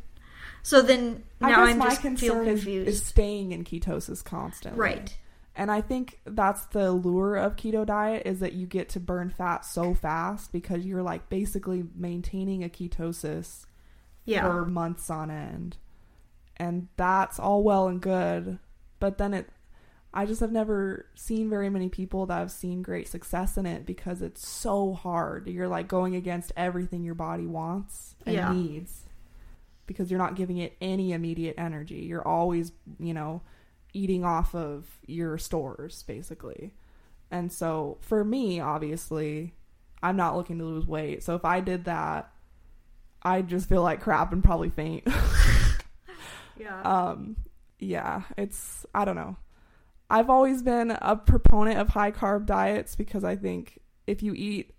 so 0.65 0.81
then 0.81 1.23
now 1.39 1.63
I'm 1.63 1.79
just 1.79 2.01
feel 2.01 2.41
is, 2.41 2.47
confused. 2.47 2.87
is 2.89 3.05
staying 3.05 3.51
in 3.51 3.63
ketosis 3.63 4.23
constantly. 4.23 4.79
right. 4.79 5.15
And 5.55 5.69
I 5.71 5.79
think 5.79 6.19
that's 6.25 6.65
the 6.65 6.91
lure 6.91 7.35
of 7.37 7.55
keto 7.55 7.85
diet 7.85 8.23
is 8.25 8.39
that 8.39 8.53
you 8.53 8.65
get 8.65 8.89
to 8.89 8.99
burn 8.99 9.29
fat 9.29 9.63
so 9.63 9.93
fast 9.93 10.51
because 10.51 10.83
you're 10.85 11.03
like 11.03 11.29
basically 11.29 11.85
maintaining 11.95 12.63
a 12.63 12.67
ketosis 12.69 13.65
Yeah. 14.25 14.41
for 14.41 14.65
months 14.65 15.09
on 15.11 15.29
end. 15.29 15.77
And 16.57 16.87
that's 16.97 17.39
all 17.39 17.61
well 17.63 17.87
and 17.87 18.01
good, 18.01 18.57
but 18.99 19.17
then 19.19 19.33
it 19.35 19.49
I 20.15 20.25
just 20.25 20.39
have 20.41 20.51
never 20.51 21.05
seen 21.15 21.47
very 21.49 21.69
many 21.69 21.89
people 21.89 22.25
that 22.25 22.39
have 22.39 22.51
seen 22.51 22.81
great 22.81 23.07
success 23.07 23.55
in 23.55 23.65
it 23.67 23.85
because 23.85 24.21
it's 24.23 24.47
so 24.47 24.93
hard. 24.93 25.45
You're 25.47 25.67
like 25.67 25.87
going 25.87 26.15
against 26.15 26.51
everything 26.57 27.03
your 27.03 27.15
body 27.15 27.45
wants 27.45 28.15
and 28.25 28.33
Yeah. 28.35 28.51
needs 28.51 29.04
because 29.87 30.09
you're 30.09 30.19
not 30.19 30.35
giving 30.35 30.57
it 30.57 30.75
any 30.81 31.11
immediate 31.13 31.55
energy. 31.57 32.05
You're 32.07 32.27
always, 32.27 32.71
you 32.99 33.13
know, 33.13 33.41
eating 33.93 34.23
off 34.25 34.53
of 34.55 34.89
your 35.07 35.37
stores 35.37 36.03
basically. 36.03 36.73
And 37.31 37.51
so 37.51 37.97
for 38.01 38.23
me, 38.23 38.59
obviously, 38.59 39.53
I'm 40.03 40.15
not 40.15 40.35
looking 40.35 40.59
to 40.59 40.65
lose 40.65 40.85
weight. 40.85 41.23
So 41.23 41.35
if 41.35 41.45
I 41.45 41.59
did 41.59 41.85
that, 41.85 42.31
I'd 43.23 43.47
just 43.47 43.67
feel 43.67 43.81
like 43.81 44.01
crap 44.01 44.31
and 44.33 44.43
probably 44.43 44.69
faint. 44.69 45.07
Yeah. 46.57 46.81
um 46.83 47.35
yeah, 47.79 48.21
it's 48.37 48.85
I 48.95 49.03
don't 49.03 49.17
know. 49.17 49.35
I've 50.09 50.29
always 50.29 50.63
been 50.63 50.91
a 50.91 51.15
proponent 51.17 51.79
of 51.79 51.89
high 51.89 52.11
carb 52.11 52.45
diets 52.45 52.95
because 52.95 53.23
I 53.23 53.35
think 53.35 53.79
if 54.07 54.23
you 54.23 54.33
eat 54.33 54.73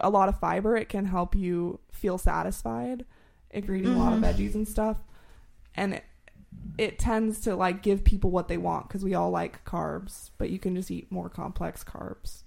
a 0.00 0.10
lot 0.10 0.28
of 0.28 0.38
fiber, 0.40 0.76
it 0.76 0.88
can 0.88 1.04
help 1.06 1.34
you 1.34 1.80
feel 1.92 2.18
satisfied 2.18 3.04
you're 3.52 3.76
eating 3.76 3.94
a 3.94 3.98
lot 3.98 4.12
of 4.12 4.20
Mhm. 4.20 4.34
veggies 4.34 4.54
and 4.54 4.66
stuff. 4.66 4.98
And 5.74 5.94
it, 5.94 6.04
it 6.78 6.98
tends 6.98 7.40
to 7.40 7.54
like 7.56 7.82
give 7.82 8.04
people 8.04 8.30
what 8.30 8.48
they 8.48 8.56
want 8.58 8.88
because 8.88 9.04
we 9.04 9.14
all 9.14 9.30
like 9.30 9.64
carbs, 9.64 10.30
but 10.38 10.50
you 10.50 10.58
can 10.58 10.74
just 10.74 10.90
eat 10.90 11.10
more 11.10 11.28
complex 11.28 11.82
carbs. 11.84 12.42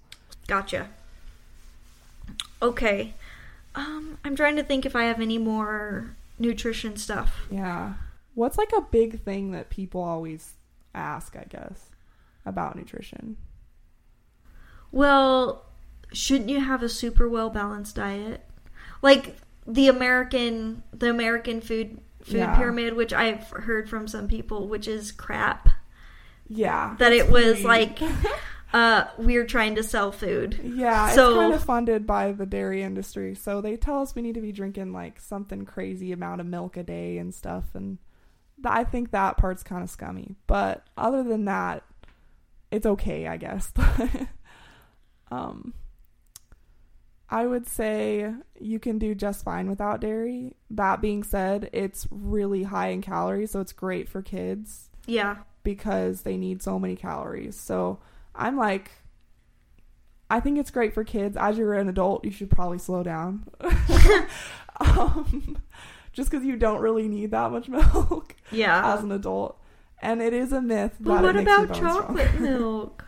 Gotcha. 0.46 0.88
Okay. 2.62 3.14
Um, 3.74 4.18
I'm 4.24 4.34
trying 4.36 4.56
to 4.56 4.62
think 4.62 4.86
if 4.86 4.96
I 4.96 5.04
have 5.04 5.20
any 5.20 5.38
more 5.38 6.16
nutrition 6.38 6.96
stuff. 6.96 7.46
Yeah. 7.50 7.94
What's 8.34 8.58
like 8.58 8.72
a 8.76 8.80
big 8.82 9.20
thing 9.22 9.50
that 9.52 9.70
people 9.70 10.00
always 10.02 10.54
ask, 10.94 11.36
I 11.36 11.44
guess, 11.44 11.90
about 12.44 12.76
nutrition? 12.76 13.36
Well, 14.92 15.64
shouldn't 16.12 16.50
you 16.50 16.60
have 16.60 16.82
a 16.82 16.88
super 16.88 17.28
well 17.28 17.50
balanced 17.50 17.96
diet? 17.96 18.44
Like 19.02 19.36
the 19.66 19.88
American 19.88 20.82
the 20.92 21.10
American 21.10 21.60
food 21.60 22.00
food 22.22 22.36
Yeah. 22.36 22.56
pyramid, 22.56 22.94
which 22.94 23.12
I've 23.12 23.48
heard 23.50 23.88
from 23.88 24.08
some 24.08 24.28
people, 24.28 24.68
which 24.68 24.88
is 24.88 25.12
crap. 25.12 25.68
Yeah. 26.48 26.94
That 26.98 27.12
it 27.12 27.30
was 27.30 27.62
like 27.64 27.98
uh 28.72 29.04
we're 29.18 29.46
trying 29.46 29.74
to 29.76 29.82
sell 29.82 30.12
food. 30.12 30.60
Yeah, 30.62 31.10
So- 31.10 31.30
it's 31.30 31.38
kind 31.38 31.54
of 31.54 31.64
funded 31.64 32.06
by 32.06 32.32
the 32.32 32.46
dairy 32.46 32.82
industry. 32.82 33.34
So 33.34 33.60
they 33.60 33.76
tell 33.76 34.02
us 34.02 34.14
we 34.14 34.22
need 34.22 34.34
to 34.34 34.40
be 34.40 34.52
drinking 34.52 34.92
like 34.92 35.20
something 35.20 35.64
crazy 35.64 36.12
amount 36.12 36.40
of 36.40 36.46
milk 36.46 36.76
a 36.76 36.82
day 36.82 37.18
and 37.18 37.34
stuff 37.34 37.64
and 37.74 37.98
th- 38.62 38.72
I 38.72 38.84
think 38.84 39.10
that 39.10 39.36
part's 39.36 39.62
kind 39.62 39.82
of 39.82 39.90
scummy. 39.90 40.36
But 40.46 40.84
other 40.96 41.22
than 41.22 41.44
that, 41.46 41.82
it's 42.70 42.86
okay, 42.86 43.26
I 43.26 43.36
guess. 43.36 43.72
um 45.30 45.74
I 47.28 47.46
would 47.46 47.66
say 47.66 48.32
you 48.60 48.78
can 48.78 48.98
do 48.98 49.14
just 49.14 49.44
fine 49.44 49.68
without 49.68 50.00
dairy. 50.00 50.54
That 50.70 51.00
being 51.00 51.22
said, 51.24 51.68
it's 51.72 52.06
really 52.10 52.62
high 52.64 52.88
in 52.88 53.02
calories, 53.02 53.50
so 53.50 53.60
it's 53.60 53.72
great 53.72 54.08
for 54.08 54.22
kids 54.22 54.90
Yeah. 55.06 55.38
because 55.64 56.22
they 56.22 56.36
need 56.36 56.62
so 56.62 56.78
many 56.78 56.94
calories. 56.94 57.58
So 57.58 57.98
I'm 58.34 58.56
like, 58.56 58.92
I 60.30 60.38
think 60.40 60.58
it's 60.58 60.70
great 60.70 60.92
for 60.94 61.02
kids. 61.04 61.36
As 61.36 61.58
you're 61.58 61.74
an 61.74 61.88
adult, 61.88 62.24
you 62.24 62.30
should 62.30 62.50
probably 62.50 62.78
slow 62.78 63.02
down. 63.02 63.46
um, 64.80 65.58
just 66.12 66.30
because 66.30 66.44
you 66.46 66.56
don't 66.56 66.80
really 66.80 67.08
need 67.08 67.30
that 67.32 67.50
much 67.50 67.68
milk 67.70 68.36
Yeah. 68.52 68.94
as 68.94 69.02
an 69.02 69.12
adult. 69.12 69.60
And 70.00 70.20
it 70.20 70.32
is 70.32 70.52
a 70.52 70.60
myth 70.60 70.96
but 71.00 71.22
what 71.22 71.36
about 71.36 71.72
chocolate 71.74 72.28
stronger. 72.28 72.40
milk? 72.60 73.04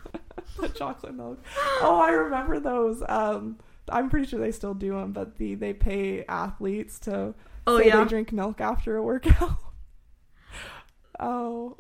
chocolate 0.75 1.15
milk. 1.15 1.39
Oh, 1.83 2.01
I 2.03 2.11
remember 2.11 2.59
those. 2.59 3.03
Um, 3.09 3.59
I'm 3.93 4.11
pretty 4.11 4.27
sure 4.27 4.39
they 4.41 4.53
still 4.53 4.75
do 4.75 4.93
them, 4.93 5.13
but 5.13 5.37
the 5.39 5.55
they 5.55 5.73
pay 5.73 6.25
athletes 6.29 6.99
to 7.01 7.35
Oh 7.67 7.79
say 7.79 7.89
yeah. 7.89 8.03
they 8.03 8.09
drink 8.09 8.33
milk 8.33 8.61
after 8.61 8.97
a 8.97 9.03
workout. 9.03 9.57
oh, 11.21 11.77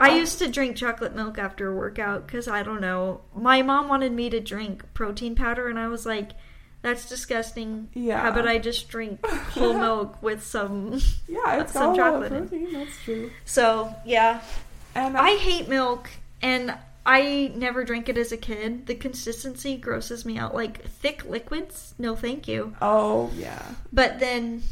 I 0.00 0.16
used 0.16 0.38
to 0.40 0.48
drink 0.48 0.76
chocolate 0.76 1.14
milk 1.14 1.38
after 1.38 1.70
a 1.70 1.74
workout 1.76 2.26
because 2.26 2.48
I 2.48 2.62
don't 2.62 2.80
know. 2.80 3.20
My 3.34 3.62
mom 3.62 3.88
wanted 3.88 4.12
me 4.12 4.30
to 4.30 4.40
drink 4.40 4.84
protein 4.94 5.34
powder, 5.36 5.68
and 5.68 5.78
I 5.78 5.88
was 5.88 6.04
like, 6.04 6.32
"That's 6.82 7.08
disgusting." 7.08 7.88
Yeah. 7.94 8.20
How 8.22 8.30
about 8.30 8.48
I 8.48 8.58
just 8.58 8.88
drink 8.88 9.24
whole 9.26 9.74
milk 9.78 10.20
with 10.22 10.42
some? 10.42 11.00
yeah, 11.28 11.60
it's 11.60 11.72
Some 11.72 11.94
chocolate 11.96 12.32
in. 12.32 12.48
protein. 12.48 12.72
That's 12.72 12.96
true. 13.04 13.30
So 13.44 13.94
yeah, 14.04 14.40
And 14.94 15.16
uh, 15.16 15.20
I 15.20 15.36
hate 15.36 15.68
milk, 15.68 16.10
and 16.42 16.74
I 17.04 17.52
never 17.56 17.84
drank 17.84 18.08
it 18.08 18.16
as 18.16 18.30
a 18.32 18.36
kid. 18.36 18.86
The 18.86 18.94
consistency 18.94 19.76
grosses 19.76 20.24
me 20.24 20.38
out. 20.38 20.54
Like 20.54 20.84
thick 20.84 21.24
liquids, 21.24 21.94
no, 21.98 22.14
thank 22.16 22.46
you. 22.48 22.74
oh 22.80 23.30
yeah, 23.36 23.62
But 23.92 24.20
then 24.20 24.62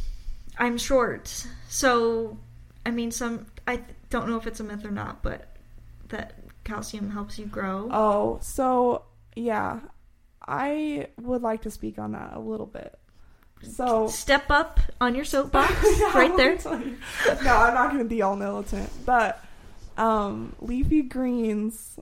I'm 0.59 0.78
short, 0.78 1.47
so 1.68 2.37
I 2.87 2.91
mean, 2.91 3.11
some 3.11 3.47
I 3.66 3.81
don't 4.11 4.28
know 4.28 4.37
if 4.37 4.47
it's 4.47 4.61
a 4.61 4.64
myth 4.64 4.85
or 4.85 4.91
not, 4.91 5.22
but 5.22 5.57
that 6.09 6.35
calcium 6.64 7.11
helps 7.11 7.39
you 7.39 7.47
grow. 7.47 7.89
oh 7.91 8.39
so 8.43 9.05
yeah, 9.37 9.81
I 10.47 11.09
would 11.20 11.43
like 11.43 11.62
to 11.62 11.70
speak 11.70 11.99
on 11.99 12.12
that 12.12 12.33
a 12.35 12.39
little 12.41 12.66
bit. 12.66 12.97
So 13.62 14.09
Step 14.09 14.51
up 14.51 14.81
on 15.01 15.14
your 15.14 15.24
soapbox, 15.24 15.72
Yeah, 15.99 16.16
right 16.16 16.35
there. 16.37 16.53
me 16.53 16.59
tell 16.59 16.81
you. 16.81 16.97
No, 17.45 17.57
I'm 17.57 17.74
not 17.74 17.89
going 17.91 18.03
to 18.03 18.09
be 18.09 18.22
all 18.22 18.35
militant, 18.37 18.89
but 19.05 19.45
um, 19.99 20.55
leafy 20.61 21.03
greens 21.03 21.99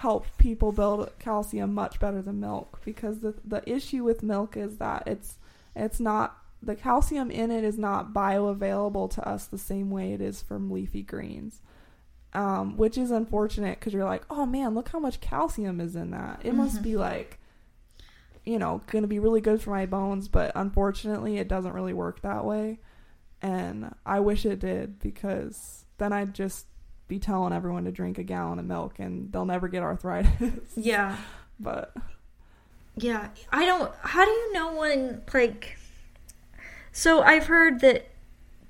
help 0.00 0.24
people 0.38 0.72
build 0.72 1.10
calcium 1.18 1.74
much 1.74 2.00
better 2.00 2.22
than 2.22 2.40
milk 2.40 2.80
because 2.84 3.20
the 3.20 3.34
the 3.44 3.62
issue 3.70 4.02
with 4.02 4.22
milk 4.22 4.56
is 4.56 4.78
that 4.78 5.02
it's 5.06 5.36
it's 5.76 6.00
not 6.00 6.36
the 6.62 6.74
calcium 6.74 7.30
in 7.30 7.50
it 7.50 7.64
is 7.64 7.78
not 7.78 8.12
bioavailable 8.12 9.10
to 9.10 9.26
us 9.28 9.46
the 9.46 9.58
same 9.58 9.90
way 9.90 10.12
it 10.12 10.20
is 10.20 10.40
from 10.42 10.70
leafy 10.70 11.02
greens. 11.02 11.60
Um, 12.32 12.76
which 12.76 12.96
is 12.96 13.10
unfortunate 13.10 13.80
because 13.80 13.92
you're 13.92 14.04
like, 14.04 14.22
oh 14.30 14.46
man, 14.46 14.72
look 14.74 14.88
how 14.90 15.00
much 15.00 15.20
calcium 15.20 15.80
is 15.80 15.96
in 15.96 16.12
that. 16.12 16.40
It 16.44 16.54
must 16.54 16.78
Mhm. 16.78 16.82
be 16.84 16.96
like, 16.96 17.40
you 18.44 18.56
know, 18.58 18.82
going 18.86 19.02
to 19.02 19.08
be 19.08 19.18
really 19.18 19.40
good 19.40 19.60
for 19.60 19.70
my 19.70 19.84
bones. 19.84 20.28
But 20.28 20.52
unfortunately, 20.54 21.38
it 21.38 21.48
doesn't 21.48 21.72
really 21.72 21.92
work 21.92 22.20
that 22.22 22.44
way. 22.44 22.78
And 23.42 23.92
I 24.06 24.20
wish 24.20 24.46
it 24.46 24.60
did 24.60 25.00
because 25.00 25.84
then 25.98 26.12
I'd 26.12 26.32
just 26.34 26.66
be 27.10 27.18
telling 27.18 27.52
everyone 27.52 27.84
to 27.84 27.92
drink 27.92 28.16
a 28.16 28.22
gallon 28.22 28.58
of 28.58 28.64
milk 28.64 29.00
and 29.00 29.30
they'll 29.32 29.44
never 29.44 29.68
get 29.68 29.82
arthritis. 29.82 30.72
Yeah, 30.76 31.16
but 31.60 31.92
yeah. 32.96 33.28
I 33.50 33.66
don't. 33.66 33.92
How 34.00 34.24
do 34.24 34.30
you 34.30 34.52
know 34.54 34.76
when 34.76 35.20
like? 35.34 35.76
So 36.92 37.20
I've 37.22 37.46
heard 37.46 37.80
that 37.80 38.08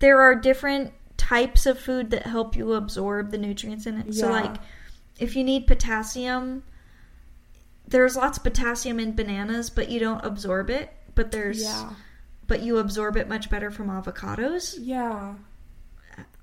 there 0.00 0.20
are 0.20 0.34
different 0.34 0.92
types 1.16 1.66
of 1.66 1.78
food 1.78 2.10
that 2.10 2.26
help 2.26 2.56
you 2.56 2.72
absorb 2.72 3.30
the 3.30 3.38
nutrients 3.38 3.86
in 3.86 3.98
it. 3.98 4.14
So 4.14 4.30
like, 4.30 4.56
if 5.18 5.36
you 5.36 5.44
need 5.44 5.66
potassium, 5.66 6.62
there's 7.86 8.16
lots 8.16 8.38
of 8.38 8.44
potassium 8.44 8.98
in 8.98 9.14
bananas, 9.14 9.68
but 9.68 9.90
you 9.90 10.00
don't 10.00 10.24
absorb 10.24 10.70
it. 10.70 10.92
But 11.14 11.30
there's 11.30 11.62
yeah. 11.62 11.90
but 12.46 12.62
you 12.62 12.78
absorb 12.78 13.18
it 13.18 13.28
much 13.28 13.50
better 13.50 13.70
from 13.70 13.88
avocados. 13.88 14.76
Yeah. 14.80 15.34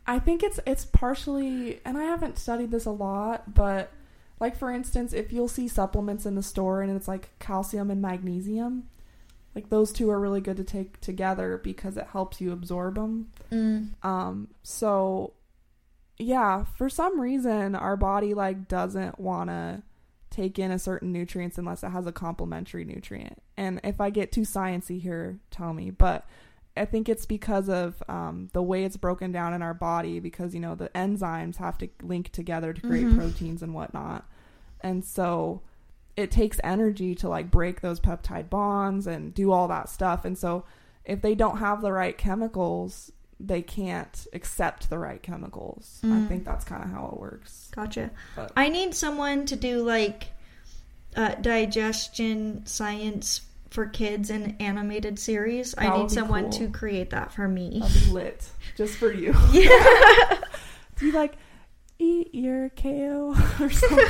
I 0.08 0.20
think 0.20 0.42
it's 0.42 0.60
it's 0.66 0.86
partially 0.86 1.82
and 1.84 1.98
I 1.98 2.04
haven't 2.04 2.40
studied 2.40 2.72
this 2.72 2.86
a 2.86 2.92
lot, 2.92 3.54
but 3.54 3.92
like 4.40 4.56
for 4.56 4.72
instance, 4.72 5.14
if 5.14 5.34
you'll 5.34 5.50
see 5.50 5.68
supplements 5.68 6.26
in 6.26 6.36
the 6.36 6.44
store 6.44 6.82
and 6.82 6.96
it's 6.96 7.08
like 7.08 7.38
calcium 7.40 7.92
and 7.92 8.02
magnesium, 8.02 8.88
like 9.54 9.70
those 9.70 9.92
two 9.92 10.10
are 10.10 10.20
really 10.20 10.42
good 10.42 10.58
to 10.58 10.64
take 10.64 11.02
together 11.02 11.60
because 11.62 11.98
it 11.98 12.08
helps 12.12 12.40
you 12.40 12.54
absorb 12.54 12.96
them. 12.96 13.32
Mm. 13.52 13.90
Um 14.04 14.48
so 14.64 15.34
yeah, 16.18 16.64
for 16.78 16.90
some 16.90 17.20
reason 17.20 17.76
our 17.76 17.98
body 17.98 18.34
like 18.34 18.70
doesn't 18.70 19.20
want 19.20 19.50
to 19.50 19.84
take 20.30 20.60
in 20.60 20.72
a 20.72 20.80
certain 20.80 21.12
nutrients 21.12 21.58
unless 21.58 21.84
it 21.84 21.90
has 21.90 22.06
a 22.06 22.12
complementary 22.12 22.86
nutrient. 22.86 23.42
And 23.58 23.82
if 23.84 24.00
I 24.00 24.10
get 24.10 24.32
too 24.32 24.42
sciency 24.42 25.02
here, 25.02 25.40
tell 25.52 25.74
me, 25.74 25.90
but 25.90 26.26
I 26.78 26.86
think 26.86 27.10
it's 27.10 27.26
because 27.26 27.70
of 27.70 28.02
um, 28.08 28.50
the 28.54 28.62
way 28.62 28.84
it's 28.84 28.98
broken 28.98 29.32
down 29.32 29.54
in 29.54 29.62
our 29.62 29.74
body 29.74 30.20
because 30.20 30.54
you 30.54 30.60
know 30.60 30.76
the 30.76 30.90
enzymes 30.90 31.58
have 31.58 31.78
to 31.80 31.90
link 32.02 32.32
together 32.32 32.74
to 32.74 32.82
create 32.82 33.08
Mhm. 33.08 33.18
proteins 33.18 33.62
and 33.64 33.74
whatnot. 33.74 34.26
And 34.82 35.04
so 35.04 35.62
it 36.16 36.32
takes 36.32 36.60
energy 36.64 37.14
to 37.16 37.30
like 37.30 37.52
break 37.52 37.82
those 37.82 38.00
peptide 38.00 38.50
bonds 38.50 39.08
and 39.08 39.34
do 39.34 39.52
all 39.52 39.68
that 39.68 39.90
stuff. 39.90 40.26
And 40.26 40.38
so 40.38 40.66
if 41.06 41.22
they 41.22 41.36
don't 41.36 41.58
have 41.58 41.82
the 41.82 41.92
right 41.92 42.18
chemicals, 42.18 43.12
they 43.40 43.62
can't 43.62 44.26
accept 44.34 44.90
the 44.90 44.98
right 44.98 45.22
chemicals. 45.22 46.00
I 46.04 46.08
Mm. 46.08 46.28
think 46.28 46.44
that's 46.46 46.66
kind 46.66 46.84
of 46.84 46.90
how 46.90 47.08
it 47.14 47.20
works. 47.20 47.70
Gotcha. 47.76 48.10
But- 48.36 48.52
I 48.58 48.70
need 48.70 48.96
someone 48.96 49.46
to 49.46 49.56
do 49.56 49.84
like 49.84 50.30
uh, 51.16 51.34
digestion 51.36 52.66
science 52.66 53.42
for 53.70 53.86
kids 53.88 54.30
in 54.30 54.56
animated 54.60 55.20
series. 55.20 55.74
That 55.74 55.92
I 55.94 55.98
need 55.98 56.12
someone 56.12 56.44
cool. 56.44 56.52
to 56.54 56.70
create 56.70 57.10
that 57.12 57.34
for 57.34 57.48
me. 57.48 57.82
Be 58.06 58.12
lit 58.12 58.50
just 58.76 58.96
for 58.98 59.12
you. 59.12 59.34
Yeah. 59.54 60.40
Do 60.98 61.06
you 61.08 61.12
like 61.14 61.36
eat 62.00 62.34
your 62.34 62.70
kale 62.70 63.36
or 63.60 63.70
something? 63.70 64.08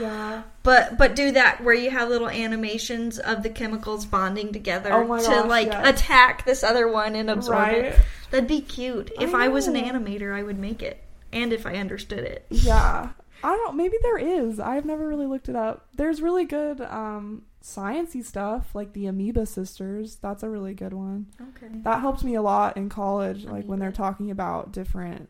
yeah. 0.00 0.42
but 0.62 0.96
but 0.96 1.14
do 1.16 1.32
that 1.32 1.62
where 1.62 1.74
you 1.74 1.90
have 1.90 2.08
little 2.08 2.28
animations 2.28 3.18
of 3.18 3.42
the 3.42 3.50
chemicals 3.50 4.06
bonding 4.06 4.52
together 4.52 4.92
Oh 4.92 5.04
my 5.06 5.20
to 5.22 5.42
like 5.42 5.68
yes. 5.68 5.88
attack 6.00 6.44
this 6.44 6.62
other 6.62 6.88
one 6.88 7.14
and 7.16 7.28
absorb 7.30 7.58
Right. 7.58 7.84
it. 7.86 8.00
That'd 8.30 8.48
be 8.48 8.60
cute. 8.60 9.10
If 9.20 9.34
I, 9.34 9.48
was 9.48 9.66
an 9.66 9.74
animator, 9.74 10.32
I 10.34 10.42
would 10.42 10.58
make 10.58 10.82
it. 10.82 11.02
and 11.32 11.52
if 11.52 11.66
I 11.66 11.74
understood 11.74 12.20
it. 12.20 12.46
Yeah. 12.50 13.10
I 13.44 13.48
don't 13.48 13.64
know. 13.66 13.72
Maybe 13.72 13.96
there 14.02 14.16
is. 14.18 14.58
I've 14.60 14.84
never 14.86 15.06
really 15.06 15.26
looked 15.26 15.48
it 15.48 15.56
up. 15.56 15.86
There's 15.96 16.22
really 16.22 16.44
good 16.46 16.80
um, 16.80 17.42
sciencey 17.62 18.24
stuff, 18.24 18.74
like 18.74 18.92
the 18.92 19.06
Amoeba 19.06 19.46
Sisters. 19.46 20.16
That's 20.16 20.42
a 20.42 20.48
really 20.50 20.74
good 20.74 20.92
one. 20.92 21.26
Okay. 21.40 21.72
That 21.82 22.00
helped 22.00 22.24
me 22.24 22.34
a 22.34 22.42
lot 22.42 22.76
in 22.76 22.88
college, 22.88 23.44
like 23.44 23.64
when 23.66 23.78
they're 23.78 23.92
talking 23.92 24.30
about 24.30 24.72
different 24.72 25.28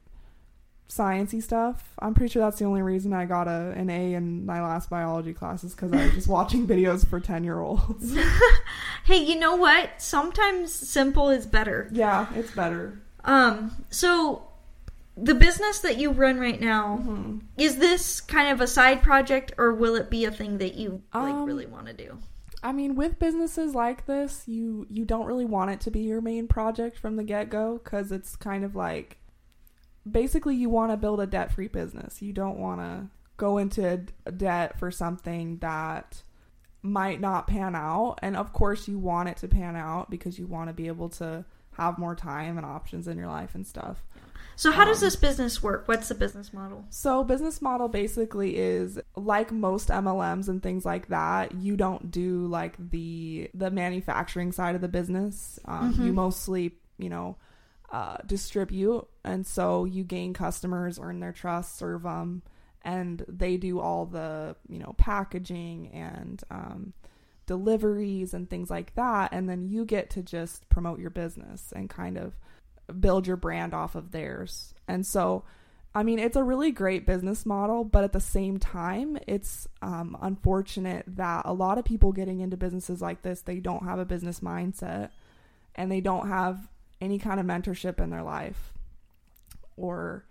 sciencey 0.89 1.43
stuff. 1.43 1.95
I'm 2.01 2.13
pretty 2.15 2.33
sure 2.33 2.43
that's 2.43 2.59
the 2.59 2.67
only 2.67 2.83
reason 2.83 3.13
I 3.15 3.25
got 3.25 3.49
a 3.49 3.73
an 3.77 3.89
A 3.89 4.15
in 4.15 4.45
my 4.45 4.61
last 4.63 4.91
biology 4.91 5.33
classes 5.33 5.75
because 5.75 5.93
I 5.93 6.05
was 6.05 6.15
just 6.15 6.29
watching 6.29 6.67
videos 6.73 7.07
for 7.07 7.21
ten 7.21 7.45
year 7.45 7.61
olds. 7.61 8.15
Hey, 9.05 9.17
you 9.25 9.37
know 9.37 9.57
what? 9.57 10.01
Sometimes 10.01 10.71
simple 10.73 11.29
is 11.31 11.45
better. 11.45 11.89
yeah, 11.93 12.27
it's 12.37 12.53
better. 12.53 13.01
Um, 13.25 13.85
so 13.91 14.43
the 15.23 15.35
business 15.35 15.81
that 15.81 15.99
you 15.99 16.11
run 16.11 16.39
right 16.39 16.61
now, 16.61 16.97
hmm 16.97 17.39
is 17.57 17.77
this 17.77 18.21
kind 18.21 18.49
of 18.51 18.61
a 18.61 18.67
side 18.67 19.03
project 19.03 19.53
or 19.59 19.73
will 19.75 19.95
it 19.95 20.11
be 20.11 20.25
a 20.25 20.31
thing 20.31 20.59
that 20.59 20.75
you 20.75 21.03
like 21.15 21.35
Um, 21.35 21.45
really 21.45 21.67
want 21.67 21.87
to 21.87 21.93
do? 21.93 22.19
I 22.63 22.73
mean, 22.73 22.95
with 22.95 23.19
businesses 23.19 23.75
like 23.75 24.07
this, 24.07 24.45
you 24.47 24.87
you 24.91 25.05
don't 25.05 25.27
really 25.27 25.45
want 25.45 25.71
it 25.71 25.81
to 25.83 25.91
be 25.91 26.01
your 26.01 26.21
main 26.21 26.49
project 26.49 26.99
from 26.99 27.17
the 27.17 27.25
get 27.25 27.51
go 27.51 27.81
because 27.83 28.11
it's 28.13 28.37
kind 28.37 28.65
of 28.65 28.75
like 28.75 29.19
basically 30.11 30.57
you 30.57 30.71
want 30.71 30.91
to 30.93 30.97
build 30.97 31.21
a 31.21 31.27
debt 31.27 31.53
free 31.53 31.69
business. 31.69 32.23
You 32.23 32.33
don't 32.33 32.59
want 32.59 32.81
to 32.81 33.09
go 33.37 33.59
into 33.59 34.05
debt 34.37 34.79
for 34.79 34.91
something 34.91 35.59
that 35.59 36.23
might 36.83 37.21
not 37.21 37.47
pan 37.47 37.75
out, 37.77 38.19
and 38.23 38.37
of 38.37 38.53
course 38.53 38.89
you 38.89 38.99
want 38.99 39.29
it 39.29 39.37
to 39.39 39.49
pan 39.49 39.77
out 39.77 40.11
because 40.11 40.39
you 40.39 40.47
want 40.47 40.69
to 40.69 40.73
be 40.73 40.89
able 40.89 41.09
to 41.11 41.45
have 41.77 41.99
more 41.99 42.15
time 42.15 42.57
and 42.57 42.67
options 42.67 43.07
in 43.09 43.17
your 43.17 43.29
life 43.29 43.55
and 43.55 43.67
stuff. 43.67 44.03
So 44.57 44.71
how 44.71 44.85
does 44.85 44.99
um, 45.03 45.07
this 45.07 45.17
business 45.17 45.63
work? 45.63 45.89
What's 45.89 46.09
the 46.09 46.15
business 46.15 46.53
model? 46.53 46.85
So 46.91 47.25
business 47.25 47.61
model 47.63 47.89
basically 47.89 48.57
is 48.57 48.99
like 49.17 49.51
most 49.53 49.89
MLMs 49.89 50.49
and 50.49 50.63
things 50.63 50.85
like 50.85 51.09
that. 51.09 51.55
You 51.55 51.77
don't 51.77 52.11
do 52.11 52.47
like 52.47 52.77
the 52.91 53.51
the 53.55 53.71
manufacturing 53.71 54.53
side 54.53 54.75
of 54.75 54.81
the 54.81 54.89
business. 54.89 55.59
Um, 55.65 55.93
You 55.99 56.13
Mhm. 56.13 56.15
mostly, 56.15 56.73
you 56.99 57.09
know, 57.09 57.37
uh, 57.91 58.17
distribute, 58.27 59.07
and 59.25 59.47
so 59.47 59.85
you 59.85 60.03
gain 60.05 60.33
customers, 60.33 60.99
earn 61.01 61.21
their 61.21 61.33
trust, 61.33 61.77
serve 61.77 62.03
them, 62.05 62.43
and 62.83 63.25
they 63.29 63.57
do 63.57 63.81
all 63.81 64.07
the 64.07 64.57
you 64.69 64.79
know 64.79 64.95
packaging 64.97 65.89
and 65.89 66.43
um, 66.51 66.93
deliveries 67.47 68.33
and 68.35 68.49
things 68.49 68.71
like 68.71 68.95
that, 68.95 69.31
and 69.33 69.49
then 69.49 69.69
you 69.69 69.85
get 69.85 70.09
to 70.11 70.23
just 70.23 70.69
promote 70.69 70.99
your 71.01 71.11
business 71.11 71.73
and 71.75 71.91
kind 71.91 72.17
of 72.17 72.35
build 73.01 73.27
your 73.27 73.37
brand 73.37 73.75
off 73.75 73.95
of 73.95 74.11
theirs. 74.11 74.75
And 74.89 75.07
so, 75.07 75.45
I 75.95 76.03
mean, 76.03 76.19
it's 76.19 76.37
a 76.37 76.43
really 76.43 76.71
great 76.71 77.07
business 77.07 77.45
model, 77.45 77.85
but 77.85 78.05
at 78.05 78.13
the 78.13 78.21
same 78.21 78.59
time, 78.59 79.19
it's 79.27 79.69
um, 79.83 80.17
unfortunate 80.21 81.05
that 81.09 81.43
a 81.45 81.53
lot 81.53 81.79
of 81.79 81.85
people 81.85 82.13
getting 82.13 82.41
into 82.41 82.57
businesses 82.57 83.01
like 83.01 83.23
this, 83.23 83.43
they 83.43 83.61
don't 83.61 83.85
have 83.85 83.99
a 83.99 84.05
business 84.05 84.41
mindset 84.41 85.11
and 85.75 85.91
they 85.91 86.01
don't 86.01 86.29
have 86.29 86.69
any 87.01 87.19
kind 87.19 87.41
of 87.41 87.47
mentorship 87.47 88.01
in 88.01 88.11
their 88.11 88.23
life 88.23 88.73
or, 89.77 90.25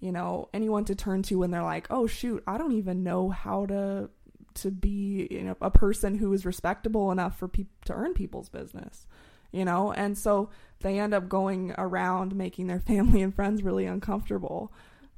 you 0.00 0.12
know, 0.12 0.48
anyone 0.52 0.84
to 0.86 0.94
turn 0.94 1.22
to 1.22 1.38
when 1.38 1.50
they're 1.50 1.62
like, 1.62 1.86
oh, 1.90 2.06
shoot, 2.06 2.42
I 2.46 2.58
don't 2.58 2.72
even 2.72 3.02
know 3.02 3.30
how 3.30 3.66
to 3.66 4.10
to 4.54 4.70
be 4.70 5.26
you 5.30 5.42
know 5.42 5.56
a 5.60 5.70
person 5.70 6.16
who 6.16 6.32
is 6.32 6.46
respectable 6.46 7.10
enough 7.10 7.38
for 7.38 7.48
people 7.48 7.74
to 7.84 7.92
earn 7.92 8.14
people's 8.14 8.48
business 8.48 9.06
you 9.54 9.64
know 9.64 9.92
and 9.92 10.18
so 10.18 10.50
they 10.80 10.98
end 10.98 11.14
up 11.14 11.28
going 11.28 11.72
around 11.78 12.34
making 12.34 12.66
their 12.66 12.80
family 12.92 13.22
and 13.22 13.34
friends 13.34 13.62
really 13.62 13.86
uncomfortable 13.86 14.72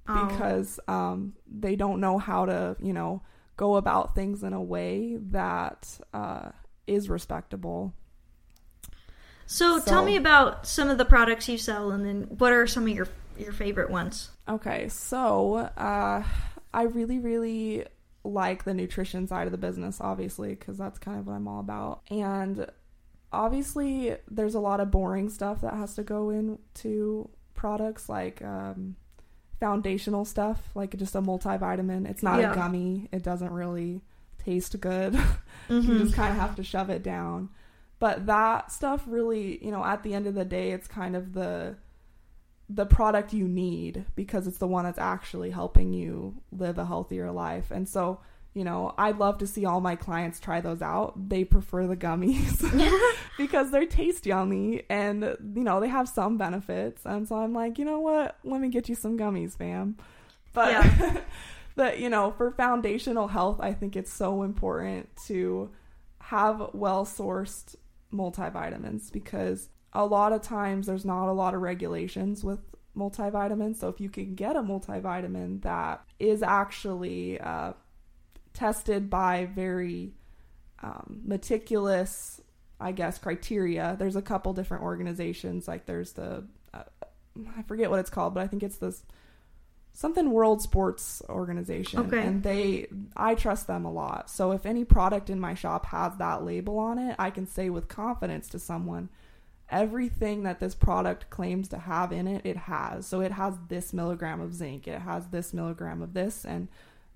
Oh. 0.09 0.27
because 0.29 0.79
um, 0.87 1.33
they 1.53 1.75
don't 1.75 1.99
know 2.01 2.17
how 2.19 2.47
to 2.47 2.77
you 2.81 2.93
know 2.93 3.23
go 3.57 3.75
about 3.75 4.15
things 4.15 4.45
in 4.45 4.53
a 4.53 4.63
way 4.63 5.17
that 5.33 5.99
uh, 6.15 6.51
is 6.87 7.09
respectable 7.09 7.93
So, 9.47 9.79
So- 9.81 9.85
tell 9.85 10.05
me 10.05 10.17
about 10.17 10.67
some 10.67 10.89
of 10.91 10.99
the 10.99 11.05
products 11.05 11.49
you 11.49 11.59
sell, 11.59 11.91
and 11.91 12.05
then 12.05 12.23
what 12.39 12.53
are 12.53 12.67
some 12.67 12.85
of 12.85 12.89
your 12.91 13.09
your 13.39 13.53
favorite 13.53 13.91
ones? 13.91 14.31
Okay, 14.49 14.89
so 14.89 15.57
uh, 15.77 16.23
I 16.73 16.83
really, 16.83 17.19
really 17.19 17.85
like 18.25 18.65
the 18.65 18.75
nutrition 18.75 19.27
side 19.27 19.47
of 19.47 19.53
the 19.53 19.59
business, 19.59 20.01
obviously, 20.01 20.51
because 20.51 20.79
that's 20.79 20.99
kind 20.99 21.19
of 21.19 21.27
what 21.27 21.35
I'm 21.35 21.47
all 21.49 21.61
about. 21.61 22.03
And 22.11 22.67
obviously, 23.33 24.17
there's 24.31 24.55
a 24.55 24.61
lot 24.61 24.81
of 24.81 24.91
boring 24.91 25.29
stuff 25.31 25.61
that 25.63 25.75
has 25.75 25.95
to 25.97 26.03
go 26.03 26.31
into 26.31 27.29
products 27.55 28.09
like 28.09 28.43
um, 28.43 28.97
foundational 29.61 30.25
stuff, 30.25 30.71
like 30.75 30.97
just 30.97 31.15
a 31.15 31.23
multivitamin. 31.23 32.09
It's 32.09 32.23
not 32.23 32.41
Yeah. 32.41 32.53
a 32.53 32.55
gummy, 32.55 33.09
it 33.13 33.23
doesn't 33.23 33.53
really 33.53 34.03
taste 34.39 34.79
good. 34.81 35.19
Mm-hmm. 35.69 35.93
you 35.95 35.99
just 35.99 36.15
kind 36.15 36.33
of 36.33 36.39
have 36.39 36.55
to 36.57 36.63
shove 36.63 36.91
it 36.91 37.03
down. 37.03 37.49
But 37.99 38.27
that 38.27 38.71
stuff 38.71 39.03
really, 39.09 39.65
you 39.65 39.73
know, 39.73 39.85
at 39.85 40.05
the 40.05 40.15
end 40.15 40.29
of 40.29 40.35
the 40.37 40.45
day, 40.45 40.71
it's 40.71 40.87
kind 40.87 41.17
of 41.17 41.33
the 41.33 41.75
the 42.69 42.87
product 42.87 43.33
you 43.33 43.49
need 43.49 44.05
because 44.15 44.47
it's 44.47 44.59
the 44.59 44.67
one 44.69 44.85
that's 44.85 44.99
actually 44.99 45.51
helping 45.51 45.93
you 45.93 46.37
live 46.53 46.79
a 46.79 46.85
healthier 46.85 47.33
life. 47.33 47.73
And 47.73 47.89
so, 47.89 48.21
you 48.57 48.65
know, 48.65 48.95
I'd 48.97 49.19
love 49.19 49.37
to 49.39 49.47
see 49.47 49.67
all 49.67 49.83
my 49.83 49.97
clients 49.97 50.41
try 50.41 50.63
those 50.63 50.81
out. 50.81 51.29
They 51.29 51.45
prefer 51.45 51.87
the 51.87 51.95
gummies 51.95 52.65
because 53.37 53.71
they're 53.71 53.85
taste 53.85 54.25
yummy 54.25 54.85
and, 54.89 55.37
you 55.55 55.63
know, 55.63 55.79
they 55.79 55.89
have 55.89 56.09
some 56.09 56.39
benefits. 56.39 57.03
And 57.05 57.29
so 57.29 57.37
I'm 57.37 57.53
like, 57.53 57.79
you 57.79 57.85
know 57.85 58.01
what? 58.01 58.39
Let 58.45 58.63
me 58.63 58.71
get 58.71 58.89
you 58.89 58.95
some 58.95 59.19
gummies, 59.19 59.59
fam. 59.59 59.99
But 60.55 60.71
Yeah. 60.71 61.21
but 61.77 61.99
you 61.99 62.09
know, 62.09 62.31
for 62.31 62.51
foundational 62.51 63.29
health, 63.29 63.61
I 63.61 63.75
think 63.75 63.95
it's 63.95 64.11
so 64.11 64.43
important 64.43 65.11
to 65.27 65.69
have 66.21 66.71
well 66.73 67.05
sourced 67.05 67.75
multivitamins 68.11 69.13
because 69.13 69.69
a 69.93 70.07
lot 70.07 70.33
of 70.33 70.41
times 70.41 70.87
there's 70.87 71.05
not 71.05 71.29
a 71.29 71.33
lot 71.35 71.53
of 71.53 71.61
regulations 71.61 72.43
with 72.43 72.61
multivitamins. 72.97 73.77
So 73.77 73.91
if 73.91 74.01
you 74.01 74.09
can 74.09 74.35
get 74.35 74.57
a 74.57 74.63
multivitamin 74.63 75.61
that 75.61 76.03
is 76.19 76.43
actually 76.43 77.39
uh, 77.39 77.75
tested 78.57 79.11
by 79.11 79.45
very 79.55 80.15
um, 80.83 81.21
meticulous, 81.25 82.41
I 82.81 82.93
guess, 82.93 83.19
criteria, 83.19 83.97
there's 83.99 84.17
a 84.17 84.23
couple 84.23 84.55
different 84.55 84.83
organizations. 84.83 85.69
Like 85.69 85.85
there's 85.85 86.13
the, 86.13 86.45
uh, 86.73 86.85
I 87.57 87.63
forget 87.69 87.91
what 87.91 88.01
it's 88.01 88.11
called, 88.11 88.33
but 88.35 88.43
I 88.43 88.47
think 88.47 88.63
it's 88.63 88.79
this 88.79 89.05
something 89.93 90.31
World 90.31 90.63
Sports 90.63 91.23
Organization. 91.29 92.01
Okay. 92.01 92.23
And 92.23 92.43
they, 92.43 92.87
I 93.15 93.35
trust 93.35 93.67
them 93.67 93.85
a 93.85 93.93
lot. 93.93 94.31
So 94.31 94.53
if 94.53 94.65
any 94.65 94.85
product 94.85 95.31
in 95.31 95.39
my 95.39 95.55
shop 95.55 95.87
has 95.87 96.17
that 96.17 96.45
label 96.45 96.79
on 96.79 96.99
it, 96.99 97.17
I 97.19 97.31
can 97.31 97.47
say 97.47 97.71
with 97.71 97.89
confidence 97.89 98.49
to 98.51 98.59
someone, 98.59 99.11
everything 99.69 100.45
that 100.45 100.61
this 100.61 100.75
product 100.75 101.29
claims 101.29 101.69
to 101.69 101.79
have 101.79 102.13
in 102.13 102.27
it, 102.27 102.45
it 102.45 102.57
has. 102.57 103.07
So 103.07 103.21
it 103.21 103.33
has 103.33 103.55
this 103.69 103.93
milligram 103.93 104.41
of 104.41 104.55
zinc, 104.55 104.87
it 104.87 105.01
has 105.01 105.27
this 105.29 105.53
milligram 105.53 106.03
of 106.03 106.15
this, 106.15 106.45
and 106.45 106.69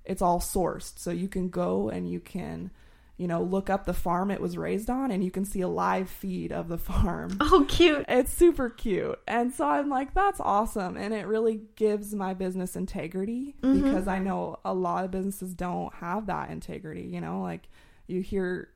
it's 0.05 0.23
all 0.23 0.41
sourced. 0.41 0.99
So 0.99 1.11
you 1.11 1.29
can 1.29 1.49
go 1.51 1.89
and 1.89 2.09
you 2.11 2.21
can, 2.21 2.71
you 3.17 3.27
know, 3.29 3.43
look 3.43 3.69
up 3.69 3.85
the 3.85 3.93
farm 3.93 4.31
it 4.31 4.41
was 4.41 4.57
raised 4.57 4.89
on 4.89 5.11
and 5.11 5.23
you 5.23 5.31
can 5.31 5.45
see 5.45 5.61
a 5.61 5.69
live 5.69 6.09
feed 6.09 6.53
of 6.53 6.69
the 6.69 6.79
farm. 6.91 7.37
Oh, 7.41 7.67
cute. 7.69 8.07
It's 8.09 8.33
super 8.33 8.71
cute. 8.71 9.19
And 9.29 9.53
so 9.53 9.67
I'm 9.69 9.89
like, 9.91 10.15
that's 10.15 10.41
awesome. 10.41 10.97
And 10.97 11.13
it 11.13 11.27
really 11.27 11.61
gives 11.77 12.15
my 12.15 12.33
business 12.35 12.77
integrity 12.77 13.55
Mhm. 13.63 13.83
because 13.83 14.09
I 14.09 14.19
know 14.21 14.59
a 14.65 14.73
lot 14.75 15.05
of 15.05 15.11
businesses 15.11 15.53
don't 15.55 15.93
have 15.95 16.27
that 16.27 16.51
integrity. 16.51 17.03
You 17.03 17.21
know, 17.21 17.43
like 17.43 17.69
you 18.07 18.23
hear 18.23 18.71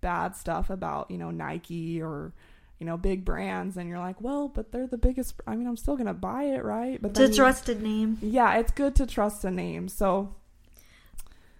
bad 0.00 0.36
stuff 0.36 0.70
about, 0.70 1.10
you 1.10 1.18
know, 1.18 1.30
Nike 1.30 2.00
or, 2.02 2.32
you 2.78 2.86
know, 2.86 2.96
big 2.96 3.24
brands, 3.24 3.76
and 3.76 3.88
you're 3.88 3.98
like, 3.98 4.20
well, 4.20 4.48
but 4.48 4.70
they're 4.70 4.86
the 4.86 4.98
biggest. 4.98 5.40
I 5.46 5.56
mean, 5.56 5.66
I'm 5.66 5.76
still 5.78 5.96
going 5.96 6.06
to 6.08 6.12
buy 6.14 6.44
it, 6.44 6.62
right? 6.64 7.00
But 7.00 7.12
a 7.12 7.14
then 7.14 7.30
you- 7.30 7.36
trusted 7.36 7.82
name. 7.82 8.18
yeah, 8.20 8.56
it's 8.58 8.72
good 8.72 8.94
to 8.96 9.06
trust 9.06 9.44
a 9.44 9.50
name. 9.50 9.88
So, 9.88 10.34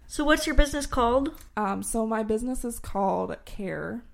So, 0.08 0.24
what's 0.24 0.46
your 0.46 0.54
business 0.54 0.86
called? 0.86 1.32
Um, 1.56 1.82
so 1.82 2.06
my 2.06 2.22
business 2.22 2.64
is 2.64 2.78
called 2.78 3.36
Care, 3.44 4.04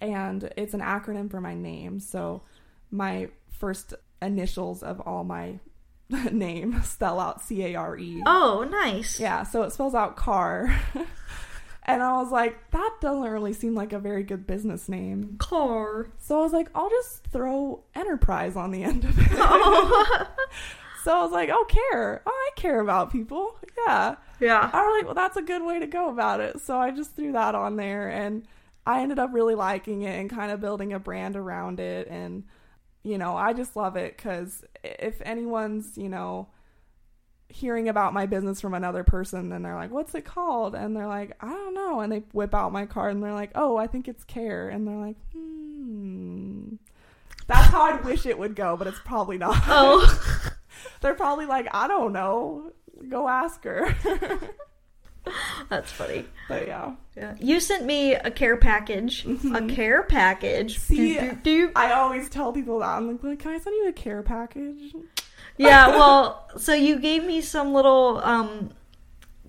and 0.00 0.52
it's 0.56 0.74
an 0.74 0.80
acronym 0.80 1.30
for 1.30 1.40
my 1.40 1.54
name. 1.54 2.00
So 2.00 2.42
my 2.90 3.28
first 3.50 3.94
initials 4.20 4.82
of 4.82 5.00
all 5.00 5.24
my 5.24 5.58
name 6.32 6.82
spell 6.82 7.18
out 7.18 7.42
C 7.42 7.64
A 7.64 7.74
R 7.74 7.96
E. 7.96 8.22
Oh, 8.26 8.66
nice. 8.70 9.18
Yeah, 9.18 9.42
so 9.42 9.62
it 9.62 9.72
spells 9.72 9.94
out 9.94 10.16
car. 10.16 10.74
and 11.82 12.02
I 12.02 12.22
was 12.22 12.30
like, 12.30 12.70
that 12.70 12.98
doesn't 13.00 13.22
really 13.22 13.52
seem 13.52 13.74
like 13.74 13.92
a 13.92 13.98
very 13.98 14.22
good 14.22 14.46
business 14.46 14.88
name. 14.88 15.36
Car. 15.38 16.10
So 16.18 16.38
I 16.38 16.42
was 16.42 16.52
like, 16.52 16.68
I'll 16.74 16.90
just 16.90 17.24
throw 17.24 17.82
enterprise 17.94 18.54
on 18.56 18.70
the 18.70 18.84
end 18.84 19.04
of 19.04 19.18
it. 19.18 19.28
Oh. 19.32 20.28
so 21.02 21.16
I 21.16 21.22
was 21.22 21.32
like, 21.32 21.48
oh, 21.50 21.64
care. 21.68 22.22
Oh, 22.26 22.30
I 22.30 22.60
care 22.60 22.80
about 22.80 23.10
people. 23.12 23.58
Yeah. 23.86 24.16
yeah. 24.40 24.70
I 24.72 24.86
was 24.86 24.98
like, 24.98 25.04
well, 25.06 25.14
that's 25.14 25.36
a 25.36 25.42
good 25.42 25.64
way 25.64 25.80
to 25.80 25.86
go 25.86 26.08
about 26.08 26.40
it. 26.40 26.60
So 26.60 26.78
I 26.78 26.90
just 26.90 27.16
threw 27.16 27.32
that 27.32 27.54
on 27.54 27.76
there, 27.76 28.08
and 28.08 28.46
I 28.86 29.02
ended 29.02 29.18
up 29.18 29.30
really 29.32 29.54
liking 29.54 30.02
it 30.02 30.18
and 30.18 30.30
kind 30.30 30.52
of 30.52 30.60
building 30.60 30.92
a 30.92 30.98
brand 30.98 31.36
around 31.36 31.80
it. 31.80 32.08
And, 32.08 32.44
you 33.02 33.18
know, 33.18 33.36
I 33.36 33.52
just 33.52 33.74
love 33.76 33.96
it 33.96 34.16
because 34.16 34.64
if 34.84 35.20
anyone's, 35.24 35.96
you 35.96 36.08
know, 36.08 36.48
hearing 37.48 37.88
about 37.88 38.14
my 38.14 38.26
business 38.26 38.60
from 38.60 38.74
another 38.74 39.04
person 39.04 39.52
and 39.52 39.64
they're 39.64 39.74
like, 39.74 39.90
"What's 39.90 40.14
it 40.14 40.24
called?" 40.24 40.74
and 40.74 40.96
they're 40.96 41.06
like, 41.06 41.36
"I 41.40 41.50
don't 41.50 41.74
know." 41.74 42.00
And 42.00 42.10
they 42.10 42.20
whip 42.32 42.54
out 42.54 42.72
my 42.72 42.86
card 42.86 43.14
and 43.14 43.22
they're 43.22 43.34
like, 43.34 43.50
"Oh, 43.54 43.76
I 43.76 43.86
think 43.86 44.08
it's 44.08 44.24
Care." 44.24 44.68
And 44.70 44.88
they're 44.88 44.96
like, 44.96 45.16
"Hmm." 45.32 46.76
That's 47.46 47.68
how 47.68 47.82
I 47.82 48.00
wish 48.00 48.24
it 48.24 48.38
would 48.38 48.56
go, 48.56 48.76
but 48.76 48.86
it's 48.86 49.00
probably 49.04 49.36
not. 49.36 49.62
Oh. 49.66 50.50
they're 51.00 51.14
probably 51.14 51.46
like, 51.46 51.68
"I 51.72 51.88
don't 51.88 52.12
know. 52.12 52.72
Go 53.08 53.28
ask 53.28 53.62
her." 53.64 53.94
That's 55.68 55.90
funny. 55.92 56.24
but 56.48 56.66
yeah. 56.66 56.94
Yeah. 57.16 57.34
You 57.38 57.60
sent 57.60 57.84
me 57.84 58.14
a 58.14 58.30
care 58.30 58.56
package. 58.56 59.24
A 59.54 59.66
care 59.68 60.02
package. 60.02 60.78
See, 60.78 61.16
Doop, 61.16 61.42
doop, 61.42 61.42
doop. 61.42 61.72
I 61.76 61.92
always 61.92 62.28
tell 62.28 62.52
people 62.52 62.80
that. 62.80 62.88
I'm 62.88 63.18
like, 63.22 63.38
"Can 63.38 63.52
I 63.52 63.58
send 63.58 63.76
you 63.76 63.88
a 63.88 63.92
care 63.92 64.22
package?" 64.22 64.94
Yeah, 65.58 65.88
well, 65.88 66.48
so 66.56 66.74
you 66.74 66.98
gave 66.98 67.24
me 67.24 67.40
some 67.40 67.72
little 67.74 68.20
um, 68.24 68.70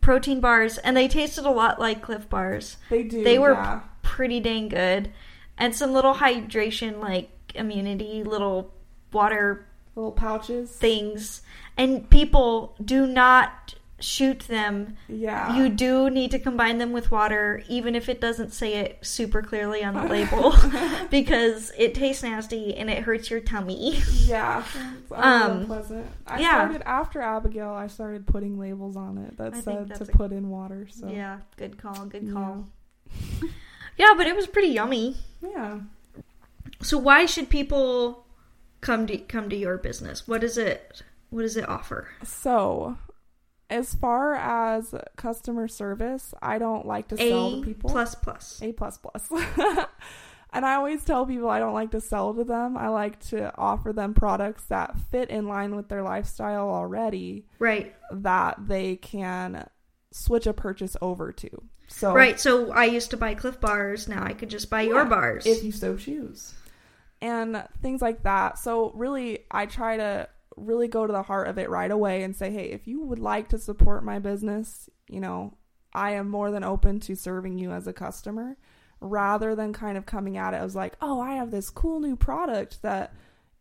protein 0.02 0.42
bars, 0.42 0.78
and 0.78 0.96
they 0.96 1.08
tasted 1.08 1.46
a 1.46 1.50
lot 1.50 1.80
like 1.80 2.02
Clif 2.02 2.30
Bars. 2.30 2.78
They 2.90 3.04
do. 3.04 3.24
They 3.24 3.40
were 3.40 3.54
yeah. 3.54 3.82
pretty 4.02 4.40
dang 4.40 4.68
good, 4.68 5.12
and 5.58 5.76
some 5.76 5.94
little 5.94 6.14
hydration, 6.16 7.00
like 7.00 7.30
immunity, 7.56 8.24
little 8.24 8.74
water 9.12 9.66
little 9.96 10.12
pouches. 10.12 10.72
things. 10.72 11.42
And 11.78 12.10
people 12.10 12.76
do 12.84 13.08
not 13.08 13.76
shoot 14.00 14.40
them. 14.42 14.98
yeah. 15.08 15.56
You 15.56 15.70
do 15.70 16.10
need 16.10 16.32
to 16.32 16.40
combine 16.40 16.78
them 16.78 16.92
with 16.92 17.10
water, 17.10 17.64
even 17.70 17.96
if 17.96 18.10
it 18.10 18.20
doesn't 18.20 18.52
say 18.52 18.74
it 18.76 18.98
super 19.02 19.42
clearly 19.42 19.82
on 19.84 19.94
the 19.94 20.04
label, 20.04 20.54
because 21.10 21.72
it 21.78 21.96
tastes 21.96 22.22
nasty 22.22 22.76
and 22.76 22.90
it 22.90 23.04
hurts 23.04 23.30
your 23.32 23.40
tummy. 23.40 24.02
Yeah, 24.26 24.64
it's 25.04 25.12
Um, 25.12 25.52
unpleasant. 25.62 26.06
I 26.28 26.42
yeah. 26.42 26.50
started 26.66 26.82
after 26.88 27.22
Abigail. 27.22 27.70
I 27.70 27.88
started 27.88 28.28
putting 28.28 28.60
labels 28.60 28.98
on 28.98 29.18
it 29.20 29.38
that 29.38 29.54
I 29.54 29.62
said 29.62 29.96
to 29.96 30.04
a- 30.04 30.08
put 30.08 30.32
in 30.34 30.50
water. 30.50 30.88
So 30.92 31.08
Yeah, 31.08 31.40
good 31.56 31.78
call, 31.82 32.06
good 32.06 32.24
Yeah. 32.24 32.34
call. 32.34 32.68
Yeah, 33.98 34.14
but 34.18 34.28
it 34.28 34.36
was 34.36 34.48
pretty 34.48 34.70
yummy. 34.70 35.16
yeah. 35.42 35.80
So 36.82 36.98
why 36.98 37.26
should 37.26 37.48
people 37.50 38.23
come 38.84 39.08
to 39.08 39.18
come 39.18 39.50
to 39.50 39.56
your 39.56 39.78
business? 39.78 40.28
What 40.28 40.44
is 40.44 40.58
it? 40.58 41.02
What 41.30 41.42
does 41.42 41.58
it 41.58 41.68
offer? 41.68 42.10
So, 42.24 42.98
as 43.70 43.96
far 43.96 44.36
as 44.36 44.94
customer 45.16 45.68
service, 45.68 46.34
I 46.42 46.60
don't 46.60 46.86
like 46.86 47.08
to 47.08 47.18
sell 47.18 47.48
A 47.48 47.60
to 47.60 47.66
people. 47.66 47.90
plus 47.90 48.14
plus. 48.14 48.62
A 48.62 48.74
plus 48.74 48.98
plus. 49.00 49.32
and 50.54 50.66
I 50.66 50.76
always 50.76 51.04
tell 51.04 51.26
people 51.26 51.50
I 51.50 51.60
don't 51.60 51.74
like 51.74 51.92
to 51.92 52.02
sell 52.02 52.34
to 52.36 52.44
them. 52.44 52.78
I 52.78 52.90
like 52.90 53.20
to 53.30 53.56
offer 53.58 53.94
them 53.94 54.14
products 54.14 54.66
that 54.66 54.96
fit 55.10 55.30
in 55.30 55.48
line 55.48 55.76
with 55.76 55.88
their 55.88 56.04
lifestyle 56.04 56.70
already 56.70 57.46
Right, 57.58 57.96
that 58.12 58.68
they 58.68 58.98
can 58.98 59.68
switch 60.12 60.46
a 60.46 60.54
purchase 60.54 60.96
over 61.02 61.32
to. 61.32 61.50
So 61.88 62.14
right. 62.14 62.40
So 62.40 62.72
I 62.72 62.86
used 62.86 63.12
to 63.12 63.18
buy 63.18 63.34
Clif 63.34 63.60
bars. 63.60 64.08
Now 64.08 64.24
I 64.24 64.34
could 64.34 64.50
just 64.50 64.70
buy 64.70 64.82
your 64.84 65.06
bars. 65.06 65.46
if 65.46 65.64
you 65.64 65.72
so 65.72 65.96
choose 65.96 66.54
and 67.24 67.66
things 67.82 68.02
like 68.02 68.24
that. 68.24 68.60
So 68.60 68.92
really 68.94 69.40
i 69.50 69.66
try 69.66 69.98
to 69.98 70.28
really 70.56 70.88
go 70.88 71.08
to 71.08 71.14
the 71.14 71.24
heart 71.24 71.48
of 71.48 71.58
it 71.58 71.70
right 71.70 71.90
away 71.90 72.22
and 72.22 72.36
say 72.36 72.52
hey 72.52 72.66
if 72.66 72.86
you 72.86 73.02
would 73.02 73.18
like 73.18 73.50
to 73.50 73.58
support 73.58 74.04
my 74.04 74.20
business 74.20 74.88
you 75.10 75.20
know 75.20 75.58
i 75.96 76.12
am 76.12 76.30
more 76.30 76.52
than 76.52 76.64
open 76.64 77.00
to 77.00 77.16
serving 77.16 77.58
you 77.58 77.72
as 77.72 77.88
a 77.88 77.94
customer. 77.94 78.58
Rather 79.00 79.54
than 79.54 79.74
kind 79.74 79.98
of 79.98 80.06
coming 80.06 80.38
at 80.38 80.54
it 80.54 80.58
as 80.58 80.76
like 80.76 80.96
oh 81.02 81.20
i 81.20 81.34
have 81.34 81.52
this 81.52 81.70
cool 81.70 82.00
new 82.00 82.16
product 82.16 82.82
that 82.84 83.14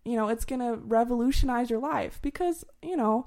you 0.05 0.17
know 0.17 0.29
it's 0.29 0.45
going 0.45 0.61
to 0.61 0.77
revolutionize 0.77 1.71
your 1.71 1.81
life. 1.81 2.21
Because 2.21 2.65
you 2.83 2.97
know 2.97 3.27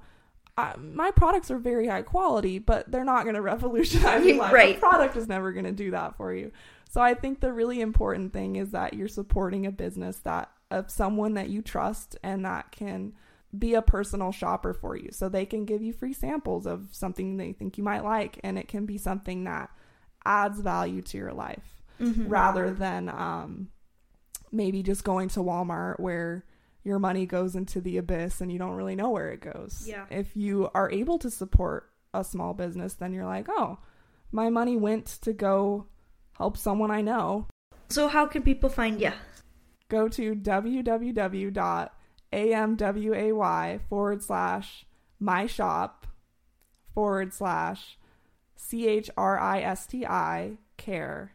I, 0.58 0.76
my 0.78 1.12
products 1.12 1.52
are 1.52 1.58
very 1.58 1.88
high 1.88 2.02
quality, 2.02 2.60
but 2.60 2.92
they're 2.92 3.04
not 3.04 3.24
going 3.24 3.36
to 3.42 3.42
revolutionize 3.42 4.26
your 4.26 4.38
life. 4.38 4.54
Right. 4.54 4.76
The 4.76 4.80
product 4.80 5.16
is 5.18 5.28
never 5.28 5.52
going 5.52 5.66
to 5.66 5.72
do 5.72 5.92
that 5.92 6.16
for 6.16 6.34
you. 6.34 6.52
So 6.90 7.02
I 7.02 7.14
think 7.14 7.42
the 7.42 7.52
really 7.52 7.82
important 7.82 8.32
thing 8.32 8.56
is 8.56 8.72
that 8.72 8.94
you're 8.94 9.08
supporting 9.10 9.66
a 9.66 9.72
business 9.72 10.18
that 10.20 10.50
of 10.72 10.90
someone 10.90 11.34
that 11.36 11.50
you 11.50 11.62
trust 11.62 12.18
and 12.24 12.46
that 12.46 12.72
can 12.72 13.14
be 13.58 13.74
a 13.74 13.82
personal 13.82 14.32
shopper 14.32 14.74
for 14.74 14.96
you. 14.96 15.10
So 15.12 15.30
they 15.30 15.46
can 15.46 15.66
give 15.66 15.82
you 15.82 15.94
free 15.94 16.14
samples 16.14 16.66
of 16.66 16.88
something 16.92 17.38
they 17.38 17.52
think 17.54 17.78
you 17.78 17.84
might 17.84 18.04
like 18.04 18.40
and 18.44 18.58
it 18.58 18.68
can 18.68 18.86
be 18.86 18.98
something 18.98 19.44
that 19.44 19.70
adds 20.26 20.60
value 20.60 21.02
to 21.04 21.18
your 21.18 21.34
life 21.34 21.84
Mhm. 22.00 22.26
rather 22.30 22.72
than 22.72 23.08
um 23.10 23.70
maybe 24.52 24.82
just 24.84 25.04
going 25.04 25.30
to 25.30 25.40
Walmart 25.42 26.00
where 26.00 26.44
your 26.86 27.00
money 27.00 27.26
goes 27.26 27.56
into 27.56 27.82
the 27.82 27.98
abyss 27.98 28.40
and 28.40 28.52
you 28.52 28.60
don't 28.60 28.76
really 28.76 28.96
know 28.96 29.10
where 29.10 29.32
it 29.32 29.42
goes. 29.42 29.84
Yeah. 29.86 30.06
If 30.10 30.38
you 30.38 30.70
are 30.74 30.90
able 30.90 31.18
to 31.20 31.32
support 31.32 31.90
a 32.14 32.24
small 32.24 32.54
business, 32.54 32.94
then 32.94 33.12
you're 33.12 33.26
like, 33.26 33.48
"Oh, 33.50 33.80
my 34.32 34.50
money 34.50 34.78
went 34.78 35.08
to 35.24 35.34
go 35.34 35.88
help 36.38 36.56
someone 36.58 36.92
I 36.92 37.02
know." 37.02 37.48
So 37.90 38.08
how 38.08 38.28
can 38.28 38.44
people 38.44 38.70
find 38.70 39.02
you? 39.02 39.12
Go 39.90 40.08
to 40.10 40.36
www.amway 40.36 41.60
forward 43.90 44.24
slash 44.24 44.86
my 45.20 45.46
shop 45.46 46.08
forward 46.94 47.34
slash 47.34 47.98
C 48.56 48.88
H 48.88 49.10
R 49.18 49.40
I 49.40 49.62
S 49.62 49.88
T 49.88 50.06
I 50.06 50.58
care. 50.78 51.35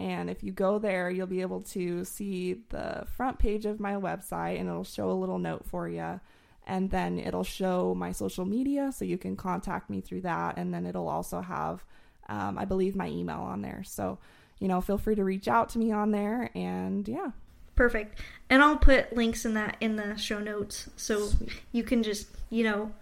And 0.00 0.30
if 0.30 0.42
you 0.42 0.52
go 0.52 0.78
there, 0.78 1.10
you'll 1.10 1.26
be 1.26 1.40
able 1.40 1.62
to 1.62 2.04
see 2.04 2.62
the 2.68 3.04
front 3.16 3.38
page 3.38 3.66
of 3.66 3.80
my 3.80 3.94
website 3.94 4.60
and 4.60 4.68
it'll 4.68 4.84
show 4.84 5.10
a 5.10 5.12
little 5.12 5.38
note 5.38 5.64
for 5.66 5.88
you. 5.88 6.20
And 6.66 6.90
then 6.90 7.18
it'll 7.18 7.44
show 7.44 7.94
my 7.94 8.12
social 8.12 8.44
media 8.44 8.92
so 8.92 9.04
you 9.04 9.18
can 9.18 9.34
contact 9.36 9.90
me 9.90 10.00
through 10.00 10.20
that. 10.20 10.56
And 10.56 10.72
then 10.72 10.86
it'll 10.86 11.08
also 11.08 11.40
have, 11.40 11.82
um, 12.28 12.58
I 12.58 12.64
believe, 12.64 12.94
my 12.94 13.08
email 13.08 13.40
on 13.40 13.62
there. 13.62 13.82
So, 13.84 14.18
you 14.60 14.68
know, 14.68 14.80
feel 14.80 14.98
free 14.98 15.16
to 15.16 15.24
reach 15.24 15.48
out 15.48 15.70
to 15.70 15.78
me 15.78 15.90
on 15.90 16.10
there. 16.12 16.50
And 16.54 17.08
yeah, 17.08 17.30
Perfect. 17.78 18.18
And 18.50 18.60
I'll 18.60 18.76
put 18.76 19.14
links 19.14 19.44
in 19.44 19.54
that 19.54 19.76
in 19.80 19.94
the 19.94 20.16
show 20.16 20.40
notes 20.40 20.90
so 20.96 21.28
Sweet. 21.28 21.50
you 21.70 21.84
can 21.84 22.02
just, 22.02 22.26
you 22.50 22.64
know, 22.64 22.92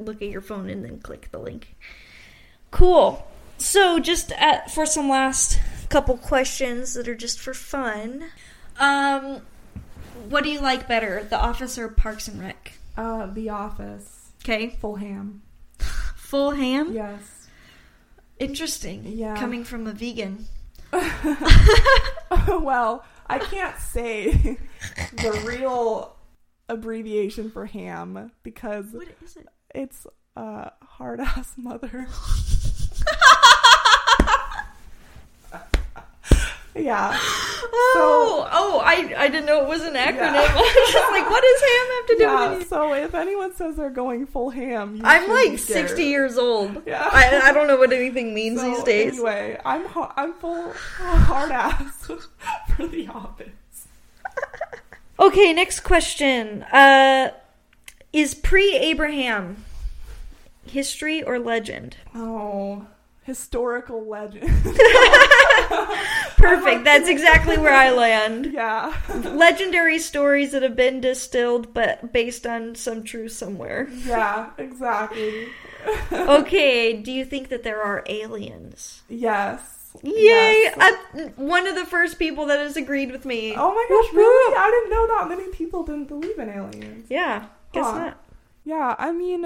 look 0.00 0.20
at 0.20 0.28
your 0.28 0.40
phone 0.40 0.68
and 0.68 0.84
then 0.84 0.98
click 0.98 1.28
the 1.30 1.38
link. 1.38 1.76
Cool. 2.72 3.24
So, 3.62 3.98
just 4.00 4.32
at, 4.32 4.70
for 4.72 4.84
some 4.86 5.08
last 5.08 5.58
couple 5.88 6.16
questions 6.16 6.94
that 6.94 7.06
are 7.08 7.14
just 7.14 7.38
for 7.38 7.54
fun. 7.54 8.24
Um, 8.78 9.42
what 10.28 10.42
do 10.44 10.50
you 10.50 10.60
like 10.60 10.88
better, 10.88 11.24
The 11.28 11.38
Office 11.40 11.78
or 11.78 11.88
Parks 11.88 12.26
and 12.28 12.40
Rec? 12.40 12.72
uh, 12.96 13.26
The 13.26 13.50
Office, 13.50 14.30
Okay. 14.42 14.70
Full 14.80 14.96
Ham. 14.96 15.42
Full 16.16 16.50
ham? 16.52 16.92
Yes. 16.92 17.48
Interesting. 18.38 19.04
Yeah. 19.06 19.36
Coming 19.36 19.62
from 19.64 19.86
a 19.86 19.92
vegan. 19.92 20.46
well, 22.48 23.04
I 23.26 23.38
can't 23.38 23.78
say 23.78 24.56
the 25.12 25.42
real 25.46 26.16
abbreviation 26.68 27.50
for 27.50 27.66
ham 27.66 28.32
because 28.42 28.86
What 28.92 29.08
is 29.22 29.36
it? 29.36 29.46
it's 29.74 30.06
uh, 30.36 30.70
hard 30.82 31.20
ass 31.20 31.52
mother. 31.56 32.08
yeah. 36.74 37.18
Oh, 37.74 38.48
oh, 38.52 38.80
I, 38.84 39.14
I 39.16 39.28
didn't 39.28 39.46
know 39.46 39.62
it 39.62 39.68
was 39.68 39.80
an 39.82 39.94
acronym. 39.94 40.16
Yeah. 40.34 40.46
I 40.50 40.54
was 40.54 40.92
just 40.92 41.10
like, 41.10 41.30
what 41.30 41.42
does 41.42 41.60
ham 41.62 41.86
have 41.96 42.06
to 42.06 42.06
do 42.06 42.12
with 42.12 42.20
Yeah. 42.20 42.46
anything? 42.50 42.68
So 42.68 42.92
if 42.94 43.14
anyone 43.14 43.54
says 43.54 43.76
they're 43.76 43.88
going 43.88 44.26
full 44.26 44.50
ham, 44.50 44.96
you 44.96 45.02
I'm 45.04 45.28
like 45.30 45.52
be 45.52 45.56
60 45.56 46.04
years 46.04 46.36
old. 46.36 46.82
Yeah. 46.84 47.08
I, 47.10 47.40
I 47.44 47.52
don't 47.52 47.66
know 47.68 47.76
what 47.78 47.92
anything 47.92 48.34
means 48.34 48.60
So 48.60 48.66
these 48.68 48.82
days. 48.84 49.12
Anyway, 49.14 49.58
I'm 49.64 49.86
I'm 50.16 50.34
full 50.34 50.70
hard 50.74 51.50
ass 51.50 52.10
for 52.76 52.86
the 52.86 53.08
office. 53.08 53.48
Okay, 55.18 55.52
next 55.54 55.80
question. 55.80 56.62
Uh, 56.64 57.30
is 58.12 58.34
pre 58.34 58.76
Abraham 58.76 59.64
history 60.66 61.22
or 61.22 61.38
legend? 61.38 61.96
Oh, 62.14 62.86
historical 63.22 64.06
legend. 64.06 64.48
Perfect. 66.36 66.84
That's 66.84 67.08
exactly 67.08 67.56
where 67.56 67.72
I 67.72 67.90
land. 67.90 68.46
yeah. 68.52 68.94
Legendary 69.14 69.98
stories 69.98 70.52
that 70.52 70.62
have 70.62 70.76
been 70.76 71.00
distilled 71.00 71.72
but 71.72 72.12
based 72.12 72.46
on 72.46 72.74
some 72.74 73.04
truth 73.04 73.32
somewhere. 73.32 73.88
Yeah, 74.04 74.50
exactly. 74.58 75.48
Okay, 76.12 76.92
do 76.94 77.10
you 77.12 77.24
think 77.24 77.48
that 77.48 77.62
there 77.62 77.80
are 77.82 78.04
aliens? 78.06 79.02
Yes. 79.08 79.90
Yay! 80.02 80.14
Yes. 80.14 80.74
I'm 80.78 81.28
one 81.30 81.66
of 81.66 81.74
the 81.74 81.84
first 81.84 82.18
people 82.18 82.46
that 82.46 82.58
has 82.58 82.76
agreed 82.76 83.12
with 83.12 83.24
me. 83.24 83.54
Oh 83.56 83.74
my 83.74 83.86
gosh, 83.88 84.14
really? 84.14 84.56
I 84.56 84.70
didn't 84.70 84.90
know 84.90 85.06
that 85.06 85.28
many 85.28 85.52
people 85.52 85.84
didn't 85.84 86.06
believe 86.06 86.38
in 86.38 86.48
aliens. 86.48 87.06
Yeah, 87.10 87.46
guess 87.72 87.84
Huh. 87.84 87.98
not. 87.98 88.24
Yeah, 88.64 88.96
I 88.98 89.12
mean 89.12 89.44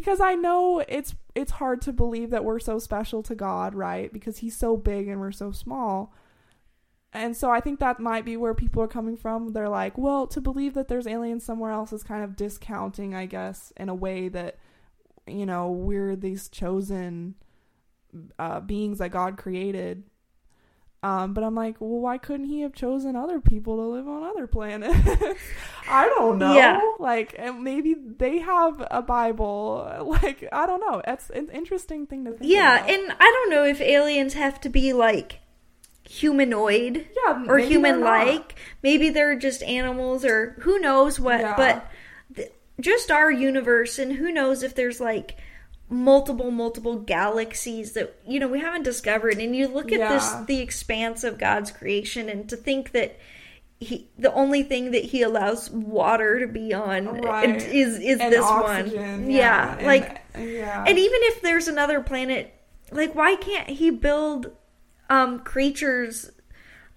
because 0.00 0.20
I 0.20 0.34
know 0.34 0.82
it's 0.88 1.14
it's 1.34 1.52
hard 1.52 1.80
to 1.82 1.92
believe 1.92 2.30
that 2.30 2.44
we're 2.44 2.58
so 2.60 2.78
special 2.78 3.22
to 3.24 3.34
God, 3.34 3.74
right? 3.74 4.12
Because 4.12 4.38
he's 4.38 4.56
so 4.56 4.76
big 4.76 5.08
and 5.08 5.20
we're 5.20 5.32
so 5.32 5.52
small. 5.52 6.12
and 7.12 7.36
so 7.36 7.50
I 7.50 7.60
think 7.60 7.80
that 7.80 7.98
might 8.00 8.24
be 8.24 8.36
where 8.36 8.54
people 8.54 8.82
are 8.82 8.88
coming 8.88 9.16
from. 9.16 9.52
They're 9.52 9.68
like, 9.68 9.96
well, 9.96 10.26
to 10.28 10.40
believe 10.40 10.74
that 10.74 10.88
there's 10.88 11.06
aliens 11.06 11.44
somewhere 11.44 11.70
else 11.70 11.92
is 11.92 12.02
kind 12.02 12.22
of 12.24 12.36
discounting, 12.36 13.14
I 13.14 13.26
guess, 13.26 13.72
in 13.76 13.88
a 13.88 13.94
way 13.94 14.28
that, 14.28 14.58
you 15.26 15.46
know, 15.46 15.70
we're 15.70 16.14
these 16.16 16.48
chosen 16.48 17.34
uh, 18.38 18.60
beings 18.60 18.98
that 18.98 19.10
God 19.10 19.38
created. 19.38 20.04
Um, 21.02 21.34
but 21.34 21.44
I'm 21.44 21.54
like, 21.54 21.76
well, 21.80 22.00
why 22.00 22.18
couldn't 22.18 22.46
He 22.46 22.62
have 22.62 22.72
chosen 22.72 23.14
other 23.16 23.40
people 23.40 23.76
to 23.76 23.82
live 23.82 24.08
on 24.08 24.24
other 24.24 24.46
planets? 24.46 24.96
I 25.88 26.06
don't 26.08 26.38
know. 26.38 26.54
Yeah. 26.54 26.80
Like, 26.98 27.34
and 27.38 27.62
maybe 27.62 27.94
they 27.94 28.38
have 28.38 28.84
a 28.90 29.02
Bible. 29.02 29.88
Like, 30.22 30.48
I 30.52 30.66
don't 30.66 30.80
know. 30.80 31.02
It's 31.06 31.30
an 31.30 31.48
interesting 31.52 32.06
thing 32.06 32.24
to 32.24 32.32
think 32.32 32.50
Yeah, 32.50 32.76
about. 32.78 32.90
and 32.90 33.12
I 33.12 33.24
don't 33.24 33.50
know 33.50 33.64
if 33.64 33.80
aliens 33.80 34.34
have 34.34 34.60
to 34.62 34.68
be 34.68 34.92
like 34.92 35.40
humanoid 36.08 37.06
yeah, 37.26 37.44
or 37.46 37.58
human-like. 37.58 38.54
Maybe 38.82 39.10
they're 39.10 39.38
just 39.38 39.62
animals 39.62 40.24
or 40.24 40.56
who 40.60 40.78
knows 40.78 41.18
what. 41.20 41.40
Yeah. 41.40 41.54
But 41.56 41.90
th- 42.34 42.52
just 42.80 43.10
our 43.10 43.30
universe, 43.30 43.98
and 43.98 44.12
who 44.12 44.30
knows 44.32 44.62
if 44.62 44.74
there's 44.74 45.00
like 45.00 45.36
multiple, 45.88 46.50
multiple 46.50 46.96
galaxies 46.98 47.92
that, 47.92 48.14
you 48.26 48.40
know, 48.40 48.48
we 48.48 48.60
haven't 48.60 48.82
discovered. 48.82 49.38
And 49.38 49.54
you 49.54 49.68
look 49.68 49.92
at 49.92 50.08
this 50.10 50.32
the 50.46 50.60
expanse 50.60 51.22
of 51.24 51.38
God's 51.38 51.70
creation, 51.70 52.28
and 52.28 52.48
to 52.48 52.56
think 52.56 52.92
that. 52.92 53.18
He, 53.78 54.08
the 54.16 54.32
only 54.32 54.62
thing 54.62 54.92
that 54.92 55.04
he 55.04 55.20
allows 55.20 55.68
water 55.70 56.40
to 56.40 56.46
be 56.46 56.72
on 56.72 57.20
Right. 57.20 57.56
is 57.62 57.98
is 57.98 58.18
And 58.20 58.32
this 58.32 58.42
oxygen, 58.42 59.24
one. 59.24 59.30
yeah, 59.30 59.76
and- 59.76 59.86
like 59.86 60.22
yeah. 60.34 60.82
and 60.88 60.98
even 60.98 61.18
if 61.24 61.42
there's 61.42 61.68
another 61.68 62.00
planet, 62.00 62.54
like 62.90 63.14
why 63.14 63.36
can't 63.36 63.68
he 63.68 63.90
build 63.90 64.50
um 65.10 65.40
creatures 65.40 66.30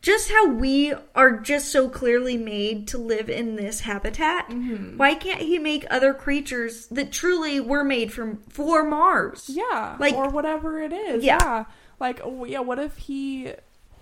just 0.02 0.30
how 0.30 0.48
we 0.48 0.94
are 1.16 1.38
just 1.40 1.70
so 1.72 1.90
clearly 1.90 2.38
made 2.38 2.88
to 2.90 2.98
live 2.98 3.30
in 3.30 3.56
this 3.56 3.82
habitat? 3.82 4.50
Mm-hmm. 4.50 4.98
Why 4.98 5.16
can't 5.16 5.42
he 5.42 5.60
make 5.60 5.86
other 5.90 6.14
creatures 6.14 6.88
that 6.88 7.12
truly 7.12 7.60
were 7.60 7.84
made 7.84 8.12
from 8.14 8.38
for 8.50 8.84
Mars? 8.84 9.50
Yeah, 9.50 9.98
Like- 10.00 10.16
or 10.16 10.30
whatever 10.30 10.80
it 10.82 10.94
is. 10.94 11.24
Yeah. 11.24 11.38
Yeah, 11.42 11.66
like 12.00 12.22
yeah. 12.48 12.60
What 12.60 12.80
if 12.80 12.96
he 12.98 13.54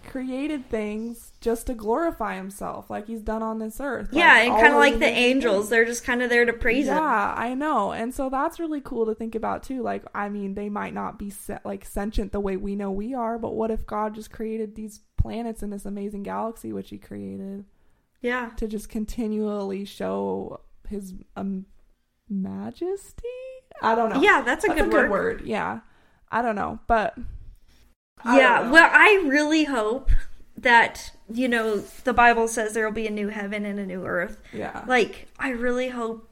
created 0.08 0.70
things 0.70 1.34
just 1.42 1.68
to 1.68 1.74
glorify 1.74 2.36
himself, 2.36 2.90
like 2.90 3.08
he's 3.08 3.22
done 3.22 3.44
on 3.44 3.60
this 3.60 3.80
earth? 3.80 4.10
Yeah, 4.12 4.34
Like, 4.34 4.48
and 4.48 4.54
kind 4.62 4.74
of 4.74 4.80
like 4.80 5.00
the 5.00 5.06
angels, 5.08 5.56
things. 5.66 5.70
they're 5.70 5.86
just 5.86 6.04
kind 6.04 6.22
of 6.24 6.30
there 6.30 6.46
to 6.46 6.54
praise 6.54 6.88
him. 6.88 6.96
Yeah, 6.96 7.34
I 7.38 7.54
know, 7.54 7.92
and 7.92 8.14
so 8.14 8.30
that's 8.30 8.60
really 8.60 8.82
cool 8.82 9.06
to 9.06 9.14
think 9.16 9.36
about 9.36 9.64
too. 9.64 9.84
Like, 9.84 10.04
I 10.16 10.30
mean, 10.30 10.56
they 10.56 10.70
might 10.70 10.94
not 10.94 11.20
be 11.20 11.30
se- 11.30 11.60
like 11.66 11.86
sentient 11.86 12.32
the 12.32 12.40
way 12.40 12.58
we 12.58 12.76
know 12.76 12.92
we 12.92 13.14
are, 13.14 13.38
but 13.38 13.54
what 13.54 13.70
if 13.72 13.86
God 13.86 14.16
just 14.16 14.32
created 14.32 14.76
these 14.76 15.02
planets 15.18 15.62
in 15.62 15.70
this 15.70 15.86
amazing 15.86 16.24
galaxy 16.24 16.72
which 16.74 16.90
He 16.90 16.98
created 16.98 17.66
Yeah. 18.22 18.50
to 18.58 18.68
just 18.68 18.90
continually 18.90 19.86
show 19.86 20.62
His 20.88 21.14
um, 21.36 21.66
majesty? 22.30 23.24
I 23.82 23.96
don't 23.96 24.10
know. 24.10 24.22
Yeah, 24.22 24.42
that's 24.42 24.64
a 24.64 24.68
That's 24.70 24.80
good 24.82 24.88
a 24.88 24.92
good 24.92 25.10
word. 25.10 25.40
word. 25.40 25.42
Yeah. 25.46 25.80
I 26.32 26.42
don't 26.42 26.56
know, 26.56 26.80
but 26.88 27.16
I 28.24 28.40
yeah, 28.40 28.70
well, 28.70 28.90
I 28.92 29.24
really 29.28 29.66
hope 29.66 30.10
that, 30.58 31.12
you 31.32 31.48
know, 31.48 31.78
the 32.04 32.14
Bible 32.14 32.48
says 32.48 32.74
there 32.74 32.86
will 32.86 32.92
be 32.94 33.08
a 33.08 33.12
new 33.12 33.30
heaven 33.30 33.66
and 33.66 33.80
a 33.80 33.86
new 33.86 34.06
earth. 34.06 34.42
yeah, 34.52 34.84
Like, 34.88 35.28
I 35.38 35.50
really 35.50 35.90
hope 35.90 36.24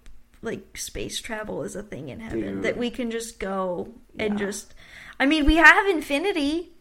like 0.41 0.77
space 0.77 1.19
travel 1.21 1.63
is 1.63 1.75
a 1.75 1.81
thing 1.83 2.09
in 2.09 2.19
heaven 2.19 2.39
Dude. 2.55 2.63
that 2.63 2.77
we 2.77 2.89
can 2.91 3.09
just 3.09 3.39
go 3.39 3.89
and 4.19 4.39
Yeah. 4.39 4.45
just 4.45 4.73
I 5.19 5.25
mean, 5.25 5.45
we 5.45 5.55
have 5.55 5.87
infinity. 5.87 6.71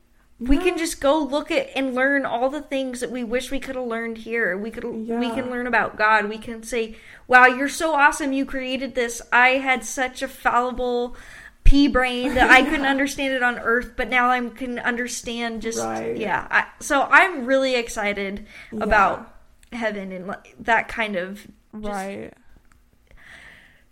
We 0.41 0.59
can 0.59 0.77
just 0.77 1.01
go 1.01 1.19
look 1.19 1.51
at 1.53 1.71
and 1.77 1.95
learn 1.95 2.27
all 2.27 2.51
the 2.51 2.61
things 2.61 3.01
that 3.01 3.11
we 3.13 3.23
wish 3.23 3.51
we 3.53 3.61
could 3.61 3.77
have 3.77 3.87
learned 3.87 4.19
here. 4.19 4.59
We 4.59 4.71
could 4.73 4.85
we 4.85 5.31
can 5.31 5.49
learn 5.51 5.67
about 5.69 5.97
God. 5.97 6.29
We 6.29 6.39
can 6.39 6.65
say, 6.65 6.97
"Wow, 7.29 7.47
you're 7.47 7.69
so 7.69 7.95
awesome. 7.95 8.33
You 8.33 8.45
created 8.45 8.95
this. 8.97 9.23
I 9.33 9.51
had 9.51 9.85
such 9.85 10.21
a 10.23 10.29
fallible 10.29 11.17
pea 11.65 11.89
brain 11.89 12.35
that 12.35 12.51
I 12.51 12.63
couldn't 12.63 12.87
understand 12.95 13.33
it 13.35 13.43
on 13.43 13.59
earth, 13.59 13.95
but 13.97 14.09
now 14.09 14.31
I 14.31 14.41
can 14.51 14.79
understand 14.79 15.63
just 15.63 15.79
Right. 15.81 16.17
yeah. 16.17 16.47
I, 16.51 16.67
so 16.81 17.03
I'm 17.11 17.47
really 17.47 17.75
excited 17.75 18.47
about 18.79 19.35
heaven 19.73 20.13
and 20.13 20.27
like, 20.27 20.55
that 20.61 20.89
kind 20.89 21.17
of 21.17 21.47
just- 21.75 21.85
right. 21.89 22.33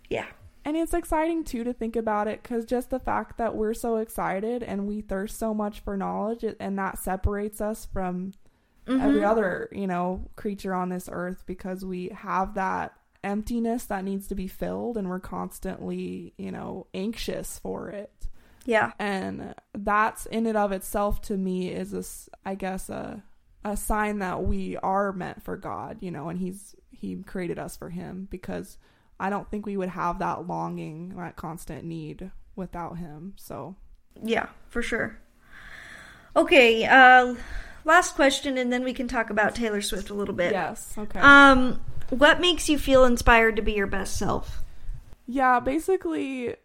yeah. 0.09 0.25
And 0.65 0.77
it's 0.77 0.93
exciting 0.93 1.43
too 1.43 1.65
to 1.65 1.73
think 1.73 1.95
about 1.97 2.27
it 2.29 2.41
because 2.41 2.63
just 2.65 2.89
the 2.89 2.99
fact 2.99 3.37
that 3.37 3.53
we're 3.55 3.73
so 3.73 3.97
excited 3.97 4.63
and 4.63 4.87
we 4.87 5.01
thirst 5.01 5.37
so 5.37 5.53
much 5.53 5.81
for 5.81 5.97
knowledge, 5.97 6.45
and 6.59 6.79
that 6.79 6.97
separates 6.99 7.59
us 7.59 7.85
from 7.91 8.31
every 8.87 9.21
Mhm. 9.21 9.27
other, 9.29 9.67
you 9.73 9.87
know, 9.87 10.29
creature 10.37 10.73
on 10.73 10.87
this 10.89 11.09
earth 11.11 11.43
because 11.45 11.83
we 11.83 12.09
have 12.09 12.53
that 12.53 12.93
emptiness 13.23 13.85
that 13.85 14.03
needs 14.03 14.27
to 14.27 14.35
be 14.35 14.47
filled 14.47 14.97
and 14.97 15.09
we're 15.09 15.19
constantly, 15.19 16.33
you 16.37 16.51
know, 16.51 16.87
anxious 16.93 17.59
for 17.59 17.89
it. 17.89 18.11
Yeah. 18.65 18.91
And 18.99 19.53
that's 19.73 20.25
in 20.27 20.45
and 20.45 20.57
of 20.57 20.71
itself 20.71 21.21
to 21.23 21.37
me 21.37 21.69
is 21.69 21.91
this, 21.91 22.29
I 22.45 22.55
guess, 22.55 22.89
a 22.89 23.23
a 23.65 23.77
sign 23.77 24.19
that 24.19 24.43
we 24.43 24.75
are 24.77 25.13
meant 25.13 25.41
for 25.43 25.55
God, 25.55 25.97
you 26.01 26.11
know, 26.11 26.27
and 26.29 26.37
He's 26.39 26.75
He 26.91 27.15
created 27.17 27.57
us 27.59 27.77
for 27.77 27.89
Him 27.89 28.27
because 28.29 28.77
I 29.19 29.29
don't 29.29 29.49
think 29.49 29.65
we 29.65 29.77
would 29.77 29.89
have 29.89 30.19
that 30.19 30.47
longing, 30.47 31.13
that 31.17 31.35
constant 31.37 31.83
need 31.85 32.31
without 32.55 32.97
Him. 32.97 33.33
So 33.37 33.75
Yeah, 34.21 34.47
for 34.69 34.81
sure. 34.81 35.17
Okay, 36.35 36.85
uh 36.85 37.35
last 37.85 38.15
question 38.15 38.57
and 38.57 38.71
then 38.71 38.83
we 38.83 38.93
can 38.93 39.07
talk 39.07 39.29
about 39.29 39.55
Taylor 39.55 39.81
Swift 39.81 40.09
a 40.09 40.13
little 40.13 40.33
bit. 40.33 40.51
yes, 40.51 40.93
okay, 40.97 41.19
Um 41.19 41.79
what 42.13 42.39
makes 42.39 42.69
you 42.69 42.77
feel 42.77 43.05
inspired 43.05 43.55
to 43.55 43.61
be 43.61 43.73
your 43.73 43.87
best 43.87 44.17
self? 44.17 44.63
yeah. 45.25 45.59
Basically, 45.59 46.55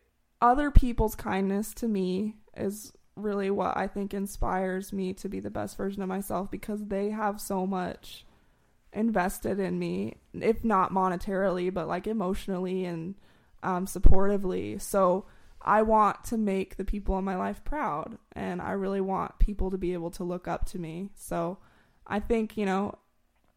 other 0.41 0.71
people's 0.71 1.15
kindness 1.15 1.75
to 1.75 1.89
me 1.89 2.37
is 2.57 2.93
really 3.17 3.51
what 3.51 3.77
I 3.77 3.87
think 3.87 4.15
inspires 4.15 4.93
me 4.93 5.13
to 5.15 5.29
be 5.29 5.41
the 5.41 5.51
best 5.51 5.77
version 5.77 6.03
of 6.03 6.09
myself 6.09 6.51
because 6.51 6.87
they 6.87 7.11
have 7.11 7.41
so 7.41 7.67
much 7.67 8.25
invested 8.93 9.59
in 9.59 9.79
me, 9.79 10.17
if 10.33 10.65
not 10.65 10.93
monetarily, 10.93 11.73
but 11.73 11.89
like 11.89 12.07
emotionally 12.07 12.85
and 12.85 13.15
um, 13.63 13.87
supportively. 13.87 14.81
So 14.81 15.27
I 15.61 15.83
want 15.83 16.25
to 16.27 16.39
make 16.39 16.77
the 16.77 16.85
people 16.85 17.19
in 17.19 17.25
my 17.25 17.37
life 17.37 17.65
proud, 17.65 18.19
and 18.33 18.63
I 18.63 18.73
really 18.73 19.01
want 19.01 19.39
people 19.39 19.71
to 19.71 19.79
be 19.79 19.93
able 19.93 20.11
to 20.13 20.25
look 20.25 20.47
up 20.47 20.65
to 20.67 20.79
me. 20.79 21.11
So 21.15 21.59
I 22.07 22.21
think, 22.21 22.57
you 22.57 22.65
know, 22.65 22.99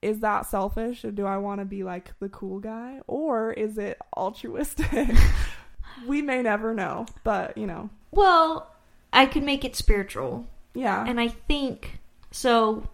is 0.02 0.20
that 0.22 0.46
selfish? 0.46 1.06
Or 1.06 1.12
do 1.12 1.26
I 1.26 1.38
want 1.38 1.60
to 1.60 1.66
be 1.66 1.84
like 1.84 2.12
the 2.20 2.30
cool 2.30 2.60
guy? 2.60 3.02
Or 3.08 3.52
is 3.54 3.78
it 3.78 4.00
altruistic? 4.18 4.88
we 6.08 6.22
may 6.22 6.42
never 6.42 6.74
know, 6.74 7.06
but, 7.24 7.58
you 7.58 7.68
know, 7.68 7.90
Well, 8.12 8.72
I 9.14 9.26
could 9.26 9.44
make 9.44 9.64
it 9.66 9.76
spiritual. 9.76 10.48
yeah. 10.74 11.04
And 11.06 11.20
I 11.20 11.28
think 11.30 12.00
so 12.32 12.88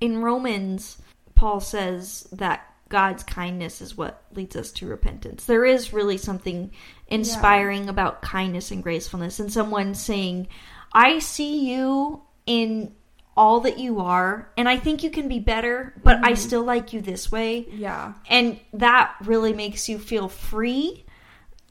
in 0.00 0.20
Romans 0.22 0.98
Paul 1.34 1.60
says 1.60 2.28
that 2.32 2.66
God's 2.88 3.22
kindness 3.24 3.80
is 3.80 3.96
what 3.96 4.22
leads 4.34 4.54
us 4.54 4.70
to 4.72 4.86
repentance. 4.86 5.44
There 5.44 5.64
is 5.64 5.92
really 5.92 6.18
something 6.18 6.70
inspiring 7.08 7.88
about 7.88 8.22
kindness 8.22 8.70
and 8.70 8.82
gracefulness 8.82 9.40
and 9.40 9.52
someone 9.52 9.94
saying, 9.94 10.48
"I 10.92 11.18
see 11.20 11.72
you 11.72 12.22
in 12.46 12.94
all 13.36 13.60
that 13.60 13.78
you 13.78 14.00
are 14.00 14.50
and 14.56 14.68
I 14.68 14.76
think 14.76 15.02
you 15.02 15.10
can 15.10 15.28
be 15.28 15.38
better, 15.38 15.94
but 16.02 16.18
I 16.18 16.32
mm-hmm. 16.32 16.34
still 16.34 16.62
like 16.62 16.92
you 16.92 17.00
this 17.00 17.32
way." 17.32 17.66
yeah. 17.70 18.14
And 18.28 18.58
that 18.74 19.14
really 19.24 19.52
makes 19.52 19.88
you 19.88 19.98
feel 19.98 20.28
free 20.28 21.04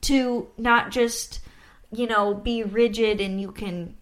to 0.01 0.47
not 0.57 0.91
just, 0.91 1.39
you 1.91 2.07
know, 2.07 2.33
be 2.33 2.63
rigid 2.63 3.21
and 3.21 3.39
you 3.39 3.51
can 3.51 3.95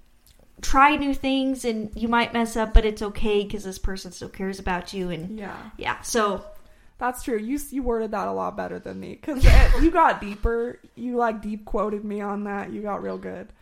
try 0.61 0.95
new 0.95 1.13
things 1.13 1.65
and 1.65 1.91
you 1.95 2.07
might 2.07 2.33
mess 2.33 2.55
up, 2.55 2.73
but 2.73 2.85
it's 2.85 3.01
okay 3.01 3.43
because 3.43 3.63
this 3.63 3.77
person 3.79 4.11
still 4.11 4.29
cares 4.29 4.59
about 4.59 4.93
you. 4.93 5.09
And 5.09 5.37
Yeah. 5.37 5.55
yeah, 5.77 6.01
so 6.01 6.43
That's 6.97 7.23
true. 7.23 7.37
You 7.37 7.57
you 7.69 7.81
worded 7.81 8.11
that 8.11 8.27
a 8.27 8.31
lot 8.33 8.57
better 8.57 8.77
than 8.77 8.99
me 8.99 9.15
because 9.15 9.45
eh, 9.45 9.71
you 9.81 9.89
got 9.89 10.19
deeper. 10.19 10.79
You 10.95 11.15
like 11.15 11.41
deep 11.41 11.63
quoted 11.63 12.03
me 12.03 12.19
on 12.19 12.43
that. 12.43 12.73
You 12.73 12.81
got 12.81 13.01
real 13.01 13.17
good. 13.17 13.53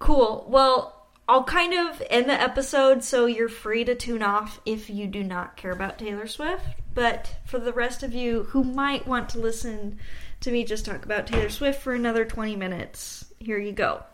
cool. 0.00 0.44
Well, 0.48 0.95
I'll 1.28 1.42
kind 1.42 1.74
of 1.74 2.00
end 2.08 2.28
the 2.28 2.40
episode 2.40 3.02
so 3.02 3.26
you're 3.26 3.48
free 3.48 3.84
to 3.84 3.96
tune 3.96 4.22
off 4.22 4.60
if 4.64 4.88
you 4.88 5.08
do 5.08 5.24
not 5.24 5.56
care 5.56 5.72
about 5.72 5.98
Taylor 5.98 6.28
Swift. 6.28 6.64
But 6.94 7.36
for 7.44 7.58
the 7.58 7.72
rest 7.72 8.02
of 8.02 8.14
you 8.14 8.44
who 8.44 8.62
might 8.62 9.06
want 9.06 9.28
to 9.30 9.40
listen 9.40 9.98
to 10.40 10.52
me 10.52 10.64
just 10.64 10.86
talk 10.86 11.04
about 11.04 11.26
Taylor 11.26 11.48
Swift 11.48 11.82
for 11.82 11.94
another 11.94 12.24
20 12.24 12.54
minutes, 12.54 13.32
here 13.40 13.58
you 13.58 13.72
go. 13.72 14.04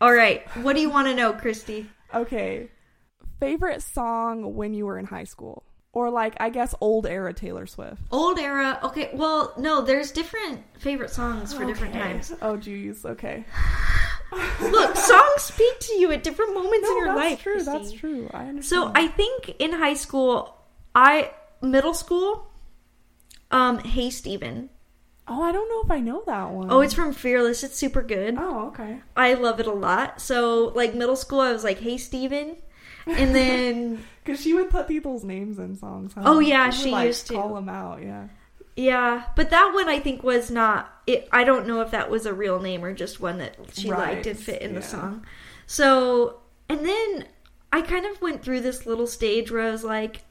All 0.00 0.12
right, 0.12 0.46
what 0.62 0.76
do 0.76 0.82
you 0.82 0.90
want 0.90 1.08
to 1.08 1.14
know, 1.14 1.32
Christy? 1.32 1.90
Okay. 2.14 2.70
Favorite 3.40 3.82
song 3.82 4.54
when 4.54 4.72
you 4.72 4.86
were 4.86 4.98
in 4.98 5.06
high 5.06 5.24
school, 5.24 5.64
or 5.96 6.10
like 6.10 6.36
I 6.38 6.50
guess 6.50 6.74
old 6.82 7.06
era 7.06 7.32
Taylor 7.32 7.66
Swift. 7.66 8.02
Old 8.12 8.38
era. 8.38 8.78
Okay, 8.82 9.08
well, 9.14 9.54
no, 9.56 9.80
there's 9.80 10.10
different 10.10 10.62
favorite 10.78 11.08
songs 11.08 11.54
for 11.54 11.64
different 11.64 11.94
times. 11.94 12.34
Oh 12.42 12.58
geez. 12.58 13.06
Okay. 13.06 13.46
Look, 14.60 14.94
songs 14.94 15.42
speak 15.42 15.80
to 15.80 15.94
you 15.94 16.12
at 16.12 16.22
different 16.22 16.52
moments 16.52 16.82
no, 16.82 16.90
in 16.90 16.98
your 16.98 17.16
life. 17.16 17.16
that's 17.16 17.30
life. 17.30 17.42
true. 17.42 17.62
That's 17.62 17.78
Christy. 17.78 17.96
true. 17.96 18.30
I 18.34 18.44
understand. 18.44 18.64
So 18.66 18.92
I 18.94 19.06
think 19.06 19.56
in 19.58 19.72
high 19.72 19.94
school, 19.94 20.58
I 20.94 21.30
middle 21.62 21.94
school, 21.94 22.46
um, 23.50 23.78
Hey 23.78 24.10
Stephen. 24.10 24.68
Oh, 25.26 25.42
I 25.42 25.50
don't 25.50 25.68
know 25.70 25.80
if 25.82 25.90
I 25.90 26.00
know 26.00 26.22
that 26.26 26.50
one. 26.50 26.70
Oh, 26.70 26.80
it's 26.80 26.92
from 26.92 27.14
Fearless. 27.14 27.64
It's 27.64 27.74
super 27.76 28.02
good. 28.02 28.36
Oh, 28.38 28.68
okay. 28.68 29.00
I 29.16 29.32
love 29.32 29.60
it 29.60 29.66
a 29.66 29.72
lot. 29.72 30.20
So 30.20 30.72
like 30.74 30.94
middle 30.94 31.16
school, 31.16 31.40
I 31.40 31.52
was 31.52 31.64
like, 31.64 31.78
Hey 31.78 31.96
Stephen. 31.96 32.56
And 33.06 33.34
then 33.34 34.04
Because 34.24 34.40
she 34.40 34.54
would 34.54 34.70
put 34.70 34.88
people's 34.88 35.22
names 35.24 35.58
in 35.58 35.76
songs. 35.76 36.12
Huh? 36.14 36.22
Oh, 36.24 36.38
yeah, 36.40 36.66
would, 36.66 36.74
she 36.74 36.90
like, 36.90 37.06
used 37.06 37.28
to. 37.28 37.34
call 37.34 37.54
them 37.54 37.68
out. 37.68 38.02
Yeah. 38.02 38.26
Yeah, 38.74 39.22
but 39.36 39.50
that 39.50 39.70
one 39.72 39.88
I 39.88 40.00
think 40.00 40.22
was 40.22 40.50
not. 40.50 40.92
It, 41.06 41.28
I 41.32 41.44
don't 41.44 41.66
know 41.66 41.80
if 41.80 41.92
that 41.92 42.10
was 42.10 42.26
a 42.26 42.34
real 42.34 42.60
name 42.60 42.84
or 42.84 42.92
just 42.92 43.20
one 43.20 43.38
that 43.38 43.56
she 43.72 43.88
Right, 43.90 44.16
liked 44.16 44.26
and 44.26 44.38
fit 44.38 44.60
in 44.60 44.74
the 44.74 44.82
song. 44.82 45.24
So, 45.66 46.40
and 46.68 46.84
then 46.84 47.24
I 47.72 47.80
kind 47.80 48.04
of 48.04 48.20
went 48.20 48.42
through 48.42 48.60
this 48.60 48.84
little 48.84 49.06
stage 49.06 49.50
where 49.50 49.62
I 49.62 49.70
was 49.70 49.82
like, 49.84 50.22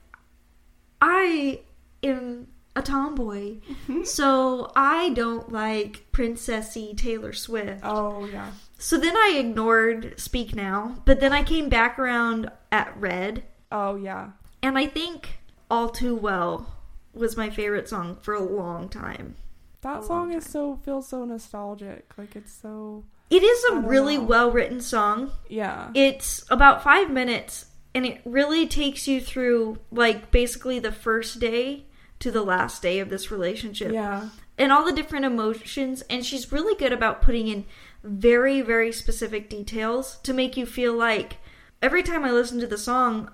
I 1.02 1.62
am 2.04 2.48
a 2.76 2.82
tomboy, 2.82 3.56
Mm-hmm. 3.88 4.04
so 4.04 4.72
I 4.76 5.10
don't 5.10 5.52
like 5.52 6.06
princessy 6.12 6.96
Taylor 6.98 7.34
Swift. 7.34 7.82
Oh 7.84 8.26
yeah. 8.26 8.52
So 8.86 9.00
then 9.00 9.18
I 9.18 9.38
ignored 9.40 10.14
Speak 10.20 10.56
Now, 10.56 11.02
but 11.06 11.20
then 11.20 11.34
I 11.34 11.42
came 11.42 11.70
back 11.70 11.98
around 11.98 12.52
at 12.72 12.96
Red, 12.96 13.44
Oh 13.72 13.96
yeah. 13.96 14.34
and 14.62 14.78
I 14.78 14.86
think 14.86 15.40
All 15.72 15.90
Too 15.90 16.16
Well 16.16 16.72
was 17.12 17.36
my 17.36 17.50
favorite 17.50 17.90
song 17.90 18.20
for 18.22 18.36
a 18.36 18.44
long 18.44 18.88
time. 18.88 19.38
That 19.82 20.02
A 20.02 20.04
song 20.04 20.32
is 20.32 20.46
so 20.46 20.76
feels 20.86 21.08
so 21.08 21.26
nostalgic. 21.26 22.14
Like 22.16 22.36
it's 22.36 22.54
so 22.54 23.04
It 23.32 23.42
is 23.42 23.64
a 23.72 23.78
really 23.78 24.20
well 24.20 24.52
written 24.52 24.80
song. 24.82 25.32
yeah. 25.50 25.90
It's 25.96 26.46
about 26.52 26.84
five 26.84 27.10
minutes 27.10 27.66
and 27.96 28.06
it 28.06 28.22
really 28.24 28.68
takes 28.68 29.08
you 29.08 29.20
through 29.20 29.80
like 29.90 30.30
basically 30.30 30.78
the 30.78 30.92
first 30.92 31.40
day 31.40 31.86
to 32.20 32.30
the 32.30 32.44
last 32.44 32.84
day 32.84 33.00
of 33.00 33.10
this 33.10 33.32
relationship 33.32 33.92
yeah. 33.94 34.30
and 34.60 34.72
all 34.72 34.86
the 34.86 34.94
different 34.94 35.26
emotions 35.26 36.04
and 36.08 36.24
she's 36.24 36.52
really 36.52 36.76
good 36.76 36.94
about 36.94 37.24
putting 37.24 37.48
in 37.48 37.66
very 38.06 38.62
very 38.62 38.92
specific 38.92 39.50
details 39.50 40.18
to 40.24 40.34
make 40.34 40.56
you 40.56 40.66
feel 40.66 40.94
like 40.94 41.38
every 41.82 42.04
time 42.04 42.24
I 42.24 42.32
listen 42.32 42.60
to 42.60 42.68
the 42.68 42.78
song 42.78 43.32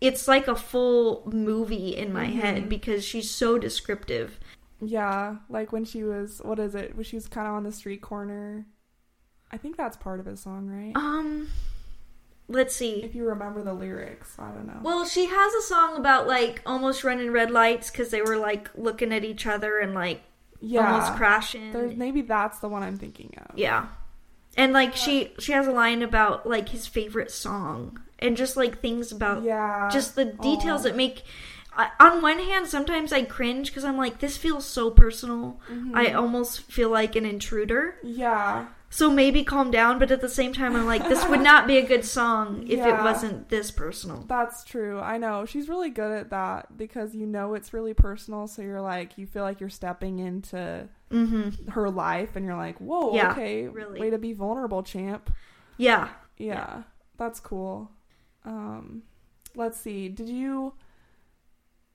it's 0.00 0.28
like 0.28 0.46
a 0.46 0.54
full 0.54 1.22
movie 1.32 1.96
in 1.96 2.12
my 2.12 2.26
Mhm. 2.26 2.34
head 2.34 2.68
because 2.68 3.04
she's 3.04 3.30
so 3.30 3.58
descriptive. 3.58 4.38
Yeah. 4.80 5.36
Like 5.48 5.72
when 5.72 5.84
she 5.84 6.04
was 6.04 6.40
what 6.44 6.58
is 6.58 6.74
it? 6.74 6.94
When 6.94 7.04
she 7.04 7.16
was 7.16 7.26
kinda 7.26 7.48
on 7.48 7.64
the 7.64 7.72
street 7.72 8.02
corner. 8.02 8.66
I 9.50 9.56
think 9.56 9.76
that's 9.76 9.96
part 9.96 10.20
of 10.20 10.26
his 10.26 10.40
song, 10.40 10.66
right? 10.68 10.92
Um 10.94 11.48
let's 12.46 12.76
see. 12.76 13.02
if 13.02 13.14
you 13.14 13.24
remember 13.26 13.62
the 13.62 13.72
lyrics. 13.72 14.36
I 14.38 14.50
don't 14.52 14.66
know. 14.66 14.80
Well, 14.82 15.06
she 15.06 15.26
has 15.26 15.54
a 15.54 15.62
song 15.62 15.96
about 15.96 16.26
like 16.28 16.60
almost 16.66 17.02
running 17.02 17.30
red 17.32 17.50
lights 17.50 17.90
because 17.90 18.10
they 18.10 18.20
were 18.22 18.36
like 18.36 18.68
looking 18.76 19.12
at 19.12 19.24
each 19.24 19.46
other 19.46 19.78
and 19.78 19.94
like 19.94 20.20
yeah. 20.64 20.92
almost 20.92 21.14
crashing. 21.14 21.72
There's 21.72 21.96
maybe 21.96 22.22
that's 22.22 22.58
the 22.58 22.68
one 22.68 22.82
I'm 22.82 22.96
thinking 22.96 23.34
of. 23.48 23.58
yeah, 23.58 23.86
and 24.56 24.72
like 24.72 24.96
she 24.96 25.32
she 25.38 25.52
has 25.52 25.66
a 25.66 25.72
line 25.72 26.02
about 26.02 26.48
like 26.48 26.68
his 26.70 26.86
favorite 26.86 27.30
song 27.30 28.00
and 28.18 28.36
just 28.36 28.56
like 28.56 28.80
things 28.80 29.12
about 29.12 29.42
Yeah. 29.42 29.88
just 29.92 30.14
the 30.16 30.24
details 30.24 30.80
Aw. 30.82 30.84
that 30.84 30.96
make. 30.96 31.22
I, 31.76 31.90
on 31.98 32.22
one 32.22 32.38
hand, 32.38 32.68
sometimes 32.68 33.12
I 33.12 33.24
cringe 33.24 33.70
because 33.70 33.84
I'm 33.84 33.96
like, 33.96 34.20
this 34.20 34.36
feels 34.36 34.64
so 34.64 34.92
personal. 34.92 35.58
Mm-hmm. 35.68 35.96
I 35.96 36.12
almost 36.12 36.60
feel 36.62 36.88
like 36.88 37.16
an 37.16 37.26
intruder. 37.26 37.96
Yeah. 38.04 38.66
So 38.94 39.10
maybe 39.10 39.42
calm 39.42 39.72
down, 39.72 39.98
but 39.98 40.12
at 40.12 40.20
the 40.20 40.28
same 40.28 40.52
time, 40.52 40.76
I'm 40.76 40.86
like, 40.86 41.08
this 41.08 41.26
would 41.26 41.40
not 41.40 41.66
be 41.66 41.78
a 41.78 41.82
good 41.84 42.04
song 42.04 42.64
if 42.68 42.78
it 42.78 42.92
wasn't 43.02 43.48
this 43.48 43.72
personal. 43.72 44.24
That's 44.28 44.62
true. 44.62 45.00
I 45.00 45.18
know. 45.18 45.44
She's 45.46 45.68
really 45.68 45.90
good 45.90 46.12
at 46.12 46.30
that 46.30 46.78
because 46.78 47.12
you 47.12 47.26
know 47.26 47.54
it's 47.54 47.72
really 47.72 47.92
personal. 47.92 48.46
So 48.46 48.62
you're 48.62 48.80
like, 48.80 49.18
you 49.18 49.26
feel 49.26 49.42
like 49.42 49.58
you're 49.58 49.68
stepping 49.68 50.20
into 50.20 50.88
Mm-hmm. 51.10 51.70
her 51.72 51.90
life 51.90 52.36
and 52.36 52.46
you're 52.46 52.56
like, 52.56 52.78
whoa, 52.78 53.16
Yeah, 53.16 53.32
okay. 53.32 53.66
really. 53.66 53.98
Way 54.00 54.10
to 54.10 54.18
be 54.18 54.32
vulnerable, 54.32 54.84
champ. 54.84 55.28
Yeah. 55.76 56.10
Yeah, 56.38 56.84
that's 57.18 57.40
cool. 57.40 57.90
Um, 58.44 59.02
let's 59.56 59.76
see. 59.80 60.08
Did 60.08 60.28
you. 60.28 60.74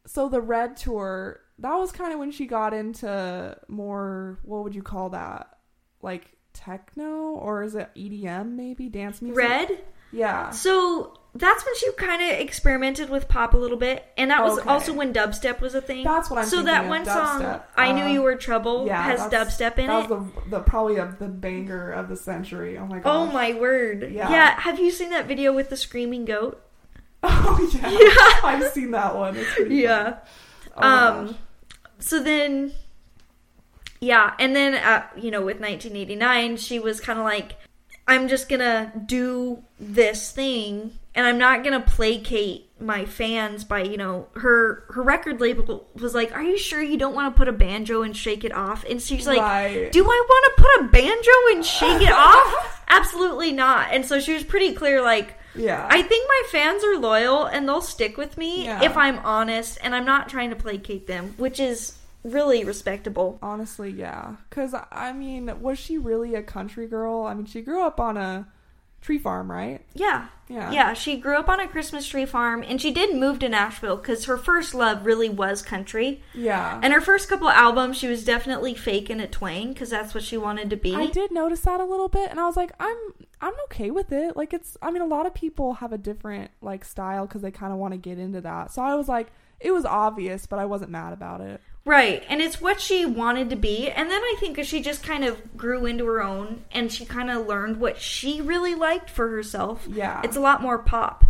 So 0.05 0.27
the 0.27 0.41
Red 0.41 0.75
Tour, 0.75 1.39
that 1.59 1.75
was 1.75 1.93
kind 1.93 2.11
of 2.11 2.19
when 2.19 2.31
she 2.31 2.45
got 2.45 2.73
into 2.73 3.57
more, 3.69 4.39
what 4.43 4.63
would 4.65 4.75
you 4.75 4.83
call 4.83 5.11
that? 5.11 5.57
Like 6.01 6.35
techno? 6.59 7.31
Or 7.31 7.63
is 7.63 7.75
it 7.75 7.89
EDM 7.95 8.51
maybe? 8.55 8.89
Dance 8.89 9.21
music? 9.21 9.37
Red. 9.37 9.83
Yeah. 10.11 10.49
So 10.49 11.13
that's 11.35 11.63
when 11.63 11.75
she 11.75 11.91
kind 11.93 12.21
of 12.21 12.39
experimented 12.39 13.09
with 13.11 13.27
pop 13.27 13.53
a 13.53 13.57
little 13.57 13.77
bit, 13.77 14.03
and 14.17 14.31
that 14.31 14.43
was 14.43 14.57
Okay. 14.57 14.67
also 14.69 14.91
when 14.93 15.13
dubstep 15.13 15.61
was 15.61 15.75
a 15.75 15.81
thing. 15.81 16.03
That's 16.03 16.29
what 16.31 16.39
I'm 16.39 16.45
so 16.45 16.63
that 16.63 16.87
one 16.87 17.05
song, 17.05 17.41
dubstep. 17.41 17.61
"I 17.77 17.91
Knew 17.91 18.01
Uh, 18.03 18.07
You 18.07 18.21
Were 18.23 18.35
Trouble," 18.35 18.87
yeah, 18.87 19.03
has 19.03 19.19
dubstep 19.31 19.77
in 19.77 19.85
that 19.87 20.05
it. 20.05 20.09
was 20.09 20.25
the, 20.33 20.49
the 20.49 20.59
probably 20.61 20.97
a, 20.97 21.15
the 21.19 21.27
banger 21.27 21.91
of 21.91 22.09
the 22.09 22.15
century. 22.17 22.75
Oh 22.79 22.87
my 22.87 22.97
gosh. 22.97 23.03
Oh 23.05 23.27
my 23.31 23.53
word! 23.53 24.09
Yeah. 24.11 24.31
Yeah. 24.31 24.59
have 24.59 24.79
you 24.79 24.89
seen 24.89 25.11
that 25.11 25.27
video 25.27 25.53
with 25.53 25.69
the 25.69 25.77
screaming 25.77 26.25
goat? 26.25 26.59
Oh 27.23 27.69
yeah. 27.73 27.89
Yeah. 28.43 28.49
I've 28.49 28.71
seen 28.71 28.89
that 28.91 29.15
one. 29.15 29.35
It's 29.37 29.53
pretty 29.53 29.75
Yeah. 29.75 30.17
Oh 30.75 30.81
um. 30.81 31.35
So 31.99 32.23
then, 32.23 32.71
yeah, 34.01 34.33
and 34.39 34.55
then 34.55 34.75
uh, 34.75 35.05
you 35.17 35.31
know, 35.31 35.41
with 35.41 35.59
1989, 35.59 36.57
she 36.57 36.79
was 36.79 36.99
kind 37.01 37.19
of 37.19 37.25
like, 37.25 37.55
"I'm 38.07 38.27
just 38.27 38.49
gonna 38.49 38.91
do 39.05 39.63
this 39.79 40.31
thing, 40.31 40.91
and 41.15 41.25
I'm 41.27 41.37
not 41.37 41.63
gonna 41.63 41.81
placate 41.81 42.65
my 42.79 43.05
fans 43.05 43.63
by 43.63 43.83
you 43.83 43.97
know." 43.97 44.27
Her 44.35 44.83
her 44.89 45.01
record 45.01 45.41
label 45.41 45.87
was 45.95 46.15
like, 46.15 46.33
"Are 46.33 46.43
you 46.43 46.57
sure 46.57 46.81
you 46.81 46.97
don't 46.97 47.13
want 47.15 47.33
to 47.33 47.37
put 47.37 47.47
a 47.47 47.51
banjo 47.53 48.01
and 48.03 48.15
shake 48.15 48.43
it 48.43 48.53
off?" 48.53 48.85
And 48.89 49.01
she's 49.01 49.27
like, 49.27 49.39
Right. 49.41 49.91
"Do 49.91 50.03
I 50.03 50.25
want 50.27 50.55
to 50.55 50.63
put 50.63 50.85
a 50.85 50.89
banjo 50.91 51.31
and 51.51 51.65
shake 51.65 52.01
it 52.01 52.13
off?" 52.13 52.83
Absolutely 52.89 53.51
not. 53.51 53.89
And 53.91 54.05
so 54.05 54.19
she 54.19 54.33
was 54.33 54.43
pretty 54.43 54.73
clear, 54.73 55.01
like. 55.01 55.35
Yeah. 55.55 55.85
I 55.89 56.03
think 56.03 56.27
my 56.27 56.43
fans 56.51 56.83
are 56.83 56.95
loyal 56.97 57.45
and 57.45 57.67
they'll 57.67 57.81
stick 57.81 58.17
with 58.17 58.37
me 58.37 58.65
Yeah. 58.65 58.83
if 58.83 58.95
I'm 58.95 59.17
honest 59.19 59.79
and 59.81 59.95
I'm 59.95 60.05
not 60.05 60.29
trying 60.29 60.51
to 60.51 60.55
placate 60.55 61.07
them, 61.07 61.33
which 61.37 61.59
is 61.59 61.95
really 62.23 62.63
respectable. 62.63 63.39
Honestly, 63.41 63.91
yeah. 63.91 64.35
Because, 64.49 64.75
I 64.91 65.13
mean, 65.13 65.61
was 65.61 65.79
she 65.79 65.97
really 65.97 66.35
a 66.35 66.43
country 66.43 66.87
girl? 66.87 67.23
I 67.23 67.33
mean, 67.33 67.45
she 67.45 67.61
grew 67.61 67.83
up 67.83 67.99
on 67.99 68.17
a 68.17 68.47
tree 69.01 69.17
farm, 69.17 69.49
right? 69.49 69.81
Yeah. 69.93 70.27
Yeah. 70.49 70.71
Yeah, 70.71 70.93
she 70.93 71.17
grew 71.17 71.37
up 71.37 71.47
on 71.47 71.59
a 71.59 71.67
Christmas 71.67 72.07
tree 72.07 72.25
farm 72.25 72.65
and 72.67 72.81
she 72.81 72.91
did 72.91 73.15
move 73.15 73.39
to 73.39 73.49
Nashville 73.49 73.95
because 73.97 74.25
her 74.25 74.37
first 74.37 74.73
love 74.73 75.05
really 75.05 75.29
was 75.29 75.61
country. 75.61 76.21
Yeah. 76.33 76.79
And 76.81 76.91
her 76.91 76.99
first 76.99 77.29
couple 77.29 77.49
albums, 77.49 77.97
she 77.97 78.07
was 78.07 78.25
definitely 78.25 78.73
faking 78.73 79.19
a 79.19 79.27
twang 79.27 79.73
because 79.73 79.89
that's 79.91 80.13
what 80.13 80.23
she 80.23 80.37
wanted 80.37 80.69
to 80.71 80.75
be. 80.75 80.95
I 80.95 81.05
did 81.07 81.31
notice 81.31 81.61
that 81.61 81.79
a 81.79 81.85
little 81.85 82.09
bit, 82.09 82.29
and 82.29 82.39
I 82.39 82.45
was 82.45 82.57
like, 82.57 82.71
I'm 82.79 82.97
I'm 83.41 83.53
okay 83.65 83.89
with 83.91 84.11
it. 84.11 84.35
Like, 84.35 84.53
it's. 84.53 84.77
I 84.81 84.91
mean, 84.91 85.01
a 85.01 85.07
lot 85.07 85.25
of 85.25 85.33
people 85.33 85.75
have 85.75 85.93
a 85.93 85.97
different 85.97 86.51
like 86.61 86.83
style 86.83 87.25
because 87.25 87.41
they 87.41 87.51
kind 87.51 87.71
of 87.71 87.79
want 87.79 87.93
to 87.93 87.97
get 87.97 88.19
into 88.19 88.41
that. 88.41 88.71
So 88.71 88.81
I 88.81 88.95
was 88.95 89.07
like, 89.07 89.27
it 89.59 89.71
was 89.71 89.85
obvious, 89.85 90.45
but 90.45 90.59
I 90.59 90.65
wasn't 90.65 90.91
mad 90.91 91.13
about 91.13 91.41
it. 91.41 91.61
Right, 91.85 92.23
and 92.29 92.41
it's 92.41 92.61
what 92.61 92.79
she 92.81 93.05
wanted 93.05 93.49
to 93.49 93.55
be. 93.55 93.89
And 93.89 94.11
then 94.11 94.21
I 94.21 94.35
think 94.39 94.63
she 94.63 94.81
just 94.81 95.01
kind 95.03 95.23
of 95.23 95.57
grew 95.57 95.85
into 95.85 96.05
her 96.05 96.21
own 96.21 96.63
and 96.71 96.91
she 96.91 97.05
kind 97.05 97.31
of 97.31 97.47
learned 97.47 97.77
what 97.79 97.99
she 97.99 98.41
really 98.41 98.75
liked 98.75 99.09
for 99.09 99.29
herself. 99.29 99.87
Yeah. 99.89 100.21
It's 100.23 100.35
a 100.37 100.41
lot 100.41 100.61
more 100.61 100.77
pop. 100.77 101.25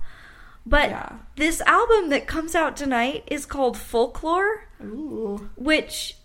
But 0.66 0.90
Yeah. 0.90 1.10
this 1.36 1.62
album 1.62 2.10
that 2.10 2.28
comes 2.28 2.56
out 2.56 2.76
tonight 2.76 3.24
is 3.28 3.46
called 3.46 3.78
Folklore, 3.78 4.66
Ooh, 4.84 5.50
which 5.56 6.18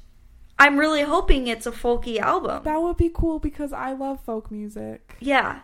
I'm 0.58 0.78
really 0.78 1.02
hoping 1.02 1.46
it's 1.46 1.66
a 1.66 1.72
folky 1.72 2.18
album. 2.18 2.62
that 2.64 2.80
would 2.82 2.96
be 2.96 3.10
cool 3.12 3.38
because 3.38 3.72
I 3.72 3.92
love 3.92 4.20
folk 4.24 4.50
music. 4.50 5.16
Yeah. 5.20 5.60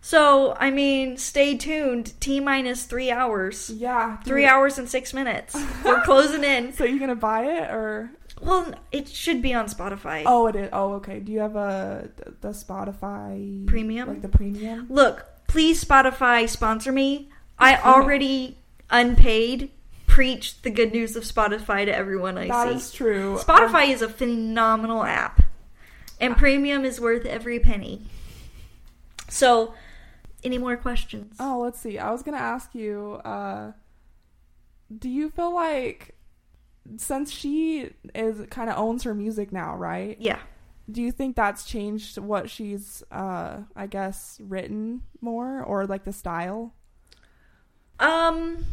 So, 0.00 0.56
I 0.58 0.70
mean, 0.70 1.16
stay 1.16 1.56
tuned. 1.56 2.18
T 2.20 2.40
minus 2.40 2.84
three 2.84 3.10
hours. 3.10 3.70
Yeah. 3.70 4.18
Three 4.18 4.46
hours 4.46 4.78
and 4.78 4.88
six 4.88 5.12
minutes. 5.12 5.56
We're 5.84 6.02
closing 6.02 6.44
in. 6.44 6.72
So 6.78 6.84
you 6.84 7.00
gonna 7.00 7.16
buy 7.16 7.44
it 7.44 7.70
or? 7.70 8.10
Well, 8.40 8.72
it 8.92 9.08
should 9.08 9.42
be 9.42 9.52
on 9.52 9.66
Spotify. 9.66 10.22
Oh, 10.24 10.46
it 10.46 10.54
is. 10.56 10.68
Oh, 10.72 10.94
okay. 10.94 11.18
Do 11.18 11.32
you 11.32 11.40
have 11.40 11.56
a 11.56 12.08
the 12.40 12.50
Spotify 12.50 13.66
Premium? 13.66 14.08
Like 14.08 14.22
the 14.22 14.28
premium? 14.28 14.86
Look, 14.88 15.26
please 15.48 15.82
Spotify 15.84 16.48
sponsor 16.48 16.92
me. 16.92 17.30
I 17.58 17.76
already 17.76 18.58
unpaid 18.90 19.70
preach 20.06 20.62
the 20.62 20.70
good 20.70 20.92
news 20.92 21.16
of 21.16 21.24
Spotify 21.24 21.84
to 21.84 21.94
everyone 21.94 22.38
I 22.38 22.46
That 22.48 22.64
see. 22.64 22.68
That 22.70 22.76
is 22.76 22.92
true. 22.92 23.34
Um, 23.34 23.38
Spotify 23.40 23.88
is 23.92 24.02
a 24.02 24.08
phenomenal 24.08 25.02
app, 25.02 25.42
and 26.20 26.36
premium 26.36 26.84
is 26.84 27.00
worth 27.00 27.26
every 27.26 27.58
penny. 27.58 28.02
So, 29.28 29.74
any 30.44 30.58
more 30.58 30.76
questions? 30.76 31.36
Oh, 31.40 31.60
let's 31.62 31.78
see. 31.80 31.98
I 31.98 32.10
was 32.10 32.22
gonna 32.22 32.36
ask 32.38 32.74
you. 32.74 33.14
uh 33.24 33.72
Do 34.96 35.08
you 35.08 35.30
feel 35.30 35.54
like 35.54 36.14
since 36.96 37.30
she 37.30 37.90
is 38.14 38.46
kind 38.50 38.70
of 38.70 38.78
owns 38.78 39.02
her 39.02 39.14
music 39.14 39.52
now, 39.52 39.76
right? 39.76 40.16
Yeah. 40.20 40.38
Do 40.90 41.02
you 41.02 41.12
think 41.12 41.36
that's 41.36 41.64
changed 41.64 42.16
what 42.16 42.48
she's, 42.48 43.02
uh, 43.12 43.58
I 43.76 43.86
guess, 43.86 44.40
written 44.42 45.02
more 45.20 45.62
or 45.62 45.86
like 45.86 46.04
the 46.04 46.14
style? 46.14 46.72
Um, 48.00 48.64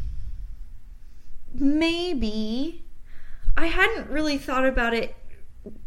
maybe. 1.53 2.83
I 3.57 3.67
hadn't 3.67 4.09
really 4.09 4.37
thought 4.37 4.65
about 4.65 4.93
it 4.93 5.15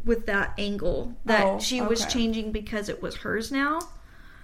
with 0.05 0.27
that 0.27 0.55
angle 0.59 1.17
that 1.25 1.45
Oh, 1.47 1.59
she 1.61 1.81
was 1.81 2.03
okay. 2.03 2.11
changing 2.11 2.53
because 2.53 2.89
it 2.89 3.01
was 3.03 3.17
hers 3.17 3.53
now. 3.53 3.79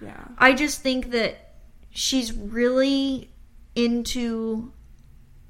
Yeah. 0.01 0.23
I 0.37 0.53
just 0.53 0.81
think 0.81 1.11
that 1.11 1.53
she's 1.91 2.33
really 2.33 3.31
into 3.75 4.71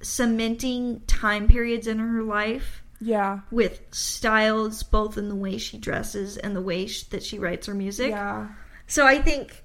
cementing 0.02 1.02
time 1.08 1.48
periods 1.48 1.88
in 1.88 2.00
her 2.00 2.22
life 2.24 2.84
Yeah. 3.02 3.40
with 3.52 3.82
styles 3.92 4.84
both 4.84 5.18
in 5.18 5.30
the 5.30 5.36
way 5.36 5.58
she 5.58 5.78
dresses 5.78 6.38
and 6.38 6.56
the 6.56 6.62
way 6.62 6.88
sh- 6.88 7.04
that 7.06 7.24
she 7.24 7.40
writes 7.40 7.68
her 7.68 7.74
music. 7.74 8.12
Yeah. 8.12 8.50
So 8.88 9.06
I 9.06 9.22
think 9.22 9.64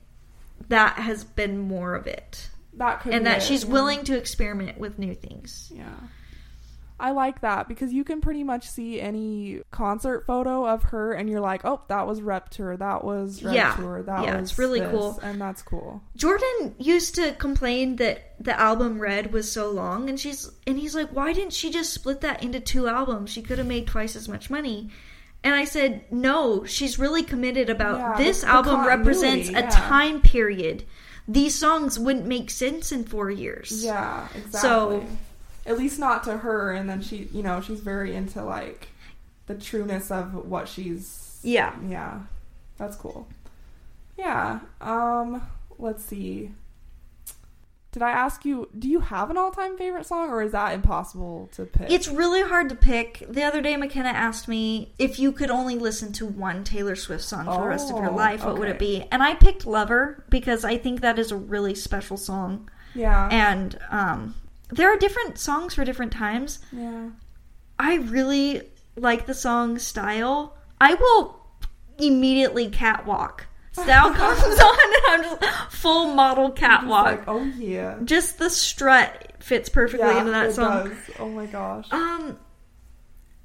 that 0.69 0.95
has 0.97 1.25
been 1.25 1.59
more 1.59 1.95
of 1.95 2.07
it. 2.07 2.49
That 2.75 3.01
could 3.01 3.13
and 3.13 3.27
that 3.27 3.39
it, 3.39 3.43
she's 3.43 3.65
yeah. 3.65 3.71
willing 3.71 4.05
to 4.05 4.17
experiment 4.17 4.79
with 4.79 4.99
new 4.99 5.15
things. 5.15 5.71
Yeah. 5.75 5.91
I 7.01 7.11
like 7.13 7.41
that 7.41 7.67
because 7.69 7.93
you 7.93 8.05
can 8.05 8.21
pretty 8.21 8.45
much 8.45 8.69
see 8.69 9.01
any 9.01 9.63
concert 9.71 10.27
photo 10.27 10.67
of 10.67 10.83
her 10.85 11.13
and 11.13 11.29
you're 11.29 11.41
like, 11.41 11.65
oh, 11.65 11.81
that 11.89 12.07
was 12.07 12.21
Rep 12.23 12.51
Tour, 12.51 12.77
that 12.77 13.05
was 13.05 13.43
Rep 13.43 13.55
Yeah. 13.55 13.75
Tour, 13.77 14.03
that 14.03 14.25
Yeah, 14.25 14.41
was 14.41 14.51
it's 14.51 14.59
really 14.59 14.81
this," 14.81 14.91
cool. 14.91 15.19
And 15.23 15.41
that's 15.41 15.63
cool. 15.63 16.03
Jordan 16.17 16.75
used 16.79 17.15
to 17.17 17.33
complain 17.33 17.97
that 17.97 18.35
the 18.39 18.59
album 18.59 18.99
Red 19.01 19.33
was 19.33 19.51
so 19.51 19.71
long 19.71 20.09
and 20.09 20.19
she's 20.21 20.51
and 20.67 20.79
he's 20.79 20.95
like, 20.95 21.11
"Why 21.11 21.33
didn't 21.33 21.53
she 21.53 21.71
just 21.71 21.93
split 21.93 22.21
that 22.21 22.43
into 22.43 22.61
two 22.61 22.87
albums? 22.89 23.31
She 23.31 23.43
could 23.43 23.59
have 23.59 23.67
made 23.67 23.87
twice 23.87 24.15
as 24.17 24.29
much 24.29 24.51
money." 24.51 24.91
And 25.43 25.55
I 25.55 25.65
said, 25.65 26.05
"No, 26.11 26.65
she's 26.65 26.99
really 26.99 27.23
committed 27.23 27.71
about 27.71 27.99
Yeah, 27.99 28.17
this 28.19 28.45
album 28.45 28.87
represents 28.87 29.49
a 29.49 29.53
yeah. 29.53 29.71
time 29.71 30.21
period. 30.21 30.85
These 31.27 31.55
songs 31.55 31.99
wouldn't 31.99 32.27
make 32.27 32.51
sense 32.51 32.93
in 32.93 33.05
4 33.05 33.31
years." 33.31 33.83
Yeah, 33.85 34.27
exactly. 34.35 34.61
So- 34.61 35.05
at 35.71 35.79
least 35.79 35.99
not 35.99 36.25
to 36.25 36.39
her 36.39 36.73
and 36.73 36.89
then 36.91 37.01
she, 37.01 37.29
you 37.33 37.43
know, 37.43 37.61
she's 37.61 37.81
very 37.81 38.15
into 38.15 38.43
like 38.43 38.89
the 39.47 39.55
trueness 39.55 40.11
of 40.11 40.35
what 40.47 40.69
she's 40.69 41.39
Yeah. 41.43 41.75
Yeah. 41.89 42.21
That's 42.77 42.97
cool. 42.97 43.27
Yeah. 44.19 44.61
Um, 44.81 45.43
let's 45.79 46.05
see. 46.05 46.51
Did 47.93 48.03
I 48.05 48.11
ask 48.11 48.45
you, 48.45 48.69
do 48.79 48.89
you 48.89 49.01
have 49.01 49.31
an 49.31 49.37
all-time 49.37 49.77
favorite 49.77 50.07
song 50.07 50.31
or 50.31 50.43
is 50.43 50.53
that 50.53 50.73
impossible 50.75 51.49
to 51.55 51.65
pick? 51.65 51.91
It's 51.91 52.07
really 52.07 52.41
hard 52.43 52.69
to 52.69 52.77
pick. 52.77 53.25
The 53.29 53.43
other 53.43 53.61
day, 53.61 53.77
McKenna 53.77 54.11
asked 54.11 54.47
me 54.47 54.93
if 54.97 55.19
you 55.19 55.33
could 55.33 55.51
only 55.51 55.75
listen 55.77 56.13
to 56.13 56.27
one 56.27 56.63
Taylor 56.63 56.95
Swift 56.95 57.25
song 57.25 57.47
for 57.47 57.55
the 57.61 57.67
rest 57.67 57.91
of 57.91 57.97
your 57.97 58.11
Oh, 58.11 58.15
life, 58.15 58.45
what 58.45 58.59
would 58.61 58.69
it 58.69 58.79
be? 58.79 59.05
And 59.11 59.25
I 59.25 59.35
picked 59.35 59.67
Lover 59.67 60.23
because 60.31 60.65
I 60.65 60.77
think 60.79 61.01
that 61.01 61.19
is 61.19 61.33
a 61.33 61.37
really 61.37 61.75
special 61.75 62.17
song. 62.17 62.71
yeah. 62.95 63.29
And 63.33 63.77
um, 63.91 64.35
there 64.73 64.93
are 64.93 64.97
different 64.97 65.39
songs 65.39 65.75
for 65.75 65.85
different 65.85 66.13
times. 66.13 66.59
yeah. 66.73 67.11
I 67.79 67.95
really 67.97 68.63
like 68.97 69.25
the 69.27 69.33
song 69.35 69.79
Style. 69.79 70.57
I 70.81 70.95
will 70.95 71.41
immediately 71.99 72.69
catwalk. 72.69 73.47
Style 73.73 74.13
comes 74.13 74.61
on, 74.61 74.79
and 74.79 75.03
I'm 75.09 75.23
just 75.23 75.73
full 75.73 76.15
model 76.15 76.51
catwalk. 76.51 77.05
like, 77.07 77.25
oh 77.29 77.43
yeah. 77.57 77.99
Just 78.05 78.39
the 78.39 78.51
strut 78.51 79.33
fits 79.39 79.69
perfectly 79.69 80.09
yeah, 80.09 80.19
into 80.19 80.33
that 80.33 80.47
it 80.47 80.55
song. 80.55 80.89
does. 80.89 80.99
Oh 81.19 81.29
my 81.29 81.47
gosh. 81.47 81.91
Um, 81.93 82.39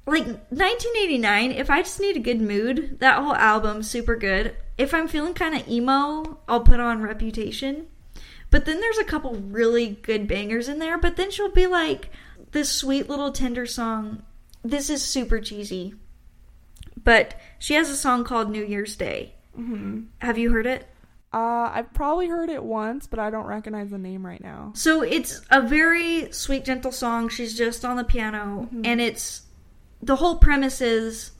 like 0.06 0.26
1989. 0.26 1.52
If 1.52 1.70
I 1.70 1.82
just 1.82 2.00
need 2.00 2.16
a 2.16 2.20
good 2.20 2.40
mood, 2.40 2.98
that 3.00 3.22
whole 3.22 3.34
album 3.34 3.82
super 3.82 4.16
good. 4.16 4.54
If 4.76 4.92
I'm 4.92 5.08
feeling 5.08 5.32
kind 5.32 5.54
of 5.54 5.66
emo, 5.68 6.38
I'll 6.48 6.60
put 6.60 6.80
on 6.80 7.00
Reputation. 7.00 7.86
But 8.50 8.64
then 8.64 8.80
there's 8.80 8.98
a 8.98 9.04
couple 9.04 9.34
really 9.34 9.88
good 9.90 10.26
bangers 10.28 10.68
in 10.68 10.78
there. 10.78 10.98
But 10.98 11.16
then 11.16 11.30
she'll 11.30 11.50
be 11.50 11.66
like 11.66 12.10
this 12.52 12.70
sweet 12.70 13.08
little 13.08 13.32
tender 13.32 13.66
song. 13.66 14.22
This 14.64 14.88
is 14.90 15.02
super 15.02 15.40
cheesy, 15.40 15.94
but 17.02 17.34
she 17.58 17.74
has 17.74 17.88
a 17.90 17.96
song 17.96 18.24
called 18.24 18.50
New 18.50 18.64
Year's 18.64 18.96
Day. 18.96 19.34
hmm 19.54 20.02
Have 20.18 20.38
you 20.38 20.50
heard 20.50 20.66
it? 20.66 20.86
Uh, 21.32 21.70
I've 21.72 21.92
probably 21.92 22.28
heard 22.28 22.48
it 22.48 22.62
once, 22.64 23.06
but 23.06 23.18
I 23.18 23.30
don't 23.30 23.46
recognize 23.46 23.90
the 23.90 23.98
name 23.98 24.24
right 24.24 24.42
now. 24.42 24.72
So 24.74 25.02
it's 25.02 25.42
a 25.50 25.60
very 25.60 26.32
sweet, 26.32 26.64
gentle 26.64 26.92
song. 26.92 27.28
She's 27.28 27.56
just 27.56 27.84
on 27.84 27.96
the 27.96 28.04
piano, 28.04 28.62
Mm-hmm. 28.66 28.82
and 28.86 29.00
it's 29.00 29.42
the 30.02 30.16
whole 30.16 30.36
premise 30.36 30.80
is 30.80 31.32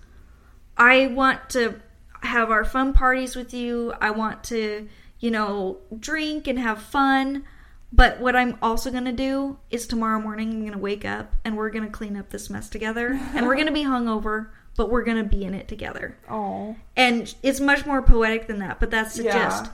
I 0.77 1.07
want 1.09 1.51
to 1.51 1.81
have 2.21 2.51
our 2.51 2.65
fun 2.65 2.93
parties 2.93 3.35
with 3.37 3.55
you. 3.55 3.93
I 4.01 4.11
want 4.11 4.45
to, 4.45 4.89
you 5.21 5.31
know, 5.31 5.79
drink 5.99 6.47
and 6.47 6.59
have 6.59 6.81
fun. 6.83 7.45
But 7.93 8.21
what 8.21 8.35
I'm 8.37 8.59
also 8.61 8.91
going 8.91 9.05
to 9.05 9.13
do 9.13 9.59
is 9.71 9.87
tomorrow 9.87 10.21
morning 10.21 10.51
I'm 10.51 10.61
going 10.61 10.73
to 10.73 10.79
wake 10.79 11.05
up 11.05 11.33
and 11.45 11.57
we're 11.57 11.71
going 11.71 11.85
to 11.85 11.91
clean 11.91 12.17
up 12.17 12.31
this 12.31 12.51
mess 12.51 12.69
together. 12.69 13.19
and 13.35 13.47
we're 13.47 13.55
going 13.55 13.69
to 13.69 13.73
be 13.73 13.85
hungover, 13.85 14.49
but 14.77 14.91
we're 14.91 15.05
going 15.05 15.23
to 15.23 15.29
be 15.29 15.45
in 15.45 15.55
it 15.55 15.69
together. 15.69 16.17
Oh. 16.29 16.77
And 16.97 17.33
it's 17.43 17.61
much 17.61 17.87
more 17.87 18.03
poetic 18.03 18.49
than 18.49 18.59
that, 18.59 18.81
but 18.81 18.91
that's 18.91 19.15
the 19.17 19.25
Yeah. 19.25 19.49
gist. 19.49 19.71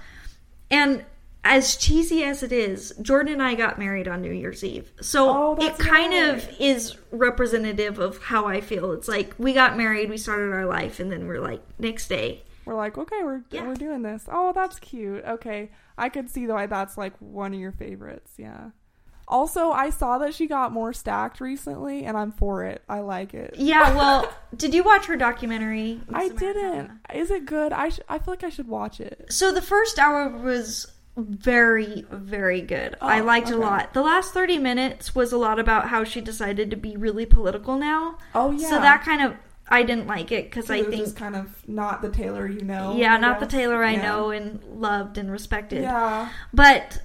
And 0.71 1.05
as 1.45 1.75
cheesy 1.77 2.23
as 2.23 2.43
it 2.45 2.53
is, 2.53 2.95
Jordan 3.03 3.33
and 3.33 3.43
I 3.43 3.55
got 3.55 3.79
married 3.79 4.07
on 4.07 4.23
New 4.23 4.31
Year's 4.31 4.63
Eve. 4.63 4.93
So 5.01 5.29
Oh, 5.29 5.57
it 5.61 5.77
kind 5.79 6.13
right. 6.13 6.35
of 6.35 6.49
is 6.61 6.97
representative 7.11 7.99
of 7.99 8.19
how 8.23 8.47
I 8.47 8.61
feel. 8.61 8.93
It's 8.93 9.09
like 9.09 9.35
we 9.39 9.53
got 9.55 9.77
married, 9.77 10.09
we 10.11 10.19
started 10.19 10.53
our 10.53 10.67
life, 10.67 11.01
and 11.01 11.11
then 11.11 11.27
we're 11.27 11.41
like, 11.41 11.63
next 11.79 12.09
day. 12.09 12.43
We're 12.65 12.75
like, 12.75 12.97
okay, 12.99 13.21
we're 13.23 13.43
Yeah. 13.51 13.67
we're 13.67 13.75
doing 13.75 14.03
this. 14.03 14.25
Oh, 14.31 14.53
that's 14.55 14.79
cute. 14.79 15.25
Okay, 15.25 15.71
I 15.99 16.09
could 16.09 16.31
see 16.31 16.47
why 16.47 16.67
that's 16.67 16.97
like 16.97 17.15
one 17.19 17.53
of 17.55 17.61
your 17.61 17.73
favorites. 17.73 18.33
Yeah. 18.39 18.71
Also, 19.29 19.71
I 19.71 19.91
saw 19.91 20.19
that 20.19 20.35
she 20.35 20.47
got 20.47 20.73
more 20.73 20.93
stacked 20.93 21.41
recently, 21.41 22.05
and 22.05 22.17
I'm 22.19 22.33
for 22.33 22.65
it. 22.65 22.83
I 22.89 23.01
like 23.01 23.33
it. 23.35 23.55
Yeah, 23.57 23.95
well, 23.97 24.31
did 24.57 24.75
you 24.75 24.83
watch 24.83 25.07
her 25.07 25.17
documentary? 25.17 26.01
I 26.13 26.29
didn't. 26.29 26.91
Is 27.15 27.31
it 27.31 27.47
good? 27.47 27.73
I 27.73 27.89
sh- 27.91 28.01
I 28.09 28.19
feel 28.19 28.33
like 28.33 28.45
I 28.45 28.51
should 28.51 28.69
watch 28.69 29.01
it. 29.01 29.27
So 29.31 29.53
the 29.53 29.63
first 29.63 29.99
hour 29.99 30.29
was 30.29 30.93
very, 31.17 32.05
very 32.11 32.61
good. 32.63 32.97
I 33.01 33.21
Oh, 33.21 33.25
liked 33.25 33.51
it 33.51 33.55
a 33.55 33.59
lot. 33.59 33.93
The 33.95 34.03
last 34.03 34.33
30 34.35 34.59
minutes 34.59 35.15
was 35.15 35.33
a 35.33 35.39
lot 35.39 35.59
about 35.59 35.89
how 35.89 36.05
she 36.05 36.21
decided 36.21 36.71
to 36.71 36.77
be 36.77 36.97
really 36.97 37.27
political 37.27 37.77
now. 37.77 38.19
Oh 38.35 38.51
yeah. 38.51 38.69
So 38.71 38.81
that 38.81 39.03
kind 39.03 39.23
of, 39.23 39.35
I 39.69 39.83
didn't 39.85 40.07
like 40.07 40.33
it 40.33 40.45
because 40.51 40.71
I 40.71 40.77
it 40.79 40.87
was 40.89 40.95
think 40.97 41.17
kind 41.17 41.37
of 41.37 41.67
not 41.69 42.03
the 42.03 42.11
Taylor 42.11 42.47
you 42.47 42.63
know. 42.63 42.97
Yeah, 42.97 43.17
not 43.17 43.41
the. 43.41 43.47
Taylor 43.47 43.83
I 43.83 43.93
Yeah. 43.93 44.03
know 44.03 44.31
and 44.31 44.63
loved 44.65 45.19
and 45.19 45.31
respected. 45.31 45.83
Yeah. 45.83 46.29
But 46.53 47.03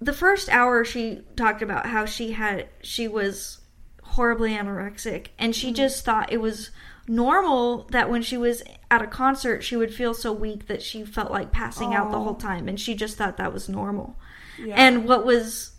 the 0.00 0.12
first 0.12 0.48
hour 0.48 0.84
she 0.84 1.22
talked 1.36 1.62
about 1.62 1.86
how 1.86 2.04
she 2.06 2.32
had 2.32 2.68
she 2.80 3.06
was 3.08 3.60
horribly 4.02 4.52
anorexic 4.52 5.28
and 5.38 5.52
Mm-hmm. 5.52 5.60
she 5.60 5.72
just 5.72 6.04
thought 6.04 6.32
it 6.32 6.40
was 6.40 6.70
normal 7.06 7.86
that 7.90 8.08
when 8.08 8.22
she 8.22 8.36
was 8.38 8.62
at 8.90 9.02
a 9.02 9.06
concert 9.06 9.62
she 9.62 9.76
would 9.76 9.92
feel 9.92 10.14
so 10.14 10.32
weak 10.32 10.68
that 10.68 10.80
she 10.82 11.04
felt 11.04 11.30
like 11.30 11.50
passing 11.52 11.92
out 11.94 12.10
the 12.12 12.20
whole 12.20 12.34
time 12.36 12.68
and 12.68 12.78
she 12.80 12.94
just 12.94 13.16
thought 13.18 13.36
that 13.36 13.52
was 13.52 13.68
normal. 13.68 14.16
Yeah. 14.58 14.74
And 14.76 15.04
what 15.06 15.26
was 15.26 15.72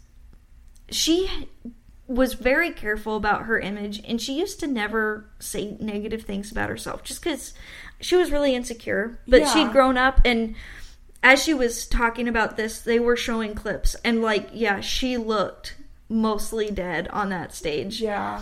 she 0.90 1.48
was 2.14 2.34
very 2.34 2.72
careful 2.72 3.16
about 3.16 3.44
her 3.44 3.60
image 3.60 4.02
and 4.08 4.22
she 4.22 4.34
used 4.40 4.60
to 4.60 4.68
never 4.68 5.26
say 5.40 5.78
negative 5.80 6.24
things 6.24 6.52
about 6.52 6.70
herself 6.70 7.04
just 7.04 7.22
cuz 7.22 7.54
she 8.00 8.16
was 8.16 8.32
really 8.32 8.54
insecure. 8.56 9.20
But 9.28 9.42
Yeah. 9.42 9.54
she'd 9.54 9.72
grown 9.72 9.98
up 9.98 10.20
and 10.26 10.56
as 11.24 11.42
she 11.44 11.54
was 11.54 11.86
talking 11.88 12.28
about 12.28 12.58
this, 12.58 12.82
they 12.82 13.00
were 13.00 13.16
showing 13.16 13.54
clips 13.54 13.96
and 14.04 14.22
like 14.22 14.50
yeah, 14.54 14.82
she 14.82 15.18
looked 15.18 15.76
mostly 16.10 16.70
dead 16.72 17.08
on 17.10 17.30
that 17.30 17.54
stage. 17.54 18.02
yeah. 18.02 18.42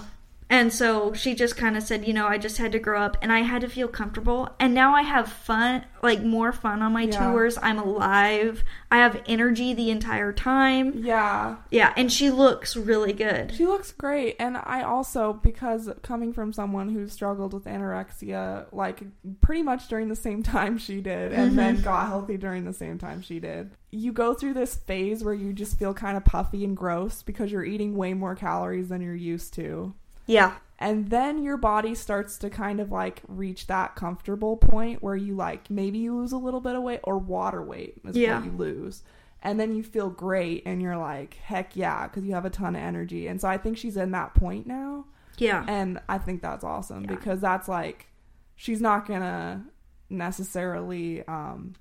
And 0.50 0.74
so 0.74 1.14
she 1.14 1.36
just 1.36 1.56
kind 1.56 1.78
of 1.78 1.84
said, 1.84 2.08
you 2.08 2.14
know, 2.14 2.26
I 2.26 2.40
just 2.40 2.58
had 2.58 2.72
to 2.72 2.80
grow 2.80 3.02
up 3.02 3.18
and 3.22 3.32
I 3.32 3.42
had 3.42 3.62
to 3.62 3.70
feel 3.70 3.88
comfortable. 3.88 4.50
And 4.60 4.74
now 4.74 4.96
I 4.96 5.04
have 5.04 5.32
fun, 5.32 5.86
like 6.02 6.24
more 6.24 6.52
fun 6.52 6.82
on 6.82 6.92
my 6.92 7.04
Yeah. 7.04 7.32
tours. 7.32 7.58
I'm 7.62 7.78
alive. 7.78 8.64
I 8.90 8.98
have 8.98 9.22
energy 9.28 9.76
the 9.76 9.92
entire 9.92 10.34
time. 10.34 10.94
Yeah. 10.96 11.58
Yeah, 11.70 11.94
and 11.96 12.12
she 12.12 12.32
looks 12.32 12.76
really 12.76 13.14
good. 13.14 13.54
She 13.54 13.68
looks 13.68 13.92
great, 13.92 14.36
and 14.40 14.58
I 14.58 14.82
also 14.82 15.34
because 15.34 15.90
coming 16.02 16.34
from 16.34 16.52
someone 16.52 16.90
who 16.90 17.08
struggled 17.08 17.54
with 17.54 17.66
anorexia, 17.66 18.66
like 18.72 19.04
pretty 19.42 19.62
much 19.62 19.88
during 19.88 20.08
the 20.08 20.16
same 20.16 20.42
time 20.56 20.78
she 20.80 21.02
did, 21.02 21.32
and 21.32 21.50
mm-hmm. 21.50 21.56
then 21.58 21.82
got 21.82 22.08
healthy 22.08 22.38
during 22.38 22.66
the 22.66 22.74
same 22.74 22.98
time 22.98 23.22
she 23.22 23.40
did. 23.40 23.72
You 23.92 24.12
go 24.14 24.34
through 24.34 24.56
this 24.56 24.76
phase 24.76 25.24
where 25.24 25.34
you 25.34 25.54
just 25.54 25.78
feel 25.78 25.94
kind 25.94 26.18
of 26.18 26.26
puffy 26.26 26.64
and 26.64 26.76
gross 26.76 27.22
because 27.22 27.52
you're 27.52 27.64
eating 27.64 27.96
way 27.96 28.14
more 28.14 28.36
calories 28.36 28.90
than 28.90 29.02
you're 29.02 29.16
used 29.16 29.54
to. 29.56 29.94
Yeah. 30.30 30.54
And 30.82 31.10
then 31.10 31.44
your 31.44 31.58
body 31.58 31.94
starts 31.94 32.38
to 32.38 32.50
kind 32.50 32.80
of 32.80 32.90
like 32.92 33.22
reach 33.28 33.68
that 33.68 33.96
comfortable 33.96 34.56
point 34.56 35.04
where 35.04 35.16
you 35.16 35.36
like 35.36 35.70
maybe 35.70 35.98
you 35.98 36.16
lose 36.16 36.32
a 36.32 36.38
little 36.38 36.62
bit 36.62 36.76
of 36.76 36.84
weight 36.84 37.02
or 37.04 37.18
water 37.18 37.62
weight 37.62 37.96
is 38.06 38.16
Yeah. 38.16 38.38
what 38.38 38.46
you 38.46 38.52
lose. 38.52 39.04
And 39.42 39.60
then 39.60 39.76
you 39.76 39.84
feel 39.84 40.10
great 40.10 40.64
and 40.66 40.82
you're 40.82 40.98
like, 40.98 41.34
heck 41.36 41.76
yeah, 41.76 42.08
because 42.08 42.24
you 42.24 42.34
have 42.34 42.46
a 42.46 42.50
ton 42.50 42.76
of 42.76 42.82
energy. 42.82 43.28
And 43.28 43.42
so 43.42 43.48
I 43.50 43.58
think 43.58 43.78
she's 43.78 43.98
in 43.98 44.12
that 44.12 44.36
point 44.36 44.68
now. 44.68 45.06
Yeah. 45.38 45.66
And 45.68 46.00
I 46.08 46.18
think 46.18 46.42
that's 46.42 46.64
awesome 46.64 47.04
Yeah. 47.06 47.10
because 47.16 47.42
that's 47.42 47.68
like, 47.68 48.08
she's 48.56 48.80
not 48.82 49.06
gonna 49.08 49.66
necessarily 50.10 51.26
um, 51.28 51.74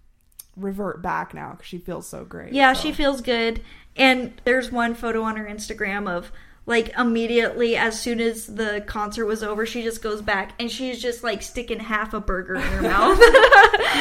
revert 0.56 1.02
back 1.02 1.34
now 1.34 1.52
because 1.52 1.66
she 1.66 1.78
feels 1.78 2.06
so 2.06 2.24
great. 2.24 2.52
Yeah, 2.52 2.72
so. 2.72 2.80
she 2.82 2.92
feels 2.92 3.20
good. 3.20 3.60
And 3.96 4.40
there's 4.44 4.70
one 4.72 4.94
photo 4.94 5.22
on 5.22 5.36
her 5.36 5.44
Instagram 5.46 6.08
of 6.08 6.32
like 6.68 6.90
immediately 6.98 7.76
as 7.76 7.98
soon 7.98 8.20
as 8.20 8.46
the 8.46 8.84
concert 8.86 9.24
was 9.26 9.42
over, 9.42 9.64
she 9.66 9.82
just 9.82 10.02
goes 10.02 10.20
back 10.22 10.52
and 10.60 10.70
she's 10.70 11.00
just 11.00 11.24
like 11.24 11.42
sticking 11.42 11.80
half 11.80 12.12
a 12.14 12.20
burger 12.20 12.56
in 12.56 12.60
her 12.62 12.82
mouth. 12.82 13.18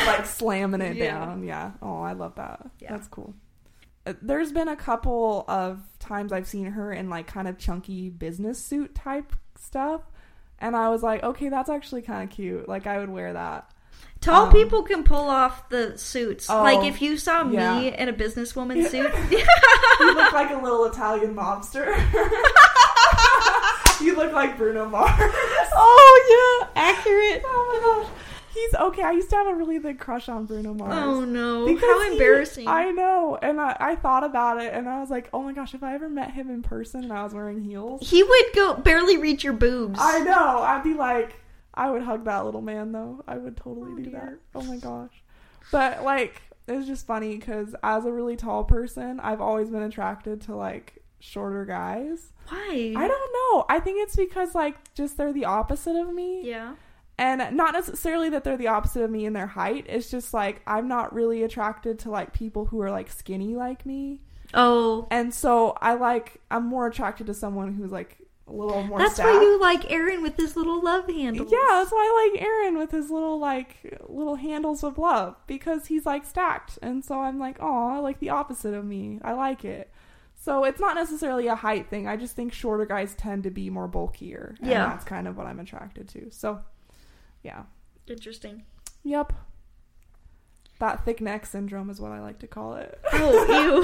Like 0.05 0.25
slamming 0.25 0.81
it 0.81 0.97
Yeah. 0.97 1.25
down. 1.25 1.43
Yeah. 1.43 1.71
Oh, 1.81 2.01
I 2.01 2.11
love 2.11 2.35
that. 2.35 2.69
Yeah. 2.79 2.91
That's 2.91 3.07
cool. 3.07 3.33
Uh, 4.05 4.13
There's 4.21 4.51
been 4.51 4.67
a 4.67 4.75
couple 4.75 5.45
of 5.47 5.79
times 5.99 6.31
I've 6.33 6.45
seen 6.47 6.65
her 6.65 6.91
in 6.91 7.09
like 7.09 7.25
kind 7.27 7.47
of 7.47 7.57
chunky 7.57 8.09
business 8.09 8.59
suit 8.63 8.93
type 8.93 9.33
stuff. 9.57 10.01
And 10.59 10.75
I 10.75 10.89
was 10.89 11.01
like, 11.03 11.23
okay, 11.23 11.49
that's 11.49 11.69
actually 11.69 12.01
kind 12.01 12.23
of 12.29 12.35
cute. 12.35 12.67
Like, 12.67 12.85
I 12.87 12.97
would 12.97 13.09
wear 13.09 13.31
that. 13.33 13.71
Tall 14.21 14.45
Um, 14.47 14.51
people 14.51 14.83
can 14.83 15.03
pull 15.03 15.29
off 15.29 15.69
the 15.69 15.97
suits. 15.97 16.49
Oh, 16.49 16.61
like 16.63 16.85
if 16.87 17.01
you 17.01 17.17
saw 17.17 17.47
yeah. 17.49 17.79
me 17.79 17.93
in 17.95 18.09
a 18.09 18.13
businesswoman 18.13 18.87
suit, 18.89 19.11
You 19.99 20.13
look 20.15 20.33
like 20.33 20.51
a 20.51 20.57
little 20.57 20.85
Italian 20.85 21.35
mobster. 21.35 21.87
you 24.01 24.15
look 24.15 24.31
like 24.33 24.57
Bruno 24.57 24.87
Mars. 24.89 25.11
oh 25.19 26.67
yeah, 26.75 26.81
accurate. 26.81 27.41
Oh 27.45 27.71
my 27.71 28.03
gosh. 28.03 28.11
He's 28.53 28.73
okay. 28.73 29.03
I 29.03 29.11
used 29.11 29.29
to 29.29 29.35
have 29.35 29.47
a 29.47 29.53
really 29.55 29.77
big 29.77 29.99
crush 29.99 30.29
on 30.29 30.45
Bruno 30.45 30.73
Mars. 30.73 30.93
Oh 30.97 31.23
no, 31.23 31.67
Because 31.67 31.83
how 31.83 32.01
he- 32.03 32.11
embarrassing. 32.13 32.67
I 32.67 32.89
know. 32.91 33.37
And 33.41 33.61
I, 33.61 33.77
I 33.79 33.95
thought 33.95 34.23
about 34.23 34.61
it 34.61 34.73
and 34.73 34.89
I 34.89 34.99
was 34.99 35.11
like, 35.11 35.29
oh 35.31 35.43
my 35.43 35.53
gosh, 35.53 35.75
if 35.75 35.83
I 35.83 35.93
ever 35.93 36.09
met 36.09 36.31
him 36.31 36.49
in 36.49 36.63
person 36.63 37.03
and 37.03 37.13
I 37.13 37.23
was 37.23 37.33
wearing 37.35 37.61
heels. 37.61 38.07
he 38.09 38.23
would 38.23 38.45
go 38.55 38.73
barely 38.75 39.17
reach 39.17 39.43
your 39.43 39.53
boobs. 39.53 39.99
I 40.01 40.19
know. 40.19 40.59
I'd 40.59 40.83
be 40.83 40.95
like, 40.95 41.35
I 41.77 41.89
would 41.91 42.01
hug 42.03 42.25
that 42.25 42.43
little 42.45 42.61
man 42.61 42.91
though. 42.91 43.23
I 43.27 43.37
would 43.37 43.55
totally 43.57 43.91
Oh, 43.93 43.95
do 43.97 44.03
dear. 44.03 44.39
that. 44.53 44.59
Oh 44.59 44.63
my 44.63 44.77
gosh. 44.77 45.11
But 45.71 46.03
like, 46.03 46.41
it's 46.67 46.87
just 46.87 47.05
funny 47.07 47.37
because 47.37 47.75
as 47.83 48.05
a 48.05 48.11
really 48.11 48.35
tall 48.35 48.63
person, 48.63 49.19
I've 49.21 49.41
always 49.41 49.69
been 49.69 49.83
attracted 49.83 50.41
to 50.41 50.55
like 50.55 51.01
shorter 51.19 51.65
guys. 51.65 52.31
Why? 52.49 52.93
I 52.95 53.07
don't 53.07 53.33
know. 53.33 53.65
I 53.69 53.79
think 53.79 53.99
it's 54.01 54.15
because 54.15 54.55
like 54.55 54.93
just 54.93 55.17
they're 55.17 55.33
the 55.33 55.45
opposite 55.45 55.95
of 55.95 56.13
me. 56.13 56.41
Yeah. 56.47 56.75
And 57.19 57.55
not 57.57 57.73
necessarily 57.73 58.29
that 58.29 58.43
they're 58.43 58.57
the 58.57 58.67
opposite 58.67 59.01
of 59.03 59.09
me 59.09 59.25
in 59.25 59.33
their 59.33 59.47
height. 59.47 59.85
It's 59.89 60.09
just 60.11 60.33
like 60.33 60.61
I'm 60.67 60.87
not 60.87 61.13
really 61.13 61.43
attracted 61.43 61.99
to 61.99 62.11
like 62.11 62.31
people 62.33 62.65
who 62.65 62.79
are 62.81 62.91
like 62.91 63.09
skinny 63.09 63.55
like 63.55 63.85
me. 63.85 64.21
Oh, 64.53 65.07
And 65.11 65.33
so 65.33 65.77
I 65.81 65.95
like 65.95 66.39
I'm 66.51 66.65
more 66.65 66.87
attracted 66.87 67.27
to 67.27 67.33
someone 67.33 67.73
who's 67.73 67.91
like 67.91 68.17
a 68.47 68.53
little 68.53 68.83
more 68.83 68.97
that's 68.99 69.15
stacked. 69.15 69.27
why 69.29 69.41
you 69.41 69.59
like 69.59 69.91
Aaron 69.91 70.21
with 70.21 70.37
his 70.37 70.55
little 70.55 70.81
love 70.81 71.07
handles. 71.09 71.51
Yeah, 71.51 71.57
that's 71.69 71.91
why 71.91 71.99
I 71.99 72.29
like 72.31 72.41
Aaron 72.41 72.77
with 72.77 72.91
his 72.91 73.09
little 73.11 73.37
like 73.39 73.75
little 74.07 74.35
handles 74.35 74.83
of 74.83 74.97
love 74.97 75.35
because 75.47 75.87
he's 75.87 76.05
like 76.05 76.25
stacked. 76.25 76.79
And 76.81 77.03
so 77.03 77.19
I'm 77.19 77.39
like, 77.39 77.57
"Oh, 77.59 77.89
I 77.89 77.99
like 77.99 78.19
the 78.19 78.29
opposite 78.29 78.73
of 78.73 78.85
me. 78.85 79.19
I 79.23 79.33
like 79.33 79.65
it." 79.65 79.91
So 80.39 80.63
it's 80.63 80.79
not 80.79 80.95
necessarily 80.95 81.47
a 81.47 81.55
height 81.55 81.89
thing. 81.89 82.07
I 82.07 82.15
just 82.15 82.35
think 82.35 82.53
shorter 82.53 82.85
guys 82.85 83.15
tend 83.15 83.43
to 83.43 83.49
be 83.51 83.69
more 83.69 83.87
bulkier. 83.87 84.55
And 84.61 84.69
Yeah. 84.69 84.85
that's 84.87 85.03
kind 85.03 85.27
of 85.27 85.35
what 85.35 85.45
I'm 85.47 85.59
attracted 85.59 86.07
to. 86.09 86.29
So, 86.31 86.59
yeah. 87.43 87.63
Interesting. 88.07 88.63
Yep. 89.03 89.33
That 90.79 91.03
thick 91.05 91.21
neck 91.21 91.45
syndrome 91.45 91.89
is 91.89 91.99
what 91.99 92.11
I 92.11 92.19
like 92.21 92.39
to 92.39 92.47
call 92.47 92.75
it. 92.75 92.99
Oh, 93.13 93.31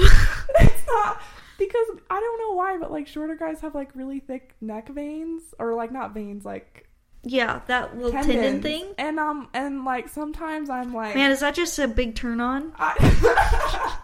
it's 0.60 0.86
not 0.86 1.20
because 1.58 1.86
I 2.10 2.20
don't 2.20 2.38
know 2.38 2.54
why, 2.54 2.76
but 2.78 2.90
like 2.92 3.06
shorter 3.08 3.34
guys 3.34 3.60
have 3.60 3.74
like 3.74 3.90
really 3.94 4.20
thick 4.20 4.54
neck 4.60 4.88
veins 4.88 5.42
or 5.58 5.74
like 5.74 5.90
not 5.92 6.14
veins, 6.14 6.44
like 6.44 6.88
yeah, 7.24 7.60
that 7.66 7.96
little 7.96 8.12
tendon 8.12 8.62
thing. 8.62 8.94
And 8.98 9.18
um 9.18 9.48
and 9.54 9.84
like 9.84 10.08
sometimes 10.08 10.70
I'm 10.70 10.92
like 10.94 11.14
Man, 11.16 11.30
is 11.30 11.40
that 11.40 11.54
just 11.54 11.78
a 11.78 11.88
big 11.88 12.14
turn 12.14 12.40
on? 12.40 12.72
I- 12.78 13.98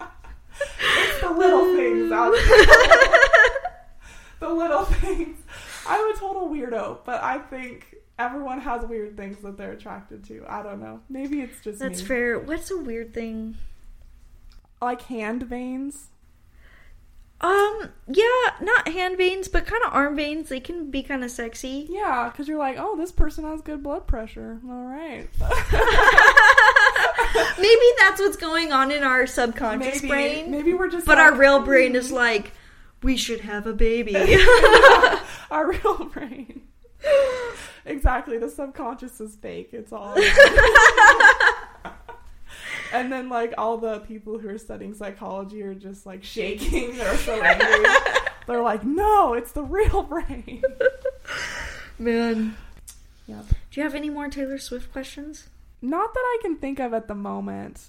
it's 0.88 1.20
the 1.20 1.30
little 1.30 1.74
things 1.76 2.12
out 2.12 2.32
there. 2.32 2.66
the 4.40 4.48
little 4.48 4.84
things. 4.84 5.38
I'm 5.86 6.14
a 6.14 6.18
total 6.18 6.48
weirdo, 6.48 6.98
but 7.04 7.22
I 7.22 7.38
think 7.38 7.94
everyone 8.18 8.60
has 8.60 8.84
weird 8.84 9.16
things 9.16 9.38
that 9.42 9.56
they're 9.56 9.72
attracted 9.72 10.24
to. 10.24 10.44
I 10.48 10.62
don't 10.62 10.80
know. 10.80 11.00
Maybe 11.08 11.40
it's 11.40 11.60
just 11.60 11.78
That's 11.78 12.00
me. 12.00 12.06
fair. 12.06 12.38
What's 12.38 12.70
a 12.70 12.78
weird 12.78 13.14
thing? 13.14 13.56
Like 14.80 15.02
hand 15.02 15.42
veins. 15.44 16.08
Um, 17.38 17.90
yeah, 18.08 18.24
not 18.62 18.88
hand 18.88 19.18
veins, 19.18 19.48
but 19.48 19.66
kind 19.66 19.82
of 19.84 19.92
arm 19.92 20.16
veins. 20.16 20.48
They 20.48 20.60
can 20.60 20.90
be 20.90 21.02
kind 21.02 21.22
of 21.22 21.30
sexy. 21.30 21.86
Yeah, 21.90 22.30
because 22.30 22.48
you're 22.48 22.58
like, 22.58 22.76
oh, 22.78 22.96
this 22.96 23.12
person 23.12 23.44
has 23.44 23.60
good 23.60 23.82
blood 23.82 24.06
pressure. 24.06 24.58
All 24.66 24.84
right. 24.84 25.28
Maybe 27.58 27.84
that's 27.98 28.20
what's 28.20 28.38
going 28.38 28.72
on 28.72 28.90
in 28.90 29.02
our 29.02 29.26
subconscious 29.26 30.02
maybe, 30.02 30.08
brain. 30.08 30.50
maybe 30.50 30.72
we're 30.72 30.88
just. 30.88 31.06
But 31.06 31.18
like, 31.18 31.32
our 31.32 31.38
real 31.38 31.60
brain 31.60 31.94
is 31.94 32.10
like, 32.10 32.52
we 33.02 33.18
should 33.18 33.40
have 33.40 33.66
a 33.66 33.74
baby. 33.74 34.16
our 35.50 35.70
real 35.70 36.06
brain. 36.06 36.62
Exactly. 37.86 38.38
The 38.38 38.48
subconscious 38.50 39.20
is 39.20 39.36
fake. 39.36 39.70
It's 39.72 39.92
all. 39.92 40.14
and 42.92 43.10
then, 43.12 43.28
like, 43.28 43.54
all 43.58 43.78
the 43.78 44.00
people 44.00 44.38
who 44.38 44.48
are 44.48 44.58
studying 44.58 44.94
psychology 44.94 45.62
are 45.62 45.74
just 45.74 46.06
like 46.06 46.22
shaking. 46.24 46.96
They're 46.96 47.16
so 47.18 47.40
angry. 47.40 47.90
They're 48.46 48.62
like, 48.62 48.84
no, 48.84 49.34
it's 49.34 49.52
the 49.52 49.62
real 49.64 50.02
brain. 50.02 50.62
Man. 51.98 52.56
Yep. 53.26 53.44
Do 53.48 53.80
you 53.80 53.82
have 53.82 53.94
any 53.96 54.08
more 54.10 54.28
Taylor 54.28 54.58
Swift 54.58 54.92
questions? 54.92 55.48
Not 55.82 56.14
that 56.14 56.20
I 56.20 56.38
can 56.42 56.56
think 56.56 56.78
of 56.78 56.94
at 56.94 57.08
the 57.08 57.14
moment. 57.14 57.88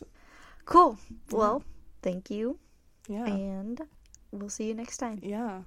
Cool. 0.66 0.98
Well, 1.32 1.64
thank 2.02 2.30
you, 2.32 2.58
Yeah. 3.08 3.26
and 3.26 3.82
we'll 4.32 4.50
see 4.50 4.68
you 4.68 4.74
next 4.74 4.98
time. 4.98 5.20
Yeah. 5.22 5.62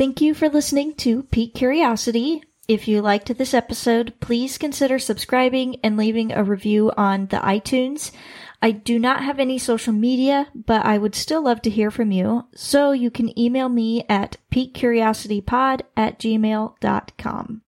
Thank 0.00 0.22
you 0.22 0.32
for 0.32 0.48
listening 0.48 0.94
to 0.94 1.24
Peak 1.24 1.52
Curiosity. 1.52 2.42
If 2.66 2.88
you 2.88 3.02
liked 3.02 3.36
this 3.36 3.52
episode, 3.52 4.14
please 4.18 4.56
consider 4.56 4.98
subscribing 4.98 5.76
and 5.84 5.98
leaving 5.98 6.32
a 6.32 6.42
review 6.42 6.90
on 6.96 7.26
the 7.26 7.36
iTunes. 7.36 8.10
I 8.62 8.70
do 8.70 8.98
not 8.98 9.22
have 9.22 9.38
any 9.38 9.58
social 9.58 9.92
media, 9.92 10.46
but 10.54 10.86
I 10.86 10.96
would 10.96 11.14
still 11.14 11.42
love 11.44 11.60
to 11.60 11.68
hear 11.68 11.90
from 11.90 12.12
you. 12.12 12.46
So 12.54 12.92
you 12.92 13.10
can 13.10 13.38
email 13.38 13.68
me 13.68 14.06
at 14.08 14.38
peakcuriositypod 14.50 15.82
at 15.98 16.18
gmail.com. 16.18 17.58